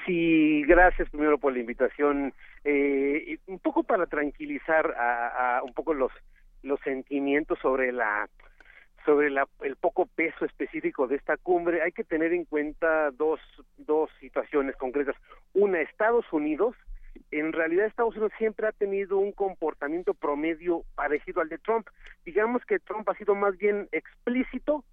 Sí, 0.06 0.64
gracias 0.64 1.10
primero 1.10 1.38
por 1.38 1.54
la 1.54 1.60
invitación. 1.60 2.34
Eh, 2.64 3.38
un 3.48 3.60
poco 3.60 3.84
para 3.84 4.06
tranquilizar 4.06 4.96
a, 4.98 5.62
un 5.64 5.74
poco 5.74 5.94
los 5.94 6.12
los 6.62 6.80
sentimientos 6.82 7.58
sobre 7.62 7.94
la 7.94 8.28
sobre 9.06 9.30
la, 9.30 9.48
el 9.62 9.76
poco 9.78 10.08
peso 10.08 10.46
específico 10.46 11.08
de 11.08 11.16
esta 11.16 11.38
cumbre, 11.38 11.82
hay 11.82 11.92
que 11.92 12.04
tener 12.04 12.34
en 12.34 12.46
cuenta 12.46 13.12
dos, 13.12 13.40
dos 13.78 14.10
situaciones 14.20 14.76
concretas. 14.76 15.16
Una, 15.54 15.82
Estados 15.82 16.26
Unidos 16.32 16.76
en 17.32 17.54
realidad 17.54 17.86
Estados 17.86 18.16
Unidos 18.16 18.34
siempre 18.38 18.68
ha 18.68 18.72
tenido 18.72 19.18
un 19.18 19.32
comportamiento 19.32 20.14
promedio 20.14 20.84
parecido 20.96 21.42
al 21.42 21.50
de 21.50 21.58
Trump. 21.58 21.88
Digamos 22.26 22.64
que 22.66 22.80
Trump 22.80 23.08
ha 23.10 23.16
sido 23.16 23.36
más 23.36 23.58
bien 23.58 23.88
explícito 23.92 24.84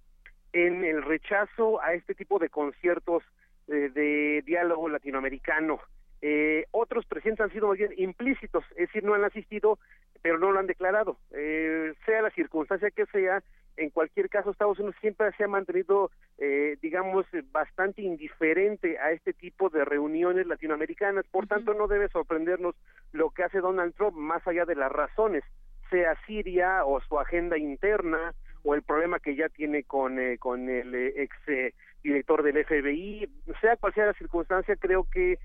en 0.53 0.83
el 0.83 1.03
rechazo 1.03 1.81
a 1.81 1.93
este 1.93 2.15
tipo 2.15 2.39
de 2.39 2.49
conciertos 2.49 3.23
eh, 3.67 3.89
de 3.93 4.43
diálogo 4.45 4.89
latinoamericano. 4.89 5.79
Eh, 6.21 6.65
otros 6.71 7.05
presidentes 7.05 7.43
han 7.43 7.51
sido 7.51 7.67
más 7.67 7.77
bien 7.77 7.91
implícitos, 7.97 8.63
es 8.71 8.87
decir, 8.87 9.03
no 9.03 9.13
han 9.13 9.23
asistido, 9.23 9.77
pero 10.21 10.39
no 10.39 10.51
lo 10.51 10.59
han 10.59 10.67
declarado. 10.67 11.17
Eh, 11.31 11.93
sea 12.05 12.21
la 12.21 12.31
circunstancia 12.31 12.89
que 12.91 13.05
sea, 13.07 13.43
en 13.77 13.91
cualquier 13.91 14.27
caso, 14.29 14.49
Estados 14.49 14.79
Unidos 14.79 14.95
siempre 14.99 15.31
se 15.37 15.43
ha 15.43 15.47
mantenido, 15.47 16.09
eh, 16.39 16.77
digamos, 16.81 17.25
bastante 17.51 18.01
indiferente 18.01 18.97
a 18.97 19.11
este 19.11 19.33
tipo 19.33 19.69
de 19.69 19.85
reuniones 19.85 20.47
latinoamericanas. 20.47 21.25
Por 21.27 21.47
tanto, 21.47 21.75
no 21.75 21.87
debe 21.87 22.09
sorprendernos 22.09 22.75
lo 23.13 23.29
que 23.29 23.43
hace 23.43 23.59
Donald 23.59 23.93
Trump, 23.93 24.17
más 24.17 24.45
allá 24.47 24.65
de 24.65 24.75
las 24.75 24.91
razones, 24.91 25.43
sea 25.91 26.19
Siria 26.25 26.85
o 26.85 26.99
su 27.01 27.19
agenda 27.19 27.57
interna 27.57 28.33
o 28.63 28.73
el 28.73 28.81
problema 28.81 29.19
que 29.19 29.35
ya 29.35 29.47
tiene 29.47 29.83
con, 29.83 30.19
eh, 30.19 30.37
con 30.39 30.69
el 30.69 30.93
eh, 30.93 31.13
ex 31.15 31.73
director 32.03 32.41
del 32.41 32.65
FBI, 32.65 33.29
sea 33.61 33.77
cual 33.77 33.93
sea 33.93 34.07
la 34.07 34.13
circunstancia, 34.13 34.75
creo 34.75 35.05
que 35.11 35.39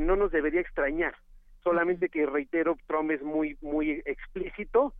no 0.00 0.16
nos 0.16 0.32
debería 0.32 0.60
extrañar. 0.60 1.14
Solamente 1.62 2.08
que 2.08 2.26
reitero, 2.26 2.76
Trump 2.86 3.10
es 3.12 3.22
muy 3.22 3.56
muy 3.60 4.02
explícito 4.04 4.94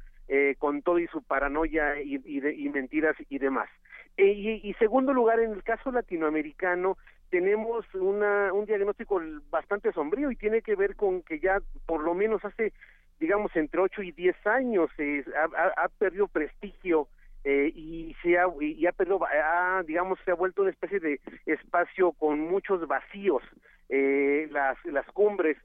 eh, 0.49 0.55
con 0.57 0.83
todo 0.83 0.99
y 0.99 1.07
su 1.09 1.23
paranoia 1.23 2.01
y, 2.01 2.21
y, 2.25 2.69
mentiras 2.71 3.17
y 3.29 3.39
demás. 3.39 3.69
E, 4.17 4.27
y, 4.63 4.73
segundo 4.75 5.13
lugar, 5.13 5.41
en 5.41 5.53
el 5.53 5.63
caso 5.63 5.93
latinoamericano, 5.93 6.97
tenemos 7.29 7.85
una, 7.95 8.53
un 8.53 8.65
diagnóstico 8.65 9.21
bastante 9.51 9.93
sombrío 9.93 10.31
y 10.31 10.37
tiene 10.37 10.63
que 10.63 10.75
ver 10.75 10.97
con 10.97 11.23
que 11.23 11.39
ya 11.39 11.61
por 11.87 12.03
lo 12.03 12.15
menos 12.15 12.43
hace, 12.45 12.73
digamos, 13.21 13.55
entre 13.57 13.81
8 13.81 14.03
y 14.03 14.13
10 14.13 14.47
años 14.47 14.91
eh, 14.97 15.23
ha, 15.77 15.89
perdido 15.99 16.29
prestigio 16.29 17.09
eh, 17.45 17.71
y 17.75 18.17
se 18.23 18.39
ha, 18.39 18.47
y 18.61 18.87
ha 18.87 18.93
perdido, 18.93 19.21
ha, 19.27 19.83
digamos, 19.87 20.19
se 20.25 20.31
ha 20.31 20.35
vuelto 20.35 20.63
una 20.63 20.71
especie 20.71 20.99
de 20.99 21.21
espacio 21.45 22.13
con 22.13 22.41
muchos 22.41 22.87
vacíos. 22.89 23.43
Las, 23.89 24.77
las 24.85 25.07
cumbres 25.13 25.57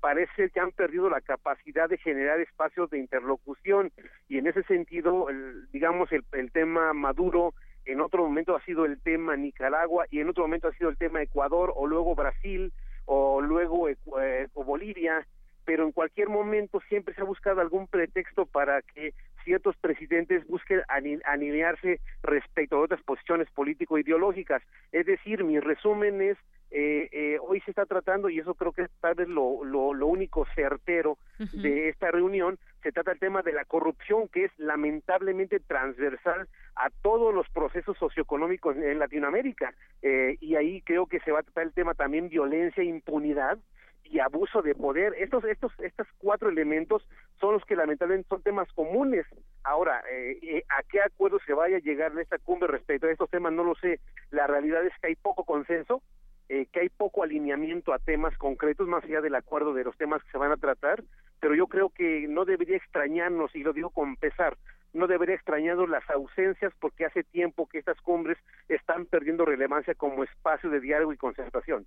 parece 0.00 0.50
que 0.50 0.60
han 0.60 0.72
perdido 0.72 1.08
la 1.08 1.20
capacidad 1.20 1.88
de 1.88 1.98
generar 1.98 2.40
espacios 2.40 2.90
de 2.90 2.98
interlocución 2.98 3.90
y 4.30 4.38
en 4.38 4.46
ese 4.46 4.62
sentido, 4.62 5.26
digamos, 5.72 6.10
el, 6.12 6.24
el 6.32 6.52
tema 6.52 6.92
Maduro 6.92 7.52
en 7.84 8.00
otro 8.00 8.22
momento 8.22 8.54
ha 8.54 8.64
sido 8.64 8.84
el 8.84 9.00
tema 9.00 9.36
Nicaragua 9.36 10.06
y 10.08 10.20
en 10.20 10.28
otro 10.28 10.44
momento 10.44 10.68
ha 10.68 10.72
sido 10.72 10.88
el 10.88 10.96
tema 10.96 11.20
Ecuador 11.20 11.72
o 11.74 11.84
luego 11.88 12.14
Brasil 12.14 12.72
o 13.06 13.40
luego 13.40 13.88
eh, 13.88 14.46
o 14.54 14.62
Bolivia, 14.62 15.26
pero 15.64 15.84
en 15.84 15.90
cualquier 15.90 16.28
momento 16.28 16.80
siempre 16.88 17.12
se 17.12 17.22
ha 17.22 17.24
buscado 17.24 17.60
algún 17.60 17.88
pretexto 17.88 18.46
para 18.46 18.82
que 18.82 19.14
ciertos 19.42 19.76
presidentes 19.78 20.46
busquen 20.46 20.82
alinearse 21.24 21.98
respecto 22.22 22.76
a 22.76 22.82
otras 22.82 23.02
posiciones 23.02 23.50
político-ideológicas. 23.50 24.62
Es 24.92 25.06
decir, 25.06 25.42
mi 25.42 25.58
resumen 25.58 26.22
es 26.22 26.38
eh, 26.70 27.08
eh, 27.10 27.38
hoy 27.40 27.60
se 27.62 27.72
está 27.72 27.84
tratando, 27.84 28.28
y 28.30 28.38
eso 28.38 28.54
creo 28.54 28.72
que 28.72 28.82
es 28.82 28.90
tal 29.00 29.16
vez 29.16 29.28
lo, 29.28 29.64
lo, 29.64 29.92
lo 29.92 30.06
único 30.06 30.46
certero 30.54 31.18
de 31.52 31.88
esta 31.88 32.12
reunión, 32.12 32.58
se 32.90 32.94
trata 32.94 33.12
el 33.12 33.20
tema 33.20 33.42
de 33.42 33.52
la 33.52 33.64
corrupción, 33.64 34.26
que 34.26 34.46
es 34.46 34.50
lamentablemente 34.58 35.60
transversal 35.60 36.48
a 36.74 36.90
todos 37.02 37.32
los 37.32 37.48
procesos 37.50 37.96
socioeconómicos 37.98 38.76
en 38.76 38.98
Latinoamérica. 38.98 39.72
Eh, 40.02 40.36
y 40.40 40.56
ahí 40.56 40.82
creo 40.82 41.06
que 41.06 41.20
se 41.20 41.30
va 41.30 41.38
a 41.38 41.42
tratar 41.44 41.62
el 41.66 41.72
tema 41.72 41.94
también 41.94 42.28
violencia, 42.28 42.82
impunidad, 42.82 43.60
y 44.02 44.18
abuso 44.18 44.60
de 44.60 44.74
poder. 44.74 45.14
Estos, 45.18 45.44
estos, 45.44 45.72
estos 45.78 46.08
cuatro 46.18 46.48
elementos 46.48 47.06
son 47.40 47.52
los 47.52 47.64
que 47.64 47.76
lamentablemente 47.76 48.28
son 48.28 48.42
temas 48.42 48.66
comunes. 48.72 49.24
Ahora, 49.62 50.02
eh, 50.10 50.36
eh, 50.42 50.64
¿a 50.68 50.82
qué 50.82 51.00
acuerdo 51.00 51.38
se 51.46 51.54
vaya 51.54 51.76
a 51.76 51.80
llegar 51.80 52.10
en 52.10 52.18
esta 52.18 52.38
cumbre 52.38 52.66
respecto 52.66 53.06
a 53.06 53.12
estos 53.12 53.30
temas? 53.30 53.52
No 53.52 53.62
lo 53.62 53.76
sé. 53.76 54.00
La 54.32 54.48
realidad 54.48 54.84
es 54.84 54.92
que 55.00 55.06
hay 55.06 55.14
poco 55.14 55.44
consenso, 55.44 56.02
eh, 56.48 56.66
que 56.72 56.80
hay 56.80 56.88
poco 56.88 57.22
alineamiento 57.22 57.92
a 57.92 58.00
temas 58.00 58.36
concretos, 58.36 58.88
más 58.88 59.04
allá 59.04 59.20
del 59.20 59.36
acuerdo 59.36 59.74
de 59.74 59.84
los 59.84 59.96
temas 59.96 60.24
que 60.24 60.32
se 60.32 60.38
van 60.38 60.50
a 60.50 60.56
tratar, 60.56 61.04
pero 61.40 61.54
yo 61.54 61.66
creo 61.66 61.90
que 61.90 62.26
no 62.28 62.44
debería 62.44 62.76
extrañarnos, 62.76 63.54
y 63.56 63.62
lo 63.62 63.72
digo 63.72 63.90
con 63.90 64.16
pesar, 64.16 64.56
no 64.92 65.06
debería 65.06 65.36
extrañarnos 65.36 65.88
las 65.88 66.08
ausencias 66.10 66.72
porque 66.80 67.04
hace 67.04 67.22
tiempo 67.22 67.68
que 67.68 67.78
estas 67.78 68.00
cumbres 68.00 68.38
están 68.68 69.06
perdiendo 69.06 69.44
relevancia 69.44 69.94
como 69.94 70.24
espacio 70.24 70.70
de 70.70 70.80
diálogo 70.80 71.12
y 71.12 71.16
concertación. 71.16 71.86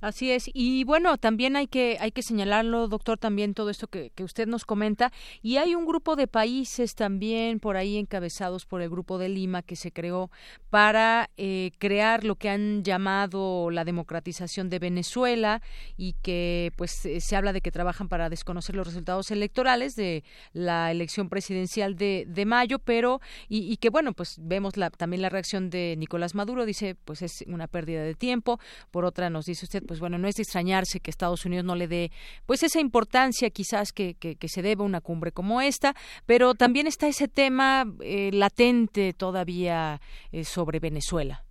Así 0.00 0.30
es. 0.30 0.50
Y 0.52 0.84
bueno, 0.84 1.16
también 1.16 1.56
hay 1.56 1.66
que, 1.66 1.96
hay 2.00 2.12
que 2.12 2.22
señalarlo, 2.22 2.88
doctor, 2.88 3.18
también 3.18 3.54
todo 3.54 3.70
esto 3.70 3.86
que, 3.86 4.10
que, 4.14 4.24
usted 4.24 4.46
nos 4.46 4.64
comenta. 4.64 5.12
Y 5.42 5.56
hay 5.56 5.74
un 5.74 5.86
grupo 5.86 6.16
de 6.16 6.26
países 6.26 6.94
también 6.94 7.60
por 7.60 7.76
ahí 7.76 7.96
encabezados 7.96 8.66
por 8.66 8.82
el 8.82 8.90
Grupo 8.90 9.18
de 9.18 9.28
Lima 9.28 9.62
que 9.62 9.76
se 9.76 9.92
creó 9.92 10.30
para 10.70 11.30
eh, 11.36 11.70
crear 11.78 12.24
lo 12.24 12.36
que 12.36 12.50
han 12.50 12.84
llamado 12.84 13.70
la 13.70 13.84
democratización 13.84 14.68
de 14.68 14.78
Venezuela 14.78 15.62
y 15.96 16.14
que 16.22 16.72
pues 16.76 17.06
eh, 17.06 17.20
se 17.20 17.36
habla 17.36 17.52
de 17.52 17.60
que 17.60 17.70
trabajan 17.70 18.08
para 18.08 18.28
desconocer 18.28 18.76
los 18.76 18.86
resultados 18.86 19.30
electorales 19.30 19.96
de 19.96 20.24
la 20.52 20.90
elección 20.90 21.28
presidencial 21.28 21.96
de, 21.96 22.26
de 22.28 22.44
mayo, 22.44 22.78
pero 22.78 23.20
y, 23.48 23.72
y 23.72 23.76
que 23.78 23.90
bueno, 23.90 24.12
pues 24.12 24.36
vemos 24.40 24.76
la, 24.76 24.90
también 24.90 25.22
la 25.22 25.30
reacción 25.30 25.70
de 25.70 25.94
Nicolás 25.96 26.34
Maduro, 26.34 26.66
dice 26.66 26.96
pues 27.04 27.22
es 27.22 27.44
una 27.46 27.66
pérdida 27.66 28.02
de 28.02 28.14
tiempo. 28.14 28.60
Por 28.90 29.04
otra 29.04 29.30
nos 29.30 29.46
dice 29.46 29.64
usted 29.64 29.85
pues 29.86 30.00
bueno, 30.00 30.18
no 30.18 30.28
es 30.28 30.34
de 30.34 30.42
extrañarse 30.42 31.00
que 31.00 31.10
Estados 31.10 31.44
Unidos 31.44 31.64
no 31.64 31.74
le 31.74 31.88
dé 31.88 32.10
pues 32.46 32.62
esa 32.62 32.80
importancia 32.80 33.50
quizás 33.50 33.92
que, 33.92 34.14
que, 34.14 34.36
se 34.48 34.62
debe 34.62 34.82
a 34.82 34.86
una 34.86 35.00
cumbre 35.00 35.32
como 35.32 35.60
esta, 35.60 35.94
pero 36.26 36.54
también 36.54 36.86
está 36.86 37.08
ese 37.08 37.28
tema 37.28 37.84
eh, 38.00 38.30
latente 38.32 39.12
todavía 39.12 40.00
eh, 40.32 40.44
sobre 40.44 40.78
Venezuela. 40.78 41.42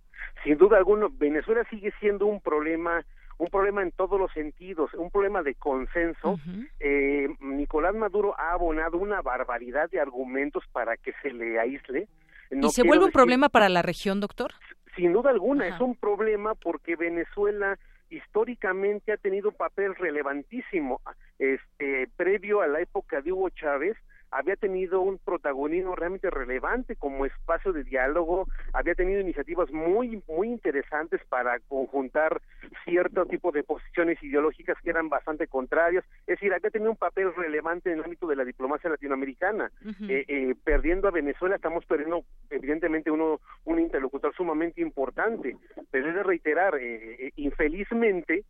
Sin 0.44 0.56
duda 0.58 0.78
alguna, 0.78 1.08
Venezuela 1.12 1.64
sigue 1.70 1.92
siendo 2.00 2.26
un 2.26 2.40
problema 2.40 3.04
un 3.38 3.48
problema 3.48 3.82
en 3.82 3.92
todos 3.92 4.18
los 4.18 4.32
sentidos, 4.32 4.92
un 4.94 5.10
problema 5.10 5.42
de 5.42 5.54
consenso. 5.54 6.38
eh, 6.80 7.28
Nicolás 7.40 7.94
Maduro 7.94 8.34
ha 8.38 8.52
abonado 8.52 8.96
una 8.96 9.20
barbaridad 9.20 9.90
de 9.90 10.00
argumentos 10.00 10.64
para 10.72 10.96
que 10.96 11.12
se 11.22 11.30
le 11.30 11.58
aísle. 11.60 12.08
¿Y 12.50 12.68
se 12.70 12.82
vuelve 12.82 13.04
un 13.04 13.12
problema 13.12 13.48
para 13.48 13.68
la 13.68 13.82
región, 13.82 14.20
doctor? 14.20 14.52
Sin 14.94 15.12
duda 15.12 15.30
alguna, 15.30 15.68
es 15.68 15.78
un 15.80 15.94
problema 15.94 16.54
porque 16.54 16.96
Venezuela 16.96 17.78
históricamente 18.10 19.12
ha 19.12 19.16
tenido 19.16 19.48
un 19.48 19.56
papel 19.56 19.94
relevantísimo 19.94 21.00
este 21.38 22.08
previo 22.16 22.60
a 22.60 22.66
la 22.66 22.80
época 22.80 23.20
de 23.20 23.32
Hugo 23.32 23.50
Chávez 23.50 23.96
había 24.30 24.56
tenido 24.56 25.00
un 25.00 25.18
protagonismo 25.18 25.94
realmente 25.94 26.30
relevante 26.30 26.96
como 26.96 27.26
espacio 27.26 27.72
de 27.72 27.84
diálogo, 27.84 28.48
había 28.72 28.94
tenido 28.94 29.20
iniciativas 29.20 29.70
muy 29.70 30.22
muy 30.28 30.48
interesantes 30.48 31.20
para 31.28 31.58
conjuntar 31.60 32.40
cierto 32.84 33.26
tipo 33.26 33.52
de 33.52 33.62
posiciones 33.62 34.22
ideológicas 34.22 34.76
que 34.82 34.90
eran 34.90 35.08
bastante 35.08 35.46
contrarias, 35.46 36.04
es 36.20 36.38
decir, 36.38 36.52
había 36.52 36.70
tenido 36.70 36.90
un 36.90 36.96
papel 36.96 37.34
relevante 37.34 37.90
en 37.90 37.98
el 37.98 38.04
ámbito 38.04 38.26
de 38.26 38.36
la 38.36 38.44
diplomacia 38.44 38.90
latinoamericana. 38.90 39.70
Eh, 40.08 40.24
eh, 40.28 40.54
perdiendo 40.64 41.08
a 41.08 41.10
Venezuela 41.10 41.56
estamos 41.56 41.84
perdiendo 41.86 42.24
evidentemente 42.50 43.10
uno 43.10 43.40
un 43.64 43.80
interlocutor 43.80 44.34
sumamente 44.34 44.80
importante, 44.80 45.56
pero 45.90 46.08
es 46.08 46.14
de 46.14 46.22
reiterar, 46.22 46.76
eh, 46.80 47.32
infelizmente 47.36 48.44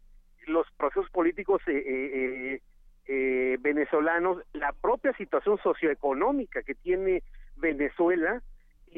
los 0.46 0.66
procesos 0.76 1.10
políticos 1.10 1.60
eh, 1.66 1.82
eh, 1.86 2.60
venezolanos, 3.06 4.42
la 4.52 4.72
propia 4.72 5.12
situación 5.14 5.58
socioeconómica 5.62 6.62
que 6.62 6.74
tiene 6.74 7.22
Venezuela 7.56 8.42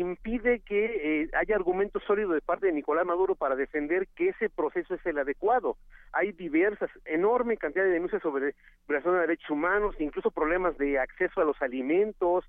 impide 0.01 0.61
que 0.61 1.23
eh, 1.23 1.31
haya 1.35 1.57
argumentos 1.57 2.03
sólidos 2.07 2.35
de 2.35 2.41
parte 2.41 2.67
de 2.67 2.73
Nicolás 2.73 3.05
Maduro 3.05 3.35
para 3.35 3.57
defender 3.57 4.07
que 4.15 4.29
ese 4.29 4.49
proceso 4.49 4.95
es 4.95 5.05
el 5.07 5.19
adecuado. 5.19 5.77
Hay 6.13 6.33
diversas, 6.33 6.91
enorme 7.05 7.57
cantidad 7.57 7.85
de 7.85 7.91
denuncias 7.91 8.23
sobre 8.23 8.55
violación 8.87 9.15
de 9.15 9.21
derechos 9.23 9.51
humanos, 9.51 9.97
incluso 9.99 10.31
problemas 10.31 10.79
de 10.79 10.99
acceso 10.99 11.41
a 11.41 11.45
los 11.45 11.61
alimentos, 11.61 12.45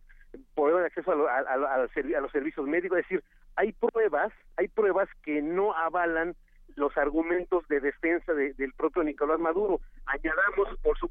problemas 0.54 0.84
de 0.84 0.88
acceso 0.88 1.28
a, 1.28 2.22
los 2.22 2.32
servicios 2.32 2.68
médicos, 2.68 3.00
es 3.00 3.06
decir, 3.06 3.24
hay 3.56 3.72
pruebas, 3.72 4.32
hay 4.58 4.68
pruebas 4.68 5.10
que 5.24 5.42
no 5.42 5.74
avalan 5.74 6.36
los 6.76 6.96
argumentos 6.98 7.68
de 7.68 7.80
defensa 7.80 8.34
del 8.34 8.74
propio 8.74 9.04
Nicolás 9.04 9.40
Maduro. 9.40 9.82
Añadamos, 10.06 10.78
por 10.82 10.98
que 11.00 11.09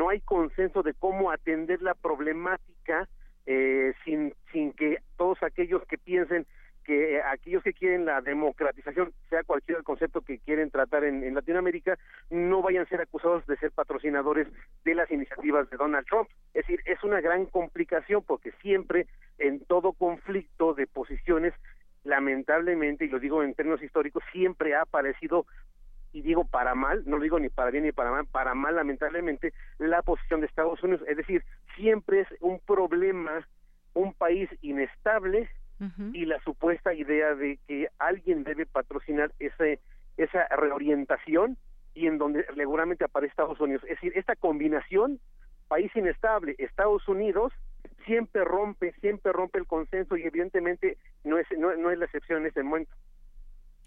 no 0.00 0.08
hay 0.08 0.20
consenso 0.22 0.82
de 0.82 0.94
cómo 0.94 1.30
atender 1.30 1.82
la 1.82 1.92
problemática 1.92 3.06
eh, 3.44 3.92
sin, 4.02 4.32
sin 4.50 4.72
que 4.72 4.96
todos 5.18 5.42
aquellos 5.42 5.84
que 5.86 5.98
piensen 5.98 6.46
que 6.84 7.20
aquellos 7.20 7.62
que 7.62 7.74
quieren 7.74 8.06
la 8.06 8.22
democratización, 8.22 9.12
sea 9.28 9.44
cualquier 9.44 9.82
concepto 9.82 10.22
que 10.22 10.38
quieren 10.38 10.70
tratar 10.70 11.04
en, 11.04 11.34
Latinoamérica, 11.34 11.98
no 12.30 12.62
vayan 12.62 12.84
a 12.84 12.88
ser 12.88 13.02
acusados 13.02 13.46
de 13.46 13.58
ser 13.58 13.72
patrocinadores 13.72 14.48
de 14.86 14.94
las 14.94 15.10
iniciativas 15.10 15.68
de 15.68 15.76
Donald 15.76 16.06
Trump. 16.06 16.30
Es 16.54 16.66
decir, 16.66 16.80
es 16.86 17.04
una 17.04 17.20
gran 17.20 17.44
complicación 17.44 18.24
porque 18.26 18.52
siempre 18.62 19.06
en 19.36 19.62
todo 19.66 19.92
conflicto 19.92 20.72
de 20.72 20.86
posiciones, 20.86 21.52
lamentablemente, 22.04 23.04
y 23.04 23.08
lo 23.08 23.18
digo 23.18 23.42
en 23.42 23.52
términos 23.52 23.82
históricos, 23.82 24.24
siempre 24.32 24.74
ha 24.74 24.80
aparecido 24.80 25.44
y 26.12 26.22
digo 26.22 26.44
para 26.44 26.74
mal, 26.74 27.02
no 27.06 27.16
lo 27.16 27.22
digo 27.22 27.38
ni 27.38 27.48
para 27.48 27.70
bien 27.70 27.84
ni 27.84 27.92
para 27.92 28.10
mal, 28.10 28.26
para 28.26 28.54
mal 28.54 28.76
lamentablemente, 28.76 29.52
la 29.78 30.02
posición 30.02 30.40
de 30.40 30.46
Estados 30.46 30.82
Unidos. 30.82 31.02
Es 31.08 31.16
decir, 31.16 31.44
siempre 31.76 32.20
es 32.20 32.28
un 32.40 32.60
problema, 32.60 33.46
un 33.94 34.14
país 34.14 34.48
inestable 34.62 35.48
y 36.12 36.26
la 36.26 36.38
supuesta 36.40 36.92
idea 36.92 37.34
de 37.34 37.58
que 37.66 37.88
alguien 37.98 38.44
debe 38.44 38.66
patrocinar 38.66 39.32
ese, 39.38 39.80
esa 40.18 40.46
reorientación 40.48 41.56
y 41.94 42.06
en 42.06 42.18
donde 42.18 42.44
seguramente 42.54 43.04
aparece 43.04 43.30
Estados 43.30 43.60
Unidos. 43.60 43.82
Es 43.84 43.90
decir, 43.90 44.12
esta 44.14 44.36
combinación, 44.36 45.20
país 45.68 45.90
inestable, 45.96 46.54
Estados 46.58 47.08
Unidos, 47.08 47.54
siempre 48.04 48.44
rompe, 48.44 48.92
siempre 49.00 49.32
rompe 49.32 49.58
el 49.58 49.66
consenso 49.66 50.18
y 50.18 50.24
evidentemente 50.24 50.98
no 51.24 51.38
es, 51.38 51.46
no, 51.56 51.74
no 51.76 51.90
es 51.90 51.98
la 51.98 52.04
excepción 52.04 52.40
en 52.40 52.48
este 52.48 52.62
momento. 52.62 52.92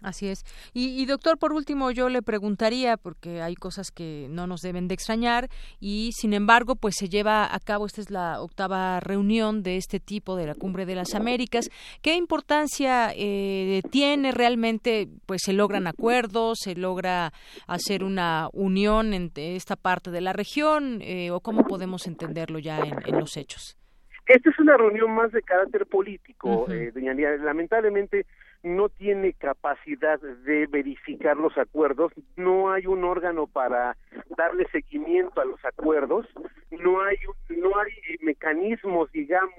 Así 0.04 0.28
es. 0.28 0.44
Y, 0.74 1.06
doctor, 1.06 1.38
por 1.38 1.54
último, 1.54 1.90
yo 1.90 2.10
le 2.10 2.20
preguntaría, 2.20 2.98
porque 2.98 3.40
hay 3.40 3.54
cosas 3.54 3.90
que 3.90 4.26
no 4.28 4.46
nos 4.46 4.60
deben 4.60 4.86
de 4.86 4.94
extrañar, 4.94 5.48
y 5.80 6.10
sin 6.12 6.34
embargo, 6.34 6.76
pues 6.76 6.96
se 6.98 7.08
lleva 7.08 7.52
a 7.52 7.58
cabo, 7.58 7.86
esta 7.86 8.02
es 8.02 8.10
la 8.10 8.42
octava 8.42 9.00
reunión 9.00 9.62
de 9.62 9.78
este 9.78 10.00
tipo 10.00 10.36
de 10.36 10.46
la 10.46 10.54
Cumbre 10.54 10.84
de 10.84 10.94
las 10.94 11.14
Américas. 11.14 11.70
¿Qué 12.02 12.16
importancia 12.16 13.12
eh, 13.16 13.80
tiene 13.90 14.32
realmente? 14.32 15.08
Pues 15.24 15.40
se 15.42 15.54
logran 15.54 15.86
acuerdos, 15.86 16.58
se 16.60 16.74
logra 16.74 17.32
hacer 17.66 18.04
una 18.04 18.50
unión 18.52 19.14
entre 19.14 19.56
esta 19.56 19.74
parte 19.74 20.10
de 20.10 20.20
la 20.20 20.34
región, 20.34 21.00
eh, 21.00 21.30
o 21.30 21.40
cómo 21.40 21.64
podemos 21.64 22.06
entenderlo 22.06 22.58
ya 22.58 22.80
en, 22.80 23.18
los 23.18 23.38
hechos. 23.38 23.78
Esta 24.26 24.50
es 24.50 24.58
una 24.58 24.76
reunión 24.76 25.14
más 25.14 25.32
de 25.32 25.40
carácter 25.40 25.86
político, 25.86 26.66
eh, 26.70 26.90
doña 26.92 27.14
Lamentablemente, 27.14 28.26
no 28.64 28.88
tiene 28.88 29.34
capacidad 29.34 30.18
de 30.18 30.66
verificar 30.66 31.36
los 31.36 31.56
acuerdos, 31.58 32.12
no 32.36 32.72
hay 32.72 32.86
un 32.86 33.04
órgano 33.04 33.46
para 33.46 33.96
darle 34.36 34.66
seguimiento 34.72 35.40
a 35.40 35.44
los 35.44 35.62
acuerdos, 35.64 36.26
no 36.70 37.02
hay 37.02 37.16
no 37.50 37.78
hay 37.78 37.92
mecanismos, 38.22 39.12
digamos, 39.12 39.54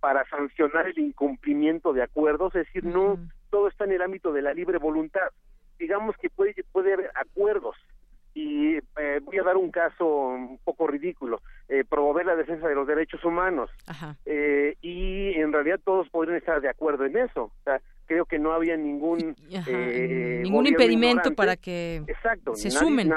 para 0.00 0.28
sancionar 0.28 0.88
el 0.88 0.98
incumplimiento 0.98 1.92
de 1.92 2.02
acuerdos, 2.02 2.54
es 2.56 2.66
decir, 2.66 2.84
no 2.84 3.18
todo 3.50 3.68
está 3.68 3.84
en 3.84 3.92
el 3.92 4.02
ámbito 4.02 4.32
de 4.32 4.42
la 4.42 4.52
libre 4.52 4.78
voluntad. 4.78 5.28
Digamos 5.78 6.16
que 6.16 6.28
puede 6.28 6.54
puede 6.72 6.92
haber 6.92 7.10
acuerdos 7.14 7.76
y 8.34 8.76
eh, 8.76 9.20
voy 9.22 9.38
a 9.38 9.42
dar 9.44 9.56
un 9.56 9.70
caso 9.70 10.06
un 10.06 10.58
poco 10.64 10.86
ridículo, 10.86 11.40
eh, 11.68 11.84
promover 11.88 12.26
la 12.26 12.36
defensa 12.36 12.68
de 12.68 12.74
los 12.74 12.86
derechos 12.86 13.24
humanos 13.24 13.70
eh, 14.24 14.76
y 14.80 15.34
en 15.34 15.52
realidad 15.52 15.80
todos 15.84 16.08
podrían 16.10 16.36
estar 16.36 16.60
de 16.60 16.68
acuerdo 16.68 17.04
en 17.04 17.16
eso. 17.16 17.44
O 17.44 17.62
sea, 17.64 17.80
creo 18.10 18.24
que 18.24 18.40
no 18.40 18.52
había 18.52 18.76
ningún 18.76 19.36
eh, 19.68 20.40
ningún 20.42 20.66
impedimento 20.66 21.32
para 21.32 21.54
que 21.54 22.02
exacto, 22.08 22.56
se 22.56 22.68
nadie, 22.68 22.78
sumen. 22.80 23.08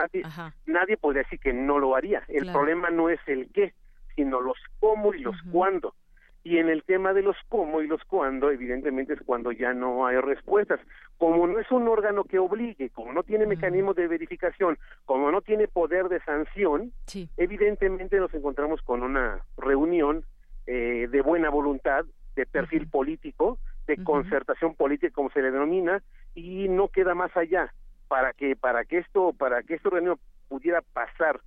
Nadie, 0.67 0.97
podría 0.97 1.23
decir 1.23 1.39
que 1.39 1.51
no 1.51 1.79
lo 1.79 1.95
haría. 1.95 2.21
El 2.27 2.51
problema 2.51 2.91
no 2.91 3.09
es 3.09 3.19
el 3.25 3.49
qué, 3.51 3.73
sino 4.15 4.39
los 4.39 4.55
cómo 4.79 5.15
y 5.15 5.21
los 5.21 5.35
cuándo. 5.51 5.95
Y 6.43 6.59
en 6.59 6.69
el 6.69 6.83
tema 6.83 7.11
de 7.13 7.23
los 7.23 7.35
cómo 7.49 7.81
y 7.81 7.87
los 7.87 8.03
cuándo, 8.03 8.51
evidentemente 8.51 9.13
es 9.13 9.21
cuando 9.25 9.51
ya 9.51 9.73
no 9.73 10.05
hay 10.05 10.17
respuestas. 10.17 10.79
Como 11.17 11.47
no 11.47 11.57
es 11.57 11.71
un 11.71 11.87
órgano 11.87 12.25
que 12.25 12.37
obligue, 12.37 12.91
como 12.91 13.13
no 13.13 13.23
tiene 13.23 13.47
mecanismos 13.47 13.95
de 13.95 14.07
verificación, 14.07 14.77
como 15.05 15.31
no 15.31 15.41
tiene 15.41 15.67
poder 15.67 16.07
de 16.07 16.19
sanción, 16.19 16.91
evidentemente 17.37 18.17
nos 18.17 18.31
encontramos 18.35 18.79
con 18.83 19.01
una 19.01 19.39
reunión 19.57 20.23
eh, 20.67 21.07
de 21.09 21.21
buena 21.21 21.49
voluntad, 21.49 22.05
de 22.35 22.45
perfil 22.45 22.87
político, 22.87 23.57
de 23.88 24.03
concertación 24.03 24.76
política 24.76 25.14
como 25.14 25.30
se 25.31 25.41
le 25.41 25.51
denomina 25.51 26.01
y 26.35 26.68
no 26.69 26.88
queda 26.88 27.15
más 27.15 27.35
allá. 27.35 27.73
Para 28.07 28.34
que 28.34 28.55
para 28.55 28.85
que 28.85 28.99
esto 28.99 29.34
para 29.34 29.64
que 29.64 29.76
esto 29.76 29.89
pudiera 30.47 30.81
pasar 30.93 31.39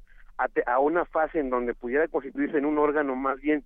a, 0.67 0.79
una 0.81 1.05
fase 1.05 1.39
en 1.39 1.51
donde 1.51 1.75
pudiera 1.75 2.09
constituirse 2.09 2.59
en 2.59 2.67
un 2.67 2.79
órgano 2.79 3.17
más 3.17 3.41
bien 3.41 3.65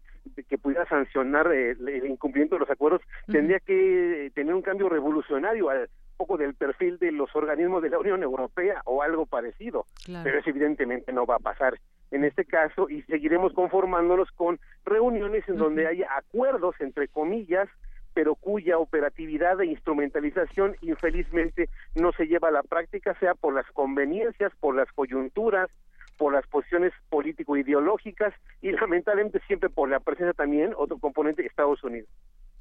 que 0.49 0.59
pudiera 0.59 0.87
sancionar 0.87 1.51
el, 1.53 2.07
incumplimiento 2.07 2.57
de 2.57 2.61
los 2.61 2.71
acuerdos 2.71 3.01
tendría 3.27 3.59
que 3.59 4.31
tener 4.35 4.55
un 4.55 4.63
cambio 4.63 4.89
revolucionario 4.89 5.71
al 5.71 5.89
poco 6.17 6.37
del 6.37 6.55
perfil 6.55 6.99
de 6.99 7.13
los 7.13 7.35
organismos 7.35 7.83
de 7.83 7.91
la 7.91 7.99
Unión 7.99 8.23
Europea 8.23 8.83
o 8.85 9.03
algo 9.03 9.25
parecido. 9.25 9.87
Pero 10.07 10.39
eso 10.39 10.51
evidentemente 10.51 11.13
no 11.13 11.25
va 11.25 11.37
a 11.37 11.39
pasar 11.39 11.79
en 12.11 12.25
este 12.25 12.45
caso 12.45 12.91
y 12.91 13.03
seguiremos 13.03 13.53
conformándonos 13.55 14.31
con 14.33 14.59
reuniones 14.85 15.49
en 15.49 15.57
donde 15.57 15.87
haya 15.87 16.09
acuerdos 16.17 16.75
entre 16.81 17.09
comillas 17.09 17.69
pero 18.15 18.35
cuya 18.35 18.79
operatividad 18.79 19.61
e 19.61 19.67
instrumentalización 19.67 20.77
infelizmente 20.81 21.69
no 21.95 22.13
se 22.13 22.27
lleva 22.27 22.49
a 22.49 22.53
la 22.53 22.63
práctica, 22.63 23.15
sea 23.21 23.35
por 23.35 23.55
las 23.55 23.67
conveniencias, 23.73 24.53
por 24.61 24.75
las 24.75 24.91
coyunturas, 24.93 25.71
por 26.17 26.35
las 26.35 26.47
posiciones 26.47 26.93
político-ideológicas 27.09 28.35
y 28.61 28.73
lamentablemente 28.73 29.41
siempre 29.47 29.71
por 29.71 29.89
la 29.89 30.01
presencia 30.01 30.35
también, 30.35 30.75
otro 30.77 30.99
componente, 30.99 31.47
Estados 31.47 31.83
Unidos. 31.83 32.11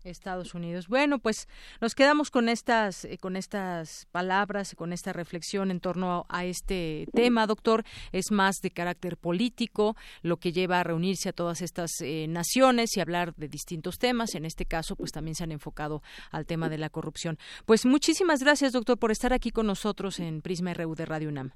Estados 0.03 0.53
Unidos. 0.53 0.87
Bueno, 0.87 1.19
pues 1.19 1.47
nos 1.81 1.95
quedamos 1.95 2.31
con 2.31 2.49
estas 2.49 3.05
eh, 3.05 3.17
con 3.17 3.35
estas 3.35 4.07
palabras, 4.11 4.75
con 4.75 4.93
esta 4.93 5.13
reflexión 5.13 5.71
en 5.71 5.79
torno 5.79 6.25
a, 6.29 6.45
este 6.45 7.07
tema, 7.13 7.47
doctor. 7.47 7.83
Es 8.11 8.31
más 8.31 8.57
de 8.61 8.71
carácter 8.71 9.17
político 9.17 9.95
lo 10.21 10.37
que 10.37 10.51
lleva 10.51 10.79
a 10.79 10.83
reunirse 10.83 11.29
a 11.29 11.33
todas 11.33 11.61
estas 11.61 11.91
eh, 12.01 12.27
naciones 12.29 12.95
y 12.95 13.01
hablar 13.01 13.35
de 13.35 13.47
distintos 13.47 13.97
temas. 13.97 14.35
En 14.35 14.45
este 14.45 14.65
caso, 14.65 14.95
pues 14.95 15.11
también 15.11 15.35
se 15.35 15.43
han 15.43 15.51
enfocado 15.51 16.01
al 16.31 16.45
tema 16.45 16.69
de 16.69 16.77
la 16.77 16.89
corrupción. 16.89 17.37
Pues 17.65 17.85
muchísimas 17.85 18.41
gracias, 18.41 18.73
doctor, 18.73 18.97
por 18.97 19.11
estar 19.11 19.33
aquí 19.33 19.51
con 19.51 19.67
nosotros 19.67 20.19
en 20.19 20.41
Prisma 20.41 20.73
RU 20.73 20.95
de 20.95 21.05
Radio 21.05 21.29
UNAM. 21.29 21.51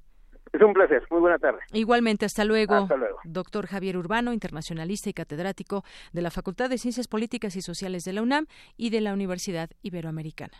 Es 0.54 0.62
un 0.62 0.72
placer. 0.72 1.02
Muy 1.10 1.20
buena 1.20 1.38
tarde. 1.38 1.58
Igualmente, 1.72 2.24
hasta 2.24 2.44
luego. 2.44 2.74
Hasta 2.76 2.96
luego. 2.96 3.18
Doctor 3.24 3.66
Javier 3.66 3.96
Urbano, 3.96 4.32
internacionalista 4.32 5.10
y 5.10 5.12
catedrático 5.12 5.82
de 6.12 6.22
la 6.22 6.30
Facultad 6.30 6.70
de 6.70 6.78
Ciencias 6.78 7.08
Políticas 7.08 7.56
y 7.56 7.60
Sociales 7.60 8.04
de 8.04 8.12
la 8.12 8.22
UNAM 8.22 8.46
y 8.76 8.90
de 8.90 9.00
la 9.00 9.12
Universidad 9.12 9.70
Iberoamericana. 9.82 10.56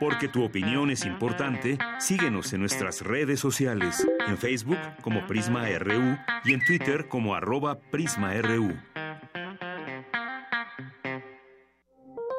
Porque 0.00 0.28
tu 0.28 0.44
opinión 0.44 0.90
es 0.90 1.04
importante, 1.04 1.76
síguenos 1.98 2.52
en 2.54 2.60
nuestras 2.60 3.02
redes 3.02 3.40
sociales, 3.40 4.06
en 4.28 4.38
Facebook 4.38 4.78
como 5.02 5.26
Prisma 5.26 5.66
RU 5.78 6.16
y 6.44 6.54
en 6.54 6.64
Twitter 6.64 7.08
como 7.08 7.34
arroba 7.34 7.78
PrismaRU. 7.90 8.72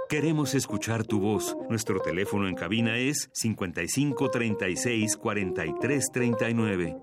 Queremos 0.09 0.55
escuchar 0.55 1.03
tu 1.03 1.19
voz. 1.19 1.57
Nuestro 1.69 1.99
teléfono 1.99 2.47
en 2.47 2.55
cabina 2.55 2.95
es 2.95 3.29
55 3.33 4.29
36 4.29 5.17
43 5.17 6.11
39. 6.13 6.97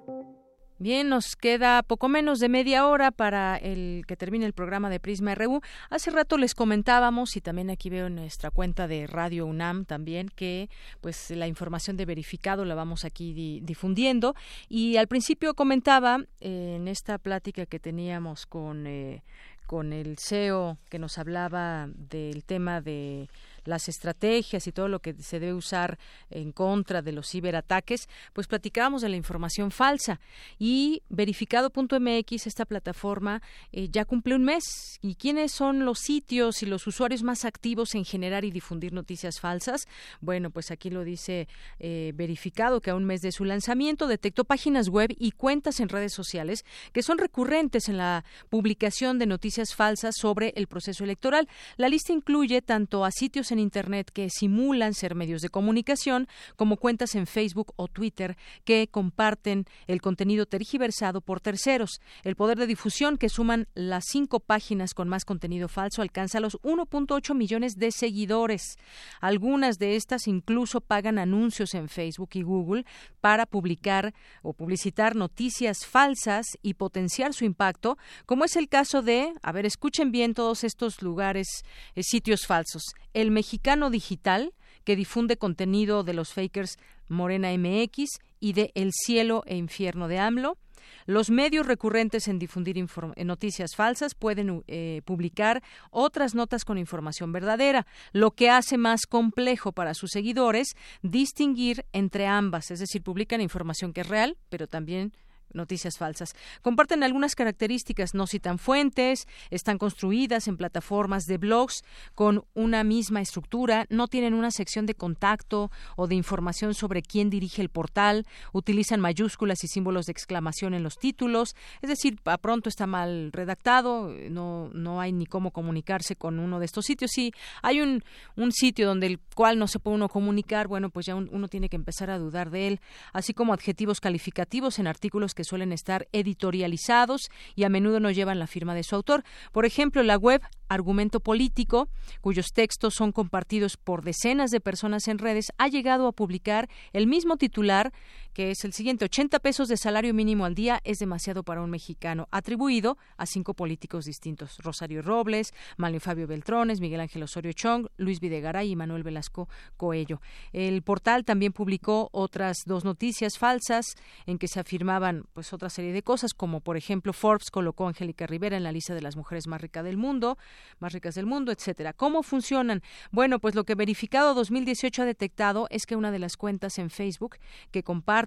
Bien, 0.78 1.08
nos 1.08 1.36
queda 1.36 1.82
poco 1.82 2.08
menos 2.08 2.40
de 2.40 2.48
media 2.48 2.86
hora 2.86 3.10
para 3.10 3.56
el 3.56 4.04
que 4.08 4.16
termine 4.16 4.44
el 4.44 4.54
programa 4.54 4.90
de 4.90 5.00
Prisma 5.00 5.34
RU. 5.34 5.60
Hace 5.88 6.10
rato 6.10 6.36
les 6.36 6.54
comentábamos 6.54 7.36
y 7.36 7.40
también 7.40 7.70
aquí 7.70 7.90
veo 7.90 8.06
en 8.06 8.16
nuestra 8.16 8.50
cuenta 8.50 8.88
de 8.88 9.06
Radio 9.06 9.46
UNAM 9.46 9.84
también 9.84 10.28
que 10.28 10.68
pues 11.00 11.30
la 11.30 11.46
información 11.46 11.96
de 11.96 12.06
verificado 12.06 12.64
la 12.64 12.74
vamos 12.74 13.04
aquí 13.04 13.60
difundiendo 13.62 14.34
y 14.68 14.96
al 14.96 15.08
principio 15.08 15.54
comentaba 15.54 16.18
eh, 16.40 16.74
en 16.76 16.88
esta 16.88 17.18
plática 17.18 17.66
que 17.66 17.78
teníamos 17.78 18.44
con 18.46 18.86
eh, 18.86 19.22
con 19.66 19.92
el 19.92 20.16
CEO 20.18 20.78
que 20.88 20.98
nos 20.98 21.18
hablaba 21.18 21.88
del 21.94 22.44
tema 22.44 22.80
de 22.80 23.28
las 23.64 23.88
estrategias 23.88 24.66
y 24.66 24.72
todo 24.72 24.88
lo 24.88 25.00
que 25.00 25.14
se 25.14 25.40
debe 25.40 25.54
usar 25.54 25.98
en 26.30 26.52
contra 26.52 27.02
de 27.02 27.12
los 27.12 27.28
ciberataques, 27.30 28.08
pues 28.32 28.46
platicábamos 28.46 29.02
de 29.02 29.08
la 29.08 29.16
información 29.16 29.70
falsa 29.70 30.20
y 30.58 31.02
verificado.mx, 31.08 32.46
esta 32.46 32.64
plataforma, 32.64 33.42
eh, 33.72 33.88
ya 33.90 34.04
cumple 34.04 34.34
un 34.34 34.44
mes. 34.44 34.64
¿Y 35.00 35.16
quiénes 35.16 35.52
son 35.52 35.84
los 35.84 35.98
sitios 35.98 36.62
y 36.62 36.66
los 36.66 36.86
usuarios 36.86 37.22
más 37.22 37.44
activos 37.44 37.94
en 37.94 38.04
generar 38.04 38.44
y 38.44 38.50
difundir 38.50 38.92
noticias 38.92 39.40
falsas? 39.40 39.86
Bueno, 40.20 40.50
pues 40.50 40.70
aquí 40.70 40.90
lo 40.90 41.04
dice 41.04 41.48
eh, 41.78 42.12
verificado 42.14 42.80
que 42.80 42.90
a 42.90 42.94
un 42.94 43.04
mes 43.04 43.20
de 43.20 43.32
su 43.32 43.44
lanzamiento 43.44 44.06
detectó 44.06 44.44
páginas 44.44 44.88
web 44.88 45.14
y 45.18 45.32
cuentas 45.32 45.80
en 45.80 45.88
redes 45.88 46.12
sociales 46.12 46.64
que 46.92 47.02
son 47.02 47.18
recurrentes 47.18 47.88
en 47.88 47.96
la 47.96 48.24
publicación 48.48 49.18
de 49.18 49.26
noticias 49.26 49.74
falsas 49.74 50.14
sobre 50.18 50.52
el 50.56 50.66
proceso 50.66 51.04
electoral. 51.04 51.48
La 51.76 51.88
lista 51.88 52.12
incluye 52.12 52.62
tanto 52.62 53.04
a 53.04 53.10
sitios 53.10 53.50
Internet 53.58 54.10
que 54.12 54.28
simulan 54.30 54.94
ser 54.94 55.14
medios 55.14 55.42
de 55.42 55.48
comunicación, 55.48 56.28
como 56.56 56.76
cuentas 56.76 57.14
en 57.14 57.26
Facebook 57.26 57.72
o 57.76 57.88
Twitter 57.88 58.36
que 58.64 58.88
comparten 58.88 59.66
el 59.86 60.00
contenido 60.00 60.46
tergiversado 60.46 61.20
por 61.20 61.40
terceros. 61.40 62.00
El 62.22 62.36
poder 62.36 62.58
de 62.58 62.66
difusión 62.66 63.18
que 63.18 63.28
suman 63.28 63.66
las 63.74 64.04
cinco 64.06 64.40
páginas 64.40 64.94
con 64.94 65.08
más 65.08 65.24
contenido 65.24 65.68
falso 65.68 66.02
alcanza 66.02 66.40
los 66.40 66.60
1.8 66.62 67.34
millones 67.34 67.76
de 67.76 67.90
seguidores. 67.90 68.76
Algunas 69.20 69.78
de 69.78 69.96
estas 69.96 70.26
incluso 70.26 70.80
pagan 70.80 71.18
anuncios 71.18 71.74
en 71.74 71.88
Facebook 71.88 72.30
y 72.34 72.42
Google 72.42 72.84
para 73.20 73.46
publicar 73.46 74.14
o 74.42 74.52
publicitar 74.52 75.16
noticias 75.16 75.86
falsas 75.86 76.46
y 76.62 76.74
potenciar 76.74 77.34
su 77.34 77.44
impacto, 77.44 77.98
como 78.26 78.44
es 78.44 78.56
el 78.56 78.68
caso 78.68 79.02
de, 79.02 79.32
a 79.42 79.52
ver, 79.52 79.66
escuchen 79.66 80.10
bien 80.10 80.34
todos 80.34 80.64
estos 80.64 81.02
lugares, 81.02 81.64
eh, 81.94 82.02
sitios 82.02 82.46
falsos. 82.46 82.82
El 83.12 83.30
Mexicano 83.44 83.90
Digital, 83.90 84.54
que 84.84 84.96
difunde 84.96 85.36
contenido 85.36 86.02
de 86.02 86.14
los 86.14 86.32
fakers 86.32 86.78
Morena 87.08 87.50
MX 87.52 88.08
y 88.40 88.54
de 88.54 88.72
El 88.74 88.92
Cielo 88.94 89.42
e 89.44 89.54
Infierno 89.54 90.08
de 90.08 90.18
AMLO. 90.18 90.56
Los 91.04 91.28
medios 91.28 91.66
recurrentes 91.66 92.26
en 92.26 92.38
difundir 92.38 92.82
noticias 93.18 93.76
falsas 93.76 94.14
pueden 94.14 94.64
eh, 94.66 95.02
publicar 95.04 95.62
otras 95.90 96.34
notas 96.34 96.64
con 96.64 96.78
información 96.78 97.32
verdadera, 97.32 97.86
lo 98.12 98.30
que 98.30 98.48
hace 98.48 98.78
más 98.78 99.02
complejo 99.04 99.72
para 99.72 99.92
sus 99.92 100.12
seguidores 100.12 100.74
distinguir 101.02 101.84
entre 101.92 102.26
ambas, 102.26 102.70
es 102.70 102.80
decir, 102.80 103.02
publican 103.02 103.42
información 103.42 103.92
que 103.92 104.00
es 104.00 104.08
real, 104.08 104.38
pero 104.48 104.68
también 104.68 105.12
noticias 105.54 105.98
falsas. 105.98 106.34
Comparten 106.62 107.02
algunas 107.02 107.34
características, 107.34 108.14
no 108.14 108.26
citan 108.26 108.58
fuentes, 108.58 109.26
están 109.50 109.78
construidas 109.78 110.48
en 110.48 110.56
plataformas 110.56 111.26
de 111.26 111.38
blogs 111.38 111.82
con 112.14 112.44
una 112.54 112.84
misma 112.84 113.20
estructura, 113.20 113.86
no 113.90 114.08
tienen 114.08 114.34
una 114.34 114.50
sección 114.50 114.86
de 114.86 114.94
contacto 114.94 115.70
o 115.96 116.06
de 116.06 116.14
información 116.14 116.74
sobre 116.74 117.02
quién 117.02 117.30
dirige 117.30 117.62
el 117.62 117.68
portal, 117.68 118.26
utilizan 118.52 119.00
mayúsculas 119.00 119.64
y 119.64 119.68
símbolos 119.68 120.06
de 120.06 120.12
exclamación 120.12 120.74
en 120.74 120.82
los 120.82 120.98
títulos, 120.98 121.54
es 121.82 121.88
decir, 121.88 122.18
a 122.24 122.38
pronto 122.38 122.68
está 122.68 122.86
mal 122.86 123.30
redactado, 123.32 124.08
no, 124.30 124.70
no 124.72 125.00
hay 125.00 125.12
ni 125.12 125.26
cómo 125.26 125.50
comunicarse 125.50 126.16
con 126.16 126.38
uno 126.38 126.58
de 126.58 126.66
estos 126.66 126.84
sitios. 126.84 127.10
Si 127.12 127.32
hay 127.62 127.80
un, 127.80 128.02
un 128.36 128.52
sitio 128.52 128.86
donde 128.86 129.06
el 129.06 129.20
cual 129.34 129.58
no 129.58 129.68
se 129.68 129.78
puede 129.78 129.96
uno 129.96 130.08
comunicar, 130.08 130.68
bueno, 130.68 130.90
pues 130.90 131.06
ya 131.06 131.14
uno 131.14 131.48
tiene 131.48 131.68
que 131.68 131.76
empezar 131.76 132.10
a 132.10 132.18
dudar 132.18 132.50
de 132.50 132.68
él, 132.68 132.80
así 133.12 133.34
como 133.34 133.52
adjetivos 133.52 134.00
calificativos 134.00 134.78
en 134.78 134.86
artículos 134.86 135.34
que 135.34 135.43
suelen 135.44 135.72
estar 135.72 136.08
editorializados 136.12 137.28
y 137.54 137.64
a 137.64 137.68
menudo 137.68 138.00
no 138.00 138.10
llevan 138.10 138.38
la 138.38 138.46
firma 138.46 138.74
de 138.74 138.82
su 138.82 138.96
autor. 138.96 139.24
Por 139.52 139.66
ejemplo, 139.66 140.02
la 140.02 140.16
web 140.16 140.42
Argumento 140.68 141.20
Político, 141.20 141.88
cuyos 142.20 142.46
textos 142.52 142.94
son 142.94 143.12
compartidos 143.12 143.76
por 143.76 144.02
decenas 144.02 144.50
de 144.50 144.60
personas 144.60 145.08
en 145.08 145.18
redes, 145.18 145.52
ha 145.58 145.68
llegado 145.68 146.08
a 146.08 146.12
publicar 146.12 146.68
el 146.92 147.06
mismo 147.06 147.36
titular 147.36 147.92
que 148.34 148.50
es 148.50 148.64
el 148.64 148.72
siguiente. 148.72 149.04
80 149.04 149.38
pesos 149.38 149.68
de 149.68 149.76
salario 149.76 150.12
mínimo 150.12 150.44
al 150.44 150.54
día 150.54 150.80
es 150.84 150.98
demasiado 150.98 151.44
para 151.44 151.62
un 151.62 151.70
mexicano, 151.70 152.28
atribuido 152.32 152.98
a 153.16 153.26
cinco 153.26 153.54
políticos 153.54 154.04
distintos. 154.04 154.58
Rosario 154.58 155.00
Robles, 155.02 155.54
Malin 155.76 156.00
Fabio 156.00 156.26
Beltrones, 156.26 156.80
Miguel 156.80 157.00
Ángel 157.00 157.22
Osorio 157.22 157.52
Chong, 157.52 157.86
Luis 157.96 158.20
Videgaray 158.20 158.72
y 158.72 158.76
Manuel 158.76 159.04
Velasco 159.04 159.48
Coello. 159.76 160.20
El 160.52 160.82
portal 160.82 161.24
también 161.24 161.52
publicó 161.52 162.08
otras 162.12 162.64
dos 162.66 162.84
noticias 162.84 163.38
falsas 163.38 163.94
en 164.26 164.38
que 164.38 164.48
se 164.48 164.58
afirmaban 164.58 165.24
pues 165.32 165.52
otra 165.52 165.70
serie 165.70 165.92
de 165.92 166.02
cosas, 166.02 166.34
como 166.34 166.60
por 166.60 166.76
ejemplo 166.76 167.12
Forbes 167.12 167.50
colocó 167.50 167.84
a 167.84 167.88
Angélica 167.88 168.26
Rivera 168.26 168.56
en 168.56 168.64
la 168.64 168.72
lista 168.72 168.94
de 168.94 169.02
las 169.02 169.16
mujeres 169.16 169.46
más 169.46 169.60
ricas 169.60 169.84
del 169.84 169.96
mundo, 169.96 170.38
más 170.80 170.92
ricas 170.92 171.14
del 171.14 171.26
mundo, 171.26 171.52
etcétera. 171.52 171.92
¿Cómo 171.92 172.24
funcionan? 172.24 172.82
Bueno, 173.12 173.38
pues 173.38 173.54
lo 173.54 173.64
que 173.64 173.76
Verificado 173.76 174.34
2018 174.34 175.02
ha 175.02 175.04
detectado 175.06 175.68
es 175.70 175.86
que 175.86 175.94
una 175.94 176.10
de 176.10 176.18
las 176.18 176.36
cuentas 176.36 176.78
en 176.78 176.90
Facebook 176.90 177.36
que 177.70 177.84
comparte 177.84 178.23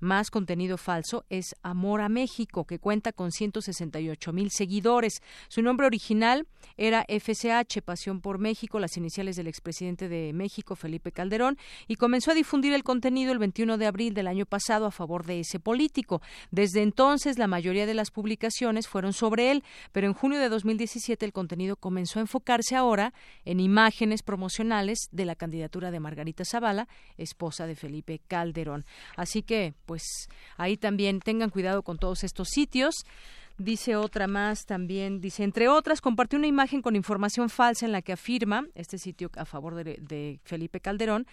más 0.00 0.30
contenido 0.30 0.76
falso 0.78 1.24
es 1.28 1.54
Amor 1.62 2.00
a 2.00 2.08
México, 2.08 2.64
que 2.64 2.78
cuenta 2.78 3.12
con 3.12 3.32
168 3.32 4.32
mil 4.32 4.50
seguidores. 4.50 5.22
Su 5.48 5.62
nombre 5.62 5.86
original 5.86 6.46
era 6.76 7.04
FCH, 7.08 7.82
Pasión 7.84 8.20
por 8.20 8.38
México, 8.38 8.78
las 8.78 8.96
iniciales 8.96 9.36
del 9.36 9.46
expresidente 9.46 10.08
de 10.08 10.32
México, 10.32 10.76
Felipe 10.76 11.12
Calderón, 11.12 11.58
y 11.86 11.96
comenzó 11.96 12.30
a 12.30 12.34
difundir 12.34 12.72
el 12.72 12.84
contenido 12.84 13.32
el 13.32 13.38
21 13.38 13.78
de 13.78 13.86
abril 13.86 14.14
del 14.14 14.26
año 14.26 14.46
pasado 14.46 14.86
a 14.86 14.90
favor 14.90 15.24
de 15.24 15.40
ese 15.40 15.60
político. 15.60 16.22
Desde 16.50 16.82
entonces, 16.82 17.38
la 17.38 17.46
mayoría 17.46 17.86
de 17.86 17.94
las 17.94 18.10
publicaciones 18.10 18.88
fueron 18.88 19.12
sobre 19.12 19.50
él, 19.50 19.64
pero 19.92 20.06
en 20.06 20.14
junio 20.14 20.38
de 20.38 20.48
2017 20.48 21.24
el 21.24 21.32
contenido 21.32 21.76
comenzó 21.76 22.18
a 22.18 22.22
enfocarse 22.22 22.76
ahora 22.76 23.12
en 23.44 23.60
imágenes 23.60 24.22
promocionales 24.22 25.08
de 25.12 25.24
la 25.24 25.34
candidatura 25.34 25.90
de 25.90 26.00
Margarita 26.00 26.44
Zavala, 26.44 26.88
esposa 27.16 27.66
de 27.66 27.74
Felipe 27.74 28.20
Calderón. 28.26 28.84
Así 29.16 29.37
Así 29.38 29.44
que, 29.44 29.72
pues 29.86 30.28
ahí 30.56 30.76
también 30.76 31.20
tengan 31.20 31.50
cuidado 31.50 31.84
con 31.84 31.96
todos 31.96 32.24
estos 32.24 32.48
sitios. 32.48 33.04
Dice 33.56 33.94
otra 33.94 34.26
más 34.26 34.66
también, 34.66 35.20
dice, 35.20 35.44
entre 35.44 35.68
otras, 35.68 36.00
compartió 36.00 36.40
una 36.40 36.48
imagen 36.48 36.82
con 36.82 36.96
información 36.96 37.48
falsa 37.50 37.86
en 37.86 37.92
la 37.92 38.02
que 38.02 38.12
afirma, 38.12 38.66
este 38.74 38.98
sitio 38.98 39.30
a 39.36 39.44
favor 39.44 39.74
de, 39.76 40.40
Felipe 40.42 40.80
Calderón, 40.80 41.26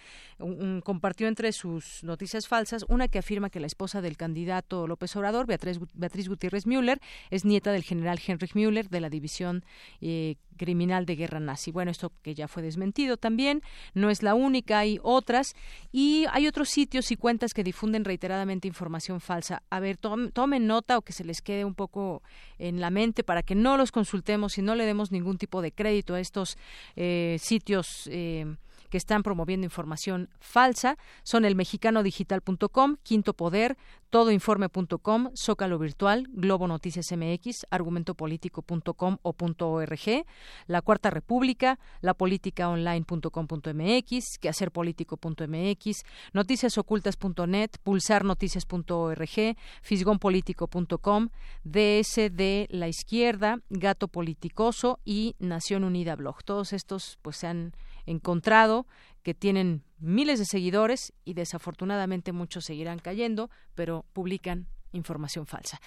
compartió 0.84 1.26
entre 1.26 1.50
sus 1.50 2.04
noticias 2.04 2.46
falsas 2.46 2.84
una 2.88 3.08
que 3.08 3.18
afirma 3.18 3.50
que 3.50 3.58
la 3.58 3.66
esposa 3.66 4.00
del 4.00 4.16
candidato 4.16 4.86
López 4.86 5.16
Obrador, 5.16 5.46
Beatriz, 5.46 5.78
Beatriz 5.94 6.28
Gutiérrez 6.28 6.64
Müller, 6.66 7.00
es 7.30 7.44
nieta 7.44 7.72
del 7.72 7.82
general 7.82 8.20
Heinrich 8.24 8.54
Müller 8.54 8.88
de 8.88 9.00
la 9.00 9.10
división 9.10 9.64
eh, 10.00 10.36
criminal 10.56 11.06
de 11.06 11.16
guerra 11.16 11.40
nazi. 11.40 11.70
Bueno, 11.70 11.90
esto 11.90 12.12
que 12.22 12.34
ya 12.34 12.48
fue 12.48 12.62
desmentido 12.62 13.16
también, 13.16 13.62
no 13.94 14.10
es 14.10 14.22
la 14.22 14.34
única, 14.34 14.78
hay 14.78 14.98
otras, 15.02 15.54
y 15.92 16.26
hay 16.32 16.46
otros 16.46 16.68
sitios 16.68 17.10
y 17.10 17.16
cuentas 17.16 17.54
que 17.54 17.64
difunden 17.64 18.04
reiteradamente 18.04 18.68
información 18.68 19.20
falsa. 19.20 19.62
A 19.70 19.80
ver, 19.80 19.96
tomen 19.96 20.66
nota 20.66 20.98
o 20.98 21.02
que 21.02 21.12
se 21.12 21.24
les 21.24 21.40
quede 21.42 21.64
un 21.64 21.74
poco 21.74 22.22
en 22.58 22.80
la 22.80 22.90
mente 22.90 23.22
para 23.22 23.42
que 23.42 23.54
no 23.54 23.76
los 23.76 23.92
consultemos 23.92 24.58
y 24.58 24.62
no 24.62 24.74
le 24.74 24.86
demos 24.86 25.12
ningún 25.12 25.38
tipo 25.38 25.62
de 25.62 25.72
crédito 25.72 26.14
a 26.14 26.20
estos 26.20 26.56
eh, 26.96 27.36
sitios 27.40 28.08
eh, 28.10 28.56
que 28.88 28.98
están 28.98 29.22
promoviendo 29.22 29.64
información 29.64 30.28
falsa 30.40 30.96
son 31.22 31.44
el 31.44 31.54
mexicanodigital.com, 31.56 32.96
Quinto 33.02 33.34
Poder, 33.34 33.76
todoinforme.com, 34.10 35.30
Zócalo 35.36 35.78
Virtual, 35.78 36.26
Globo 36.32 36.66
Noticias 36.66 37.06
MX, 37.12 37.66
argumentopolítico.com 37.70 39.18
o 39.22 39.36
.org, 39.58 40.24
La 40.66 40.82
Cuarta 40.82 41.10
República, 41.10 41.78
lapoliticaonline.com.mx, 42.00 44.38
quehacerpolitico.mx, 44.40 46.02
noticiasocultas.net, 46.32 47.70
pulsarnoticias.org, 47.82 49.56
fisgonpolitico.com, 49.82 51.28
DS 51.64 52.14
de 52.32 52.66
la 52.70 52.88
Izquierda, 52.88 53.60
Gato 53.70 54.08
Politicoso 54.08 55.00
y 55.04 55.36
Nación 55.38 55.84
Unida 55.84 56.16
Blog. 56.16 56.42
Todos 56.44 56.72
estos 56.72 57.18
pues 57.22 57.36
se 57.36 57.46
han 57.48 57.74
encontrado 58.06 58.86
que 59.22 59.34
tienen 59.34 59.82
miles 59.98 60.38
de 60.38 60.44
seguidores 60.44 61.12
y 61.24 61.34
desafortunadamente 61.34 62.32
muchos 62.32 62.64
seguirán 62.64 62.98
cayendo, 62.98 63.50
pero 63.74 64.04
publican 64.12 64.66
información 64.92 65.46
falsa. 65.46 65.80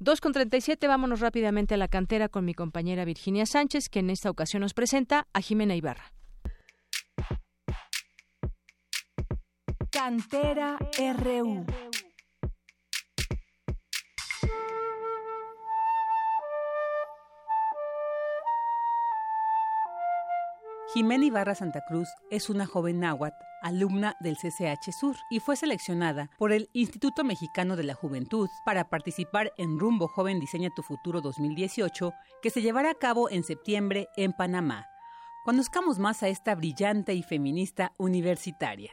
2 0.00 0.20
con 0.20 0.32
37, 0.32 0.86
vámonos 0.86 1.20
rápidamente 1.20 1.74
a 1.74 1.78
la 1.78 1.88
cantera 1.88 2.28
con 2.28 2.44
mi 2.44 2.54
compañera 2.54 3.04
Virginia 3.04 3.46
Sánchez, 3.46 3.88
que 3.88 4.00
en 4.00 4.10
esta 4.10 4.30
ocasión 4.30 4.60
nos 4.60 4.74
presenta 4.74 5.26
a 5.32 5.40
Jimena 5.40 5.76
Ibarra. 5.76 6.12
Cantera 9.90 10.76
RU. 11.16 11.64
Jimena 20.94 21.24
Ibarra 21.24 21.56
Santa 21.56 21.80
Cruz 21.88 22.08
es 22.30 22.48
una 22.48 22.66
joven 22.66 23.00
náhuatl 23.00 23.34
alumna 23.62 24.14
del 24.20 24.36
CCH 24.36 24.92
Sur, 24.92 25.16
y 25.28 25.40
fue 25.40 25.56
seleccionada 25.56 26.30
por 26.38 26.52
el 26.52 26.68
Instituto 26.72 27.24
Mexicano 27.24 27.74
de 27.74 27.82
la 27.82 27.94
Juventud 27.94 28.48
para 28.64 28.88
participar 28.88 29.52
en 29.58 29.80
Rumbo 29.80 30.06
Joven 30.06 30.38
Diseña 30.38 30.70
tu 30.70 30.82
Futuro 30.82 31.20
2018, 31.20 32.12
que 32.42 32.50
se 32.50 32.62
llevará 32.62 32.90
a 32.90 32.94
cabo 32.94 33.28
en 33.28 33.42
septiembre 33.42 34.08
en 34.16 34.34
Panamá. 34.34 34.86
Conozcamos 35.44 35.98
más 35.98 36.22
a 36.22 36.28
esta 36.28 36.54
brillante 36.54 37.12
y 37.14 37.24
feminista 37.24 37.92
universitaria. 37.98 38.92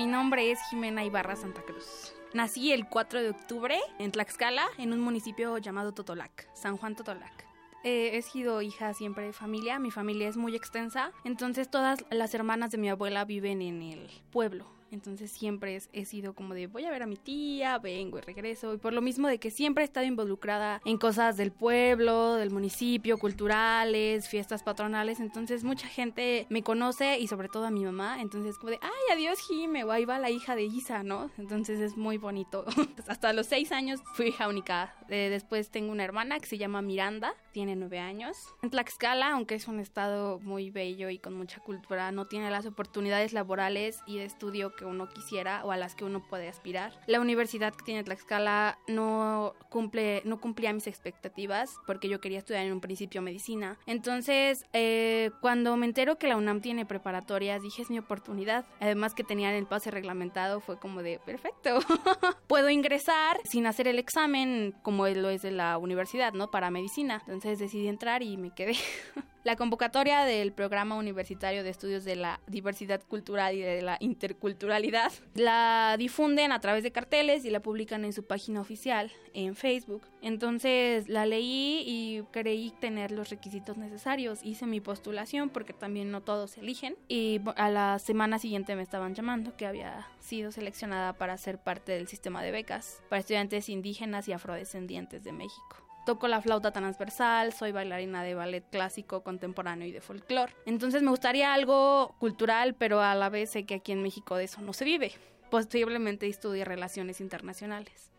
Mi 0.00 0.06
nombre 0.06 0.50
es 0.50 0.58
Jimena 0.70 1.04
Ibarra 1.04 1.36
Santa 1.36 1.60
Cruz. 1.60 2.14
Nací 2.32 2.72
el 2.72 2.88
4 2.88 3.20
de 3.20 3.28
octubre 3.28 3.78
en 3.98 4.10
Tlaxcala, 4.10 4.64
en 4.78 4.94
un 4.94 5.00
municipio 5.00 5.58
llamado 5.58 5.92
Totolac, 5.92 6.48
San 6.54 6.78
Juan 6.78 6.96
Totolac. 6.96 7.44
Eh, 7.84 8.16
he 8.16 8.22
sido 8.22 8.62
hija 8.62 8.94
siempre 8.94 9.26
de 9.26 9.34
familia, 9.34 9.78
mi 9.78 9.90
familia 9.90 10.26
es 10.26 10.38
muy 10.38 10.56
extensa, 10.56 11.12
entonces 11.24 11.70
todas 11.70 12.02
las 12.08 12.32
hermanas 12.32 12.70
de 12.70 12.78
mi 12.78 12.88
abuela 12.88 13.26
viven 13.26 13.60
en 13.60 13.82
el 13.82 14.08
pueblo, 14.32 14.64
entonces 14.90 15.30
siempre 15.30 15.80
he 15.92 16.04
sido 16.04 16.34
como 16.34 16.54
de 16.54 16.66
voy 16.66 16.84
a 16.84 16.90
ver 16.90 17.02
a 17.02 17.06
mi 17.06 17.16
tía, 17.16 17.78
vengo 17.78 18.18
y 18.18 18.20
regreso. 18.20 18.74
Y 18.74 18.78
por 18.78 18.92
lo 18.92 19.00
mismo 19.00 19.28
de 19.28 19.38
que 19.38 19.50
siempre 19.50 19.84
he 19.84 19.86
estado 19.86 20.06
involucrada 20.06 20.80
en 20.84 20.98
cosas 20.98 21.36
del 21.36 21.52
pueblo, 21.52 22.34
del 22.34 22.50
municipio, 22.50 23.18
culturales, 23.18 24.28
fiestas 24.28 24.62
patronales. 24.62 25.20
Entonces 25.20 25.64
mucha 25.64 25.88
gente 25.88 26.46
me 26.50 26.62
conoce 26.62 27.18
y 27.18 27.26
sobre 27.26 27.48
todo 27.48 27.66
a 27.66 27.70
mi 27.70 27.84
mamá. 27.84 28.20
Entonces 28.20 28.58
como 28.58 28.70
de, 28.70 28.78
ay, 28.82 29.16
adiós 29.16 29.38
Jime, 29.48 29.84
o 29.84 29.92
ahí 29.92 30.04
va 30.04 30.18
la 30.18 30.30
hija 30.30 30.56
de 30.56 30.64
Isa, 30.64 31.02
¿no? 31.02 31.30
Entonces 31.38 31.80
es 31.80 31.96
muy 31.96 32.18
bonito. 32.18 32.64
Hasta 33.08 33.32
los 33.32 33.46
seis 33.46 33.72
años 33.72 34.00
fui 34.14 34.28
hija 34.28 34.48
única. 34.48 34.94
Eh, 35.08 35.28
después 35.30 35.70
tengo 35.70 35.92
una 35.92 36.04
hermana 36.04 36.38
que 36.38 36.46
se 36.46 36.58
llama 36.58 36.82
Miranda, 36.82 37.34
tiene 37.52 37.76
nueve 37.76 37.98
años. 37.98 38.36
En 38.62 38.70
Tlaxcala, 38.70 39.32
aunque 39.32 39.54
es 39.56 39.68
un 39.68 39.80
estado 39.80 40.38
muy 40.40 40.70
bello 40.70 41.10
y 41.10 41.18
con 41.18 41.34
mucha 41.34 41.60
cultura, 41.60 42.12
no 42.12 42.26
tiene 42.26 42.50
las 42.50 42.66
oportunidades 42.66 43.32
laborales 43.32 44.00
y 44.06 44.18
de 44.18 44.24
estudio 44.24 44.72
que 44.80 44.86
uno 44.86 45.10
quisiera 45.10 45.62
o 45.66 45.72
a 45.72 45.76
las 45.76 45.94
que 45.94 46.06
uno 46.06 46.26
puede 46.26 46.48
aspirar. 46.48 46.98
La 47.06 47.20
universidad 47.20 47.74
que 47.74 47.84
tiene 47.84 48.02
Tlaxcala 48.02 48.78
no 48.88 49.52
cumple, 49.68 50.22
no 50.24 50.40
cumplía 50.40 50.72
mis 50.72 50.86
expectativas 50.86 51.76
porque 51.86 52.08
yo 52.08 52.18
quería 52.18 52.38
estudiar 52.38 52.64
en 52.64 52.72
un 52.72 52.80
principio 52.80 53.20
medicina. 53.20 53.78
Entonces, 53.84 54.64
eh, 54.72 55.32
cuando 55.42 55.76
me 55.76 55.84
entero 55.84 56.16
que 56.16 56.28
la 56.28 56.38
UNAM 56.38 56.62
tiene 56.62 56.86
preparatorias, 56.86 57.60
dije 57.60 57.82
es 57.82 57.90
mi 57.90 57.98
oportunidad. 57.98 58.64
Además 58.80 59.12
que 59.12 59.22
tenían 59.22 59.52
el 59.52 59.66
pase 59.66 59.90
reglamentado, 59.90 60.60
fue 60.60 60.78
como 60.78 61.02
de 61.02 61.18
perfecto. 61.18 61.80
Puedo 62.46 62.70
ingresar 62.70 63.38
sin 63.44 63.66
hacer 63.66 63.86
el 63.86 63.98
examen 63.98 64.74
como 64.82 65.06
lo 65.08 65.28
es 65.28 65.42
de 65.42 65.50
la 65.50 65.76
universidad, 65.76 66.32
¿no? 66.32 66.50
Para 66.50 66.70
medicina. 66.70 67.22
Entonces 67.26 67.58
decidí 67.58 67.86
entrar 67.86 68.22
y 68.22 68.38
me 68.38 68.54
quedé. 68.54 68.76
La 69.42 69.56
convocatoria 69.56 70.24
del 70.26 70.52
Programa 70.52 70.96
Universitario 70.96 71.64
de 71.64 71.70
Estudios 71.70 72.04
de 72.04 72.14
la 72.14 72.40
Diversidad 72.46 73.00
Cultural 73.02 73.54
y 73.54 73.60
de 73.62 73.80
la 73.80 73.96
Interculturalidad 74.00 75.12
la 75.34 75.96
difunden 75.98 76.52
a 76.52 76.60
través 76.60 76.82
de 76.82 76.92
carteles 76.92 77.46
y 77.46 77.50
la 77.50 77.60
publican 77.60 78.04
en 78.04 78.12
su 78.12 78.24
página 78.24 78.60
oficial 78.60 79.10
en 79.32 79.56
Facebook. 79.56 80.02
Entonces 80.20 81.08
la 81.08 81.24
leí 81.24 81.82
y 81.86 82.22
creí 82.32 82.70
tener 82.80 83.12
los 83.12 83.30
requisitos 83.30 83.78
necesarios. 83.78 84.40
Hice 84.42 84.66
mi 84.66 84.82
postulación 84.82 85.48
porque 85.48 85.72
también 85.72 86.10
no 86.10 86.20
todos 86.20 86.58
eligen 86.58 86.96
y 87.08 87.40
a 87.56 87.70
la 87.70 87.98
semana 87.98 88.38
siguiente 88.38 88.76
me 88.76 88.82
estaban 88.82 89.14
llamando 89.14 89.56
que 89.56 89.64
había 89.64 90.06
sido 90.18 90.52
seleccionada 90.52 91.14
para 91.14 91.38
ser 91.38 91.56
parte 91.56 91.92
del 91.92 92.08
sistema 92.08 92.42
de 92.42 92.50
becas 92.50 93.02
para 93.08 93.20
estudiantes 93.20 93.70
indígenas 93.70 94.28
y 94.28 94.32
afrodescendientes 94.32 95.24
de 95.24 95.32
México. 95.32 95.89
Toco 96.10 96.26
la 96.26 96.42
flauta 96.42 96.72
transversal, 96.72 97.52
soy 97.52 97.70
bailarina 97.70 98.24
de 98.24 98.34
ballet 98.34 98.64
clásico, 98.68 99.22
contemporáneo 99.22 99.86
y 99.86 99.92
de 99.92 100.00
folclore. 100.00 100.52
Entonces 100.66 101.04
me 101.04 101.10
gustaría 101.10 101.54
algo 101.54 102.16
cultural, 102.18 102.74
pero 102.74 103.00
a 103.00 103.14
la 103.14 103.28
vez 103.28 103.50
sé 103.50 103.64
que 103.64 103.76
aquí 103.76 103.92
en 103.92 104.02
México 104.02 104.34
de 104.34 104.42
eso 104.42 104.60
no 104.60 104.72
se 104.72 104.84
vive. 104.84 105.12
Posiblemente 105.50 106.26
estudie 106.26 106.64
relaciones 106.64 107.20
internacionales. 107.20 108.09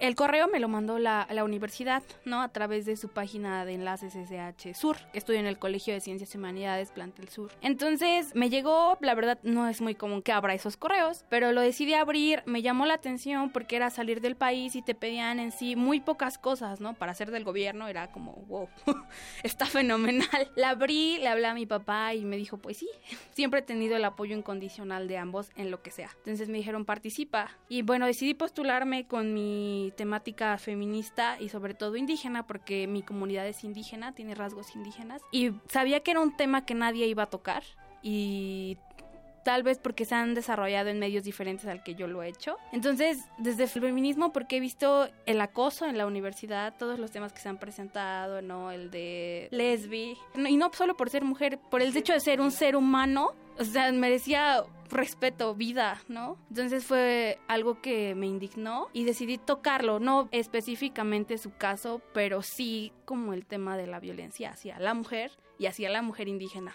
El 0.00 0.16
correo 0.16 0.48
me 0.48 0.60
lo 0.60 0.68
mandó 0.68 0.98
la, 0.98 1.26
la, 1.30 1.44
universidad, 1.44 2.02
¿no? 2.24 2.42
A 2.42 2.48
través 2.48 2.84
de 2.84 2.96
su 2.96 3.08
página 3.08 3.64
de 3.64 3.74
enlaces 3.74 4.14
SH 4.14 4.74
Sur. 4.74 4.96
Estudio 5.12 5.40
en 5.40 5.46
el 5.46 5.58
Colegio 5.58 5.94
de 5.94 6.00
Ciencias 6.00 6.34
y 6.34 6.38
Humanidades 6.38 6.90
Plantel 6.90 7.28
Sur. 7.28 7.52
Entonces 7.60 8.34
me 8.34 8.50
llegó, 8.50 8.98
la 9.00 9.14
verdad 9.14 9.38
no 9.42 9.68
es 9.68 9.80
muy 9.80 9.94
común 9.94 10.22
que 10.22 10.32
abra 10.32 10.54
esos 10.54 10.76
correos, 10.76 11.24
pero 11.28 11.52
lo 11.52 11.60
decidí 11.60 11.94
abrir, 11.94 12.42
me 12.46 12.62
llamó 12.62 12.86
la 12.86 12.94
atención 12.94 13.50
porque 13.50 13.76
era 13.76 13.90
salir 13.90 14.20
del 14.20 14.36
país 14.36 14.74
y 14.74 14.82
te 14.82 14.94
pedían 14.94 15.38
en 15.38 15.52
sí 15.52 15.76
muy 15.76 16.00
pocas 16.00 16.38
cosas, 16.38 16.80
¿no? 16.80 16.94
Para 16.94 17.14
ser 17.14 17.30
del 17.30 17.44
gobierno 17.44 17.88
era 17.88 18.10
como, 18.10 18.32
wow, 18.48 18.68
está 19.42 19.66
fenomenal. 19.66 20.50
La 20.56 20.70
abrí, 20.70 21.18
le 21.18 21.28
hablé 21.28 21.46
a 21.46 21.54
mi 21.54 21.66
papá 21.66 22.14
y 22.14 22.24
me 22.24 22.36
dijo, 22.36 22.58
pues 22.58 22.78
sí, 22.78 22.88
siempre 23.32 23.60
he 23.60 23.62
tenido 23.62 23.96
el 23.96 24.04
apoyo 24.04 24.36
incondicional 24.36 25.08
de 25.08 25.18
ambos 25.18 25.50
en 25.56 25.70
lo 25.70 25.82
que 25.82 25.90
sea. 25.90 26.10
Entonces 26.18 26.48
me 26.48 26.58
dijeron, 26.58 26.84
participa. 26.84 27.50
Y 27.68 27.82
bueno, 27.82 28.06
decidí 28.06 28.34
postularme 28.34 29.06
con 29.06 29.32
mi 29.34 29.83
temática 29.92 30.56
feminista 30.58 31.40
y 31.40 31.48
sobre 31.48 31.74
todo 31.74 31.96
indígena, 31.96 32.46
porque 32.46 32.86
mi 32.86 33.02
comunidad 33.02 33.46
es 33.46 33.64
indígena, 33.64 34.14
tiene 34.14 34.34
rasgos 34.34 34.74
indígenas, 34.74 35.22
y 35.32 35.52
sabía 35.68 36.00
que 36.00 36.12
era 36.12 36.20
un 36.20 36.36
tema 36.36 36.64
que 36.64 36.74
nadie 36.74 37.06
iba 37.06 37.24
a 37.24 37.30
tocar 37.30 37.62
y 38.02 38.78
tal 39.44 39.62
vez 39.62 39.78
porque 39.78 40.04
se 40.04 40.14
han 40.14 40.34
desarrollado 40.34 40.88
en 40.88 40.98
medios 40.98 41.24
diferentes 41.24 41.66
al 41.66 41.82
que 41.82 41.94
yo 41.94 42.06
lo 42.06 42.22
he 42.22 42.28
hecho. 42.28 42.56
Entonces, 42.72 43.24
desde 43.38 43.64
el 43.64 43.68
feminismo, 43.68 44.32
porque 44.32 44.56
he 44.56 44.60
visto 44.60 45.08
el 45.26 45.40
acoso 45.40 45.86
en 45.86 45.98
la 45.98 46.06
universidad, 46.06 46.74
todos 46.78 46.98
los 46.98 47.10
temas 47.10 47.32
que 47.32 47.40
se 47.40 47.48
han 47.48 47.58
presentado, 47.58 48.42
¿no? 48.42 48.70
El 48.70 48.90
de 48.90 49.48
lesbi, 49.50 50.16
y 50.34 50.56
no 50.56 50.70
solo 50.72 50.96
por 50.96 51.10
ser 51.10 51.24
mujer, 51.24 51.58
por 51.70 51.82
el 51.82 51.96
hecho 51.96 52.12
de 52.12 52.20
ser 52.20 52.40
un 52.40 52.50
ser 52.50 52.76
humano, 52.76 53.32
o 53.58 53.64
sea, 53.64 53.92
merecía 53.92 54.64
respeto, 54.90 55.54
vida, 55.54 56.00
¿no? 56.08 56.38
Entonces 56.48 56.84
fue 56.84 57.38
algo 57.48 57.80
que 57.80 58.14
me 58.14 58.26
indignó 58.26 58.88
y 58.92 59.04
decidí 59.04 59.38
tocarlo, 59.38 59.98
no 60.00 60.28
específicamente 60.30 61.38
su 61.38 61.52
caso, 61.54 62.00
pero 62.12 62.42
sí 62.42 62.92
como 63.04 63.32
el 63.32 63.46
tema 63.46 63.76
de 63.76 63.86
la 63.86 64.00
violencia 64.00 64.50
hacia 64.50 64.78
la 64.78 64.94
mujer 64.94 65.32
y 65.58 65.66
hacia 65.66 65.90
la 65.90 66.02
mujer 66.02 66.28
indígena. 66.28 66.74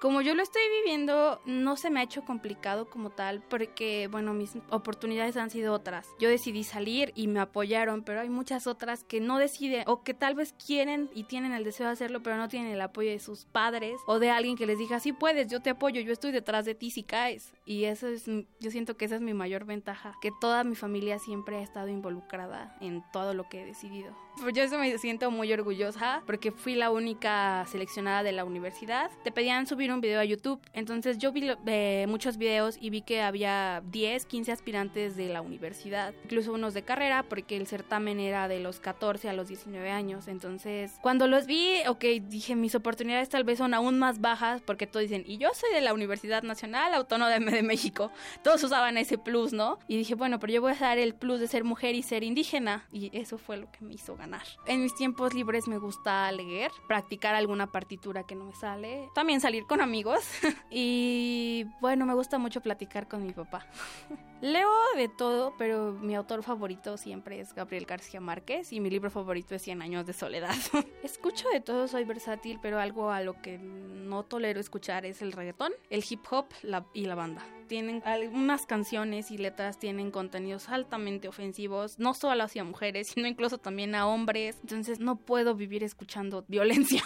Como 0.00 0.20
yo 0.20 0.34
lo 0.36 0.44
estoy 0.44 0.62
viviendo, 0.80 1.40
no 1.44 1.76
se 1.76 1.90
me 1.90 1.98
ha 1.98 2.04
hecho 2.04 2.24
complicado 2.24 2.88
como 2.88 3.10
tal, 3.10 3.42
porque, 3.42 4.06
bueno, 4.08 4.32
mis 4.32 4.52
oportunidades 4.70 5.36
han 5.36 5.50
sido 5.50 5.74
otras. 5.74 6.06
Yo 6.20 6.28
decidí 6.28 6.62
salir 6.62 7.12
y 7.16 7.26
me 7.26 7.40
apoyaron, 7.40 8.04
pero 8.04 8.20
hay 8.20 8.28
muchas 8.28 8.68
otras 8.68 9.02
que 9.02 9.20
no 9.20 9.38
deciden 9.38 9.82
o 9.88 10.04
que 10.04 10.14
tal 10.14 10.36
vez 10.36 10.52
quieren 10.52 11.10
y 11.14 11.24
tienen 11.24 11.52
el 11.52 11.64
deseo 11.64 11.86
de 11.86 11.94
hacerlo, 11.94 12.22
pero 12.22 12.36
no 12.36 12.46
tienen 12.46 12.70
el 12.70 12.80
apoyo 12.80 13.10
de 13.10 13.18
sus 13.18 13.44
padres 13.44 13.96
o 14.06 14.20
de 14.20 14.30
alguien 14.30 14.56
que 14.56 14.66
les 14.66 14.78
diga, 14.78 15.00
sí 15.00 15.12
puedes, 15.12 15.48
yo 15.48 15.60
te 15.60 15.70
apoyo, 15.70 16.00
yo 16.00 16.12
estoy 16.12 16.30
detrás 16.30 16.64
de 16.64 16.76
ti 16.76 16.92
si 16.92 17.02
caes. 17.02 17.52
Y 17.64 17.84
eso 17.84 18.06
es, 18.06 18.26
yo 18.26 18.70
siento 18.70 18.96
que 18.96 19.04
esa 19.04 19.16
es 19.16 19.20
mi 19.20 19.34
mayor 19.34 19.64
ventaja, 19.64 20.14
que 20.22 20.30
toda 20.40 20.62
mi 20.62 20.76
familia 20.76 21.18
siempre 21.18 21.56
ha 21.56 21.62
estado 21.62 21.88
involucrada 21.88 22.76
en 22.80 23.02
todo 23.12 23.34
lo 23.34 23.48
que 23.48 23.62
he 23.62 23.66
decidido. 23.66 24.16
Pues 24.40 24.54
yo 24.54 24.78
me 24.78 24.96
siento 24.98 25.30
muy 25.30 25.52
orgullosa 25.52 26.22
porque 26.24 26.52
fui 26.52 26.74
la 26.74 26.90
única 26.90 27.66
seleccionada 27.66 28.22
de 28.22 28.32
la 28.32 28.44
universidad. 28.44 29.10
Te 29.24 29.32
pedían 29.32 29.66
subir 29.66 29.92
un 29.92 30.00
video 30.00 30.20
a 30.20 30.24
YouTube, 30.24 30.60
entonces 30.72 31.18
yo 31.18 31.32
vi 31.32 31.50
eh, 31.66 32.06
muchos 32.08 32.36
videos 32.36 32.78
y 32.80 32.90
vi 32.90 33.02
que 33.02 33.20
había 33.20 33.82
10, 33.90 34.26
15 34.26 34.52
aspirantes 34.52 35.16
de 35.16 35.28
la 35.28 35.42
universidad, 35.42 36.14
incluso 36.24 36.52
unos 36.52 36.72
de 36.74 36.82
carrera 36.82 37.24
porque 37.24 37.56
el 37.56 37.66
certamen 37.66 38.20
era 38.20 38.48
de 38.48 38.60
los 38.60 38.80
14 38.80 39.28
a 39.28 39.32
los 39.32 39.48
19 39.48 39.90
años. 39.90 40.28
Entonces, 40.28 40.92
cuando 41.00 41.26
los 41.26 41.46
vi, 41.46 41.68
ok, 41.86 42.04
dije 42.28 42.54
mis 42.54 42.74
oportunidades 42.74 43.28
tal 43.28 43.44
vez 43.44 43.58
son 43.58 43.74
aún 43.74 43.98
más 43.98 44.20
bajas 44.20 44.62
porque 44.62 44.86
todos 44.86 45.02
dicen, 45.02 45.24
y 45.26 45.38
yo 45.38 45.50
soy 45.54 45.72
de 45.74 45.80
la 45.80 45.92
Universidad 45.92 46.42
Nacional 46.42 46.94
Autónoma 46.94 47.30
de 47.30 47.62
México. 47.62 48.12
Todos 48.42 48.62
usaban 48.62 48.98
ese 48.98 49.18
plus, 49.18 49.52
¿no? 49.52 49.78
Y 49.88 49.96
dije, 49.96 50.14
bueno, 50.14 50.38
pero 50.38 50.52
yo 50.52 50.60
voy 50.60 50.72
a 50.72 50.76
dar 50.76 50.98
el 50.98 51.14
plus 51.14 51.40
de 51.40 51.48
ser 51.48 51.64
mujer 51.64 51.94
y 51.94 52.02
ser 52.02 52.22
indígena. 52.22 52.86
Y 52.92 53.16
eso 53.16 53.38
fue 53.38 53.56
lo 53.56 53.70
que 53.70 53.84
me 53.84 53.94
hizo 53.94 54.16
ganar. 54.16 54.27
En 54.66 54.82
mis 54.82 54.94
tiempos 54.94 55.34
libres 55.34 55.68
me 55.68 55.78
gusta 55.78 56.30
leer, 56.32 56.70
practicar 56.86 57.34
alguna 57.34 57.70
partitura 57.70 58.24
que 58.24 58.34
no 58.34 58.44
me 58.44 58.54
sale, 58.54 59.08
también 59.14 59.40
salir 59.40 59.66
con 59.66 59.80
amigos 59.80 60.20
y 60.70 61.66
bueno, 61.80 62.06
me 62.06 62.14
gusta 62.14 62.38
mucho 62.38 62.60
platicar 62.60 63.08
con 63.08 63.24
mi 63.24 63.32
papá. 63.32 63.66
Leo 64.40 64.70
de 64.96 65.08
todo, 65.08 65.54
pero 65.58 65.92
mi 65.92 66.14
autor 66.14 66.44
favorito 66.44 66.96
siempre 66.96 67.40
es 67.40 67.54
Gabriel 67.54 67.86
García 67.86 68.20
Márquez 68.20 68.72
y 68.72 68.78
mi 68.78 68.88
libro 68.88 69.10
favorito 69.10 69.54
es 69.54 69.62
Cien 69.62 69.82
años 69.82 70.06
de 70.06 70.12
soledad. 70.12 70.54
Escucho 71.02 71.48
de 71.48 71.60
todo, 71.60 71.88
soy 71.88 72.04
versátil, 72.04 72.58
pero 72.62 72.78
algo 72.78 73.10
a 73.10 73.20
lo 73.20 73.40
que 73.42 73.58
no 73.58 74.24
tolero 74.24 74.60
escuchar 74.60 75.06
es 75.06 75.22
el 75.22 75.32
reggaetón, 75.32 75.72
el 75.90 76.04
hip 76.08 76.20
hop 76.30 76.46
y 76.94 77.06
la 77.06 77.14
banda. 77.16 77.44
Tienen 77.68 78.02
algunas 78.04 78.66
canciones 78.66 79.30
y 79.30 79.38
letras 79.38 79.78
tienen 79.78 80.10
contenidos 80.10 80.68
altamente 80.68 81.28
ofensivos, 81.28 81.98
no 81.98 82.14
solo 82.14 82.44
hacia 82.44 82.64
mujeres, 82.64 83.08
sino 83.14 83.28
incluso 83.28 83.58
también 83.58 83.94
a 83.94 84.06
hombres. 84.06 84.56
Entonces 84.62 85.00
no 85.00 85.16
puedo 85.16 85.54
vivir 85.54 85.84
escuchando 85.84 86.44
violencia. 86.48 87.02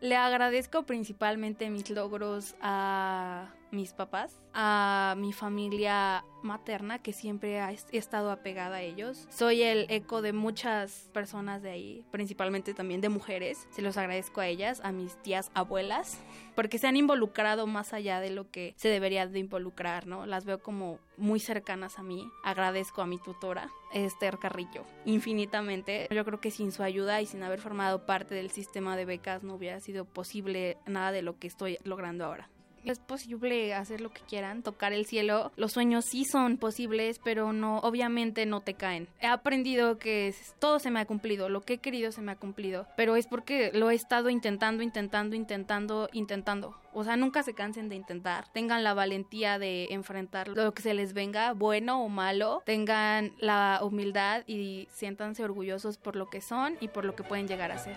Le 0.00 0.16
agradezco 0.16 0.84
principalmente 0.84 1.68
mis 1.70 1.90
logros 1.90 2.54
a 2.60 3.54
mis 3.70 3.92
papás, 3.92 4.40
a 4.52 5.14
mi 5.16 5.32
familia 5.32 6.24
materna 6.42 6.98
que 6.98 7.12
siempre 7.12 7.60
ha 7.60 7.70
estado 7.70 8.30
apegada 8.30 8.76
a 8.76 8.82
ellos. 8.82 9.26
Soy 9.30 9.62
el 9.62 9.86
eco 9.90 10.22
de 10.22 10.32
muchas 10.32 11.08
personas 11.12 11.62
de 11.62 11.70
ahí, 11.70 12.04
principalmente 12.10 12.74
también 12.74 13.00
de 13.00 13.08
mujeres. 13.08 13.68
Se 13.70 13.82
los 13.82 13.96
agradezco 13.96 14.40
a 14.40 14.46
ellas, 14.46 14.80
a 14.82 14.92
mis 14.92 15.16
tías 15.22 15.50
abuelas, 15.54 16.18
porque 16.54 16.78
se 16.78 16.86
han 16.86 16.96
involucrado 16.96 17.66
más 17.66 17.92
allá 17.92 18.20
de 18.20 18.30
lo 18.30 18.50
que 18.50 18.74
se 18.76 18.88
debería 18.88 19.26
de 19.26 19.38
involucrar, 19.38 20.06
¿no? 20.06 20.26
Las 20.26 20.44
veo 20.44 20.62
como 20.62 20.98
muy 21.16 21.40
cercanas 21.40 21.98
a 21.98 22.02
mí. 22.02 22.28
Agradezco 22.44 23.02
a 23.02 23.06
mi 23.06 23.18
tutora, 23.18 23.70
Esther 23.92 24.38
Carrillo, 24.38 24.84
infinitamente. 25.04 26.08
Yo 26.10 26.24
creo 26.24 26.40
que 26.40 26.50
sin 26.50 26.72
su 26.72 26.82
ayuda 26.82 27.20
y 27.20 27.26
sin 27.26 27.42
haber 27.42 27.60
formado 27.60 28.06
parte 28.06 28.34
del 28.34 28.50
sistema 28.50 28.96
de 28.96 29.04
becas 29.04 29.42
no 29.42 29.54
hubiera 29.54 29.80
sido 29.80 30.04
posible 30.04 30.78
nada 30.86 31.12
de 31.12 31.22
lo 31.22 31.38
que 31.38 31.46
estoy 31.46 31.78
logrando 31.84 32.24
ahora. 32.24 32.48
Es 32.84 32.98
posible 32.98 33.74
hacer 33.74 34.00
lo 34.00 34.10
que 34.10 34.22
quieran, 34.22 34.62
tocar 34.62 34.92
el 34.92 35.06
cielo. 35.06 35.52
Los 35.56 35.72
sueños 35.72 36.04
sí 36.04 36.24
son 36.24 36.56
posibles, 36.56 37.20
pero 37.22 37.52
no, 37.52 37.78
obviamente 37.78 38.46
no 38.46 38.60
te 38.60 38.74
caen. 38.74 39.08
He 39.20 39.26
aprendido 39.26 39.98
que 39.98 40.34
todo 40.58 40.78
se 40.78 40.90
me 40.90 41.00
ha 41.00 41.06
cumplido, 41.06 41.48
lo 41.48 41.60
que 41.62 41.74
he 41.74 41.78
querido 41.78 42.12
se 42.12 42.22
me 42.22 42.32
ha 42.32 42.36
cumplido, 42.36 42.86
pero 42.96 43.16
es 43.16 43.26
porque 43.26 43.70
lo 43.74 43.90
he 43.90 43.94
estado 43.94 44.30
intentando, 44.30 44.82
intentando, 44.82 45.36
intentando, 45.36 46.08
intentando. 46.12 46.76
O 46.92 47.04
sea, 47.04 47.16
nunca 47.16 47.42
se 47.42 47.54
cansen 47.54 47.88
de 47.88 47.94
intentar. 47.94 48.48
Tengan 48.52 48.82
la 48.82 48.94
valentía 48.94 49.58
de 49.58 49.86
enfrentar 49.90 50.48
lo 50.48 50.74
que 50.74 50.82
se 50.82 50.94
les 50.94 51.12
venga, 51.12 51.52
bueno 51.52 52.02
o 52.02 52.08
malo. 52.08 52.62
Tengan 52.66 53.32
la 53.38 53.80
humildad 53.82 54.42
y 54.46 54.88
siéntanse 54.90 55.44
orgullosos 55.44 55.98
por 55.98 56.16
lo 56.16 56.28
que 56.28 56.40
son 56.40 56.76
y 56.80 56.88
por 56.88 57.04
lo 57.04 57.14
que 57.14 57.22
pueden 57.22 57.46
llegar 57.46 57.70
a 57.70 57.78
ser. 57.78 57.96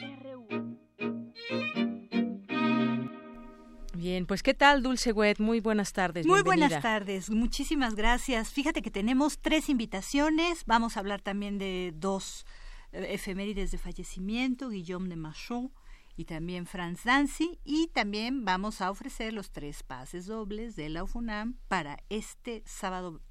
Bien, 4.11 4.25
pues 4.25 4.43
¿qué 4.43 4.53
tal, 4.53 4.83
Dulce 4.83 5.13
Wet? 5.13 5.39
Muy 5.39 5.61
buenas 5.61 5.93
tardes. 5.93 6.27
Muy 6.27 6.41
buenas 6.41 6.81
tardes, 6.81 7.29
muchísimas 7.29 7.95
gracias. 7.95 8.49
Fíjate 8.49 8.81
que 8.81 8.91
tenemos 8.91 9.39
tres 9.39 9.69
invitaciones. 9.69 10.65
Vamos 10.65 10.97
a 10.97 10.99
hablar 10.99 11.21
también 11.21 11.57
de 11.57 11.93
dos 11.95 12.45
eh, 12.91 13.07
efemérides 13.11 13.71
de 13.71 13.77
fallecimiento, 13.77 14.67
Guillaume 14.67 15.07
de 15.07 15.15
Machon 15.15 15.71
y 16.17 16.25
también 16.25 16.65
Franz 16.65 17.05
Dancy. 17.05 17.57
Y 17.63 17.87
también 17.87 18.43
vamos 18.43 18.81
a 18.81 18.91
ofrecer 18.91 19.31
los 19.31 19.49
tres 19.49 19.81
pases 19.81 20.25
dobles 20.25 20.75
de 20.75 20.89
la 20.89 21.05
UFUNAM 21.05 21.55
para 21.69 21.97
este 22.09 22.63
sábado 22.65 23.21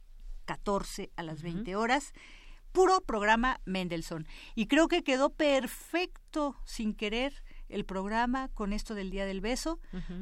14 0.47 1.11
a 1.15 1.23
las 1.23 1.43
20 1.43 1.77
horas 1.77 2.15
puro 2.73 3.03
programa 3.03 3.61
Mendelssohn. 3.67 4.27
Y 4.55 4.67
creo 4.67 4.89
que 4.89 5.03
quedó 5.03 5.29
perfecto 5.29 6.57
sin 6.65 6.95
querer 6.95 7.43
el 7.71 7.85
programa 7.85 8.49
con 8.49 8.73
esto 8.73 8.95
del 8.95 9.11
Día 9.11 9.27
del 9.27 9.41
Beso, 9.41 9.79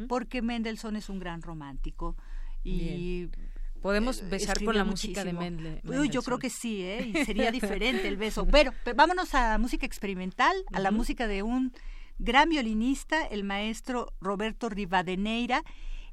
porque 0.08 0.42
Mendelssohn 0.42 0.96
es 0.96 1.08
un 1.08 1.18
gran 1.18 1.42
romántico. 1.42 2.16
Y 2.64 3.28
Podemos 3.80 4.20
eh, 4.20 4.26
besar 4.28 4.62
con 4.64 4.76
la 4.76 4.84
música 4.84 5.24
de 5.24 5.32
Mendelssohn. 5.32 6.10
yo 6.10 6.22
creo 6.22 6.38
que 6.38 6.50
sí, 6.50 6.82
¿eh? 6.82 7.12
Y 7.14 7.24
sería 7.24 7.50
diferente 7.52 8.08
el 8.08 8.16
beso. 8.16 8.46
Pero, 8.46 8.72
vámonos 8.96 9.34
a 9.34 9.50
la 9.50 9.58
música 9.58 9.86
experimental, 9.86 10.56
a 10.72 10.80
la 10.80 10.90
música 10.90 11.26
de 11.26 11.42
un 11.42 11.72
gran 12.18 12.48
violinista, 12.48 13.24
el 13.24 13.44
maestro 13.44 14.12
Roberto 14.20 14.68
Rivadeneira. 14.68 15.62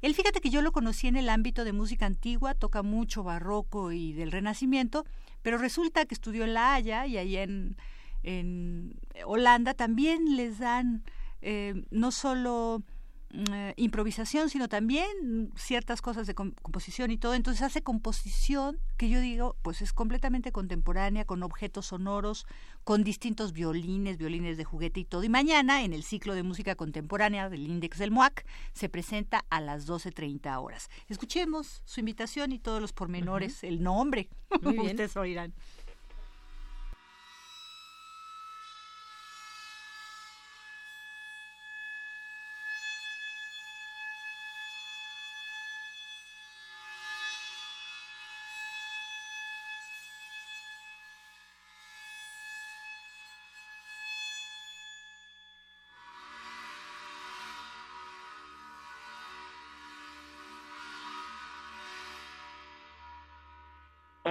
Él, 0.02 0.14
fíjate 0.14 0.40
que 0.40 0.50
yo 0.50 0.62
lo 0.62 0.72
conocí 0.72 1.08
en 1.08 1.16
el 1.16 1.28
ámbito 1.28 1.64
de 1.64 1.72
música 1.72 2.06
antigua, 2.06 2.54
toca 2.54 2.82
mucho 2.82 3.24
barroco 3.24 3.90
y 3.92 4.12
del 4.12 4.30
Renacimiento, 4.30 5.04
pero 5.42 5.58
resulta 5.58 6.04
que 6.06 6.14
estudió 6.14 6.44
en 6.44 6.54
La 6.54 6.74
Haya 6.74 7.06
y 7.06 7.16
ahí 7.16 7.36
en, 7.36 7.76
en 8.22 8.94
Holanda 9.24 9.74
también 9.74 10.36
les 10.36 10.58
dan 10.58 11.02
eh, 11.42 11.84
no 11.90 12.10
solo 12.10 12.82
mm, 13.30 13.52
eh, 13.52 13.74
improvisación, 13.76 14.50
sino 14.50 14.68
también 14.68 15.52
ciertas 15.56 16.02
cosas 16.02 16.26
de 16.26 16.34
composición 16.34 17.10
y 17.10 17.18
todo. 17.18 17.34
Entonces 17.34 17.62
hace 17.62 17.82
composición 17.82 18.78
que 18.96 19.08
yo 19.08 19.20
digo, 19.20 19.56
pues 19.62 19.82
es 19.82 19.92
completamente 19.92 20.52
contemporánea, 20.52 21.24
con 21.24 21.42
objetos 21.42 21.86
sonoros, 21.86 22.46
con 22.84 23.04
distintos 23.04 23.52
violines, 23.52 24.16
violines 24.16 24.56
de 24.56 24.64
juguete 24.64 25.00
y 25.00 25.04
todo. 25.04 25.24
Y 25.24 25.28
mañana, 25.28 25.84
en 25.84 25.92
el 25.92 26.02
ciclo 26.02 26.34
de 26.34 26.42
música 26.42 26.74
contemporánea 26.74 27.48
del 27.48 27.66
Index 27.66 27.98
del 27.98 28.10
MOAC, 28.10 28.46
se 28.72 28.88
presenta 28.88 29.44
a 29.50 29.60
las 29.60 29.88
12.30 29.88 30.62
horas. 30.62 30.88
Escuchemos 31.08 31.82
su 31.84 32.00
invitación 32.00 32.52
y 32.52 32.58
todos 32.58 32.80
los 32.80 32.92
pormenores, 32.92 33.64
el 33.64 33.82
nombre. 33.82 34.28
Ustedes 34.62 35.16
oirán. 35.16 35.52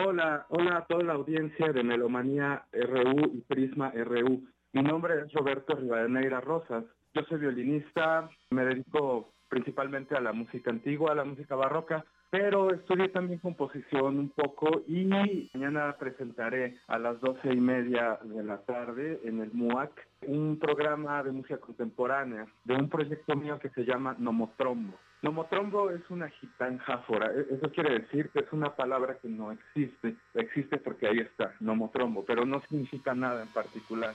Hola, 0.07 0.45
hola 0.49 0.77
a 0.77 0.85
toda 0.85 1.03
la 1.03 1.13
audiencia 1.13 1.73
de 1.73 1.81
Melomanía 1.81 2.63
RU 2.71 3.25
y 3.33 3.41
Prisma 3.41 3.91
RU. 3.91 4.43
Mi 4.71 4.83
nombre 4.83 5.15
es 5.21 5.33
Roberto 5.33 5.75
Rivadeneira 5.75 6.41
Rosas. 6.41 6.83
Yo 7.15 7.23
soy 7.23 7.39
violinista, 7.39 8.29
me 8.51 8.65
dedico 8.65 9.33
principalmente 9.49 10.15
a 10.15 10.21
la 10.21 10.31
música 10.31 10.69
antigua, 10.69 11.11
a 11.11 11.15
la 11.15 11.23
música 11.23 11.55
barroca, 11.55 12.05
pero 12.29 12.71
estudié 12.71 13.09
también 13.09 13.39
composición 13.39 14.19
un 14.19 14.29
poco 14.29 14.83
y 14.85 15.05
mañana 15.05 15.95
presentaré 15.97 16.77
a 16.85 16.99
las 16.99 17.19
doce 17.19 17.51
y 17.51 17.59
media 17.59 18.19
de 18.21 18.43
la 18.43 18.57
tarde 18.59 19.21
en 19.23 19.41
el 19.41 19.51
MUAC 19.53 20.07
un 20.27 20.59
programa 20.59 21.23
de 21.23 21.31
música 21.31 21.57
contemporánea 21.57 22.45
de 22.63 22.75
un 22.75 22.89
proyecto 22.89 23.35
mío 23.35 23.57
que 23.57 23.69
se 23.69 23.83
llama 23.83 24.15
Nomotrombo. 24.19 24.93
Nomotrombo 25.25 25.89
es 25.89 26.07
una 26.11 26.29
gitanjáfora, 26.29 27.31
e-, 27.33 27.55
eso 27.55 27.71
quiere 27.71 27.99
decir 27.99 28.29
que 28.29 28.41
es 28.41 28.53
una 28.53 28.75
palabra 28.75 29.17
que 29.17 29.27
no 29.27 29.51
existe, 29.51 30.15
existe 30.35 30.77
porque 30.77 31.07
ahí 31.07 31.17
está, 31.17 31.55
nomotrombo, 31.61 32.23
pero 32.23 32.45
no 32.45 32.61
significa 32.69 33.15
nada 33.15 33.41
en 33.41 33.47
particular. 33.47 34.13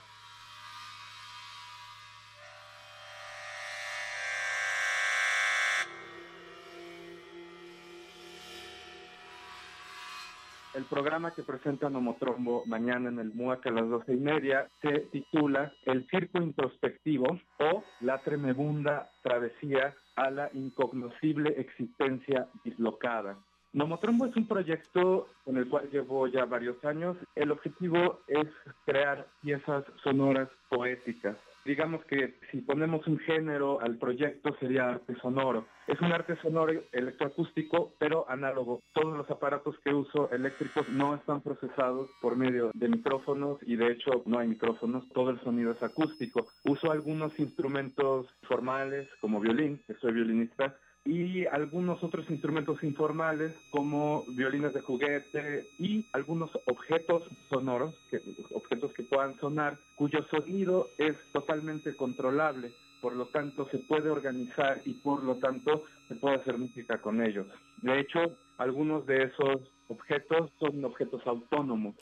El 10.81 10.87
programa 10.87 11.29
que 11.29 11.43
presenta 11.43 11.91
Nomotrombo 11.91 12.63
mañana 12.65 13.09
en 13.09 13.19
el 13.19 13.31
MUAC 13.35 13.67
a 13.67 13.69
las 13.69 13.87
doce 13.87 14.13
y 14.13 14.17
media 14.17 14.67
se 14.81 15.01
titula 15.11 15.71
El 15.85 16.07
Circo 16.09 16.39
Introspectivo 16.41 17.39
o 17.59 17.83
La 17.99 18.17
Tremebunda 18.17 19.11
Travesía 19.21 19.93
a 20.15 20.31
la 20.31 20.49
incognoscible 20.55 21.53
existencia 21.55 22.47
dislocada. 22.63 23.37
Nomotrombo 23.73 24.25
es 24.25 24.35
un 24.35 24.47
proyecto 24.47 25.27
con 25.45 25.57
el 25.57 25.69
cual 25.69 25.87
llevo 25.91 26.25
ya 26.25 26.45
varios 26.45 26.83
años. 26.83 27.15
El 27.35 27.51
objetivo 27.51 28.21
es 28.27 28.47
crear 28.83 29.27
piezas 29.43 29.83
sonoras 30.03 30.49
poéticas. 30.67 31.37
Digamos 31.63 32.03
que 32.05 32.35
si 32.51 32.61
ponemos 32.61 33.05
un 33.07 33.19
género 33.19 33.79
al 33.81 33.97
proyecto 33.97 34.55
sería 34.59 34.89
arte 34.89 35.15
sonoro. 35.21 35.67
Es 35.87 35.99
un 36.01 36.11
arte 36.11 36.35
sonoro 36.41 36.73
electroacústico, 36.91 37.93
pero 37.99 38.27
análogo. 38.29 38.81
Todos 38.93 39.15
los 39.15 39.29
aparatos 39.29 39.75
que 39.83 39.93
uso 39.93 40.31
eléctricos 40.31 40.89
no 40.89 41.15
están 41.15 41.41
procesados 41.41 42.09
por 42.21 42.35
medio 42.35 42.71
de 42.73 42.89
micrófonos 42.89 43.59
y 43.61 43.75
de 43.75 43.91
hecho 43.91 44.23
no 44.25 44.39
hay 44.39 44.47
micrófonos. 44.47 45.07
Todo 45.09 45.29
el 45.29 45.39
sonido 45.41 45.71
es 45.71 45.83
acústico. 45.83 46.47
Uso 46.65 46.91
algunos 46.91 47.37
instrumentos 47.39 48.27
formales 48.43 49.07
como 49.19 49.39
violín, 49.39 49.81
que 49.85 49.93
soy 49.95 50.13
violinista, 50.13 50.75
y 51.03 51.45
algunos 51.47 52.03
otros 52.03 52.29
instrumentos 52.29 52.83
informales 52.83 53.53
como 53.71 54.23
violines 54.27 54.73
de 54.73 54.81
juguete 54.81 55.67
y 55.79 56.05
algunos 56.13 56.51
objetos 56.67 57.23
sonoros, 57.49 57.95
que, 58.09 58.21
objetos 58.53 58.93
que 58.93 59.03
puedan 59.03 59.39
sonar, 59.39 59.79
cuyo 59.95 60.19
sonido 60.29 60.89
es 60.97 61.15
totalmente 61.31 61.95
controlable, 61.95 62.71
por 63.01 63.15
lo 63.15 63.27
tanto 63.27 63.67
se 63.69 63.79
puede 63.79 64.09
organizar 64.09 64.81
y 64.85 64.93
por 64.93 65.23
lo 65.23 65.37
tanto 65.37 65.85
se 66.07 66.15
puede 66.15 66.35
hacer 66.35 66.57
música 66.57 67.01
con 67.01 67.25
ellos. 67.25 67.47
De 67.81 67.99
hecho, 67.99 68.37
algunos 68.57 69.05
de 69.07 69.23
esos 69.23 69.61
objetos 69.87 70.51
son 70.59 70.85
objetos 70.85 71.25
autónomos. 71.25 71.95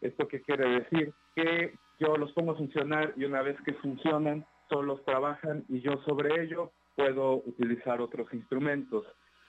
¿Esto 0.00 0.26
qué 0.28 0.40
quiere 0.40 0.80
decir? 0.80 1.12
Que 1.34 1.74
yo 2.00 2.16
los 2.16 2.32
pongo 2.32 2.52
a 2.52 2.56
funcionar 2.56 3.12
y 3.16 3.24
una 3.24 3.42
vez 3.42 3.56
que 3.66 3.74
funcionan, 3.74 4.46
solos 4.70 5.04
trabajan 5.04 5.64
y 5.68 5.80
yo 5.80 5.92
sobre 6.06 6.42
ello 6.42 6.72
puedo 6.96 7.36
utilizar 7.46 8.00
otros 8.00 8.32
instrumentos. 8.32 9.04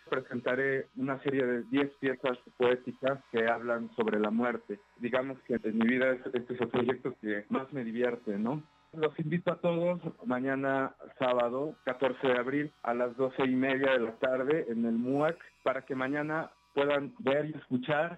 Presentaré 0.10 0.88
una 0.96 1.22
serie 1.24 1.46
de 1.46 1.64
10 1.64 1.92
piezas 2.00 2.38
poéticas 2.58 3.20
que 3.32 3.48
hablan 3.48 3.90
sobre 3.96 4.20
la 4.20 4.30
muerte. 4.30 4.80
Digamos 4.98 5.38
que 5.48 5.56
en 5.56 5.78
mi 5.78 5.88
vida 5.88 6.12
este 6.34 6.54
es 6.54 6.62
el 6.62 6.68
proyecto 6.70 7.16
que 7.20 7.46
más 7.50 7.72
me 7.74 7.84
divierte, 7.84 8.38
¿no? 8.38 8.64
Los 8.94 9.18
invito 9.20 9.52
a 9.52 9.60
todos 9.60 10.00
mañana 10.26 10.96
sábado 11.20 11.76
14 11.84 12.26
de 12.26 12.38
abril 12.38 12.72
a 12.84 12.94
las 12.94 13.16
12 13.18 13.44
y 13.44 13.56
media 13.56 13.92
de 13.92 14.00
la 14.00 14.14
tarde 14.14 14.66
en 14.70 14.86
el 14.86 14.94
MUAC 14.94 15.38
para 15.64 15.82
que 15.82 15.94
mañana 15.94 16.52
puedan 16.74 17.14
ver 17.20 17.48
y 17.48 17.58
escuchar 17.58 18.18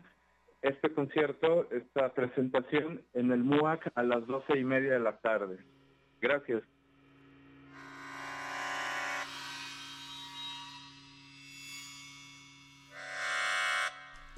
este 0.62 0.94
concierto, 0.94 1.68
esta 1.72 2.14
presentación 2.14 3.02
en 3.14 3.32
el 3.32 3.44
MUAC 3.44 3.92
a 3.96 4.04
las 4.04 4.28
12 4.28 4.60
y 4.60 4.64
media 4.64 4.94
de 4.94 5.00
la 5.00 5.18
tarde. 5.18 5.58
Gracias. 6.22 6.62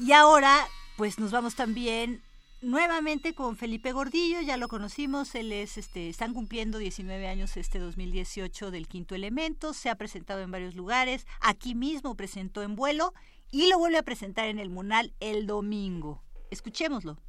Y 0.01 0.13
ahora, 0.13 0.67
pues 0.97 1.19
nos 1.19 1.29
vamos 1.29 1.53
también 1.53 2.23
nuevamente 2.63 3.35
con 3.35 3.55
Felipe 3.55 3.91
Gordillo, 3.91 4.41
ya 4.41 4.57
lo 4.57 4.67
conocimos, 4.67 5.35
él 5.35 5.51
es, 5.51 5.77
este, 5.77 6.09
están 6.09 6.33
cumpliendo 6.33 6.79
19 6.79 7.27
años 7.27 7.55
este 7.55 7.77
2018 7.77 8.71
del 8.71 8.87
Quinto 8.87 9.13
Elemento, 9.13 9.73
se 9.75 9.91
ha 9.91 9.95
presentado 9.95 10.41
en 10.41 10.49
varios 10.49 10.73
lugares, 10.73 11.27
aquí 11.39 11.75
mismo 11.75 12.15
presentó 12.15 12.63
en 12.63 12.75
vuelo 12.75 13.13
y 13.51 13.69
lo 13.69 13.77
vuelve 13.77 13.99
a 13.99 14.03
presentar 14.03 14.47
en 14.47 14.57
el 14.57 14.71
Munal 14.71 15.13
el 15.19 15.45
domingo. 15.45 16.23
Escuchémoslo. 16.49 17.19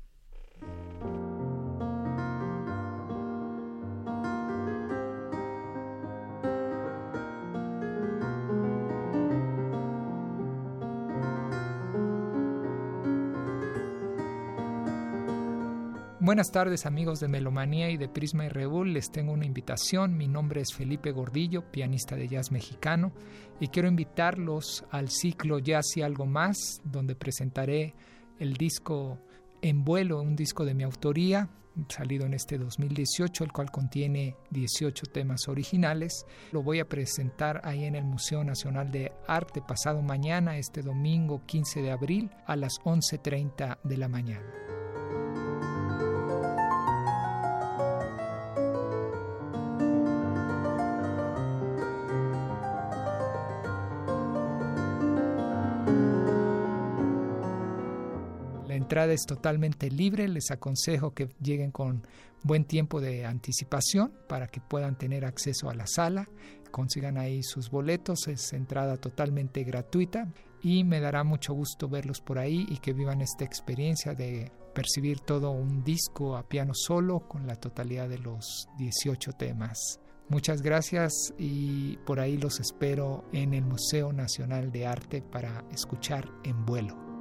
Buenas 16.24 16.52
tardes 16.52 16.86
amigos 16.86 17.18
de 17.18 17.26
Melomanía 17.26 17.90
y 17.90 17.96
de 17.96 18.08
Prisma 18.08 18.44
y 18.44 18.48
Reúl, 18.48 18.92
les 18.92 19.10
tengo 19.10 19.32
una 19.32 19.44
invitación, 19.44 20.16
mi 20.16 20.28
nombre 20.28 20.60
es 20.60 20.72
Felipe 20.72 21.10
Gordillo, 21.10 21.72
pianista 21.72 22.14
de 22.14 22.28
jazz 22.28 22.52
mexicano, 22.52 23.10
y 23.58 23.66
quiero 23.66 23.88
invitarlos 23.88 24.84
al 24.92 25.08
ciclo 25.08 25.58
Jazz 25.58 25.96
y 25.96 26.02
algo 26.02 26.24
más, 26.24 26.80
donde 26.84 27.16
presentaré 27.16 27.96
el 28.38 28.54
disco 28.54 29.18
En 29.62 29.82
vuelo, 29.82 30.20
un 30.20 30.36
disco 30.36 30.64
de 30.64 30.74
mi 30.74 30.84
autoría, 30.84 31.48
salido 31.88 32.24
en 32.24 32.34
este 32.34 32.56
2018, 32.56 33.42
el 33.42 33.50
cual 33.50 33.72
contiene 33.72 34.36
18 34.50 35.06
temas 35.06 35.48
originales. 35.48 36.24
Lo 36.52 36.62
voy 36.62 36.78
a 36.78 36.88
presentar 36.88 37.60
ahí 37.64 37.82
en 37.84 37.96
el 37.96 38.04
Museo 38.04 38.44
Nacional 38.44 38.92
de 38.92 39.10
Arte 39.26 39.60
pasado 39.60 40.00
mañana, 40.02 40.56
este 40.56 40.82
domingo 40.82 41.42
15 41.46 41.82
de 41.82 41.90
abril, 41.90 42.30
a 42.46 42.54
las 42.54 42.74
11.30 42.84 43.78
de 43.82 43.96
la 43.96 44.06
mañana. 44.06 44.81
Es 59.10 59.26
totalmente 59.26 59.90
libre, 59.90 60.28
les 60.28 60.50
aconsejo 60.50 61.14
que 61.14 61.28
lleguen 61.40 61.70
con 61.70 62.06
buen 62.42 62.64
tiempo 62.64 63.00
de 63.00 63.24
anticipación 63.24 64.12
para 64.28 64.48
que 64.48 64.60
puedan 64.60 64.96
tener 64.96 65.24
acceso 65.24 65.70
a 65.70 65.74
la 65.74 65.86
sala, 65.86 66.28
consigan 66.70 67.18
ahí 67.18 67.42
sus 67.42 67.70
boletos, 67.70 68.28
es 68.28 68.52
entrada 68.52 68.96
totalmente 68.96 69.62
gratuita 69.64 70.32
y 70.62 70.84
me 70.84 71.00
dará 71.00 71.24
mucho 71.24 71.54
gusto 71.54 71.88
verlos 71.88 72.20
por 72.20 72.38
ahí 72.38 72.66
y 72.68 72.78
que 72.78 72.92
vivan 72.92 73.20
esta 73.20 73.44
experiencia 73.44 74.14
de 74.14 74.50
percibir 74.74 75.20
todo 75.20 75.50
un 75.50 75.84
disco 75.84 76.36
a 76.36 76.48
piano 76.48 76.72
solo 76.74 77.28
con 77.28 77.46
la 77.46 77.56
totalidad 77.56 78.08
de 78.08 78.18
los 78.18 78.68
18 78.78 79.32
temas. 79.32 80.00
Muchas 80.28 80.62
gracias 80.62 81.34
y 81.36 81.98
por 82.06 82.20
ahí 82.20 82.38
los 82.38 82.58
espero 82.58 83.24
en 83.32 83.52
el 83.54 83.64
Museo 83.64 84.12
Nacional 84.12 84.72
de 84.72 84.86
Arte 84.86 85.20
para 85.20 85.64
escuchar 85.70 86.26
en 86.44 86.64
vuelo. 86.64 87.11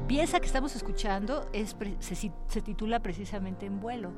Pieza 0.00 0.40
que 0.40 0.46
estamos 0.46 0.76
escuchando 0.76 1.48
es, 1.52 1.76
se, 2.00 2.60
titula 2.62 3.00
precisamente 3.00 3.66
En 3.66 3.80
vuelo. 3.80 4.12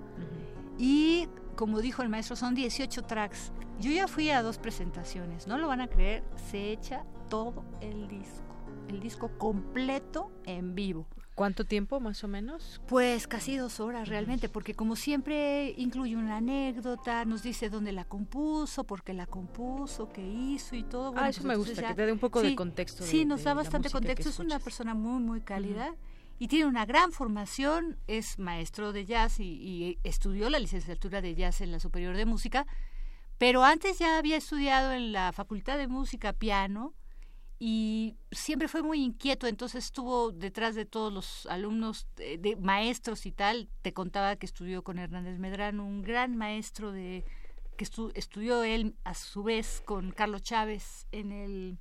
Y 0.78 1.28
como 1.56 1.80
dijo 1.80 2.02
el 2.02 2.08
maestro, 2.08 2.36
son 2.36 2.54
18 2.54 3.02
tracks. 3.02 3.52
Yo 3.80 3.90
ya 3.90 4.08
fui 4.08 4.30
a 4.30 4.42
dos 4.42 4.58
presentaciones, 4.58 5.46
no 5.46 5.58
lo 5.58 5.68
van 5.68 5.80
a 5.80 5.88
creer, 5.88 6.22
se 6.50 6.70
echa 6.70 7.04
todo 7.28 7.64
el 7.80 8.08
disco, 8.08 8.54
el 8.88 9.00
disco 9.00 9.30
completo 9.38 10.30
en 10.44 10.74
vivo. 10.74 11.06
¿Cuánto 11.34 11.64
tiempo 11.64 11.98
más 11.98 12.22
o 12.22 12.28
menos? 12.28 12.80
Pues 12.86 13.26
casi 13.26 13.56
dos 13.56 13.80
horas 13.80 14.08
realmente, 14.08 14.48
porque 14.48 14.74
como 14.74 14.94
siempre 14.94 15.74
incluye 15.76 16.16
una 16.16 16.36
anécdota, 16.36 17.24
nos 17.24 17.42
dice 17.42 17.70
dónde 17.70 17.90
la 17.90 18.04
compuso, 18.04 18.84
por 18.84 19.02
qué 19.02 19.14
la 19.14 19.26
compuso, 19.26 20.12
qué 20.12 20.24
hizo 20.24 20.76
y 20.76 20.84
todo. 20.84 21.12
ah, 21.16 21.28
eso 21.28 21.42
pues 21.42 21.48
me 21.48 21.56
gusta, 21.56 21.88
que 21.88 21.94
te 21.94 22.06
dé 22.06 22.12
un 22.12 22.20
poco 22.20 22.40
de 22.40 22.54
contexto. 22.54 23.02
sí, 23.02 23.24
nos 23.24 23.42
da 23.42 23.54
bastante 23.54 23.90
contexto. 23.90 24.28
Es 24.28 24.38
una 24.38 24.60
persona 24.60 24.94
muy, 24.94 25.20
muy 25.20 25.40
cálida. 25.40 25.94
Y 26.38 26.48
tiene 26.48 26.66
una 26.66 26.84
gran 26.84 27.12
formación, 27.12 27.96
es 28.08 28.40
maestro 28.40 28.92
de 28.92 29.04
jazz 29.04 29.38
y, 29.38 29.44
y 29.44 29.98
estudió 30.02 30.50
la 30.50 30.58
licenciatura 30.58 31.20
de 31.20 31.34
jazz 31.34 31.60
en 31.60 31.70
la 31.70 31.78
Superior 31.78 32.16
de 32.16 32.26
Música, 32.26 32.66
pero 33.38 33.64
antes 33.64 33.98
ya 33.98 34.18
había 34.18 34.36
estudiado 34.36 34.92
en 34.92 35.12
la 35.12 35.32
Facultad 35.32 35.78
de 35.78 35.86
Música 35.86 36.32
piano, 36.32 36.92
y 37.58 38.16
siempre 38.32 38.68
fue 38.68 38.82
muy 38.82 39.02
inquieto, 39.02 39.46
entonces 39.46 39.84
estuvo 39.84 40.32
detrás 40.32 40.74
de 40.74 40.84
todos 40.84 41.12
los 41.12 41.46
alumnos, 41.46 42.08
de, 42.16 42.56
maestros 42.60 43.26
y 43.26 43.32
tal. 43.32 43.68
Te 43.82 43.92
contaba 43.92 44.36
que 44.36 44.46
estudió 44.46 44.82
con 44.82 44.98
Hernández 44.98 45.38
Medrano, 45.38 45.86
un 45.86 46.02
gran 46.02 46.36
maestro 46.36 46.90
de 46.92 47.24
que 47.76 47.84
estudió 48.14 48.62
él 48.62 48.96
a 49.04 49.14
su 49.14 49.42
vez 49.42 49.82
con 49.84 50.10
Carlos 50.12 50.42
Chávez 50.42 51.06
en 51.12 51.32
el, 51.32 51.78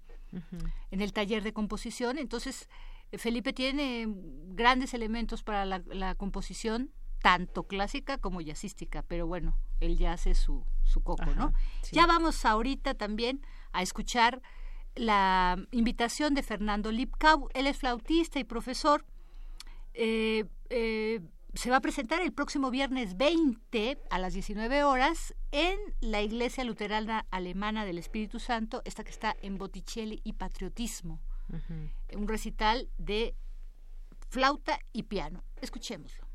en 0.91 1.01
el 1.01 1.13
taller 1.13 1.43
de 1.43 1.53
composición. 1.53 2.17
Entonces, 2.17 2.69
Felipe 3.17 3.53
tiene 3.53 4.07
grandes 4.53 4.93
elementos 4.93 5.43
para 5.43 5.65
la, 5.65 6.15
composición, 6.15 6.91
tanto 7.21 7.63
clásica 7.63 8.17
como 8.17 8.41
jazzística, 8.41 9.03
pero 9.03 9.27
bueno, 9.27 9.57
él 9.79 9.97
ya 9.97 10.13
hace 10.13 10.35
su, 10.35 10.65
su 10.83 11.01
coco, 11.01 11.33
¿no? 11.35 11.53
Ya 11.91 12.05
vamos 12.07 12.45
ahorita 12.45 12.95
también 12.95 13.41
a 13.71 13.81
escuchar 13.81 14.41
la 14.95 15.57
invitación 15.71 16.33
de 16.33 16.43
Fernando 16.43 16.91
Lipkau. 16.91 17.49
Él 17.53 17.67
es 17.67 17.77
flautista 17.77 18.39
y 18.39 18.43
profesor. 18.43 19.05
Eh, 19.93 20.45
eh, 20.69 21.21
se 21.53 21.69
va 21.69 21.77
a 21.77 21.81
presentar 21.81 22.21
el 22.21 22.33
próximo 22.33 22.71
viernes 22.71 23.15
20 23.15 23.99
a 24.09 24.19
las 24.19 24.33
19 24.33 24.83
horas 24.83 25.35
en 25.51 25.77
la 26.01 26.21
Iglesia 26.21 26.63
Luterana 26.63 27.27
Alemana 27.29 27.85
del 27.85 27.99
Espíritu 27.99 28.39
Santo, 28.39 28.81
esta 28.85 29.03
que 29.03 29.11
está 29.11 29.35
en 29.41 29.57
Botticelli 29.57 30.21
y 30.23 30.33
Patriotismo. 30.33 31.19
Un 32.15 32.27
recital 32.27 32.89
de 32.97 33.35
flauta 34.29 34.79
y 34.91 35.03
piano. 35.03 35.43
Escuchémoslo. 35.61 36.25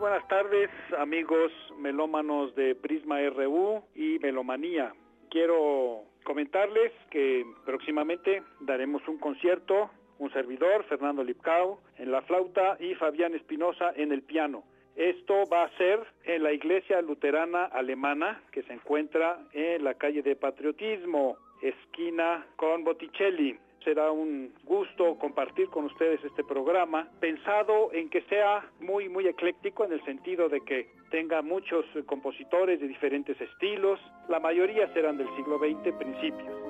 Buenas 0.00 0.26
tardes, 0.28 0.70
amigos 0.98 1.52
melómanos 1.78 2.54
de 2.54 2.74
Prisma 2.74 3.20
RU 3.28 3.84
y 3.94 4.18
Melomanía. 4.20 4.94
Quiero 5.28 6.04
comentarles 6.24 6.90
que 7.10 7.44
próximamente 7.66 8.42
daremos 8.60 9.06
un 9.08 9.18
concierto, 9.18 9.90
un 10.18 10.32
servidor, 10.32 10.84
Fernando 10.84 11.22
Lipcao, 11.22 11.80
en 11.98 12.10
la 12.12 12.22
flauta 12.22 12.78
y 12.80 12.94
Fabián 12.94 13.34
Espinosa 13.34 13.92
en 13.94 14.10
el 14.10 14.22
piano. 14.22 14.64
Esto 14.96 15.44
va 15.52 15.64
a 15.64 15.76
ser 15.76 16.00
en 16.24 16.44
la 16.44 16.52
iglesia 16.52 17.02
luterana 17.02 17.66
alemana 17.66 18.40
que 18.52 18.62
se 18.62 18.72
encuentra 18.72 19.38
en 19.52 19.84
la 19.84 19.94
calle 19.94 20.22
de 20.22 20.34
Patriotismo, 20.34 21.36
esquina 21.60 22.46
con 22.56 22.84
Botticelli. 22.84 23.58
Será 23.84 24.10
un 24.10 24.52
gusto 24.64 25.16
compartir 25.18 25.68
con 25.68 25.86
ustedes 25.86 26.22
este 26.24 26.44
programa, 26.44 27.08
pensado 27.18 27.90
en 27.92 28.10
que 28.10 28.20
sea 28.22 28.68
muy, 28.80 29.08
muy 29.08 29.26
ecléctico 29.26 29.84
en 29.84 29.92
el 29.92 30.04
sentido 30.04 30.48
de 30.48 30.60
que 30.60 30.88
tenga 31.10 31.40
muchos 31.42 31.84
compositores 32.06 32.80
de 32.80 32.88
diferentes 32.88 33.40
estilos. 33.40 33.98
La 34.28 34.38
mayoría 34.38 34.92
serán 34.92 35.16
del 35.16 35.28
siglo 35.36 35.58
XX, 35.58 35.94
principios. 35.98 36.69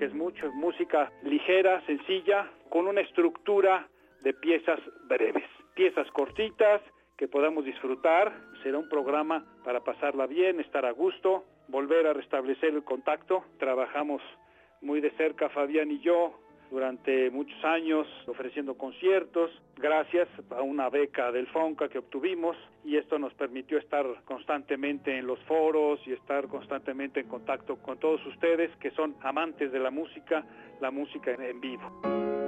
Que 0.00 0.06
es 0.06 0.14
mucho, 0.14 0.50
música 0.54 1.12
ligera, 1.24 1.84
sencilla, 1.84 2.50
con 2.70 2.86
una 2.88 3.02
estructura 3.02 3.86
de 4.22 4.32
piezas 4.32 4.80
breves, 5.04 5.44
piezas 5.74 6.10
cortitas 6.12 6.80
que 7.18 7.28
podamos 7.28 7.66
disfrutar. 7.66 8.32
Será 8.62 8.78
un 8.78 8.88
programa 8.88 9.44
para 9.62 9.80
pasarla 9.80 10.26
bien, 10.26 10.58
estar 10.58 10.86
a 10.86 10.92
gusto, 10.92 11.44
volver 11.68 12.06
a 12.06 12.14
restablecer 12.14 12.72
el 12.72 12.82
contacto. 12.82 13.44
Trabajamos 13.58 14.22
muy 14.80 15.02
de 15.02 15.10
cerca 15.18 15.50
Fabián 15.50 15.90
y 15.90 16.00
yo 16.00 16.32
durante 16.70 17.30
muchos 17.30 17.62
años 17.64 18.06
ofreciendo 18.26 18.76
conciertos, 18.78 19.50
gracias 19.76 20.28
a 20.50 20.62
una 20.62 20.88
beca 20.88 21.32
del 21.32 21.46
FONCA 21.48 21.88
que 21.88 21.98
obtuvimos 21.98 22.56
y 22.84 22.96
esto 22.96 23.18
nos 23.18 23.34
permitió 23.34 23.78
estar 23.78 24.06
constantemente 24.24 25.18
en 25.18 25.26
los 25.26 25.38
foros 25.40 26.00
y 26.06 26.12
estar 26.12 26.46
constantemente 26.48 27.20
en 27.20 27.28
contacto 27.28 27.76
con 27.76 27.98
todos 27.98 28.24
ustedes 28.26 28.70
que 28.76 28.90
son 28.92 29.16
amantes 29.22 29.72
de 29.72 29.80
la 29.80 29.90
música, 29.90 30.44
la 30.80 30.90
música 30.90 31.32
en 31.32 31.60
vivo. 31.60 32.39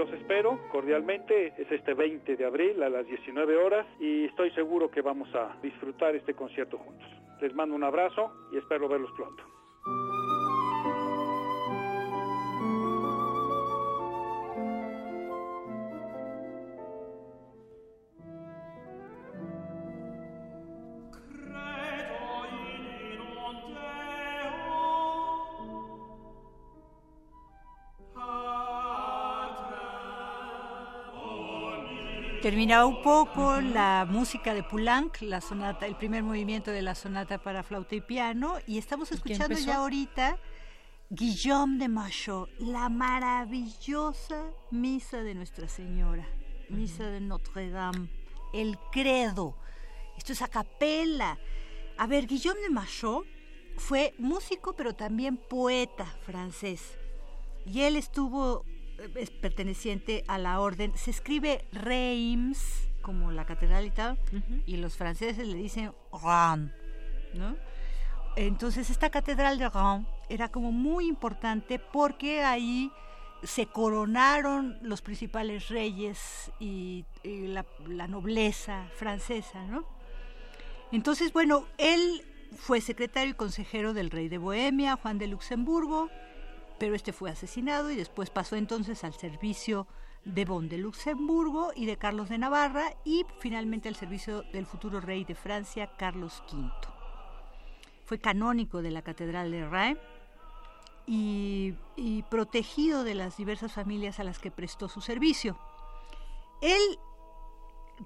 Los 0.00 0.14
espero 0.14 0.58
cordialmente, 0.72 1.52
es 1.58 1.70
este 1.70 1.92
20 1.92 2.34
de 2.34 2.44
abril 2.46 2.82
a 2.82 2.88
las 2.88 3.06
19 3.06 3.54
horas 3.58 3.86
y 4.00 4.24
estoy 4.24 4.50
seguro 4.52 4.90
que 4.90 5.02
vamos 5.02 5.28
a 5.34 5.58
disfrutar 5.62 6.16
este 6.16 6.32
concierto 6.32 6.78
juntos. 6.78 7.06
Les 7.42 7.54
mando 7.54 7.74
un 7.74 7.84
abrazo 7.84 8.32
y 8.50 8.56
espero 8.56 8.88
verlos 8.88 9.12
pronto. 9.12 9.49
Terminaba 32.50 32.84
un 32.84 33.00
poco 33.00 33.60
la 33.60 34.04
música 34.10 34.52
de 34.54 34.64
Poulenc, 34.64 35.20
la 35.20 35.40
sonata, 35.40 35.86
el 35.86 35.94
primer 35.94 36.24
movimiento 36.24 36.72
de 36.72 36.82
la 36.82 36.96
sonata 36.96 37.38
para 37.38 37.62
flauta 37.62 37.94
y 37.94 38.00
piano, 38.00 38.56
y 38.66 38.76
estamos 38.76 39.12
escuchando 39.12 39.56
ya 39.56 39.76
ahorita 39.76 40.36
Guillaume 41.10 41.78
de 41.78 41.86
Machaut, 41.86 42.50
la 42.58 42.88
maravillosa 42.88 44.50
misa 44.72 45.22
de 45.22 45.36
Nuestra 45.36 45.68
Señora, 45.68 46.26
misa 46.68 47.04
de 47.04 47.20
Notre 47.20 47.70
Dame, 47.70 48.10
el 48.52 48.76
credo. 48.90 49.56
Esto 50.18 50.32
es 50.32 50.42
a 50.42 50.48
capella. 50.48 51.38
A 51.98 52.08
ver, 52.08 52.26
Guillaume 52.26 52.62
de 52.62 52.70
Machaut 52.70 53.28
fue 53.76 54.12
músico, 54.18 54.74
pero 54.74 54.96
también 54.96 55.36
poeta 55.36 56.04
francés. 56.26 56.98
Y 57.64 57.82
él 57.82 57.94
estuvo 57.94 58.64
es 59.16 59.30
perteneciente 59.30 60.24
a 60.28 60.38
la 60.38 60.60
orden. 60.60 60.92
Se 60.96 61.10
escribe 61.10 61.64
Reims, 61.72 62.88
como 63.02 63.30
la 63.30 63.46
catedral 63.46 63.86
y 63.86 63.90
tal, 63.90 64.18
y 64.66 64.76
los 64.76 64.96
franceses 64.96 65.46
le 65.46 65.56
dicen 65.56 65.92
Reims, 66.12 66.72
¿no? 67.34 67.56
Entonces 68.36 68.90
esta 68.90 69.10
catedral 69.10 69.58
de 69.58 69.70
Reims 69.72 70.06
era 70.28 70.48
como 70.48 70.70
muy 70.70 71.08
importante 71.08 71.78
porque 71.78 72.42
ahí 72.42 72.92
se 73.42 73.66
coronaron 73.66 74.78
los 74.82 75.02
principales 75.02 75.68
reyes 75.68 76.52
y, 76.60 77.04
la, 77.24 77.64
la, 77.88 78.06
nobleza 78.06 78.86
francesa, 78.94 79.64
¿no? 79.64 79.84
Entonces, 80.92 81.32
bueno, 81.32 81.66
él 81.78 82.22
fue 82.56 82.80
secretario 82.80 83.30
y 83.30 83.34
consejero 83.34 83.94
del 83.94 84.10
rey 84.10 84.28
de 84.28 84.38
Bohemia, 84.38 84.96
Juan 84.96 85.18
de 85.18 85.28
Luxemburgo, 85.28 86.10
pero 86.80 86.94
este 86.94 87.12
fue 87.12 87.30
asesinado 87.30 87.90
y 87.90 87.94
después 87.94 88.30
pasó 88.30 88.56
entonces 88.56 89.04
al 89.04 89.12
servicio 89.12 89.86
de 90.24 90.46
Bon 90.46 90.66
de 90.66 90.78
Luxemburgo 90.78 91.72
y 91.76 91.84
de 91.84 91.98
Carlos 91.98 92.30
de 92.30 92.38
Navarra 92.38 92.94
y 93.04 93.26
finalmente 93.38 93.90
al 93.90 93.96
servicio 93.96 94.44
del 94.54 94.64
futuro 94.64 94.98
rey 94.98 95.24
de 95.24 95.34
Francia, 95.34 95.90
Carlos 95.98 96.42
V. 96.50 96.72
Fue 98.06 98.18
canónico 98.18 98.80
de 98.80 98.92
la 98.92 99.02
Catedral 99.02 99.50
de 99.50 99.68
Reims 99.68 100.00
y 101.06 102.22
protegido 102.30 103.04
de 103.04 103.14
las 103.14 103.36
diversas 103.36 103.72
familias 103.72 104.18
a 104.18 104.24
las 104.24 104.38
que 104.38 104.50
prestó 104.50 104.88
su 104.88 105.02
servicio. 105.02 105.58
Él 106.62 106.98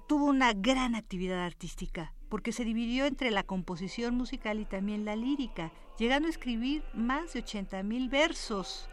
tuvo 0.05 0.25
una 0.25 0.51
gran 0.51 0.95
actividad 0.95 1.45
artística 1.45 2.13
porque 2.35 2.51
se 2.51 2.65
dividió 2.65 3.05
entre 3.05 3.31
la 3.31 3.43
composición 3.43 4.15
musical 4.15 4.59
y 4.59 4.65
también 4.65 5.05
la 5.05 5.15
lírica, 5.15 5.71
llegando 5.97 6.27
a 6.27 6.31
escribir 6.31 6.83
más 6.93 7.31
de 7.31 7.39
80 7.39 7.81
mil 7.83 8.09
versos. 8.09 8.89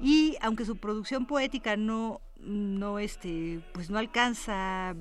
Y 0.00 0.36
aunque 0.40 0.64
su 0.64 0.76
producción 0.76 1.26
poética 1.26 1.76
no, 1.76 2.20
no, 2.40 2.98
este, 2.98 3.64
pues 3.72 3.90
no 3.90 3.98
alcanza 3.98 4.92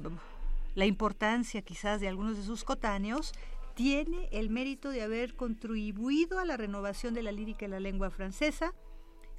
la 0.76 0.86
importancia 0.86 1.64
quizás 1.64 2.00
de 2.00 2.08
algunos 2.08 2.38
de 2.38 2.44
sus 2.44 2.64
cotáneos, 2.64 3.34
tiene 3.74 4.30
el 4.32 4.52
mérito 4.52 4.92
de 4.92 5.02
haber 5.02 5.34
contribuido 5.36 6.38
a 6.38 6.46
la 6.46 6.58
renovación 6.58 7.16
de 7.16 7.24
la 7.24 7.32
lírica 7.32 7.66
en 7.66 7.72
la 7.72 7.80
lengua 7.80 8.12
francesa, 8.12 8.76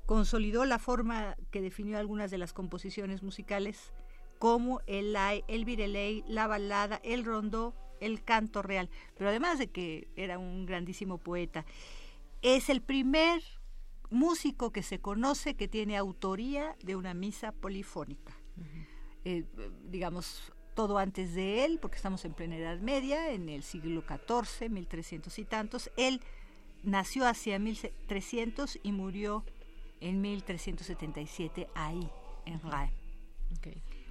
consolidó 0.07 0.65
la 0.65 0.81
forma 0.81 1.37
que 1.53 1.61
definió 1.61 1.99
algunas 1.99 2.33
de 2.33 2.39
las 2.39 2.53
composiciones 2.53 3.23
musicales 3.23 3.93
como 4.41 4.81
el 4.89 5.13
lai, 5.13 5.45
el 5.47 5.65
virelei, 5.65 6.25
la 6.27 6.49
balada, 6.49 7.01
el 7.05 7.25
rondó, 7.25 7.77
el 8.03 8.23
canto 8.23 8.63
real. 8.63 8.91
Pero 9.17 9.31
además 9.31 9.59
de 9.59 9.69
que 9.69 10.09
era 10.17 10.39
un 10.39 10.67
grandísimo 10.67 11.19
poeta, 11.19 11.65
es 12.43 12.69
el 12.69 12.83
primer 12.83 13.43
músico 14.11 14.71
que 14.73 14.83
se 14.83 15.01
conoce 15.01 15.55
que 15.55 15.69
tiene 15.69 15.97
autoría 15.97 16.77
de 16.83 16.97
una 16.97 17.15
misa 17.15 17.53
polifónica. 17.53 18.37
Eh, 19.25 19.45
digamos, 19.89 20.53
todo 20.75 20.99
antes 20.99 21.35
de 21.35 21.65
él, 21.65 21.79
porque 21.81 21.97
estamos 21.97 22.25
en 22.25 22.35
plena 22.35 22.57
Edad 22.57 22.79
Media, 22.81 23.31
en 23.31 23.49
el 23.49 23.63
siglo 23.63 24.03
XIV, 24.03 24.69
1300 24.69 25.39
y 25.39 25.45
tantos. 25.45 25.91
Él 25.97 26.21
nació 26.83 27.27
hacia 27.27 27.59
1300 27.59 28.79
y 28.83 28.93
murió 28.93 29.45
en 30.01 30.21
1377 30.21 31.69
ahí, 31.75 32.11
en 32.47 32.61
Reims. 32.61 32.93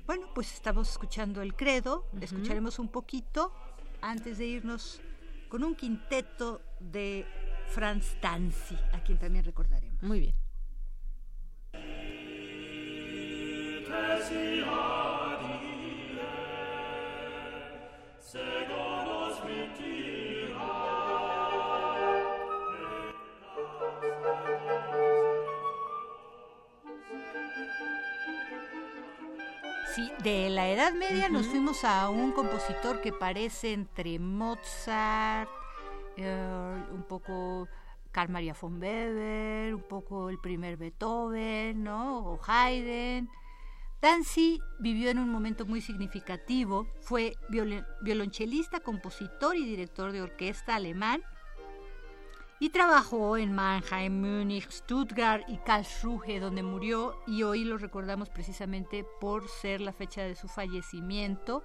Bueno, 0.06 0.28
pues 0.34 0.54
estamos 0.54 0.90
escuchando 0.90 1.42
el 1.42 1.56
credo, 1.56 2.06
escucharemos 2.20 2.80
un 2.80 2.88
poquito 2.88 3.54
antes 4.02 4.38
de 4.38 4.46
irnos 4.46 5.02
con 5.50 5.64
un 5.64 5.76
quinteto 5.76 6.62
de 6.80 7.26
Franz 7.70 8.16
Tanzi, 8.20 8.78
a 8.94 9.04
quien 9.04 9.18
también 9.18 9.46
recordaremos. 9.46 10.02
Muy 10.02 10.20
bien. 10.20 10.36
Sí, 29.96 30.10
de 30.24 30.50
la 30.50 30.70
Edad 30.70 30.94
Media 30.94 31.28
nos 31.28 31.48
fuimos 31.48 31.84
a 31.84 32.10
un 32.10 32.32
compositor 32.32 33.02
que 33.02 33.12
parece 33.12 33.74
entre 33.74 34.20
Mozart, 34.20 35.50
eh, 36.16 36.84
un 36.94 37.04
poco 37.04 37.68
Carl 38.12 38.32
Maria 38.32 38.56
von 38.60 38.82
Weber, 38.82 39.76
un 39.76 39.82
poco 39.82 40.30
el 40.30 40.40
primer 40.40 40.78
Beethoven, 40.78 41.84
¿no? 41.84 42.20
O 42.20 42.40
Haydn. 42.48 43.30
Danzi 44.02 44.62
vivió 44.80 45.10
en 45.10 45.20
un 45.20 45.30
momento 45.30 45.66
muy 45.66 45.82
significativo, 45.82 46.88
fue 47.02 47.36
violonchelista, 48.02 48.80
compositor 48.80 49.58
y 49.58 49.66
director 49.66 50.14
de 50.14 50.22
orquesta 50.22 50.76
alemán 50.76 51.22
Y 52.62 52.70
trabajó 52.70 53.38
en 53.38 53.54
Mannheim, 53.54 54.22
Múnich, 54.22 54.70
Stuttgart 54.70 55.44
y 55.50 55.58
Karlsruhe, 55.58 56.40
donde 56.40 56.62
murió 56.62 57.18
y 57.26 57.42
hoy 57.42 57.64
lo 57.64 57.80
recordamos 57.80 58.30
precisamente 58.30 59.04
por 59.20 59.50
ser 59.50 59.82
la 59.82 59.92
fecha 59.92 60.22
de 60.22 60.36
su 60.36 60.48
fallecimiento 60.48 61.64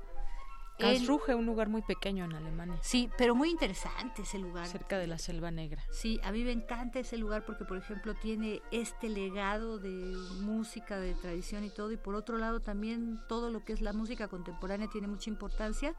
Karlsruhe, 0.78 1.34
un 1.34 1.46
lugar 1.46 1.68
muy 1.68 1.82
pequeño 1.82 2.24
en 2.24 2.34
Alemania. 2.34 2.78
Sí, 2.82 3.10
pero 3.16 3.34
muy 3.34 3.50
interesante 3.50 4.22
ese 4.22 4.38
lugar. 4.38 4.66
Cerca 4.66 4.98
de 4.98 5.06
la 5.06 5.18
Selva 5.18 5.50
Negra. 5.50 5.82
Sí, 5.90 6.20
a 6.22 6.32
mí 6.32 6.44
me 6.44 6.52
encanta 6.52 6.98
ese 6.98 7.16
lugar 7.16 7.44
porque, 7.44 7.64
por 7.64 7.76
ejemplo, 7.76 8.14
tiene 8.14 8.62
este 8.70 9.08
legado 9.08 9.78
de 9.78 10.16
música, 10.40 10.98
de 10.98 11.14
tradición 11.14 11.64
y 11.64 11.70
todo, 11.70 11.92
y 11.92 11.96
por 11.96 12.14
otro 12.14 12.38
lado 12.38 12.60
también 12.60 13.20
todo 13.28 13.50
lo 13.50 13.64
que 13.64 13.72
es 13.72 13.80
la 13.80 13.92
música 13.92 14.28
contemporánea 14.28 14.88
tiene 14.88 15.08
mucha 15.08 15.30
importancia. 15.30 15.94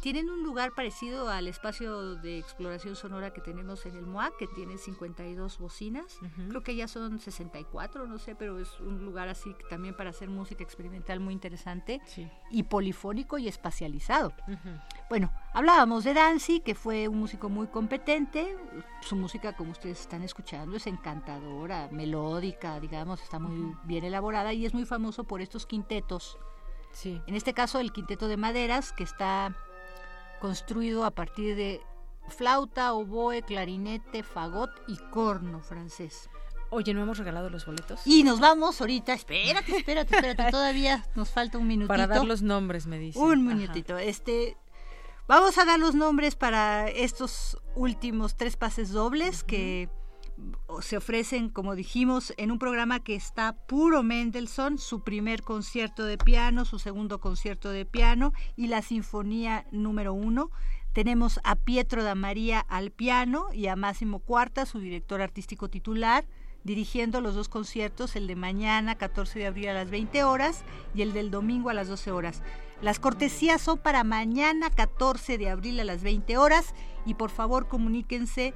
Tienen 0.00 0.28
un 0.30 0.42
lugar 0.42 0.72
parecido 0.74 1.28
al 1.28 1.46
espacio 1.46 2.16
de 2.16 2.38
exploración 2.38 2.96
sonora 2.96 3.32
que 3.32 3.40
tenemos 3.40 3.86
en 3.86 3.96
el 3.96 4.06
MOAC, 4.06 4.36
que 4.36 4.46
tiene 4.48 4.78
52 4.78 5.58
bocinas. 5.58 6.18
Creo 6.48 6.62
que 6.62 6.74
ya 6.74 6.88
son 6.88 7.20
64, 7.20 8.06
no 8.06 8.18
sé, 8.18 8.34
pero 8.34 8.58
es 8.58 8.80
un 8.80 9.04
lugar 9.04 9.28
así 9.28 9.54
también 9.70 9.96
para 9.96 10.10
hacer 10.10 10.28
música 10.28 10.64
experimental 10.64 11.20
muy 11.20 11.32
interesante 11.34 12.00
y 12.50 12.64
polifónico 12.64 13.38
y 13.38 13.48
espacial 13.48 13.91
bueno, 15.08 15.30
hablábamos 15.52 16.04
de 16.04 16.14
Danzig, 16.14 16.62
que 16.62 16.74
fue 16.74 17.08
un 17.08 17.18
músico 17.18 17.48
muy 17.48 17.66
competente. 17.66 18.56
Su 19.00 19.16
música, 19.16 19.54
como 19.54 19.72
ustedes 19.72 20.00
están 20.00 20.22
escuchando, 20.22 20.76
es 20.76 20.86
encantadora, 20.86 21.88
melódica, 21.90 22.80
digamos, 22.80 23.22
está 23.22 23.38
muy 23.38 23.76
bien 23.84 24.04
elaborada 24.04 24.52
y 24.52 24.64
es 24.64 24.74
muy 24.74 24.86
famoso 24.86 25.24
por 25.24 25.40
estos 25.40 25.66
quintetos. 25.66 26.38
Sí. 26.92 27.20
En 27.26 27.34
este 27.34 27.54
caso, 27.54 27.78
el 27.78 27.92
quinteto 27.92 28.28
de 28.28 28.36
maderas, 28.36 28.92
que 28.92 29.04
está 29.04 29.54
construido 30.40 31.04
a 31.04 31.10
partir 31.10 31.56
de 31.56 31.80
flauta, 32.28 32.94
oboe, 32.94 33.42
clarinete, 33.42 34.22
fagot 34.22 34.70
y 34.88 34.96
corno 35.10 35.60
francés. 35.60 36.30
Oye, 36.74 36.94
¿no 36.94 37.02
hemos 37.02 37.18
regalado 37.18 37.50
los 37.50 37.66
boletos? 37.66 38.00
Y 38.06 38.24
nos 38.24 38.40
vamos 38.40 38.80
ahorita. 38.80 39.12
Espérate, 39.12 39.76
espérate, 39.76 40.14
espérate. 40.14 40.50
Todavía 40.50 41.04
nos 41.14 41.28
falta 41.28 41.58
un 41.58 41.66
minutito. 41.66 41.88
Para 41.88 42.06
dar 42.06 42.24
los 42.24 42.40
nombres, 42.40 42.86
me 42.86 42.98
dice. 42.98 43.18
Un 43.18 43.46
minutito. 43.46 43.98
Este, 43.98 44.56
vamos 45.28 45.58
a 45.58 45.66
dar 45.66 45.78
los 45.78 45.94
nombres 45.94 46.34
para 46.34 46.88
estos 46.88 47.58
últimos 47.74 48.38
tres 48.38 48.56
pases 48.56 48.90
dobles 48.90 49.44
que 49.44 49.90
se 50.80 50.96
ofrecen, 50.96 51.50
como 51.50 51.74
dijimos, 51.74 52.32
en 52.38 52.50
un 52.50 52.58
programa 52.58 53.00
que 53.00 53.16
está 53.16 53.52
puro 53.52 54.02
Mendelssohn, 54.02 54.78
su 54.78 55.04
primer 55.04 55.42
concierto 55.42 56.06
de 56.06 56.16
piano, 56.16 56.64
su 56.64 56.78
segundo 56.78 57.20
concierto 57.20 57.68
de 57.68 57.84
piano 57.84 58.32
y 58.56 58.68
la 58.68 58.80
sinfonía 58.80 59.66
número 59.72 60.14
uno. 60.14 60.50
Tenemos 60.94 61.38
a 61.44 61.54
Pietro 61.54 62.02
da 62.02 62.14
María 62.14 62.60
al 62.60 62.92
piano 62.92 63.48
y 63.52 63.66
a 63.66 63.76
Máximo 63.76 64.20
Cuarta, 64.20 64.64
su 64.64 64.78
director 64.78 65.20
artístico 65.20 65.68
titular 65.68 66.24
dirigiendo 66.64 67.20
los 67.20 67.34
dos 67.34 67.48
conciertos, 67.48 68.16
el 68.16 68.26
de 68.26 68.36
mañana 68.36 68.96
14 68.96 69.38
de 69.38 69.46
abril 69.46 69.68
a 69.68 69.74
las 69.74 69.90
20 69.90 70.24
horas 70.24 70.62
y 70.94 71.02
el 71.02 71.12
del 71.12 71.30
domingo 71.30 71.70
a 71.70 71.74
las 71.74 71.88
12 71.88 72.12
horas. 72.12 72.42
Las 72.80 72.98
cortesías 72.98 73.60
son 73.60 73.78
para 73.78 74.04
mañana 74.04 74.70
14 74.70 75.38
de 75.38 75.48
abril 75.50 75.78
a 75.80 75.84
las 75.84 76.02
20 76.02 76.36
horas 76.36 76.74
y 77.06 77.14
por 77.14 77.30
favor 77.30 77.68
comuníquense 77.68 78.54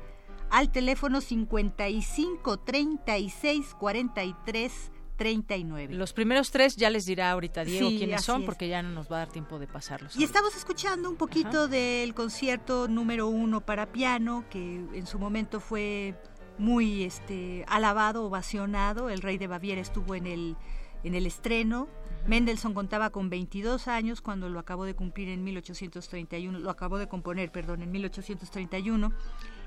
al 0.50 0.70
teléfono 0.70 1.20
55 1.20 2.58
36 2.58 3.74
43 3.78 4.90
39. 5.16 5.94
Los 5.94 6.12
primeros 6.12 6.50
tres 6.50 6.76
ya 6.76 6.90
les 6.90 7.06
dirá 7.06 7.30
ahorita 7.30 7.64
Diego 7.64 7.88
quiénes 7.88 8.22
son, 8.22 8.44
porque 8.44 8.68
ya 8.68 8.82
no 8.82 8.90
nos 8.90 9.10
va 9.10 9.16
a 9.16 9.18
dar 9.20 9.28
tiempo 9.28 9.58
de 9.58 9.66
pasarlos. 9.66 10.16
Y 10.16 10.24
estamos 10.24 10.54
escuchando 10.56 11.08
un 11.08 11.16
poquito 11.16 11.68
del 11.68 12.14
concierto 12.14 12.86
número 12.86 13.26
uno 13.28 13.60
para 13.62 13.86
piano, 13.92 14.44
que 14.50 14.76
en 14.92 15.06
su 15.06 15.18
momento 15.18 15.60
fue 15.60 16.14
muy 16.58 17.04
este, 17.04 17.64
alabado, 17.68 18.24
ovacionado. 18.24 19.10
El 19.10 19.22
rey 19.22 19.38
de 19.38 19.46
Baviera 19.46 19.80
estuvo 19.80 20.14
en 20.14 20.26
el, 20.26 20.56
en 21.04 21.14
el 21.14 21.26
estreno. 21.26 21.88
Mendelssohn 22.26 22.74
contaba 22.74 23.10
con 23.10 23.30
22 23.30 23.88
años 23.88 24.20
cuando 24.20 24.48
lo 24.48 24.58
acabó 24.58 24.84
de 24.84 24.94
cumplir 24.94 25.28
en 25.28 25.44
1831, 25.44 26.58
lo 26.58 26.70
acabó 26.70 26.98
de 26.98 27.08
componer, 27.08 27.52
perdón, 27.52 27.82
en 27.82 27.92
1831. 27.92 29.12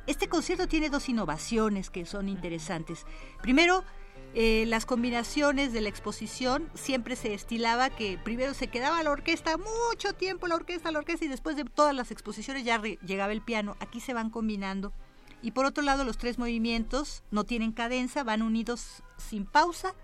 Este 0.08 0.28
concierto 0.28 0.68
tiene 0.68 0.90
dos 0.90 1.08
innovaciones 1.08 1.90
que 1.90 2.06
son 2.06 2.28
interesantes. 2.28 3.06
Primero, 3.42 3.86
eh, 4.34 4.66
las 4.68 4.86
combinaciones 4.86 5.72
de 5.72 5.82
la 5.82 5.90
exposición 5.90 6.70
siempre 6.74 7.16
se 7.16 7.34
estilaba 7.34 7.90
que 7.90 8.18
primero 8.18 8.54
se 8.54 8.68
quedaba 8.68 9.02
la 9.02 9.10
orquesta 9.10 9.58
mucho 9.58 10.14
tiempo 10.14 10.46
la 10.46 10.54
orquesta 10.54 10.92
la 10.92 11.00
orquesta 11.00 11.26
y 11.26 11.30
después 11.30 11.56
de 11.56 11.66
todas 11.66 11.96
las 11.96 12.12
exposiciones 12.12 12.64
ya 12.64 12.80
llegaba 12.80 13.34
el 13.34 13.42
piano 13.42 13.76
aquí 13.80 14.00
se 14.00 14.14
van 14.14 14.30
combinando 14.30 14.94
y 15.42 15.52
por 15.52 15.66
otro 15.66 15.84
lado, 15.84 16.04
los 16.04 16.18
tres 16.18 16.38
movimientos 16.38 17.24
no 17.32 17.44
tienen 17.44 17.72
cadenza, 17.72 18.24
van 18.24 18.42
unidos 18.42 19.04
sin 19.18 19.46
pausa 19.46 19.96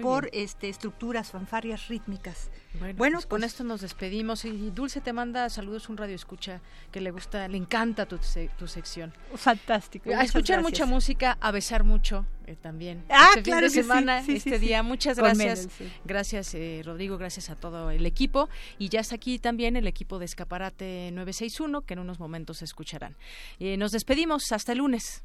por 0.00 0.28
este, 0.32 0.68
estructuras 0.68 1.30
fanfarias 1.30 1.88
rítmicas. 1.88 2.50
Bueno, 2.96 3.16
pues 3.16 3.26
con 3.26 3.40
pues 3.40 3.52
esto 3.52 3.64
nos 3.64 3.80
despedimos 3.80 4.44
y 4.44 4.70
Dulce 4.70 5.00
te 5.00 5.12
manda 5.12 5.48
saludos 5.50 5.88
un 5.88 5.96
radio 5.96 6.14
escucha 6.14 6.60
que 6.92 7.00
le 7.00 7.10
gusta, 7.10 7.48
le 7.48 7.56
encanta 7.56 8.06
tu, 8.06 8.18
tu 8.58 8.68
sección. 8.68 9.12
Fantástico. 9.34 10.10
A 10.10 10.22
escuchar 10.22 10.62
mucha 10.62 10.86
música, 10.86 11.36
a 11.40 11.50
besar 11.50 11.84
mucho 11.84 12.26
eh, 12.46 12.56
también. 12.60 13.04
Ah, 13.08 13.28
este 13.30 13.42
claro 13.42 13.68
fin 13.68 13.76
de 13.76 13.82
semana, 13.82 14.24
este 14.26 14.58
día. 14.58 14.82
Muchas 14.82 15.18
gracias. 15.18 15.68
gracias 16.04 16.54
eh, 16.54 16.82
Rodrigo, 16.84 17.18
gracias 17.18 17.50
a 17.50 17.56
todo 17.56 17.90
el 17.90 18.06
equipo 18.06 18.48
y 18.78 18.88
ya 18.88 19.00
está 19.00 19.16
aquí 19.16 19.38
también 19.38 19.76
el 19.76 19.86
equipo 19.86 20.18
de 20.18 20.24
Escaparate 20.24 21.10
961 21.12 21.82
que 21.82 21.94
en 21.94 22.00
unos 22.00 22.18
momentos 22.18 22.62
escucharán. 22.62 23.16
Eh, 23.58 23.76
nos 23.76 23.92
despedimos 23.92 24.52
hasta 24.52 24.72
el 24.72 24.78
lunes. 24.78 25.24